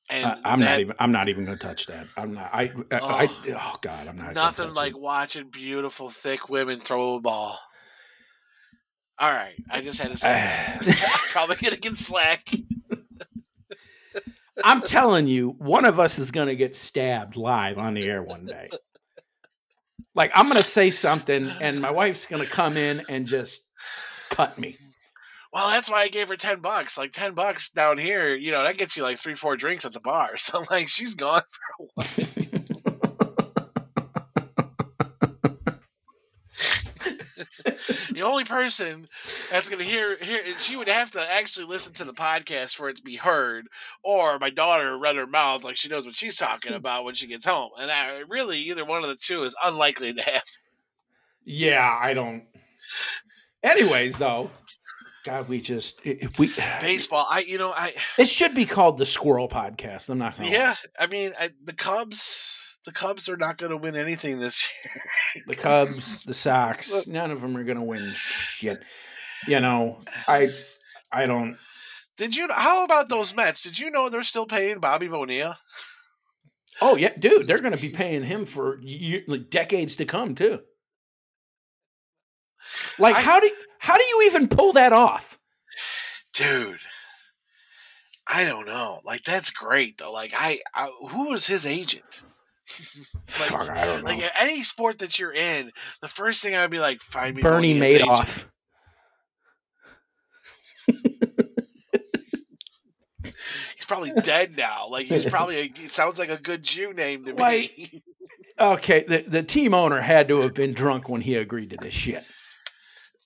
And 0.10 0.26
I, 0.46 0.54
am 0.54 0.60
not 0.60 0.80
even. 0.80 0.96
I'm 1.00 1.12
not 1.12 1.28
even 1.28 1.46
going 1.46 1.58
to 1.58 1.68
touch 1.68 1.88
that. 1.88 2.08
I'm 2.18 2.34
not. 2.34 2.50
I, 2.54 2.72
I, 2.92 3.00
oh, 3.00 3.08
I. 3.08 3.30
Oh 3.50 3.76
God, 3.82 4.08
I'm 4.08 4.18
not. 4.18 4.34
Nothing 4.34 4.74
like 4.74 4.94
it. 4.94 5.00
watching 5.00 5.50
beautiful, 5.50 6.10
thick 6.10 6.48
women 6.48 6.80
throw 6.80 7.16
a 7.16 7.20
ball. 7.20 7.60
All 9.20 9.30
right, 9.32 9.56
I 9.70 9.82
just 9.82 10.00
had 10.00 10.12
to 10.12 10.18
say. 10.18 10.78
probably 11.32 11.58
gonna 11.58 11.76
get 11.76 11.98
slack. 11.98 12.48
I'm 14.64 14.82
telling 14.82 15.28
you, 15.28 15.56
one 15.60 15.86
of 15.86 16.00
us 16.00 16.20
is 16.20 16.32
going 16.32 16.48
to 16.48 16.56
get 16.56 16.76
stabbed 16.76 17.36
live 17.36 17.78
on 17.78 17.94
the 17.94 18.08
air 18.08 18.24
one 18.24 18.46
day 18.46 18.70
like 20.18 20.32
I'm 20.34 20.48
gonna 20.48 20.64
say 20.64 20.90
something 20.90 21.50
and 21.62 21.80
my 21.80 21.92
wife's 21.92 22.26
gonna 22.26 22.48
come 22.48 22.76
in 22.76 23.04
and 23.08 23.28
just 23.28 23.68
cut 24.30 24.58
me. 24.58 24.76
Well, 25.54 25.70
that's 25.70 25.90
why 25.90 26.02
I 26.02 26.08
gave 26.10 26.28
her 26.28 26.36
ten 26.36 26.60
bucks. 26.60 26.98
Like 26.98 27.14
ten 27.14 27.34
bucks 27.34 27.70
down 27.70 28.00
here, 28.00 28.36
you 28.36 28.52
know, 28.52 28.64
that 28.66 28.78
gets 28.78 28.98
you 28.98 29.04
like 29.04 29.20
three, 29.20 29.36
four 29.36 29.56
drinks 29.56 29.86
at 29.86 29.94
the 29.94 30.02
bar. 30.02 30.32
So 30.38 30.64
like 30.70 30.90
she's 30.90 31.16
gone 31.16 31.44
for 31.50 31.84
a 31.84 31.88
while. 31.94 32.48
the 38.12 38.22
only 38.22 38.44
person 38.44 39.08
that's 39.52 39.70
going 39.70 39.80
to 39.80 39.90
hear, 39.90 40.18
hear 40.18 40.42
she 40.60 40.76
would 40.76 40.88
have 40.88 41.12
to 41.12 41.32
actually 41.32 41.66
listen 41.66 41.94
to 41.94 42.04
the 42.04 42.14
podcast 42.14 42.76
for 42.76 42.90
it 42.90 42.98
to 42.98 43.04
be 43.04 43.16
heard, 43.16 43.68
or 44.04 44.40
my 44.40 44.50
daughter 44.50 44.98
run 44.98 45.16
her 45.16 45.28
mouth 45.28 45.64
like 45.64 45.76
she 45.76 45.90
knows 45.90 46.06
what 46.06 46.16
she's 46.16 46.38
talking 46.38 46.72
hmm. 46.72 46.78
about 46.78 47.04
when 47.04 47.16
she 47.16 47.28
gets 47.28 47.46
home. 47.46 47.72
And 47.80 47.92
I, 47.92 48.24
really, 48.28 48.60
either 48.60 48.86
one 48.86 49.04
of 49.04 49.10
the 49.10 49.16
two 49.16 49.44
is 49.44 49.56
unlikely 49.64 50.14
to 50.14 50.22
happen. 50.22 50.42
Yeah, 51.46 51.98
I 52.02 52.14
don't. 52.14 52.44
Anyways, 53.64 54.18
though, 54.18 54.50
God, 55.28 55.50
we 55.50 55.60
just 55.60 56.00
if 56.06 56.40
we 56.40 56.50
baseball. 56.80 57.28
I 57.30 57.40
you 57.40 57.58
know 57.58 57.72
I 57.76 57.94
it 58.18 58.30
should 58.30 58.56
be 58.56 58.66
called 58.66 58.98
the 58.98 59.06
Squirrel 59.06 59.50
Podcast. 59.50 60.10
I'm 60.10 60.20
not. 60.20 60.38
Gonna 60.38 60.50
yeah, 60.50 60.76
lie. 61.00 61.04
I 61.04 61.08
mean 61.08 61.32
I, 61.38 61.50
the 61.66 61.74
Cubs 61.74 62.57
the 62.88 62.94
Cubs 62.94 63.28
are 63.28 63.36
not 63.36 63.58
going 63.58 63.70
to 63.70 63.78
win 63.78 63.98
anything 63.98 64.40
this 64.40 64.72
year. 65.36 65.44
the 65.46 65.56
Cubs, 65.58 66.24
the 66.24 66.34
Sox, 66.34 67.06
none 67.06 67.32
of 67.32 67.42
them 67.42 67.58
are 67.58 67.66
going 67.66 67.78
to 67.78 67.84
win 67.84 68.14
shit. 68.14 68.82
You 69.46 69.60
know, 69.60 70.00
I 70.26 70.50
I 71.12 71.26
don't. 71.26 71.58
Did 72.16 72.36
you? 72.36 72.48
How 72.50 72.86
about 72.86 73.10
those 73.10 73.36
Mets? 73.36 73.62
Did 73.62 73.78
you 73.78 73.92
know 73.92 74.10
they're 74.10 74.24
still 74.24 74.46
paying 74.46 74.80
Bobby 74.80 75.10
Bonilla? 75.10 75.60
Oh 76.82 76.96
yeah, 76.96 77.12
dude, 77.20 77.46
they're 77.46 77.60
going 77.60 77.76
to 77.76 77.82
be 77.82 77.90
paying 77.90 78.24
him 78.24 78.46
for 78.46 78.80
year, 78.80 79.22
like 79.28 79.50
decades 79.50 79.98
to 79.98 80.06
come 80.06 80.34
too. 80.34 80.62
Like 82.98 83.16
I, 83.16 83.22
how 83.22 83.40
do 83.42 83.52
how 83.80 83.98
do 83.98 84.04
you 84.04 84.24
even 84.28 84.48
pull 84.48 84.72
that 84.74 84.94
off, 84.94 85.38
dude? 86.34 86.80
I 88.26 88.46
don't 88.46 88.66
know. 88.66 89.02
Like 89.04 89.26
that's 89.26 89.52
great 89.52 89.98
though. 89.98 90.14
Like 90.14 90.32
I, 90.36 90.62
I 90.74 90.90
who 91.10 91.30
was 91.32 91.48
his 91.48 91.66
agent? 91.66 92.24
Like, 92.80 93.26
Fuck, 93.28 93.70
I 93.70 93.86
don't 93.86 94.04
know. 94.04 94.12
Like 94.12 94.32
any 94.40 94.64
sport 94.64 95.00
that 95.00 95.20
you're 95.20 95.34
in, 95.34 95.72
the 96.02 96.08
first 96.08 96.44
thing 96.44 96.56
I 96.56 96.62
would 96.62 96.72
be 96.72 96.80
like, 96.80 97.02
find 97.02 97.36
me 97.36 97.42
Bernie 97.42 97.80
Madoff. 97.80 98.46
he's 103.24 103.86
probably 103.88 104.12
dead 104.22 104.58
now. 104.58 104.88
Like 104.90 105.08
he's 105.08 105.26
probably. 105.26 105.58
A, 105.58 105.64
it 105.64 105.92
sounds 105.92 106.20
like 106.20 106.30
a 106.30 106.38
good 106.38 106.64
Jew 106.64 106.94
name 106.94 107.26
to 107.26 107.34
like, 107.34 107.78
me. 107.78 108.04
okay, 108.60 109.04
the 109.08 109.24
the 109.28 109.44
team 109.44 109.74
owner 109.74 110.02
had 110.02 110.28
to 110.30 110.42
have 110.42 110.54
been 110.54 110.74
drunk 110.74 111.10
when 111.10 111.22
he 111.22 111.36
agreed 111.36 111.72
to 111.72 111.78
this 111.78 111.94
shit. 111.94 112.24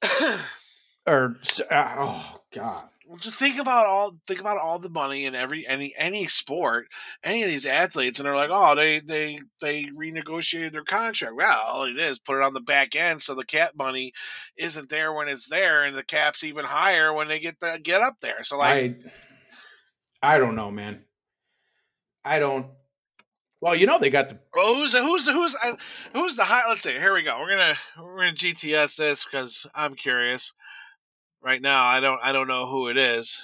or 1.08 1.38
uh, 1.70 1.96
oh 1.98 2.42
god. 2.54 2.86
Just 3.20 3.38
think 3.38 3.60
about 3.60 3.86
all 3.86 4.14
think 4.26 4.40
about 4.40 4.58
all 4.58 4.80
the 4.80 4.90
money 4.90 5.26
in 5.26 5.36
every 5.36 5.68
any 5.68 5.94
any 5.98 6.28
sport, 6.28 6.88
any 7.24 7.44
of 7.44 7.50
these 7.50 7.66
athletes, 7.66 8.20
and 8.20 8.26
they're 8.26 8.36
like, 8.36 8.50
oh, 8.52 8.76
they 8.76 9.00
they 9.00 9.42
they 9.62 9.86
renegotiated 9.86 10.72
their 10.72 10.84
contract. 10.84 11.36
Well, 11.36 11.60
all 11.66 11.84
it 11.84 11.98
is 11.98 12.20
put 12.20 12.38
it 12.38 12.44
on 12.44 12.54
the 12.54 12.62
back 12.62 12.96
end, 12.96 13.22
so 13.22 13.36
the 13.36 13.46
cap 13.46 13.72
money 13.76 14.14
isn't 14.58 14.90
there 14.90 15.12
when 15.12 15.28
it's 15.28 15.48
there, 15.48 15.84
and 15.84 15.96
the 15.96 16.04
cap's 16.04 16.44
even 16.44 16.66
higher 16.66 17.14
when 17.14 17.28
they 17.28 17.40
get 17.40 17.60
the 17.60 17.80
get 17.82 18.02
up 18.02 18.16
there. 18.22 18.44
So 18.44 18.58
like, 18.58 18.96
I, 20.22 20.36
I 20.36 20.38
don't 20.38 20.56
know, 20.56 20.72
man. 20.72 21.04
I 22.24 22.40
don't. 22.40 22.68
Well, 23.60 23.76
you 23.76 23.86
know 23.86 24.00
they 24.00 24.10
got 24.10 24.30
the 24.30 24.40
oh, 24.56 24.76
who's 24.76 24.94
who's 24.94 25.28
who's 25.28 25.56
uh, 25.64 25.76
who's 26.14 26.36
the 26.36 26.46
high? 26.46 26.68
Let's 26.68 26.82
see. 26.82 26.94
Here 26.94 27.14
we 27.14 27.24
go. 27.24 27.40
We're 27.40 27.50
gonna 27.50 27.78
we're 28.00 28.18
gonna 28.18 28.34
GTS 28.34 28.98
this 28.98 29.24
because 29.26 29.68
I'm 29.76 29.96
curious. 29.96 30.54
Right 31.44 31.62
now, 31.62 31.86
I 31.86 32.00
don't 32.00 32.20
I 32.22 32.32
don't 32.32 32.48
know 32.48 32.68
who 32.68 32.88
it 32.88 32.98
is. 32.98 33.42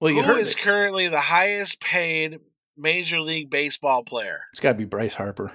well. 0.00 0.10
You 0.12 0.22
Who 0.22 0.34
heard 0.34 0.40
is 0.40 0.52
it. 0.54 0.58
currently 0.60 1.08
the 1.08 1.32
highest 1.32 1.80
paid 1.80 2.40
Major 2.76 3.20
League 3.20 3.48
Baseball 3.48 4.04
player? 4.04 4.44
It's 4.52 4.60
got 4.60 4.72
to 4.72 4.78
be 4.78 4.84
Bryce 4.84 5.14
Harper. 5.14 5.52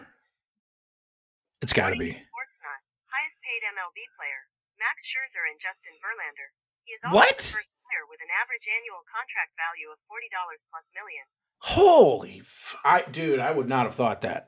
It's 1.62 1.74
got 1.74 1.92
to 1.92 1.98
be. 1.98 2.08
to 2.08 2.14
highest 2.14 3.38
paid 3.46 3.62
MLB 3.68 4.00
player, 4.18 4.48
Max 4.80 5.06
Scherzer 5.06 5.46
and 5.46 5.60
Justin 5.62 5.94
Verlander. 6.02 6.56
He 6.86 6.94
is 6.98 7.04
also 7.06 7.14
What? 7.14 7.38
the 7.38 7.54
first 7.62 7.70
player 7.86 8.08
with 8.10 8.18
an 8.26 8.32
average 8.34 8.66
annual 8.66 9.06
contract 9.06 9.54
value 9.54 9.94
of 9.94 10.00
forty 10.10 10.32
dollars 10.34 10.66
plus 10.72 10.90
million. 10.98 11.26
Holy, 11.62 12.40
f- 12.42 12.80
I 12.84 13.04
dude, 13.06 13.38
I 13.40 13.52
would 13.52 13.70
not 13.70 13.86
have 13.86 13.94
thought 13.94 14.22
that. 14.26 14.48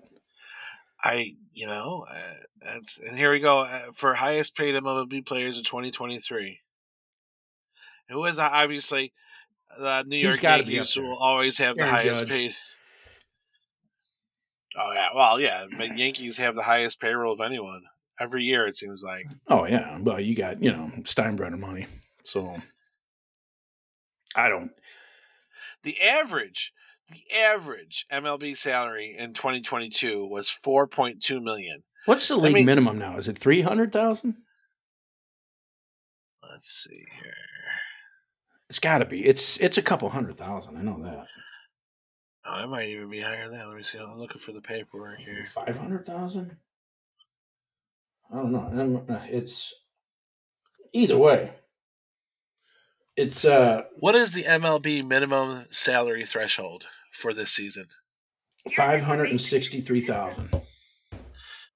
I 1.03 1.35
you 1.53 1.67
know 1.67 2.05
uh, 2.09 2.33
that's 2.61 2.99
and 2.99 3.17
here 3.17 3.31
we 3.31 3.39
go 3.39 3.61
uh, 3.61 3.91
for 3.93 4.13
highest 4.13 4.55
paid 4.55 4.75
MLB 4.75 5.25
players 5.25 5.57
in 5.57 5.63
2023. 5.63 6.59
Who 8.09 8.25
is 8.25 8.39
uh, 8.39 8.49
obviously 8.51 9.13
the 9.77 10.03
New 10.03 10.17
York 10.17 10.41
Yankees 10.41 10.95
will 10.97 11.17
always 11.17 11.57
have 11.57 11.75
the 11.75 11.85
highest 11.85 12.21
Judge. 12.21 12.29
paid. 12.29 12.55
Oh 14.77 14.91
yeah, 14.93 15.07
well 15.15 15.39
yeah, 15.39 15.65
but 15.77 15.97
Yankees 15.97 16.37
have 16.37 16.55
the 16.55 16.63
highest 16.63 16.99
payroll 16.99 17.33
of 17.33 17.41
anyone 17.41 17.83
every 18.19 18.43
year. 18.43 18.67
It 18.67 18.77
seems 18.77 19.03
like. 19.03 19.25
Oh 19.47 19.65
yeah, 19.65 19.97
well 19.99 20.19
you 20.19 20.35
got 20.35 20.61
you 20.61 20.71
know 20.71 20.91
Steinbrenner 21.01 21.59
money, 21.59 21.87
so 22.23 22.57
I 24.35 24.49
don't. 24.49 24.71
The 25.83 25.99
average, 26.01 26.73
the 27.11 27.35
average 27.35 28.05
MLB 28.11 28.57
salary 28.57 29.15
in 29.17 29.33
2022 29.33 30.25
was 30.25 30.49
4.2 30.49 31.41
million. 31.41 31.83
What's 32.05 32.27
the 32.27 32.35
I 32.35 32.39
league 32.39 32.53
mean- 32.55 32.65
minimum 32.65 32.97
now? 32.97 33.17
Is 33.17 33.27
it 33.27 33.37
three 33.37 33.61
hundred 33.61 33.93
thousand? 33.93 34.35
Let's 36.49 36.69
see 36.69 37.05
here. 37.21 37.33
It's 38.69 38.79
got 38.79 38.99
to 38.99 39.05
be. 39.05 39.25
It's 39.25 39.57
it's 39.57 39.77
a 39.77 39.81
couple 39.81 40.09
hundred 40.09 40.37
thousand. 40.37 40.77
I 40.77 40.81
know 40.81 40.99
that. 41.03 41.25
Oh, 42.45 42.63
it 42.63 42.67
might 42.67 42.87
even 42.87 43.09
be 43.09 43.21
higher 43.21 43.47
than 43.49 43.57
that. 43.57 43.67
Let 43.67 43.77
me 43.77 43.83
see. 43.83 43.99
I'm 43.99 44.17
looking 44.17 44.39
for 44.39 44.51
the 44.51 44.61
paperwork 44.61 45.19
here. 45.19 45.45
Five 45.45 45.77
hundred 45.77 46.05
thousand. 46.05 46.57
I 48.31 48.37
don't 48.37 48.51
know. 48.51 49.03
It's 49.29 49.73
either 50.93 51.17
way. 51.17 51.51
It's 53.17 53.43
uh 53.45 53.83
What 53.99 54.15
is 54.15 54.33
the 54.33 54.43
MLB 54.43 55.05
minimum 55.05 55.65
salary 55.69 56.25
threshold 56.25 56.87
for 57.11 57.33
this 57.33 57.51
season? 57.51 57.87
five 58.75 59.01
hundred 59.01 59.29
and 59.29 59.41
sixty-three 59.41 60.01
thousand. 60.01 60.49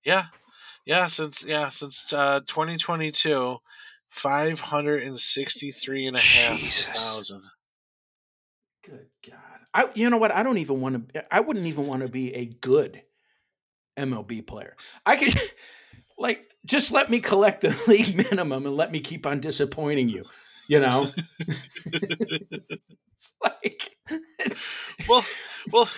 Yeah, 0.03 0.25
yeah. 0.85 1.07
Since 1.07 1.43
yeah, 1.43 1.69
since 1.69 2.13
uh, 2.13 2.41
2022, 2.41 3.57
five 4.09 4.59
hundred 4.59 5.03
and 5.03 5.19
sixty-three 5.19 6.05
and 6.05 6.15
a 6.15 6.19
half 6.19 6.59
Jesus. 6.59 6.85
thousand. 6.85 7.41
Good 8.85 9.07
God! 9.27 9.39
I 9.73 9.89
you 9.95 10.09
know 10.09 10.17
what? 10.17 10.31
I 10.31 10.43
don't 10.43 10.59
even 10.59 10.79
want 10.79 11.13
to. 11.13 11.33
I 11.33 11.39
wouldn't 11.39 11.65
even 11.65 11.87
want 11.87 12.03
to 12.03 12.07
be 12.07 12.33
a 12.35 12.45
good 12.45 13.01
MLB 13.97 14.45
player. 14.45 14.75
I 15.05 15.17
could 15.17 15.39
like 16.17 16.45
just 16.65 16.91
let 16.91 17.09
me 17.09 17.19
collect 17.19 17.61
the 17.61 17.75
league 17.87 18.15
minimum 18.15 18.65
and 18.65 18.75
let 18.75 18.91
me 18.91 18.99
keep 18.99 19.25
on 19.25 19.39
disappointing 19.39 20.09
you. 20.09 20.23
You 20.67 20.79
know, 20.79 21.11
it's 21.87 23.31
like 23.43 23.95
Well, 25.09 25.25
well, 25.71 25.89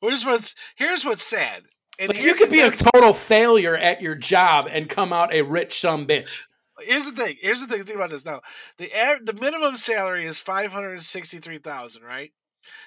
here's 0.00 0.24
what's 0.24 0.54
here's 0.76 1.04
what's 1.04 1.22
sad. 1.22 1.64
And 1.98 2.10
like 2.10 2.22
you 2.22 2.34
could 2.34 2.50
be 2.50 2.60
a 2.60 2.70
total 2.70 3.12
failure 3.12 3.76
at 3.76 4.02
your 4.02 4.14
job 4.14 4.68
and 4.70 4.88
come 4.88 5.12
out 5.12 5.32
a 5.32 5.42
rich 5.42 5.78
some 5.80 6.06
bitch. 6.06 6.40
Here's 6.80 7.10
the 7.10 7.12
thing. 7.12 7.36
Here's 7.40 7.60
the 7.60 7.66
thing. 7.66 7.84
Think 7.84 7.96
about 7.96 8.10
this 8.10 8.26
now. 8.26 8.40
The 8.78 8.88
the 9.24 9.32
minimum 9.32 9.76
salary 9.76 10.24
is 10.24 10.38
five 10.38 10.72
hundred 10.72 11.00
sixty 11.00 11.38
three 11.38 11.58
thousand, 11.58 12.02
right? 12.02 12.32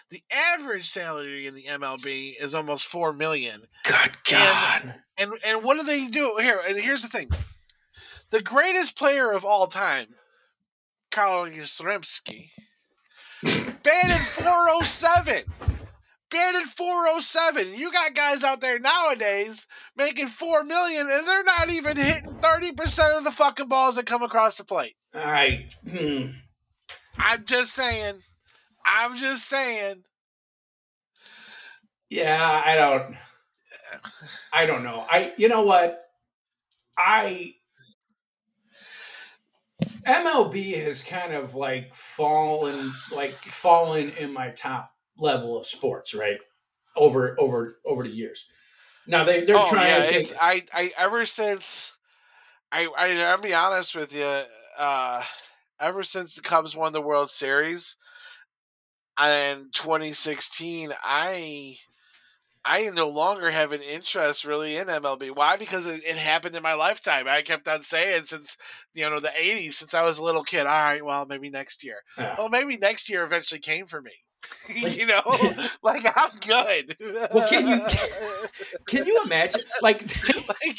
The 0.10 0.22
average 0.32 0.90
salary 0.90 1.48
in 1.48 1.56
the 1.56 1.64
MLB 1.64 2.34
is 2.40 2.54
almost 2.54 2.86
four 2.86 3.14
million. 3.14 3.64
Good 3.86 4.24
God! 4.30 4.96
And 5.18 5.34
and 5.46 5.64
what 5.64 5.80
do 5.80 5.86
they 5.86 6.08
do 6.08 6.38
here? 6.40 6.62
And 6.68 6.78
here's 6.78 7.02
the 7.02 7.08
thing: 7.08 7.30
the 8.30 8.42
greatest 8.42 8.98
player 8.98 9.32
of 9.32 9.46
all 9.46 9.68
time, 9.68 10.08
Carl 11.12 11.50
Yastrzemski, 11.50 12.50
batted 13.44 14.26
four 14.26 14.84
seven. 14.84 15.44
Batted 16.32 16.68
four 16.68 17.08
oh 17.08 17.20
seven. 17.22 17.74
You 17.74 17.92
got 17.92 18.14
guys 18.14 18.44
out 18.44 18.62
there 18.62 18.80
nowadays 18.80 19.66
making 19.98 20.28
four 20.28 20.64
million, 20.64 21.08
and 21.10 21.28
they're 21.28 21.44
not 21.44 21.70
even 21.70 21.98
hitting 21.98 22.36
thirty 22.42 22.72
percent 22.72 23.18
of 23.18 23.24
the 23.24 23.32
fucking 23.32 23.68
balls 23.68 23.96
that 23.96 24.06
come 24.06 24.22
across 24.22 24.58
the 24.58 24.64
plate. 24.64 24.96
I 25.16 25.70
hmm. 25.90 26.28
I'm 27.18 27.46
just 27.46 27.74
saying. 27.74 28.22
I'm 28.86 29.18
just 29.18 29.48
saying. 29.48 30.04
yeah, 32.10 32.62
I 32.64 32.76
don't. 32.76 33.16
I 34.54 34.66
don't 34.66 34.84
know. 34.84 35.06
I 35.10 35.34
you 35.38 35.48
know 35.48 35.64
what? 35.64 36.00
I 36.98 37.56
MLB 40.06 40.84
has 40.84 41.02
kind 41.02 41.34
of 41.34 41.56
like 41.56 41.94
fallen 41.94 42.94
like 43.12 43.36
fallen 43.36 44.10
in 44.10 44.34
my 44.34 44.50
top 44.52 44.92
level 45.18 45.58
of 45.58 45.66
sports, 45.66 46.14
right? 46.14 46.38
Over 46.96 47.40
over 47.40 47.80
over 47.86 48.04
the 48.04 48.10
years. 48.10 48.46
Now 49.08 49.24
they 49.24 49.44
they're 49.44 49.58
oh 49.58 49.70
trying 49.70 49.88
yeah, 49.88 50.10
to 50.10 50.16
it's 50.16 50.34
I 50.40 50.64
I 50.74 50.92
ever 50.98 51.26
since 51.26 51.96
I 52.72 52.88
I 52.98 53.24
I'll 53.24 53.42
be 53.42 53.54
honest 53.54 53.96
with 53.96 54.16
you. 54.16 54.42
Uh, 54.78 55.24
ever 55.80 56.04
since 56.04 56.34
the 56.34 56.42
Cubs 56.42 56.76
won 56.76 56.94
the 56.94 57.02
World 57.02 57.30
Series 57.30 57.98
in 59.22 59.70
2016, 59.74 60.94
I 61.04 61.78
I 62.70 62.88
no 62.92 63.10
longer 63.10 63.50
have 63.50 63.72
an 63.72 63.82
interest 63.82 64.46
really 64.46 64.78
in 64.78 64.86
MLB. 64.86 65.36
Why? 65.36 65.58
Because 65.58 65.88
it, 65.88 66.04
it 66.06 66.18
happened 66.18 66.56
in 66.56 66.62
my 66.62 66.76
lifetime. 66.76 67.28
I 67.28 67.42
kept 67.42 67.68
on 67.68 67.82
saying 67.82 68.26
since 68.26 68.58
you 68.94 69.10
know 69.10 69.20
the 69.20 69.30
80s, 69.30 69.74
since 69.74 69.96
I 69.96 70.04
was 70.04 70.20
a 70.20 70.24
little 70.24 70.44
kid. 70.44 70.68
All 70.68 70.84
right, 70.84 71.04
well 71.04 71.26
maybe 71.26 71.50
next 71.50 71.84
year. 71.84 72.02
Yeah. 72.16 72.36
Well, 72.38 72.48
maybe 72.48 72.78
next 72.78 73.10
year 73.10 73.24
eventually 73.24 73.60
came 73.60 73.88
for 73.88 74.04
me. 74.04 74.12
you 74.76 75.06
know, 75.06 75.22
like 75.84 76.04
I'm 76.16 76.38
good. 76.40 76.96
Well, 77.34 77.50
can 77.50 77.68
you- 77.68 77.86
Can 78.88 79.06
you 79.06 79.22
imagine 79.26 79.62
like 79.82 80.02
like, 80.48 80.78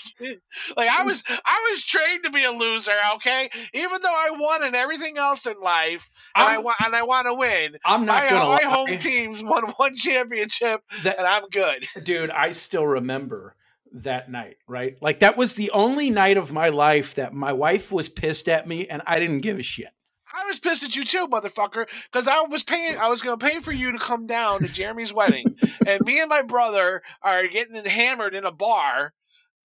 like 0.77 0.89
I 0.89 1.05
was 1.05 1.23
I 1.29 1.69
was 1.71 1.83
trained 1.85 2.25
to 2.25 2.31
be 2.31 2.45
a 2.45 2.51
loser, 2.51 2.93
okay? 3.17 3.49
Even 3.73 3.99
though 4.03 4.09
I 4.09 4.31
won 4.39 4.65
in 4.65 4.75
everything 4.75 5.17
else 5.17 5.47
in 5.47 5.55
life, 5.61 6.11
and 6.37 6.47
i 6.49 6.59
want 6.59 6.77
and 6.85 6.95
I 6.95 7.03
want 7.03 7.27
to 7.27 7.35
win. 7.35 7.77
I'm 7.85 8.05
not 8.07 8.25
My, 8.25 8.29
gonna 8.31 8.45
my 8.45 8.69
lie. 8.69 8.75
home 8.75 8.97
teams 8.99 9.43
won 9.43 9.65
one 9.77 9.95
championship, 9.97 10.83
That- 11.05 11.19
and 11.19 11.27
I'm 11.27 11.49
good. 11.49 11.87
dude, 12.05 12.31
I 12.31 12.53
still 12.53 12.87
remember 12.87 13.55
that 13.93 14.31
night, 14.31 14.57
right? 14.67 14.97
Like 15.01 15.21
that 15.21 15.37
was 15.37 15.55
the 15.55 15.71
only 15.71 16.11
night 16.11 16.37
of 16.37 16.53
my 16.53 16.69
life 16.69 17.15
that 17.17 17.33
my 17.33 17.53
wife 17.53 17.93
was 17.93 18.09
pissed 18.09 18.49
at 18.49 18.67
me 18.67 18.87
and 18.89 19.03
I 19.07 19.19
didn't 19.21 19.41
give 19.41 19.59
a 19.59 19.63
shit. 19.63 19.89
I 20.35 20.47
was 20.47 20.61
pissed 20.61 20.83
at 20.83 20.97
you 20.97 21.05
too, 21.05 21.27
motherfucker, 21.29 21.87
because 22.11 22.29
I 22.29 22.41
was 22.43 22.63
paying. 22.63 22.97
I 22.99 23.09
was 23.09 23.23
going 23.23 23.39
to 23.39 23.45
pay 23.45 23.61
for 23.61 23.73
you 23.73 23.93
to 23.93 23.99
come 23.99 24.27
down 24.27 24.61
to 24.61 24.69
Jeremy's 24.69 25.13
wedding, 25.13 25.57
and 25.87 26.05
me 26.05 26.21
and 26.21 26.29
my 26.29 26.43
brother 26.43 27.03
are 27.23 27.47
getting 27.49 27.85
hammered 27.85 28.35
in 28.35 28.45
a 28.45 28.53
bar, 28.53 29.15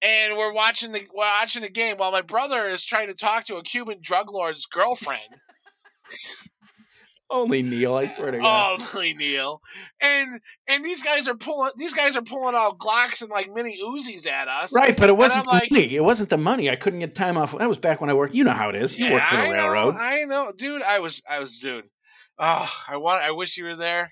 and 0.02 0.38
we're 0.38 0.54
watching 0.54 0.92
the 0.92 1.08
we're 1.14 1.26
watching 1.26 1.62
the 1.62 1.70
game 1.70 1.98
while 1.98 2.12
my 2.12 2.22
brother 2.22 2.68
is 2.68 2.84
trying 2.84 3.08
to 3.08 3.14
talk 3.14 3.46
to 3.46 3.58
a 3.58 3.64
Cuban 3.64 4.00
drug 4.02 4.32
lord's 4.32 4.66
girlfriend. 4.66 5.40
Only 7.30 7.64
Neil, 7.64 7.95
I 7.95 8.06
swear 8.07 8.31
to 8.31 8.38
God. 8.39 8.80
Oh, 8.93 9.02
Neil, 9.02 9.61
and 10.02 10.39
and 10.68 10.85
these 10.85 11.02
guys 11.03 11.27
are 11.27 11.35
pulling 11.35 11.72
these 11.76 11.93
guys 11.95 12.15
are 12.15 12.22
pulling 12.22 12.56
out 12.56 12.77
Glocks 12.77 13.22
and 13.22 13.31
like 13.31 13.52
mini 13.52 13.80
Uzis 13.84 14.27
at 14.27 14.47
us. 14.47 14.76
Right, 14.76 14.95
but 14.95 15.10
it 15.10 15.18
wasn't 15.18 15.45
the 15.45 15.49
like- 15.52 15.72
money. 15.72 15.95
It 15.95 16.03
wasn't 16.03 16.30
the 16.30 16.38
money. 16.38 16.69
I 16.69 16.76
couldn't 16.76 16.99
get 16.99 17.15
time 17.15 17.35
off. 17.38 17.57
That 17.57 17.68
was 17.68 17.80
back 17.80 17.99
when 17.99 18.10
I 18.10 18.14
worked. 18.14 18.35
You 18.35 18.43
know 18.43 18.53
how 18.53 18.69
it 18.69 18.76
is. 18.76 18.95
You 18.97 19.06
Yeah, 19.06 19.14
work 19.14 19.23
for 19.23 19.35
the 19.38 19.41
I 19.41 19.49
railroad. 19.52 19.95
Know, 19.95 19.99
I 20.02 20.23
know, 20.26 20.52
dude. 20.56 20.81
I 20.84 20.99
was, 20.99 21.23
I 21.30 21.39
was, 21.39 21.60
dude. 21.60 21.89
Oh, 22.38 22.69
I 22.88 22.97
want. 22.97 23.23
I 23.23 23.31
wish 23.31 23.57
you 23.57 23.64
were 23.65 23.76
there. 23.76 24.10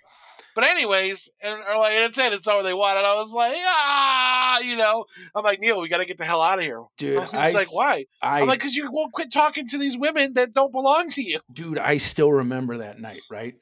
But 0.55 0.67
anyways, 0.67 1.29
and 1.41 1.61
or 1.67 1.77
like 1.77 1.93
that's 1.97 2.17
it. 2.17 2.33
It's 2.33 2.47
all 2.47 2.63
they 2.63 2.73
want. 2.73 2.97
And 2.97 3.07
I 3.07 3.15
was 3.15 3.33
like, 3.33 3.55
ah, 3.57 4.59
you 4.59 4.75
know. 4.75 5.05
I'm 5.35 5.43
like 5.43 5.59
Neil, 5.59 5.81
we 5.81 5.89
got 5.89 5.97
to 5.97 6.05
get 6.05 6.17
the 6.17 6.25
hell 6.25 6.41
out 6.41 6.59
of 6.59 6.65
here. 6.65 6.83
dude. 6.97 7.21
He's 7.21 7.33
I, 7.33 7.51
like, 7.51 7.73
why? 7.73 8.05
I, 8.21 8.41
I'm 8.41 8.47
like, 8.47 8.59
because 8.59 8.75
you 8.75 8.91
won't 8.91 9.13
quit 9.13 9.31
talking 9.31 9.67
to 9.67 9.77
these 9.77 9.97
women 9.97 10.33
that 10.33 10.53
don't 10.53 10.71
belong 10.71 11.09
to 11.11 11.21
you. 11.21 11.39
dude, 11.51 11.77
I 11.77 11.97
still 11.97 12.31
remember 12.31 12.79
that 12.79 12.99
night, 12.99 13.21
right? 13.31 13.55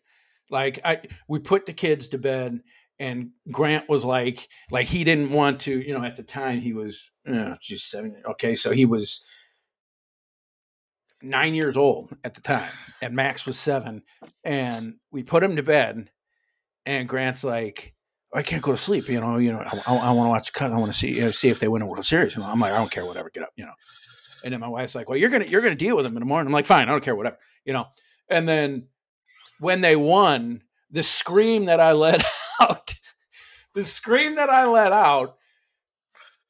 Like 0.49 0.79
I 0.83 1.01
we 1.27 1.39
put 1.39 1.65
the 1.65 1.73
kids 1.73 2.09
to 2.09 2.17
bed 2.17 2.59
and 2.99 3.31
Grant 3.51 3.89
was 3.89 4.05
like 4.05 4.47
like 4.69 4.87
he 4.87 5.03
didn't 5.03 5.31
want 5.31 5.61
to, 5.61 5.79
you 5.79 5.97
know, 5.97 6.03
at 6.03 6.17
the 6.17 6.23
time 6.23 6.59
he 6.59 6.73
was 6.73 7.01
you 7.25 7.33
know, 7.33 7.57
just 7.61 7.89
seven 7.89 8.21
okay, 8.31 8.55
so 8.55 8.71
he 8.71 8.85
was 8.85 9.23
nine 11.21 11.53
years 11.53 11.77
old 11.77 12.15
at 12.23 12.35
the 12.35 12.41
time, 12.41 12.71
and 13.01 13.15
Max 13.15 13.45
was 13.45 13.57
seven, 13.57 14.03
and 14.43 14.95
we 15.11 15.23
put 15.23 15.43
him 15.43 15.55
to 15.55 15.63
bed, 15.63 16.09
and 16.85 17.07
Grant's 17.07 17.43
like, 17.43 17.93
oh, 18.33 18.39
I 18.39 18.43
can't 18.43 18.61
go 18.61 18.71
to 18.71 18.77
sleep, 18.77 19.09
you 19.09 19.19
know, 19.19 19.37
you 19.37 19.51
know, 19.51 19.59
I, 19.59 19.81
I, 19.87 19.95
I 19.97 20.11
want 20.11 20.27
to 20.27 20.29
watch 20.29 20.53
cut, 20.53 20.71
I 20.71 20.77
want 20.77 20.91
to 20.91 20.97
see 20.97 21.15
you 21.15 21.21
know, 21.21 21.31
see 21.31 21.49
if 21.49 21.59
they 21.59 21.67
win 21.67 21.81
a 21.81 21.85
World 21.85 22.05
Series. 22.05 22.35
And 22.35 22.43
I'm 22.43 22.59
like, 22.59 22.73
I 22.73 22.77
don't 22.77 22.91
care, 22.91 23.05
whatever, 23.05 23.29
get 23.29 23.43
up, 23.43 23.51
you 23.55 23.65
know. 23.65 23.73
And 24.43 24.53
then 24.53 24.59
my 24.59 24.67
wife's 24.67 24.95
like, 24.95 25.09
Well, 25.09 25.17
you're 25.17 25.29
gonna 25.29 25.45
you're 25.45 25.61
gonna 25.61 25.75
deal 25.75 25.95
with 25.95 26.05
them 26.05 26.15
in 26.15 26.21
the 26.21 26.25
morning. 26.25 26.47
I'm 26.47 26.53
like, 26.53 26.65
fine, 26.65 26.87
I 26.87 26.91
don't 26.91 27.03
care, 27.03 27.15
whatever, 27.15 27.37
you 27.65 27.73
know. 27.73 27.87
And 28.29 28.47
then 28.47 28.87
when 29.59 29.81
they 29.81 29.95
won, 29.95 30.63
the 30.89 31.03
scream 31.03 31.65
that 31.65 31.79
I 31.79 31.91
let 31.91 32.25
out, 32.61 32.95
the 33.75 33.83
scream 33.83 34.35
that 34.35 34.49
I 34.49 34.65
let 34.65 34.91
out 34.91 35.37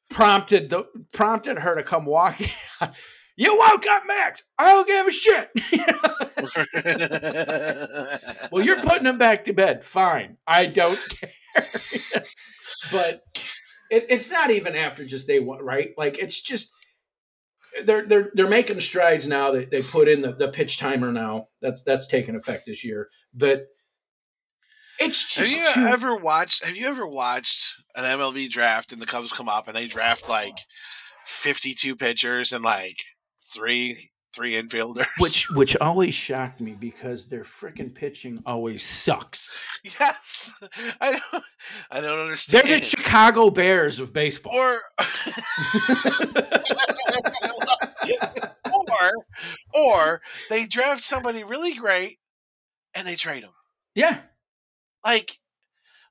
prompted 0.08 0.70
the 0.70 0.84
prompted 1.12 1.58
her 1.58 1.74
to 1.74 1.82
come 1.82 2.06
walking. 2.06 2.50
you 3.36 3.58
woke 3.58 3.84
up 3.86 4.02
Max. 4.06 4.42
I 4.58 4.70
don't 4.72 4.86
give 4.86 5.06
a 5.06 5.10
shit. 5.10 5.50
well, 8.52 8.62
you're 8.64 8.80
putting 8.80 9.04
them 9.04 9.18
back 9.18 9.44
to 9.46 9.52
bed. 9.52 9.84
Fine. 9.84 10.36
I 10.46 10.66
don't 10.66 10.98
care. 11.20 11.30
but 12.90 13.22
it, 13.90 14.06
it's 14.08 14.30
not 14.30 14.50
even 14.50 14.74
after 14.76 15.04
just 15.04 15.26
they 15.26 15.40
want 15.40 15.62
right. 15.62 15.90
Like 15.96 16.18
it's 16.18 16.40
just 16.40 16.70
they're 17.84 18.06
they're 18.06 18.30
they're 18.34 18.48
making 18.48 18.80
strides 18.80 19.26
now. 19.26 19.50
They 19.52 19.64
they 19.64 19.82
put 19.82 20.08
in 20.08 20.20
the, 20.20 20.32
the 20.32 20.48
pitch 20.48 20.78
timer 20.78 21.12
now. 21.12 21.48
That's 21.60 21.82
that's 21.82 22.06
taken 22.06 22.36
effect 22.36 22.64
this 22.66 22.84
year. 22.84 23.08
But 23.34 23.66
it's 24.98 25.34
Have 25.36 25.48
you 25.48 25.64
too- 25.72 25.80
ever 25.86 26.14
watched? 26.16 26.64
Have 26.64 26.76
you 26.76 26.86
ever 26.88 27.06
watched 27.06 27.74
an 27.94 28.04
MLB 28.04 28.48
draft 28.50 28.92
and 28.92 29.00
the 29.00 29.06
Cubs 29.06 29.32
come 29.32 29.48
up 29.48 29.66
and 29.68 29.76
they 29.76 29.86
draft 29.86 30.28
like 30.28 30.56
fifty-two 31.24 31.96
pitchers 31.96 32.52
and 32.52 32.62
like 32.64 32.96
three 33.54 34.10
three 34.34 34.54
infielders? 34.60 35.06
which 35.18 35.46
which 35.54 35.76
always 35.76 36.14
shocked 36.14 36.60
me 36.60 36.72
because 36.72 37.26
their 37.26 37.44
freaking 37.44 37.94
pitching 37.94 38.42
always 38.46 38.82
sucks. 38.84 39.58
yes, 39.84 40.52
I 41.00 41.12
don't. 41.32 41.44
I 41.90 42.00
don't 42.00 42.18
understand. 42.18 42.66
They're 42.68 42.78
the 42.78 42.84
Chicago 42.84 43.50
Bears 43.50 44.00
of 44.00 44.12
baseball. 44.12 44.54
or 44.54 44.78
or 48.74 49.12
or 49.74 50.22
they 50.50 50.66
draft 50.66 51.00
somebody 51.00 51.44
really 51.44 51.74
great 51.74 52.18
and 52.94 53.06
they 53.06 53.14
trade 53.16 53.42
him. 53.42 53.52
yeah, 53.94 54.20
Like, 55.04 55.38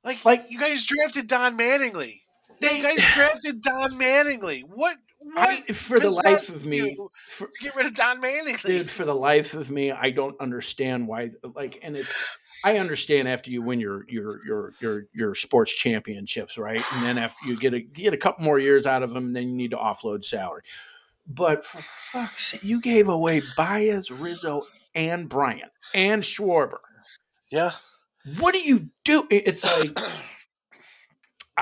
like, 0.04 0.24
Like- 0.26 0.46
you 0.50 0.60
guys 0.60 0.86
drafted 0.86 1.28
Don 1.28 1.58
Mattingly. 1.58 2.22
they 2.60 2.78
You 2.78 2.84
guys 2.84 3.04
drafted 3.14 3.62
Don 3.62 3.92
Mattingly. 3.94 4.64
What? 4.68 4.98
I, 5.38 5.62
for 5.74 6.00
the 6.00 6.10
life 6.10 6.54
of 6.54 6.66
me, 6.66 6.98
for, 7.28 7.50
get 7.60 7.76
rid 7.76 7.86
of 7.86 7.96
Don 7.96 8.22
Mattingly. 8.22 8.62
dude, 8.62 8.90
for 8.90 9.06
the 9.06 9.16
life 9.16 9.54
of 9.54 9.72
me, 9.72 9.92
I 9.92 10.10
don't 10.12 10.40
understand 10.40 11.08
why. 11.08 11.32
Like, 11.56 11.80
and 11.84 11.96
it's 11.96 12.14
I 12.64 12.78
understand 12.78 13.28
after 13.28 13.50
you 13.50 13.62
win 13.62 13.80
your 13.80 14.06
your 14.10 14.46
your 14.46 14.74
your 14.80 15.06
your 15.14 15.36
sports 15.36 15.74
championships, 15.74 16.58
right? 16.58 16.82
And 16.94 17.06
then 17.06 17.18
after 17.18 17.48
you 17.48 17.58
get 17.58 17.74
a 17.74 17.82
get 17.82 18.14
a 18.14 18.18
couple 18.18 18.44
more 18.44 18.60
years 18.60 18.86
out 18.86 19.04
of 19.04 19.14
them, 19.14 19.34
then 19.34 19.50
you 19.50 19.56
need 19.56 19.72
to 19.72 19.78
offload 19.78 20.24
salary. 20.24 20.64
But 21.28 21.66
for 21.66 21.82
fuck's 21.82 22.48
sake, 22.48 22.64
you 22.64 22.82
gave 22.82 23.08
away 23.08 23.42
Baez, 23.56 24.12
Rizzo, 24.12 24.64
and 24.96 25.30
Bryant 25.30 25.72
and 25.94 26.24
Schwarber. 26.24 26.80
yeah. 27.50 27.72
What 28.38 28.52
do 28.52 28.60
you 28.60 28.90
do? 29.04 29.26
It's 29.32 29.64
like 29.80 29.98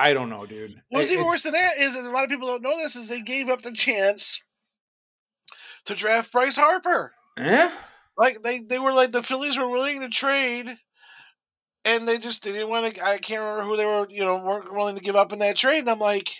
I 0.00 0.12
don't 0.12 0.30
know, 0.30 0.46
dude. 0.46 0.80
What's 0.88 1.10
even 1.10 1.26
worse 1.26 1.42
than 1.42 1.52
that 1.52 1.78
is, 1.78 1.94
and 1.94 2.06
a 2.06 2.10
lot 2.10 2.24
of 2.24 2.30
people 2.30 2.48
don't 2.48 2.62
know 2.62 2.76
this, 2.76 2.96
is 2.96 3.08
they 3.08 3.20
gave 3.20 3.48
up 3.48 3.62
the 3.62 3.72
chance 3.72 4.40
to 5.84 5.94
draft 5.94 6.32
Bryce 6.32 6.56
Harper. 6.56 7.12
Eh? 7.36 7.70
Like 8.16 8.42
they, 8.42 8.60
they 8.60 8.78
were 8.78 8.92
like 8.92 9.12
the 9.12 9.22
Phillies 9.22 9.58
were 9.58 9.68
willing 9.68 10.00
to 10.00 10.08
trade, 10.08 10.76
and 11.84 12.08
they 12.08 12.18
just 12.18 12.44
they 12.44 12.52
didn't 12.52 12.70
want 12.70 12.94
to. 12.94 13.04
I 13.04 13.18
can't 13.18 13.40
remember 13.40 13.64
who 13.64 13.76
they 13.76 13.86
were. 13.86 14.06
You 14.10 14.24
know, 14.24 14.42
weren't 14.42 14.72
willing 14.72 14.96
to 14.96 15.02
give 15.02 15.16
up 15.16 15.32
in 15.32 15.38
that 15.40 15.56
trade. 15.56 15.80
And 15.80 15.90
I'm 15.90 15.98
like, 15.98 16.30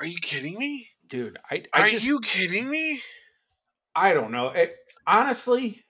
are 0.00 0.06
you 0.06 0.18
kidding 0.20 0.58
me? 0.58 0.88
dude. 1.08 1.38
I, 1.50 1.62
I 1.72 1.82
Are 1.82 1.88
just, 1.88 2.04
you 2.04 2.20
kidding 2.20 2.68
me? 2.68 3.00
I 3.94 4.12
don't 4.12 4.32
know. 4.32 4.48
It, 4.48 4.74
honestly, 5.06 5.84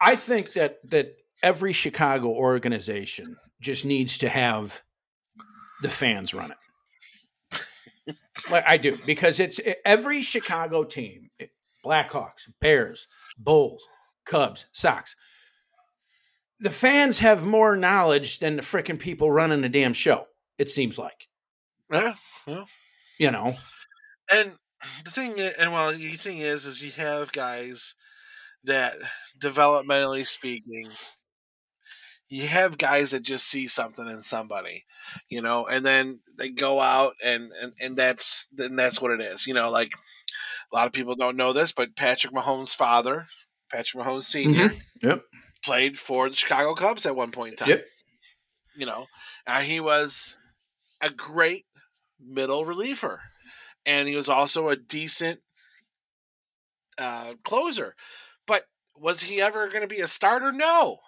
I 0.00 0.16
think 0.16 0.52
that 0.52 0.78
that 0.90 1.16
every 1.42 1.72
Chicago 1.72 2.28
organization 2.28 3.36
just 3.60 3.84
needs 3.84 4.18
to 4.18 4.28
have 4.28 4.82
the 5.82 5.88
fans 5.88 6.34
run 6.34 6.52
it. 6.52 8.16
like 8.50 8.64
I 8.66 8.76
do 8.76 8.96
because 9.06 9.40
it's 9.40 9.60
every 9.84 10.22
Chicago 10.22 10.84
team, 10.84 11.30
eh, 11.40 11.46
Blackhawks, 11.84 12.48
Bears, 12.60 13.06
Bulls, 13.38 13.82
Cubs, 14.24 14.66
Sox. 14.72 15.14
The 16.60 16.70
fans 16.70 17.20
have 17.20 17.44
more 17.44 17.76
knowledge 17.76 18.40
than 18.40 18.56
the 18.56 18.62
freaking 18.62 18.98
people 18.98 19.30
running 19.30 19.60
the 19.60 19.68
damn 19.68 19.92
show. 19.92 20.26
It 20.58 20.68
seems 20.68 20.98
like, 20.98 21.28
Yeah. 21.90 22.14
you 23.18 23.30
know. 23.30 23.54
And 24.32 24.52
the 25.04 25.10
thing, 25.10 25.38
and 25.58 25.72
well, 25.72 25.92
the 25.92 26.14
thing 26.14 26.38
is, 26.38 26.64
is 26.66 26.82
you 26.82 26.90
have 27.02 27.30
guys 27.32 27.94
that, 28.64 28.94
developmentally 29.40 30.26
speaking, 30.26 30.88
you 32.28 32.46
have 32.46 32.78
guys 32.78 33.10
that 33.12 33.20
just 33.20 33.46
see 33.46 33.66
something 33.66 34.06
in 34.06 34.20
somebody, 34.22 34.84
you 35.28 35.40
know, 35.40 35.66
and 35.66 35.84
then 35.84 36.20
they 36.36 36.50
go 36.50 36.80
out 36.80 37.14
and 37.24 37.50
and 37.60 37.72
and 37.80 37.96
that's 37.96 38.46
then 38.52 38.76
that's 38.76 39.00
what 39.00 39.12
it 39.12 39.20
is, 39.20 39.46
you 39.46 39.54
know. 39.54 39.70
Like 39.70 39.92
a 40.70 40.76
lot 40.76 40.86
of 40.86 40.92
people 40.92 41.14
don't 41.14 41.36
know 41.36 41.52
this, 41.52 41.72
but 41.72 41.96
Patrick 41.96 42.34
Mahomes' 42.34 42.74
father, 42.74 43.26
Patrick 43.70 44.04
Mahomes 44.04 44.24
senior 44.24 44.74
Yep. 45.02 45.22
played 45.64 45.98
for 45.98 46.28
the 46.28 46.36
Chicago 46.36 46.74
Cubs 46.74 47.06
at 47.06 47.16
one 47.16 47.30
point 47.30 47.52
in 47.52 47.56
time. 47.56 47.68
Yep. 47.70 47.86
You 48.76 48.86
know, 48.86 49.06
uh, 49.46 49.60
he 49.60 49.80
was 49.80 50.38
a 51.00 51.10
great 51.10 51.64
middle 52.20 52.64
reliever, 52.64 53.20
and 53.86 54.06
he 54.08 54.14
was 54.14 54.28
also 54.28 54.68
a 54.68 54.76
decent 54.76 55.40
uh, 56.98 57.34
closer. 57.44 57.94
But 58.46 58.64
was 58.96 59.22
he 59.22 59.40
ever 59.40 59.68
going 59.68 59.82
to 59.82 59.88
be 59.88 60.00
a 60.00 60.08
starter? 60.08 60.52
No, 60.52 60.98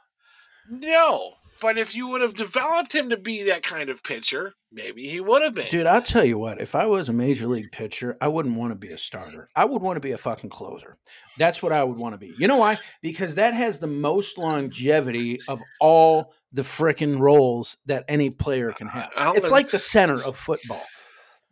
no. 0.71 1.35
But 1.61 1.77
if 1.77 1.95
you 1.95 2.09
would 2.09 2.23
have 2.23 2.35
developed 2.35 2.95
him 2.95 3.11
to 3.11 3.19
be 3.19 3.43
that 3.43 3.63
kind 3.63 3.91
of 3.91 4.03
pitcher, 4.03 4.55
maybe 4.73 5.07
he 5.07 5.21
would 5.21 5.43
have 5.43 5.55
been. 5.55 5.67
Dude, 5.69 5.87
I'll 5.87 6.01
tell 6.01 6.25
you 6.25 6.39
what, 6.39 6.59
if 6.59 6.75
I 6.75 6.87
was 6.87 7.11
a 7.11 7.13
major 7.13 7.47
league 7.47 7.71
pitcher, 7.71 8.17
I 8.21 8.29
wouldn't 8.29 8.57
want 8.57 8.71
to 8.71 8.77
be 8.77 8.89
a 8.89 8.97
starter. 8.99 9.51
I 9.55 9.67
would 9.67 9.83
want 9.83 9.97
to 9.97 10.01
be 10.01 10.13
a 10.13 10.19
fucking 10.19 10.49
closer. 10.49 10.97
That's 11.39 11.63
what 11.63 11.73
I 11.73 11.85
would 11.85 11.99
want 11.99 12.15
to 12.15 12.19
be. 12.19 12.33
You 12.39 12.49
know 12.49 12.57
why? 12.57 12.79
Because 13.03 13.35
that 13.35 13.53
has 13.53 13.79
the 13.79 13.87
most 13.87 14.39
longevity 14.39 15.39
of 15.49 15.61
all 15.81 16.33
the 16.53 16.63
frickin' 16.63 17.21
roles 17.21 17.77
that 17.87 18.05
any 18.09 18.31
player 18.31 18.73
can 18.73 18.87
have. 18.87 19.11
I'll 19.17 19.35
It's 19.35 19.51
like 19.51 19.71
the 19.71 19.79
center 19.79 20.23
of 20.23 20.37
football. 20.37 20.83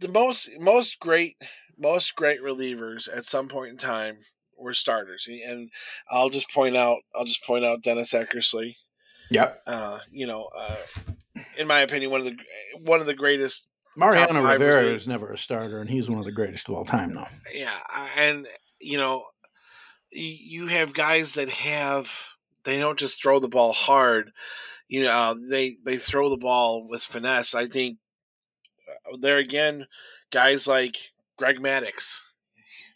the 0.01 0.09
most 0.09 0.49
most 0.59 0.99
great 1.01 1.37
most 1.77 2.17
great 2.17 2.41
relievers 2.43 3.09
at 3.15 3.25
some 3.25 3.49
point 3.49 3.71
in 3.71 3.77
time 3.77 4.21
were 4.57 4.75
starters, 4.75 5.29
and 5.29 5.71
I'll 6.11 6.31
just 6.31 6.51
point 6.51 6.77
out 6.77 6.99
I'll 7.15 7.25
just 7.25 7.45
point 7.45 7.65
out 7.65 7.83
Dennis 7.83 8.15
Eckersley. 8.15 8.77
Yep. 9.31 9.63
Uh, 9.67 9.99
you 10.11 10.27
know, 10.27 10.49
uh, 10.57 10.77
in 11.59 11.67
my 11.67 11.81
opinion, 11.81 12.11
one 12.11 12.21
of 12.21 12.27
the 12.27 12.37
one 12.81 13.01
of 13.01 13.07
the 13.07 13.15
greatest. 13.15 13.67
Mariano 13.97 14.43
Rivera 14.43 14.95
is 14.95 15.09
never 15.09 15.33
a 15.33 15.39
starter, 15.39 15.81
and 15.81 15.91
he's 15.91 16.09
one 16.09 16.21
of 16.21 16.25
the 16.25 16.33
greatest 16.33 16.69
of 16.69 16.75
all 16.77 16.85
time, 16.85 17.15
though. 17.15 17.27
Yeah, 17.53 17.77
and 18.17 18.47
you 18.81 18.97
know, 18.97 19.25
you 20.11 20.69
have 20.69 20.95
guys 20.95 21.35
that 21.35 21.49
have 21.51 22.35
they 22.65 22.79
don't 22.79 22.99
just 22.99 23.21
throw 23.23 23.39
the 23.41 23.49
ball 23.49 23.73
hard. 23.73 24.31
You 24.89 25.03
know, 25.05 25.11
uh, 25.11 25.35
they 25.51 25.77
they 25.85 25.97
throw 25.97 26.31
the 26.31 26.37
ball 26.37 26.87
with 26.89 27.03
finesse. 27.03 27.55
I 27.55 27.67
think 27.67 27.99
uh, 28.89 29.17
there 29.21 29.39
again, 29.39 29.87
guys 30.31 30.69
like 30.69 30.97
Greg 31.37 31.59
Maddux. 31.59 32.21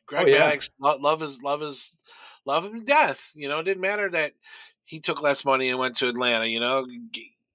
Greg 0.06 0.26
Oh, 0.26 0.30
yeah. 0.30 0.50
Maddux, 0.52 0.70
lo- 0.80 0.98
love 1.00 1.22
is 1.22 1.42
love 1.42 1.62
is 1.62 2.00
love 2.44 2.64
him 2.64 2.80
to 2.80 2.84
death. 2.86 3.32
You 3.34 3.48
know, 3.48 3.58
it 3.58 3.64
didn't 3.64 3.82
matter 3.82 4.08
that 4.10 4.32
he 4.92 5.00
took 5.00 5.22
less 5.22 5.42
money 5.42 5.70
and 5.70 5.78
went 5.78 5.96
to 5.96 6.06
Atlanta. 6.06 6.44
You 6.44 6.60
know, 6.60 6.86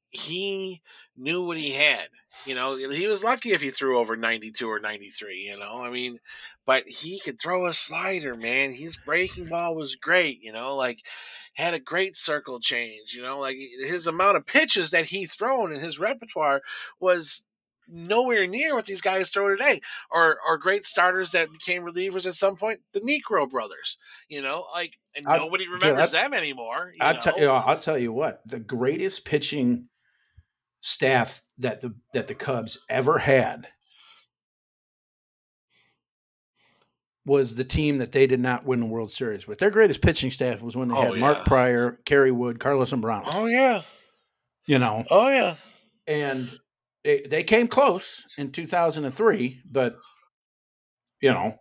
he 0.09 0.81
knew 1.15 1.45
what 1.45 1.57
he 1.57 1.73
had. 1.73 2.07
You 2.47 2.55
know, 2.55 2.75
he 2.75 3.05
was 3.05 3.23
lucky 3.23 3.51
if 3.51 3.61
he 3.61 3.69
threw 3.69 3.99
over 3.99 4.17
92 4.17 4.67
or 4.67 4.79
93, 4.79 5.35
you 5.35 5.55
know. 5.55 5.83
I 5.83 5.91
mean, 5.91 6.17
but 6.65 6.85
he 6.87 7.19
could 7.19 7.39
throw 7.39 7.67
a 7.67 7.73
slider, 7.73 8.33
man. 8.33 8.71
His 8.71 8.97
breaking 8.97 9.45
ball 9.45 9.75
was 9.75 9.95
great, 9.95 10.41
you 10.41 10.51
know, 10.51 10.75
like 10.75 11.05
had 11.53 11.75
a 11.75 11.79
great 11.79 12.15
circle 12.15 12.59
change, 12.59 13.13
you 13.13 13.21
know, 13.21 13.37
like 13.37 13.55
his 13.55 14.07
amount 14.07 14.37
of 14.37 14.47
pitches 14.47 14.89
that 14.89 15.05
he 15.05 15.27
thrown 15.27 15.71
in 15.71 15.79
his 15.79 15.99
repertoire 15.99 16.61
was 16.99 17.45
nowhere 17.87 18.45
near 18.47 18.75
what 18.75 18.85
these 18.85 19.01
guys 19.01 19.29
throw 19.29 19.49
today 19.49 19.79
or 20.11 20.37
or 20.47 20.57
great 20.57 20.85
starters 20.85 21.31
that 21.31 21.51
became 21.51 21.83
relievers 21.83 22.25
at 22.25 22.33
some 22.35 22.55
point 22.55 22.81
the 22.93 22.99
Niekro 22.99 23.49
brothers 23.49 23.97
you 24.27 24.41
know 24.41 24.65
like 24.73 24.97
and 25.15 25.27
I- 25.27 25.37
nobody 25.37 25.63
dude, 25.65 25.73
remembers 25.81 26.13
I- 26.13 26.21
them 26.23 26.33
anymore 26.33 26.91
you 26.93 26.99
I'll, 27.01 27.13
know? 27.13 27.19
tell 27.21 27.39
you, 27.39 27.47
I'll 27.49 27.79
tell 27.79 27.97
you 27.97 28.11
what, 28.11 28.41
the 28.45 28.59
greatest 28.59 29.23
pitching 29.25 29.87
staff 30.81 31.41
that 31.57 31.81
the 31.81 31.95
that 32.13 32.27
the 32.27 32.35
Cubs 32.35 32.77
ever 32.89 33.19
had 33.19 33.67
was 37.25 37.55
the 37.55 37.63
team 37.65 37.97
that 37.97 38.11
they 38.13 38.25
did 38.25 38.39
not 38.39 38.65
win 38.65 38.79
the 38.79 38.85
World 38.85 39.11
Series 39.11 39.47
with. 39.47 39.59
Their 39.59 39.69
greatest 39.71 40.01
pitching 40.01 40.31
staff 40.31 40.61
was 40.61 40.77
when 40.77 40.87
they 40.89 40.95
Oh, 40.95 41.11
had 41.11 41.17
Mark. 41.19 41.45
Prior, 41.45 41.99
Kerry 42.05 42.31
Wood, 42.31 42.59
Carlos 42.59 42.91
Zambrano. 42.91 43.23
oh 43.33 43.45
yeah 43.47 43.81
You 44.65 44.79
know, 44.79 45.03
oh 45.09 45.27
yeah 45.29 45.55
and 46.07 46.49
they, 47.03 47.21
they 47.21 47.43
came 47.43 47.67
close 47.67 48.25
in 48.37 48.51
2003, 48.51 49.61
but 49.69 49.95
you 51.21 51.31
know, 51.31 51.55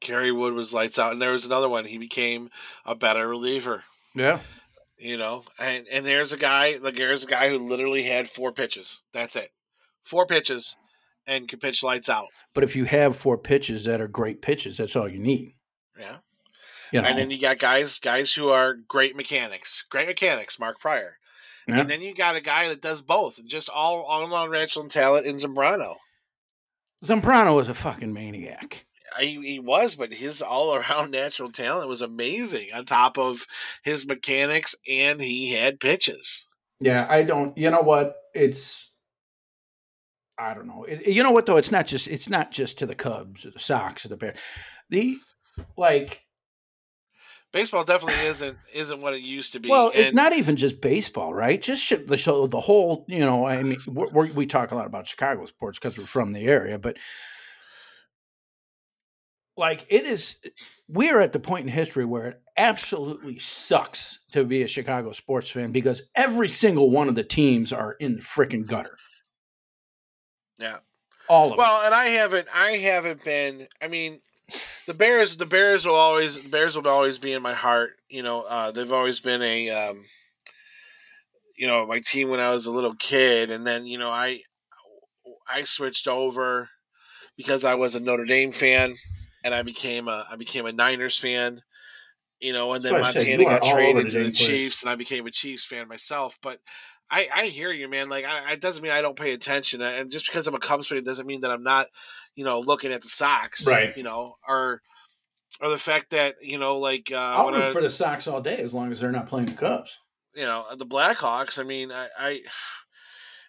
Kerry 0.00 0.32
Wood 0.32 0.54
was 0.54 0.72
lights 0.74 0.98
out 0.98 1.12
and 1.12 1.20
there 1.22 1.32
was 1.32 1.46
another 1.46 1.68
one 1.68 1.84
he 1.84 1.98
became 1.98 2.50
a 2.84 2.94
better 2.94 3.28
reliever. 3.28 3.84
Yeah. 4.14 4.40
you 4.98 5.16
know 5.16 5.44
and 5.60 5.86
and 5.92 6.04
there's 6.04 6.32
a 6.32 6.36
guy 6.36 6.76
like 6.82 6.96
there's 6.96 7.22
a 7.24 7.28
guy 7.28 7.48
who 7.48 7.58
literally 7.58 8.02
had 8.02 8.28
four 8.28 8.50
pitches 8.52 9.02
that's 9.12 9.36
it. 9.36 9.50
Four 10.02 10.26
pitches 10.26 10.76
and 11.26 11.46
could 11.48 11.60
pitch 11.60 11.82
lights 11.84 12.08
out. 12.08 12.26
But 12.54 12.64
if 12.64 12.74
you 12.74 12.86
have 12.86 13.14
four 13.14 13.38
pitches 13.38 13.84
that 13.84 14.00
are 14.00 14.08
great 14.08 14.42
pitches, 14.42 14.78
that's 14.78 14.96
all 14.96 15.08
you 15.08 15.20
need. 15.20 15.54
yeah. 15.98 16.16
You 16.92 17.02
know, 17.02 17.06
and 17.06 17.16
then 17.16 17.30
you 17.30 17.40
got 17.40 17.58
guys 17.60 18.00
guys 18.00 18.34
who 18.34 18.48
are 18.48 18.74
great 18.74 19.14
mechanics 19.14 19.84
great 19.90 20.08
mechanics 20.08 20.58
mark 20.58 20.80
prior 20.80 21.18
Yeah. 21.68 21.80
and 21.80 21.88
then 21.90 22.00
you 22.02 22.14
got 22.14 22.36
a 22.36 22.40
guy 22.40 22.68
that 22.68 22.80
does 22.82 23.02
both 23.02 23.44
just 23.46 23.68
all 23.68 24.02
all 24.02 24.32
around 24.32 24.50
natural 24.52 24.88
talent 24.88 25.26
in 25.26 25.36
zambrano 25.36 25.96
Zambrano 27.04 27.56
was 27.56 27.68
a 27.68 27.74
fucking 27.74 28.12
maniac. 28.12 28.84
he, 29.18 29.40
he 29.40 29.58
was 29.58 29.94
but 29.96 30.12
his 30.12 30.42
all 30.42 30.74
around 30.74 31.10
natural 31.12 31.50
talent 31.50 31.88
was 31.88 32.02
amazing 32.02 32.68
on 32.74 32.84
top 32.84 33.18
of 33.18 33.46
his 33.82 34.06
mechanics 34.06 34.74
and 34.88 35.20
he 35.22 35.52
had 35.54 35.80
pitches 35.80 36.46
Yeah, 36.80 37.06
I 37.08 37.22
don't. 37.24 37.56
You 37.58 37.70
know 37.70 37.82
what? 37.82 38.16
It's. 38.34 38.88
I 40.38 40.54
don't 40.54 40.66
know. 40.66 40.84
It, 40.84 41.06
you 41.06 41.22
know 41.22 41.30
what 41.30 41.44
though? 41.44 41.58
It's 41.58 41.70
not 41.70 41.86
just. 41.86 42.08
It's 42.08 42.28
not 42.30 42.50
just 42.50 42.78
to 42.78 42.86
the 42.86 42.94
Cubs 42.94 43.44
or 43.44 43.50
the 43.50 43.58
Sox 43.58 44.04
or 44.06 44.08
the 44.08 44.16
Bears. 44.16 44.38
The 44.88 45.18
like. 45.76 46.22
Baseball 47.52 47.84
definitely 47.84 48.26
isn't 48.26 48.58
isn't 48.74 49.00
what 49.00 49.14
it 49.14 49.20
used 49.20 49.52
to 49.54 49.60
be 49.60 49.68
Well, 49.68 49.90
it's 49.94 50.14
not 50.14 50.32
even 50.32 50.56
just 50.56 50.80
baseball, 50.80 51.34
right? 51.34 51.60
Just 51.60 51.84
sh- 51.84 51.94
the 52.06 52.16
so 52.16 52.46
the 52.46 52.60
whole. 52.60 53.04
You 53.08 53.20
know, 53.20 53.46
I 53.46 53.62
mean, 53.62 53.78
we're, 53.86 54.08
we're, 54.08 54.32
we 54.32 54.46
talk 54.46 54.70
a 54.70 54.74
lot 54.74 54.86
about 54.86 55.08
Chicago 55.08 55.44
sports 55.46 55.78
because 55.78 55.98
we're 55.98 56.06
from 56.06 56.32
the 56.32 56.46
area, 56.46 56.78
but 56.78 56.96
like 59.56 59.86
it 59.90 60.06
is, 60.06 60.38
we're 60.88 61.20
at 61.20 61.32
the 61.32 61.40
point 61.40 61.66
in 61.66 61.72
history 61.72 62.04
where 62.04 62.26
it 62.28 62.42
absolutely 62.56 63.38
sucks 63.38 64.20
to 64.32 64.44
be 64.44 64.62
a 64.62 64.68
Chicago 64.68 65.12
sports 65.12 65.50
fan 65.50 65.72
because 65.72 66.02
every 66.14 66.48
single 66.48 66.90
one 66.90 67.08
of 67.08 67.14
the 67.14 67.24
teams 67.24 67.72
are 67.72 67.92
in 68.00 68.16
the 68.16 68.22
freaking 68.22 68.66
gutter. 68.66 68.96
yeah 70.58 70.78
All 71.28 71.46
of 71.46 71.50
them. 71.50 71.58
Well, 71.58 71.82
and 71.84 71.94
I 71.94 72.06
haven't, 72.06 72.48
I 72.54 72.72
haven't 72.72 73.22
been. 73.24 73.66
I 73.82 73.88
mean, 73.88 74.20
the 74.86 74.94
Bears, 74.94 75.36
the 75.36 75.46
Bears 75.46 75.86
will 75.86 75.94
always, 75.94 76.42
Bears 76.42 76.76
will 76.76 76.88
always 76.88 77.18
be 77.18 77.32
in 77.32 77.42
my 77.42 77.54
heart. 77.54 77.90
You 78.08 78.22
know, 78.22 78.44
uh, 78.48 78.70
they've 78.70 78.92
always 78.92 79.20
been 79.20 79.42
a, 79.42 79.70
um, 79.70 80.04
you 81.56 81.66
know, 81.66 81.86
my 81.86 82.00
team 82.00 82.30
when 82.30 82.40
I 82.40 82.50
was 82.50 82.66
a 82.66 82.72
little 82.72 82.94
kid, 82.94 83.50
and 83.50 83.66
then 83.66 83.86
you 83.86 83.98
know, 83.98 84.10
I, 84.10 84.40
I 85.48 85.64
switched 85.64 86.08
over 86.08 86.70
because 87.36 87.64
I 87.64 87.74
was 87.74 87.94
a 87.94 88.00
Notre 88.00 88.24
Dame 88.24 88.50
fan, 88.50 88.94
and 89.44 89.54
I 89.54 89.62
became 89.62 90.08
a, 90.08 90.26
I 90.30 90.36
became 90.36 90.66
a 90.66 90.72
Niners 90.72 91.18
fan. 91.18 91.60
You 92.40 92.54
know, 92.54 92.72
and 92.72 92.82
then 92.82 92.94
I 92.94 93.02
said 93.02 93.38
Montana 93.38 93.44
got 93.44 93.62
traded 93.62 94.08
to 94.10 94.18
the 94.18 94.24
damn 94.24 94.32
place. 94.32 94.38
Chiefs, 94.38 94.82
and 94.82 94.90
I 94.90 94.94
became 94.94 95.26
a 95.26 95.30
Chiefs 95.30 95.66
fan 95.66 95.88
myself. 95.88 96.38
But 96.42 96.60
I, 97.10 97.28
I 97.34 97.46
hear 97.46 97.72
you, 97.72 97.88
man. 97.88 98.08
Like, 98.08 98.24
I, 98.24 98.52
it 98.52 98.60
doesn't 98.60 98.82
mean 98.82 98.92
I 98.92 99.02
don't 99.02 99.18
pay 99.18 99.32
attention, 99.32 99.82
and 99.82 100.10
just 100.10 100.26
because 100.26 100.46
I'm 100.46 100.54
a 100.54 100.60
Cubs 100.60 100.86
fan 100.88 101.02
doesn't 101.04 101.26
mean 101.26 101.40
that 101.40 101.50
I'm 101.50 101.62
not, 101.64 101.86
you 102.36 102.44
know, 102.44 102.60
looking 102.60 102.92
at 102.92 103.02
the 103.02 103.08
Sox, 103.08 103.66
Right. 103.66 103.96
You 103.96 104.02
know, 104.04 104.36
or 104.46 104.80
or 105.60 105.68
the 105.68 105.76
fact 105.78 106.10
that 106.10 106.36
you 106.40 106.58
know, 106.58 106.78
like, 106.78 107.10
uh, 107.12 107.16
I'll 107.16 107.50
root 107.50 107.62
I- 107.62 107.72
for 107.72 107.82
the 107.82 107.90
Sox 107.90 108.26
all 108.28 108.40
day 108.40 108.58
as 108.58 108.72
long 108.72 108.92
as 108.92 109.00
they're 109.00 109.10
not 109.10 109.26
playing 109.28 109.46
the 109.46 109.54
Cubs. 109.54 109.98
you 110.34 110.44
know, 110.44 110.64
the 110.76 110.86
Blackhawks. 110.86 111.58
I 111.58 111.64
mean, 111.64 111.90
I, 111.90 112.06
I, 112.18 112.40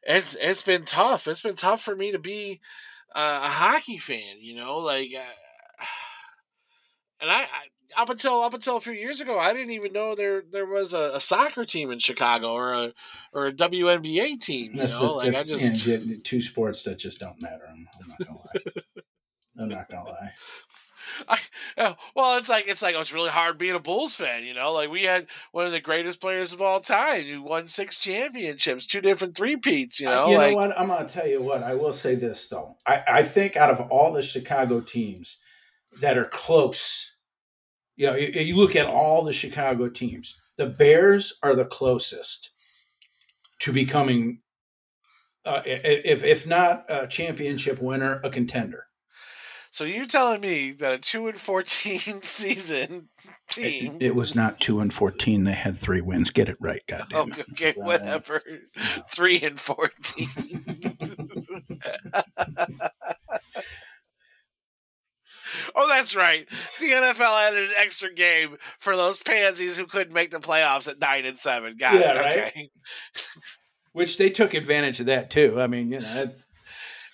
it's 0.03 0.35
it's 0.41 0.63
been 0.63 0.83
tough. 0.83 1.27
It's 1.27 1.41
been 1.41 1.55
tough 1.55 1.81
for 1.81 1.95
me 1.95 2.11
to 2.11 2.19
be 2.19 2.59
uh, 3.15 3.41
a 3.43 3.47
hockey 3.49 3.97
fan. 3.97 4.37
You 4.39 4.55
know, 4.55 4.77
like, 4.77 5.09
uh, 5.15 5.83
and 7.21 7.29
I, 7.29 7.41
I 7.43 7.67
up 7.97 8.09
until 8.09 8.41
up 8.41 8.53
until 8.53 8.77
a 8.77 8.81
few 8.81 8.93
years 8.93 9.21
ago, 9.21 9.39
I 9.39 9.53
didn't 9.53 9.71
even 9.71 9.93
know 9.93 10.15
there 10.15 10.43
there 10.49 10.65
was 10.65 10.93
a, 10.93 11.11
a 11.15 11.19
soccer 11.19 11.65
team 11.65 11.91
in 11.91 11.99
Chicago 11.99 12.53
or 12.53 12.73
a 12.73 12.93
or 13.33 13.47
a 13.47 13.53
WNBA 13.53 14.39
team. 14.39 14.71
You 14.71 14.77
That's 14.77 14.99
like 14.99 15.29
I 15.29 15.43
just. 15.43 15.87
yeah, 15.87 16.15
two 16.23 16.41
sports 16.41 16.83
that 16.83 16.97
just 16.97 17.19
don't 17.19 17.41
matter. 17.41 17.63
I'm, 17.69 17.87
I'm 18.01 18.09
not 18.09 18.27
gonna 18.27 18.39
lie. 18.39 18.81
I'm 19.59 19.69
not 19.69 19.89
gonna 19.89 20.09
lie. 20.09 20.31
I, 21.27 21.95
well, 22.15 22.37
it's 22.37 22.49
like 22.49 22.65
it's 22.67 22.81
like 22.81 22.95
oh, 22.95 23.01
it's 23.01 23.13
really 23.13 23.29
hard 23.29 23.57
being 23.57 23.75
a 23.75 23.79
Bulls 23.79 24.15
fan, 24.15 24.43
you 24.43 24.53
know. 24.53 24.71
Like 24.71 24.89
we 24.89 25.03
had 25.03 25.27
one 25.51 25.65
of 25.65 25.71
the 25.71 25.79
greatest 25.79 26.21
players 26.21 26.53
of 26.53 26.61
all 26.61 26.79
time 26.79 27.23
who 27.23 27.41
won 27.41 27.65
six 27.65 27.99
championships, 27.99 28.87
two 28.87 29.01
different 29.01 29.35
three 29.35 29.57
peats, 29.57 29.99
you 29.99 30.07
know. 30.07 30.29
you 30.29 30.37
like 30.37 30.51
know 30.51 30.57
what? 30.57 30.79
I'm 30.79 30.87
gonna 30.87 31.07
tell 31.07 31.27
you 31.27 31.41
what. 31.41 31.63
I 31.63 31.75
will 31.75 31.93
say 31.93 32.15
this 32.15 32.47
though. 32.47 32.77
I, 32.85 33.03
I 33.07 33.23
think 33.23 33.55
out 33.55 33.69
of 33.69 33.81
all 33.91 34.11
the 34.11 34.21
Chicago 34.21 34.81
teams 34.81 35.37
that 35.99 36.17
are 36.17 36.25
close, 36.25 37.10
you 37.95 38.07
know, 38.07 38.15
you, 38.15 38.27
you 38.27 38.55
look 38.55 38.75
at 38.75 38.87
all 38.87 39.23
the 39.23 39.33
Chicago 39.33 39.89
teams. 39.89 40.39
The 40.57 40.67
Bears 40.67 41.33
are 41.43 41.55
the 41.55 41.65
closest 41.65 42.51
to 43.59 43.71
becoming, 43.71 44.39
uh, 45.45 45.61
if 45.65 46.23
if 46.23 46.45
not 46.45 46.85
a 46.89 47.07
championship 47.07 47.81
winner, 47.81 48.19
a 48.23 48.29
contender. 48.29 48.87
So 49.73 49.85
you're 49.85 50.05
telling 50.05 50.41
me 50.41 50.71
that 50.71 50.93
a 50.93 50.97
two 50.97 51.27
and 51.27 51.37
fourteen 51.37 51.99
season 52.21 53.07
team? 53.47 53.95
It, 54.01 54.07
it 54.07 54.15
was 54.15 54.35
not 54.35 54.59
two 54.59 54.81
and 54.81 54.93
fourteen. 54.93 55.45
They 55.45 55.53
had 55.53 55.77
three 55.77 56.01
wins. 56.01 56.29
Get 56.29 56.49
it 56.49 56.57
right, 56.59 56.81
goddamn. 56.87 57.31
it. 57.39 57.45
okay, 57.51 57.73
whatever. 57.77 58.41
Three 59.09 59.41
and 59.41 59.57
fourteen. 59.57 60.27
oh, 65.83 65.87
that's 65.89 66.15
right. 66.15 66.47
The 66.79 66.87
NFL 66.87 67.47
added 67.47 67.69
an 67.69 67.75
extra 67.77 68.13
game 68.13 68.57
for 68.79 68.95
those 68.95 69.21
pansies 69.21 69.77
who 69.77 69.85
couldn't 69.85 70.13
make 70.13 70.31
the 70.31 70.39
playoffs 70.39 70.87
at 70.87 70.99
nine 70.99 71.25
and 71.25 71.37
seven. 71.37 71.77
Got 71.77 71.95
Yeah, 71.95 72.19
it. 72.19 72.55
right? 72.55 72.69
Which 73.93 74.17
they 74.17 74.29
took 74.29 74.53
advantage 74.53 74.99
of 75.01 75.07
that 75.07 75.29
too. 75.29 75.59
I 75.59 75.67
mean, 75.67 75.91
you 75.91 75.99
know, 75.99 76.23
it's, 76.23 76.45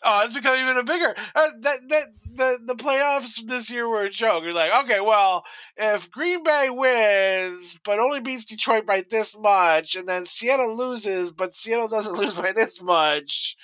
Oh, 0.04 0.22
it's 0.24 0.36
become 0.36 0.56
even 0.56 0.78
a 0.78 0.84
bigger. 0.84 1.14
Uh, 1.36 1.48
that 1.62 1.80
that 1.90 2.04
the 2.36 2.60
the 2.66 2.76
playoffs 2.76 3.46
this 3.48 3.72
year 3.72 3.90
were 3.90 4.04
a 4.04 4.10
joke. 4.10 4.44
You're 4.44 4.54
like, 4.54 4.72
okay, 4.86 5.00
well, 5.02 5.44
if 5.76 6.12
Green 6.12 6.44
Bay 6.44 6.68
wins 6.70 7.80
but 7.84 8.00
only 8.00 8.20
beats 8.22 8.46
Detroit 8.46 8.86
by 8.86 9.04
this 9.10 9.38
much, 9.38 9.96
and 9.96 10.08
then 10.08 10.26
Seattle 10.26 10.78
loses 10.78 11.34
but 11.34 11.54
Seattle 11.56 11.88
doesn't 11.88 12.14
lose 12.18 12.36
by 12.36 12.52
this 12.52 12.82
much, 12.82 13.56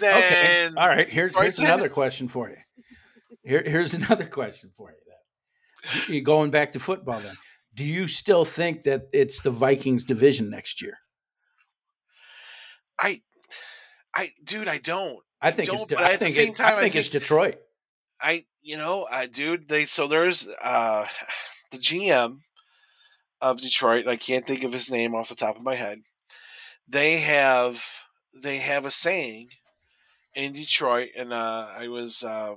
okay. 0.00 0.06
then 0.06 0.78
All 0.78 0.88
right. 0.88 1.10
Here's, 1.10 1.34
here's 1.36 1.58
another 1.58 1.88
question 1.88 2.28
for 2.28 2.48
you. 2.48 2.56
Here, 3.42 3.62
here's 3.64 3.94
another 4.00 4.26
question 4.26 4.70
for 4.76 4.90
you. 4.90 4.96
Then, 6.08 6.22
going 6.24 6.50
back 6.50 6.72
to 6.72 6.80
football, 6.80 7.20
then, 7.20 7.36
do 7.74 7.84
you 7.84 8.08
still 8.08 8.44
think 8.44 8.82
that 8.84 9.08
it's 9.12 9.40
the 9.40 9.50
Vikings 9.50 10.04
division 10.04 10.50
next 10.50 10.82
year? 10.82 10.98
I, 13.00 13.22
I, 14.14 14.32
dude, 14.44 14.68
I 14.68 14.78
don't. 14.78 15.20
I 15.40 15.50
think 15.52 15.68
don't, 15.68 15.82
it's. 15.82 15.94
but 15.94 16.02
I 16.02 16.12
at 16.12 16.20
the 16.20 16.28
same 16.28 16.48
it- 16.50 16.56
time, 16.56 16.74
I 16.74 16.78
I 16.78 16.82
think 16.82 16.96
it's 16.96 17.08
Detroit. 17.08 17.56
I, 18.20 18.44
you 18.60 18.76
know, 18.76 19.06
I, 19.10 19.26
dude, 19.26 19.68
they 19.68 19.86
so 19.86 20.06
there's 20.06 20.46
uh 20.62 21.06
the 21.70 21.78
GM 21.78 22.40
of 23.40 23.62
Detroit. 23.62 24.06
I 24.06 24.16
can't 24.16 24.46
think 24.46 24.62
of 24.64 24.74
his 24.74 24.90
name 24.90 25.14
off 25.14 25.30
the 25.30 25.34
top 25.34 25.56
of 25.56 25.62
my 25.62 25.76
head. 25.76 26.02
They 26.86 27.20
have 27.20 27.82
they 28.42 28.58
have 28.58 28.84
a 28.84 28.90
saying 28.90 29.48
in 30.34 30.52
Detroit, 30.52 31.08
and 31.16 31.32
uh, 31.32 31.68
I 31.78 31.88
was 31.88 32.22
uh, 32.22 32.56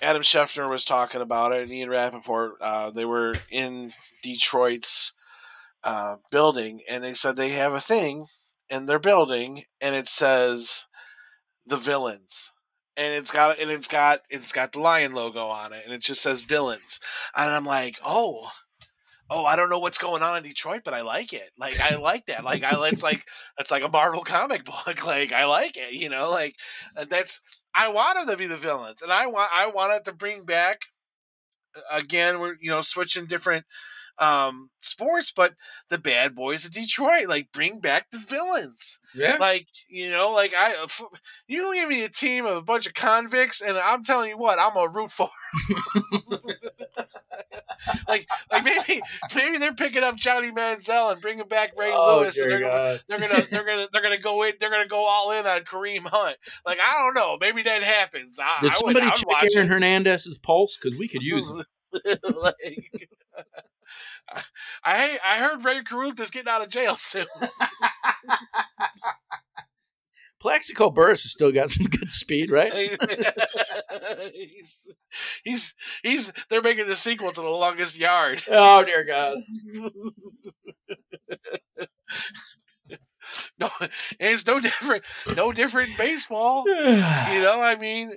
Adam 0.00 0.22
Schefter 0.22 0.68
was 0.68 0.84
talking 0.84 1.20
about 1.20 1.52
it, 1.52 1.62
and 1.62 1.72
Ian 1.72 1.90
Rapoport. 1.90 2.52
Uh, 2.60 2.90
they 2.90 3.04
were 3.04 3.34
in 3.50 3.92
Detroit's 4.22 5.12
uh, 5.84 6.16
building, 6.30 6.80
and 6.88 7.02
they 7.02 7.14
said 7.14 7.36
they 7.36 7.50
have 7.50 7.72
a 7.72 7.80
thing 7.80 8.26
in 8.68 8.86
their 8.86 8.98
building, 8.98 9.64
and 9.80 9.94
it 9.94 10.06
says 10.06 10.86
the 11.66 11.76
villains. 11.76 12.52
And 12.96 13.14
it's 13.14 13.30
got 13.30 13.58
and 13.60 13.70
it's 13.70 13.88
got 13.88 14.20
it's 14.28 14.52
got 14.52 14.72
the 14.72 14.80
lion 14.80 15.12
logo 15.12 15.46
on 15.46 15.72
it, 15.72 15.82
and 15.84 15.94
it 15.94 16.00
just 16.00 16.22
says 16.22 16.42
villains. 16.42 16.98
And 17.36 17.50
I'm 17.50 17.64
like, 17.64 17.96
oh, 18.04 18.50
oh, 19.30 19.44
I 19.44 19.56
don't 19.56 19.70
know 19.70 19.78
what's 19.78 19.98
going 19.98 20.22
on 20.22 20.36
in 20.36 20.42
Detroit, 20.42 20.82
but 20.84 20.94
I 20.94 21.02
like 21.02 21.32
it. 21.32 21.50
Like 21.58 21.80
I 21.80 21.96
like 21.96 22.26
that. 22.26 22.44
Like 22.44 22.62
I 22.62 22.88
it's 22.88 23.02
like 23.02 23.24
it's 23.58 23.70
like 23.70 23.82
a 23.82 23.88
Marvel 23.88 24.22
comic 24.22 24.64
book. 24.64 24.98
Like 25.08 25.32
I 25.32 25.46
like 25.46 25.76
it. 25.76 25.92
You 25.92 26.08
know, 26.10 26.30
like 26.30 26.56
uh, 26.96 27.04
that's 27.08 27.40
I 27.74 27.88
want 27.88 28.18
them 28.18 28.26
to 28.28 28.36
be 28.36 28.46
the 28.46 28.56
villains, 28.56 29.02
and 29.02 29.12
I 29.12 29.26
want 29.26 29.50
I 29.54 29.66
wanted 29.66 30.04
to 30.06 30.12
bring 30.12 30.44
back 30.44 30.82
again. 31.90 32.40
We're 32.40 32.56
you 32.60 32.70
know 32.70 32.80
switching 32.82 33.26
different 33.26 33.64
um 34.20 34.70
sports, 34.80 35.32
but 35.32 35.54
the 35.88 35.98
bad 35.98 36.34
boys 36.34 36.64
of 36.64 36.72
Detroit, 36.72 37.28
like 37.28 37.52
bring 37.52 37.80
back 37.80 38.10
the 38.10 38.18
villains. 38.18 38.98
Yeah. 39.14 39.36
Like 39.38 39.66
you 39.88 40.10
know, 40.10 40.30
like 40.30 40.54
I, 40.54 40.74
f- 40.82 41.02
you 41.46 41.72
give 41.74 41.88
me 41.88 42.04
a 42.04 42.08
team 42.08 42.46
of 42.46 42.56
a 42.56 42.62
bunch 42.62 42.86
of 42.86 42.94
convicts, 42.94 43.60
and 43.60 43.76
I'm 43.76 44.02
telling 44.02 44.30
you 44.30 44.38
what, 44.38 44.58
I'm 44.58 44.74
gonna 44.74 44.90
root 44.90 45.10
for. 45.10 45.28
like, 48.08 48.26
like 48.50 48.64
maybe, 48.64 49.02
maybe 49.34 49.58
they're 49.58 49.74
picking 49.74 50.02
up 50.02 50.16
Johnny 50.16 50.50
Manziel 50.50 51.12
and 51.12 51.20
bringing 51.20 51.46
back 51.46 51.72
Ray 51.76 51.92
Oh, 51.92 52.18
Lewis, 52.20 52.40
and 52.40 52.50
they're 52.50 52.60
gonna, 52.60 52.98
they're 53.08 53.18
gonna, 53.18 53.42
they're 53.50 53.64
gonna, 53.64 53.88
they're 53.92 54.02
gonna 54.02 54.18
go 54.18 54.42
in, 54.44 54.54
they're 54.60 54.70
gonna 54.70 54.88
go 54.88 55.06
all 55.06 55.30
in 55.32 55.46
on 55.46 55.60
Kareem 55.62 56.02
Hunt. 56.04 56.36
Like, 56.66 56.78
I 56.84 56.98
don't 56.98 57.14
know, 57.14 57.36
maybe 57.40 57.62
that 57.62 57.82
happens. 57.82 58.38
I, 58.38 58.60
Did 58.62 58.72
I 58.72 58.74
somebody 58.74 59.06
would 59.06 59.14
check 59.14 59.54
Aaron 59.54 59.66
it. 59.66 59.70
Hernandez's 59.72 60.38
pulse? 60.38 60.76
Because 60.80 60.98
we 60.98 61.08
could 61.08 61.22
use 61.22 61.48
him. 61.50 61.64
like, 62.42 63.08
I 64.84 65.18
I 65.24 65.38
heard 65.38 65.64
Rae 65.64 65.82
Carruth 65.82 66.20
is 66.20 66.30
getting 66.30 66.48
out 66.48 66.62
of 66.62 66.68
jail 66.68 66.94
soon. 66.98 67.26
Plaxico 70.40 70.90
Burress 70.90 71.24
has 71.24 71.32
still 71.32 71.50
got 71.50 71.70
some 71.70 71.86
good 71.86 72.12
speed, 72.12 72.50
right? 72.50 72.72
he's, 74.32 74.88
he's 75.42 75.74
he's 76.02 76.32
they're 76.48 76.62
making 76.62 76.86
the 76.86 76.94
sequel 76.94 77.32
to 77.32 77.40
the 77.40 77.48
longest 77.48 77.98
yard. 77.98 78.42
Oh 78.50 78.84
dear 78.84 79.04
God! 79.04 79.38
No, 83.58 83.68
it's 84.18 84.46
no 84.46 84.60
different. 84.60 85.04
No 85.36 85.52
different 85.52 85.96
baseball. 85.98 86.64
You 86.68 87.42
know, 87.42 87.60
I 87.60 87.76
mean, 87.76 88.12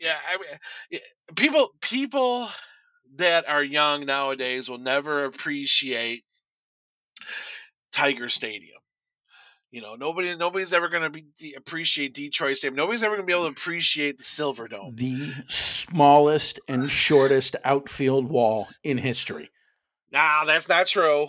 yeah, 0.00 0.16
I 0.28 0.36
mean, 0.36 0.58
yeah, 0.90 0.98
people 1.36 1.70
people 1.80 2.48
that 3.16 3.48
are 3.48 3.62
young 3.62 4.06
nowadays 4.06 4.68
will 4.68 4.78
never 4.78 5.24
appreciate 5.24 6.24
Tiger 7.92 8.28
Stadium. 8.28 8.78
You 9.70 9.82
know, 9.82 9.96
nobody 9.96 10.34
nobody's 10.34 10.72
ever 10.72 10.88
going 10.88 11.02
to 11.02 11.10
be 11.10 11.26
de- 11.38 11.54
appreciate 11.54 12.14
Detroit 12.14 12.56
Stadium. 12.56 12.76
Nobody's 12.76 13.02
ever 13.02 13.16
going 13.16 13.26
to 13.26 13.30
be 13.30 13.34
able 13.34 13.44
to 13.44 13.50
mm. 13.50 13.58
appreciate 13.58 14.16
the 14.16 14.24
Silver 14.24 14.66
Dome. 14.66 14.94
the 14.94 15.34
smallest 15.48 16.58
and 16.68 16.88
shortest 16.88 17.54
outfield 17.64 18.30
wall 18.30 18.68
in 18.82 18.96
history. 18.96 19.50
Nah, 20.10 20.44
that's 20.44 20.70
not 20.70 20.86
true. 20.86 21.28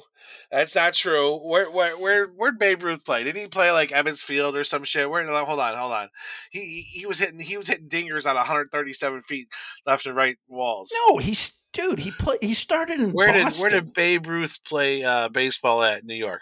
That's 0.51 0.73
not 0.73 0.93
true. 0.93 1.35
Where 1.37 1.69
where 1.69 1.97
where 1.97 2.27
where'd 2.27 2.57
Babe 2.57 2.81
Ruth 2.81 3.05
play? 3.05 3.25
Didn't 3.25 3.41
he 3.41 3.47
play 3.47 3.71
like 3.71 3.91
Evans 3.91 4.23
Field 4.23 4.55
or 4.55 4.63
some 4.63 4.85
shit? 4.85 5.09
Where? 5.09 5.25
Hold 5.25 5.59
on, 5.59 5.75
hold 5.75 5.91
on. 5.91 6.09
He 6.49 6.59
he, 6.61 6.81
he 6.99 7.05
was 7.05 7.19
hitting 7.19 7.41
he 7.41 7.57
was 7.57 7.67
hitting 7.67 7.89
dingers 7.89 8.25
on 8.25 8.35
137 8.35 9.21
feet 9.21 9.47
left 9.85 10.05
and 10.05 10.15
right 10.15 10.37
walls. 10.47 10.93
No, 11.07 11.17
he's 11.17 11.58
dude. 11.73 11.99
He 11.99 12.11
play. 12.11 12.37
He 12.41 12.53
started 12.53 12.99
in 12.99 13.11
Where 13.13 13.31
did 13.31 13.53
where 13.55 13.69
did 13.69 13.93
Babe 13.93 14.27
Ruth 14.27 14.63
play 14.63 15.03
uh, 15.03 15.29
baseball 15.29 15.83
at? 15.83 16.05
New 16.05 16.15
York. 16.15 16.41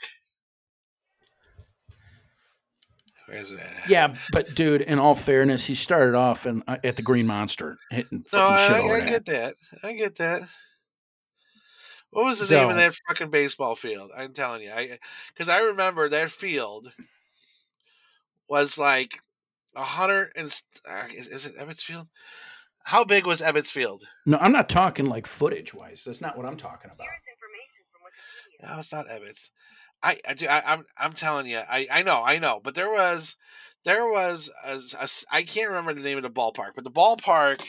Where 3.28 3.38
is 3.38 3.52
it? 3.52 3.60
Yeah, 3.90 4.16
but 4.32 4.56
dude, 4.56 4.82
in 4.82 5.00
all 5.00 5.16
fairness, 5.16 5.66
he 5.66 5.76
started 5.76 6.16
off 6.16 6.46
in, 6.46 6.64
uh, 6.66 6.78
at 6.84 6.96
the 6.96 7.02
Green 7.02 7.28
Monster, 7.28 7.78
hitting 7.92 8.24
No, 8.32 8.40
I, 8.40 8.68
I, 8.68 8.96
I 8.96 9.00
get 9.02 9.26
that. 9.26 9.56
I 9.84 9.94
get 9.94 10.16
that. 10.18 10.44
What 12.12 12.24
was 12.24 12.40
the 12.40 12.46
So- 12.46 12.56
name 12.58 12.70
of 12.70 12.78
that 12.78 12.96
fucking 13.08 13.30
baseball 13.30 13.76
field? 13.76 14.12
I'm 14.16 14.34
telling 14.34 14.62
you, 14.64 14.72
I 14.72 14.98
because 15.34 15.50
I 15.50 15.60
remember 15.60 16.08
that 16.08 16.32
field 16.32 16.92
was 18.48 18.78
like 18.78 19.20
a 19.76 19.84
hundred 19.84 20.32
and 20.38 20.48
uh, 20.90 21.04
is, 21.14 21.28
is 21.28 21.46
it 21.46 21.58
Ebbets 21.58 21.84
Field? 21.84 22.08
How 22.88 23.04
big 23.04 23.26
was 23.26 23.42
Ebbets 23.42 23.70
Field? 23.72 24.04
No, 24.26 24.38
I'm 24.38 24.54
not 24.54 24.70
talking 24.70 25.08
like 25.08 25.28
footage 25.28 25.74
wise. 25.74 26.04
That's 26.06 26.22
not 26.22 26.38
what 26.38 26.46
I'm 26.46 26.56
talking 26.56 26.90
about. 26.90 27.04
Here 27.04 27.18
is 27.20 27.28
information 27.28 27.84
from 27.92 28.70
No, 28.76 28.80
it's 28.80 28.94
not 28.94 29.08
Ebbets. 29.08 29.50
I, 30.02 30.20
I, 30.26 30.48
I 30.48 30.74
I'm 30.74 30.86
I'm 30.98 31.12
telling 31.14 31.48
you, 31.48 31.58
I, 31.58 31.88
I 31.92 32.02
know, 32.04 32.24
I 32.24 32.40
know, 32.40 32.62
but 32.64 32.76
there 32.76 32.90
was 32.90 33.36
there 33.84 34.06
was 34.08 34.50
a, 34.66 34.72
a 35.00 35.04
s- 35.04 35.26
I 35.32 35.44
can't 35.44 35.68
remember 35.70 35.94
the 35.94 36.02
name 36.02 36.18
of 36.18 36.24
the 36.24 36.30
ballpark, 36.30 36.72
but 36.76 36.84
the 36.86 36.92
ballpark 36.92 37.62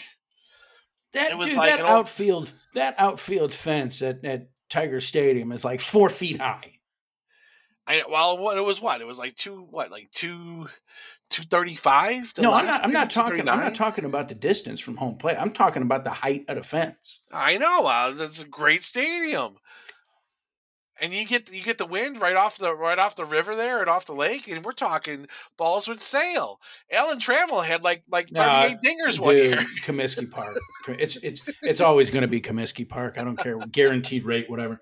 That 1.15 1.33
It 1.33 1.39
was 1.39 1.49
dude, 1.51 1.59
like 1.59 1.71
that 1.73 1.81
an 1.81 1.87
old- 1.87 1.99
outfield 2.01 2.53
that 2.75 2.95
outfield 2.99 3.53
fence 3.53 4.01
at, 4.03 4.25
at 4.25 4.51
Tiger 4.71 5.01
Stadium 5.01 5.51
is 5.51 5.65
like 5.65 5.81
four 5.81 6.09
feet 6.11 6.41
high. 6.41 6.75
I 7.89 8.05
well, 8.09 8.39
what 8.39 8.57
it 8.59 8.61
was 8.65 8.81
what 8.81 9.01
it 9.01 9.07
was 9.07 9.19
like 9.19 9.35
two 9.35 9.67
what 9.71 9.91
like 9.91 10.11
two 10.13 10.69
two 11.31 11.43
thirty 11.43 11.75
five. 11.75 12.33
No, 12.39 12.53
I'm 12.53 12.67
not. 12.67 12.85
I'm 12.85 12.93
not 12.93 13.11
talking. 13.11 13.49
I'm 13.49 13.61
not 13.61 13.75
talking 13.75 14.05
about 14.05 14.29
the 14.29 14.35
distance 14.35 14.81
from 14.81 14.97
home 14.97 15.17
plate. 15.17 15.37
I'm 15.39 15.53
talking 15.53 15.83
about 15.83 16.05
the 16.05 16.11
height 16.11 16.45
of 16.49 16.57
the 16.57 16.63
fence. 16.63 17.21
I 17.33 17.57
know. 17.59 17.87
Uh, 17.87 18.11
that's 18.13 18.43
a 18.43 18.47
great 18.49 18.83
stadium, 18.85 19.57
and 21.01 21.13
you 21.13 21.27
get 21.27 21.53
you 21.53 21.63
get 21.63 21.79
the 21.79 21.87
wind 21.87 22.21
right 22.21 22.37
off 22.37 22.59
the 22.59 22.75
right 22.75 22.99
off 22.99 23.17
the 23.17 23.25
river 23.25 23.55
there 23.55 23.81
and 23.81 23.89
off 23.89 24.07
the 24.07 24.15
lake, 24.15 24.49
and 24.49 24.65
we're 24.65 24.73
talking 24.73 25.27
balls 25.57 25.89
would 25.89 26.01
sail. 26.01 26.61
Alan 26.93 27.19
Trammell 27.19 27.65
had 27.65 27.83
like 27.83 28.05
like 28.11 28.29
thirty 28.29 28.73
eight 28.73 28.79
dingers 28.85 29.21
one 29.21 29.37
Dude, 29.37 29.51
year. 29.51 29.67
Comiskey 29.85 30.31
Park. 30.31 30.57
It's 30.99 31.17
it's 31.17 31.43
it's 31.63 31.83
always 31.83 32.11
going 32.11 32.23
to 32.23 32.29
be 32.29 32.41
Comiskey 32.41 32.89
Park. 32.89 33.19
I 33.19 33.25
don't 33.25 33.37
care. 33.37 33.59
Guaranteed 33.71 34.25
rate, 34.25 34.49
whatever. 34.49 34.81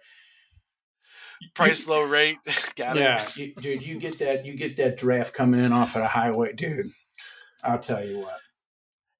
Price 1.54 1.86
low 1.88 2.02
rate. 2.02 2.38
Got 2.76 2.96
Yeah, 2.96 3.22
it. 3.22 3.36
you- 3.36 3.54
dude, 3.54 3.82
you 3.82 3.98
get 3.98 4.18
that. 4.20 4.44
You 4.46 4.54
get 4.54 4.76
that 4.78 4.96
draft 4.96 5.34
coming 5.34 5.64
in 5.64 5.72
off 5.72 5.94
of 5.96 6.02
the 6.02 6.08
highway, 6.08 6.52
dude. 6.52 6.86
I'll 7.64 7.78
tell 7.78 8.04
you 8.04 8.18
what. 8.18 8.38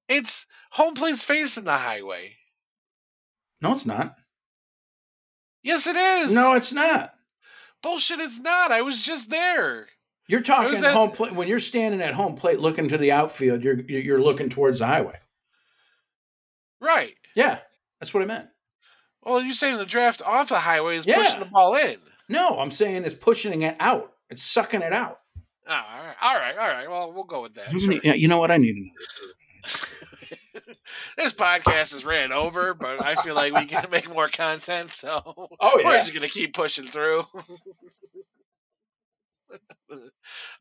It's 0.09 0.47
home 0.73 0.95
plate's 0.95 1.25
facing 1.25 1.65
the 1.65 1.79
highway. 1.79 2.37
No, 3.61 3.73
it's 3.73 3.87
not. 3.87 4.15
Yes, 5.63 5.87
it 5.87 5.97
is. 5.97 6.35
No, 6.35 6.55
it's 6.55 6.73
not. 6.73 7.13
bullshit. 7.83 8.21
It's 8.21 8.39
not. 8.39 8.71
I 8.71 8.83
was 8.83 9.03
just 9.03 9.31
there. 9.31 9.89
You're 10.29 10.43
talking 10.43 10.77
at- 10.85 10.93
home 10.93 11.11
plate 11.11 11.35
when 11.35 11.49
you're 11.49 11.59
standing 11.61 12.01
at 12.01 12.15
home 12.15 12.35
plate 12.37 12.61
looking 12.61 12.89
to 12.89 12.99
the 12.99 13.13
outfield. 13.13 13.63
You're 13.63 13.81
you're 13.81 14.21
looking 14.23 14.49
towards 14.49 14.79
the 14.81 14.87
highway. 14.87 15.19
Right. 16.81 17.15
Yeah, 17.35 17.59
that's 18.01 18.13
what 18.15 18.23
I 18.23 18.27
meant. 18.27 18.49
Well, 19.27 19.43
you're 19.43 19.53
saying 19.55 19.77
the 19.79 19.85
draft 19.85 20.23
off 20.25 20.49
the 20.51 20.61
highway 20.61 20.97
is 20.97 21.05
Yeah. 21.07 21.17
pushing 21.17 21.41
the 21.41 21.47
ball 21.47 21.75
in. 21.75 21.97
No, 22.29 22.59
I'm 22.61 22.71
saying 22.71 23.05
it's 23.05 23.15
pushing 23.17 23.63
it 23.63 23.77
out. 23.81 24.13
It's 24.31 24.43
sucking 24.43 24.83
it 24.83 24.93
out. 24.93 25.19
Oh, 25.69 25.73
all 25.73 26.05
right, 26.05 26.15
all 26.23 26.39
right, 26.39 26.57
all 26.57 26.69
right. 26.69 26.89
Well, 26.89 27.13
we'll 27.13 27.25
go 27.25 27.43
with 27.43 27.55
that. 27.55 27.71
Sure. 27.81 27.95
Yeah, 28.05 28.15
you 28.15 28.29
know 28.29 28.39
what? 28.39 28.53
I 28.53 28.57
need 28.57 28.77
another. 28.77 28.93
this 31.19 31.35
podcast 31.35 31.93
is 31.95 32.05
ran 32.05 32.31
over, 32.33 32.73
but 32.73 33.03
I 33.03 33.17
feel 33.17 33.35
like 33.35 33.53
we 33.53 33.67
can 33.67 33.87
make 33.91 34.09
more 34.09 34.29
content, 34.29 34.93
so 34.93 35.21
Oh, 35.61 35.79
yeah. 35.81 35.85
we're 35.85 35.99
just 35.99 36.15
gonna 36.15 36.29
keep 36.29 36.55
pushing 36.55 36.87
through. 36.87 37.25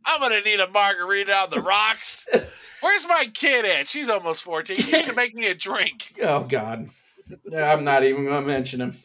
I'm 0.06 0.20
gonna 0.20 0.42
need 0.42 0.60
a 0.60 0.68
margarita 0.70 1.36
on 1.36 1.50
the 1.50 1.62
rocks. 1.62 2.28
Where's 2.82 3.08
my 3.08 3.28
kid 3.34 3.66
at? 3.66 3.88
She's 3.88 4.10
almost 4.10 4.44
14. 4.44 4.78
You 4.78 4.92
need 4.92 5.06
to 5.06 5.14
make 5.14 5.34
me 5.36 5.48
a 5.48 5.56
drink. 5.56 6.14
Oh 6.24 6.42
God, 6.44 6.90
yeah, 7.52 7.74
I'm 7.74 7.84
not 7.84 8.04
even 8.04 8.26
going 8.26 8.44
to 8.44 8.48
mention 8.48 8.82
him. 8.82 8.98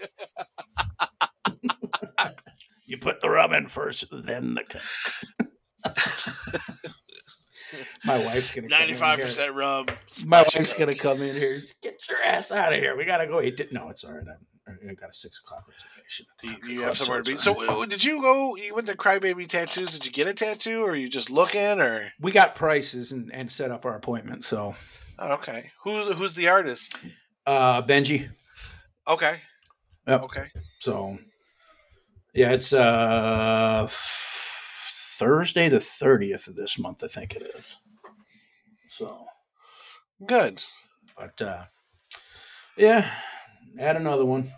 you 2.86 2.98
put 2.98 3.20
the 3.20 3.30
rum 3.30 3.52
in 3.52 3.68
first, 3.68 4.05
then 4.10 4.55
the 4.55 4.64
coke. 4.64 4.82
My 8.05 8.18
wife's 8.24 8.51
gonna 8.51 8.66
ninety-five 8.68 9.20
percent 9.20 9.55
rum. 9.55 9.86
My 10.26 10.42
wife's 10.42 10.72
gonna 10.72 10.94
come 10.94 11.22
in 11.22 11.36
here. 11.36 11.62
Get 11.82 12.01
your 12.09 12.20
ass 12.20 12.51
out 12.51 12.72
of 12.72 12.80
here. 12.80 12.97
We 12.97 13.05
gotta 13.05 13.26
go 13.28 13.40
eat. 13.40 13.59
Di- 13.59 13.68
no, 13.70 13.88
it's 13.90 14.02
all 14.02 14.12
right. 14.12 14.24
I, 14.66 14.72
I 14.90 14.94
got 14.94 15.10
a 15.10 15.14
six 15.14 15.38
o'clock 15.38 15.64
reservation. 15.68 16.26
Do 16.42 16.48
you, 16.48 16.56
do 16.64 16.72
you 16.72 16.80
have 16.82 16.97
somewhere 16.97 17.22
to 17.22 17.24
be? 17.30 17.34
it's 17.34 17.44
So, 17.44 17.55
all 17.68 17.80
right. 17.80 17.88
did 17.88 18.02
you 18.02 18.20
go? 18.20 18.56
You 18.56 18.74
went 18.74 18.88
to 18.88 18.97
Crybaby 18.97 19.47
Tattoos. 19.47 19.92
Did 19.92 20.05
you 20.06 20.12
get 20.12 20.26
a 20.26 20.34
tattoo, 20.34 20.82
or 20.82 20.90
are 20.90 20.97
you 20.97 21.09
just 21.09 21.30
looking? 21.30 21.80
Or 21.80 22.10
we 22.20 22.32
got 22.32 22.55
prices 22.56 23.12
and, 23.12 23.32
and 23.32 23.51
set 23.51 23.70
up 23.70 23.84
our 23.84 23.94
appointment. 23.94 24.44
So, 24.44 24.74
oh, 25.18 25.32
okay, 25.34 25.70
who's 25.84 26.09
who's 26.14 26.34
the 26.34 26.48
artist? 26.48 26.97
Uh, 27.46 27.82
Benji. 27.82 28.28
Okay, 29.08 29.36
Yep. 30.06 30.22
okay. 30.22 30.48
So, 30.78 31.18
yeah, 32.34 32.52
it's 32.52 32.72
uh 32.72 33.82
f- 33.86 35.16
Thursday 35.18 35.68
the 35.68 35.80
thirtieth 35.80 36.46
of 36.46 36.56
this 36.56 36.78
month. 36.78 37.02
I 37.04 37.08
think 37.08 37.34
it 37.34 37.42
is. 37.42 37.76
So, 38.88 39.26
Good. 40.26 40.62
but 41.18 41.40
uh, 41.42 41.64
yeah, 42.76 43.10
add 43.78 43.96
another 43.96 44.24
one. 44.24 44.52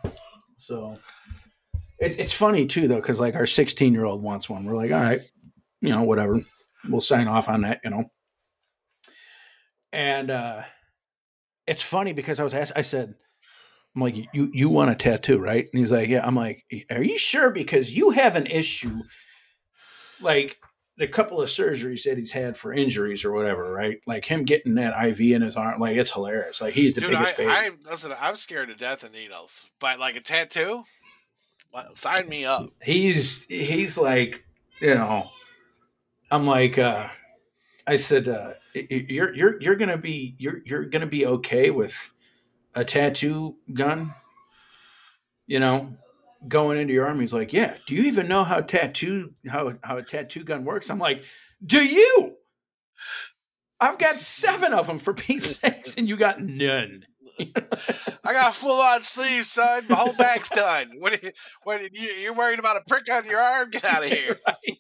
So, 0.58 0.98
it, 1.98 2.18
it's 2.18 2.32
funny 2.32 2.66
too 2.66 2.88
though, 2.88 3.00
because 3.00 3.20
like 3.20 3.34
our 3.34 3.46
sixteen 3.46 3.92
year 3.94 4.04
old 4.04 4.22
wants 4.22 4.48
one. 4.50 4.64
We're 4.64 4.76
like, 4.76 4.92
all 4.92 5.00
right, 5.00 5.20
you 5.80 5.90
know, 5.90 6.02
whatever. 6.02 6.40
We'll 6.88 7.00
sign 7.00 7.28
off 7.28 7.48
on 7.48 7.62
that, 7.62 7.80
you 7.84 7.90
know. 7.90 8.10
And 9.92 10.30
uh 10.30 10.62
it's 11.66 11.82
funny 11.82 12.12
because 12.12 12.40
I 12.40 12.44
was 12.44 12.54
asked, 12.54 12.72
I 12.76 12.82
said, 12.82 13.14
I'm 13.94 14.02
like, 14.02 14.16
you 14.32 14.50
you 14.52 14.68
want 14.68 14.90
a 14.90 14.94
tattoo, 14.94 15.38
right? 15.38 15.66
And 15.72 15.78
he's 15.80 15.92
like, 15.92 16.08
Yeah. 16.08 16.26
I'm 16.26 16.34
like, 16.34 16.64
Are 16.90 17.02
you 17.02 17.18
sure? 17.18 17.50
Because 17.50 17.94
you 17.94 18.10
have 18.10 18.36
an 18.36 18.46
issue, 18.46 18.96
like 20.20 20.58
the 20.98 21.06
couple 21.08 21.40
of 21.40 21.48
surgeries 21.48 22.04
that 22.04 22.18
he's 22.18 22.32
had 22.32 22.56
for 22.56 22.72
injuries 22.72 23.24
or 23.24 23.32
whatever, 23.32 23.72
right? 23.72 23.98
Like 24.06 24.24
him 24.26 24.44
getting 24.44 24.74
that 24.74 24.94
IV 25.08 25.20
in 25.20 25.42
his 25.42 25.56
arm, 25.56 25.80
like 25.80 25.96
it's 25.96 26.12
hilarious. 26.12 26.60
Like 26.60 26.74
he's 26.74 26.94
the 26.94 27.00
Dude, 27.02 27.10
biggest 27.10 27.34
I, 27.34 27.36
baby. 27.36 27.50
I 27.50 27.70
listen. 27.90 28.12
I'm 28.20 28.36
scared 28.36 28.68
to 28.68 28.74
death 28.74 29.02
of 29.04 29.12
needles, 29.12 29.68
but 29.80 29.98
like 29.98 30.16
a 30.16 30.20
tattoo, 30.20 30.84
well, 31.72 31.94
sign 31.94 32.28
me 32.28 32.44
up. 32.44 32.68
he's 32.82 33.44
he's 33.46 33.96
like 33.96 34.44
you 34.80 34.94
know 34.94 35.30
i'm 36.30 36.46
like 36.46 36.76
uh 36.78 37.08
i 37.86 37.96
said 37.96 38.28
uh 38.28 38.52
you're 38.74 39.34
you're 39.34 39.60
you're 39.60 39.76
gonna 39.76 39.98
be 39.98 40.34
you're 40.38 40.62
you're 40.64 40.84
gonna 40.84 41.06
be 41.06 41.26
okay 41.26 41.70
with 41.70 42.10
a 42.74 42.84
tattoo 42.84 43.56
gun 43.72 44.14
you 45.46 45.60
know 45.60 45.94
going 46.48 46.78
into 46.78 46.92
your 46.94 47.06
arm 47.06 47.20
he's 47.20 47.34
like 47.34 47.52
yeah 47.52 47.76
do 47.86 47.94
you 47.94 48.04
even 48.04 48.28
know 48.28 48.44
how 48.44 48.60
tattoo 48.60 49.32
how 49.48 49.72
how 49.82 49.96
a 49.96 50.02
tattoo 50.02 50.42
gun 50.42 50.64
works 50.64 50.90
i'm 50.90 50.98
like 50.98 51.22
do 51.64 51.84
you 51.84 52.34
i've 53.80 53.98
got 53.98 54.16
seven 54.16 54.72
of 54.72 54.86
them 54.86 54.98
for 54.98 55.12
Pete's 55.14 55.56
sakes 55.60 55.96
and 55.96 56.08
you 56.08 56.16
got 56.16 56.40
none 56.40 57.04
I 57.38 58.32
got 58.32 58.54
full 58.54 58.80
on 58.80 59.02
sleeves, 59.02 59.50
son. 59.50 59.86
My 59.88 59.96
whole 59.96 60.12
back's 60.12 60.50
done. 60.50 60.92
What? 60.98 61.14
are 61.14 61.80
you- 61.92 62.30
are 62.30 62.34
worried 62.34 62.58
about 62.58 62.76
a 62.76 62.82
prick 62.86 63.10
on 63.10 63.24
your 63.24 63.40
arm? 63.40 63.70
Get 63.70 63.84
out 63.84 64.04
of 64.04 64.10
here. 64.10 64.38
right? 64.46 64.78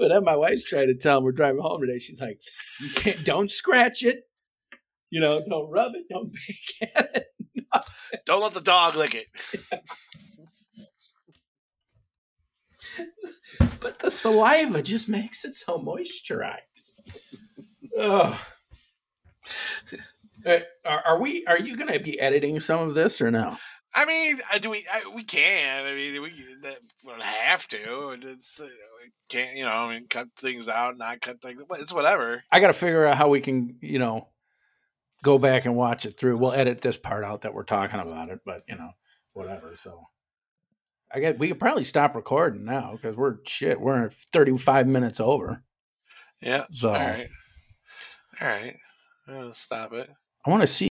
But 0.00 0.08
then 0.08 0.24
my 0.24 0.34
wife's 0.34 0.64
trying 0.64 0.86
to 0.86 0.94
tell 0.94 1.18
him 1.18 1.24
we're 1.24 1.32
driving 1.32 1.60
home 1.60 1.82
today. 1.82 1.98
She's 1.98 2.22
like, 2.22 2.40
"You 2.80 2.88
can't, 2.90 3.24
don't 3.24 3.50
scratch 3.50 4.02
it. 4.02 4.22
You 5.10 5.20
know, 5.20 5.44
don't 5.48 5.70
rub 5.70 5.92
it, 5.94 6.06
don't 6.10 6.34
pick 6.80 6.96
at 6.96 7.16
it." 7.16 7.26
Don't 8.24 8.42
let 8.42 8.54
the 8.54 8.62
dog 8.62 8.96
lick 8.96 9.14
it. 9.14 9.26
But 13.78 13.98
the 14.00 14.10
saliva 14.10 14.82
just 14.82 15.08
makes 15.08 15.44
it 15.44 15.54
so 15.54 15.78
moisturized. 15.78 16.58
Uh, 17.98 18.36
Are, 20.84 21.02
are 21.06 21.20
we? 21.20 21.44
Are 21.46 21.58
you 21.58 21.76
going 21.76 21.92
to 21.92 21.98
be 21.98 22.20
editing 22.20 22.60
some 22.60 22.86
of 22.86 22.94
this 22.94 23.20
or 23.20 23.30
no? 23.30 23.56
I 23.94 24.04
mean, 24.04 24.40
uh, 24.52 24.58
do 24.58 24.70
we? 24.70 24.86
I, 24.92 25.08
we 25.14 25.24
can. 25.24 25.84
I 25.86 25.94
mean, 25.94 26.22
we, 26.22 26.30
that- 26.62 26.78
we 27.04 27.10
don't 27.10 27.22
have 27.22 27.66
to. 27.68 28.10
It's 28.22 28.60
uh, 28.60 28.64
we 29.02 29.10
can't. 29.28 29.56
You 29.56 29.64
know, 29.64 29.72
I 29.72 29.94
mean, 29.94 30.06
cut 30.08 30.28
things 30.38 30.68
out, 30.68 30.96
not 30.96 31.20
cut 31.20 31.42
things. 31.42 31.62
But 31.68 31.80
it's 31.80 31.92
whatever. 31.92 32.44
I 32.52 32.60
got 32.60 32.68
to 32.68 32.72
figure 32.72 33.06
out 33.06 33.16
how 33.16 33.28
we 33.28 33.40
can, 33.40 33.76
you 33.80 33.98
know, 33.98 34.28
go 35.22 35.38
back 35.38 35.64
and 35.64 35.74
watch 35.76 36.06
it 36.06 36.18
through. 36.18 36.36
We'll 36.38 36.52
edit 36.52 36.80
this 36.82 36.96
part 36.96 37.24
out 37.24 37.40
that 37.42 37.54
we're 37.54 37.64
talking 37.64 38.00
about 38.00 38.28
it, 38.28 38.40
but 38.44 38.62
you 38.68 38.76
know, 38.76 38.90
whatever. 39.32 39.74
So 39.82 40.06
I 41.12 41.18
get 41.20 41.38
we 41.38 41.48
could 41.48 41.58
probably 41.60 41.84
stop 41.84 42.14
recording 42.14 42.64
now 42.64 42.92
because 42.92 43.16
we're 43.16 43.38
shit. 43.46 43.80
We're 43.80 44.10
35 44.32 44.86
minutes 44.86 45.18
over. 45.18 45.64
Yeah. 46.40 46.66
So 46.70 46.88
All 46.90 46.94
right. 46.94 47.28
All 48.40 48.48
right. 48.48 48.76
Uh, 49.28 49.52
stop 49.52 49.92
it. 49.92 50.08
I 50.46 50.50
want 50.50 50.62
to 50.62 50.66
see 50.66 50.88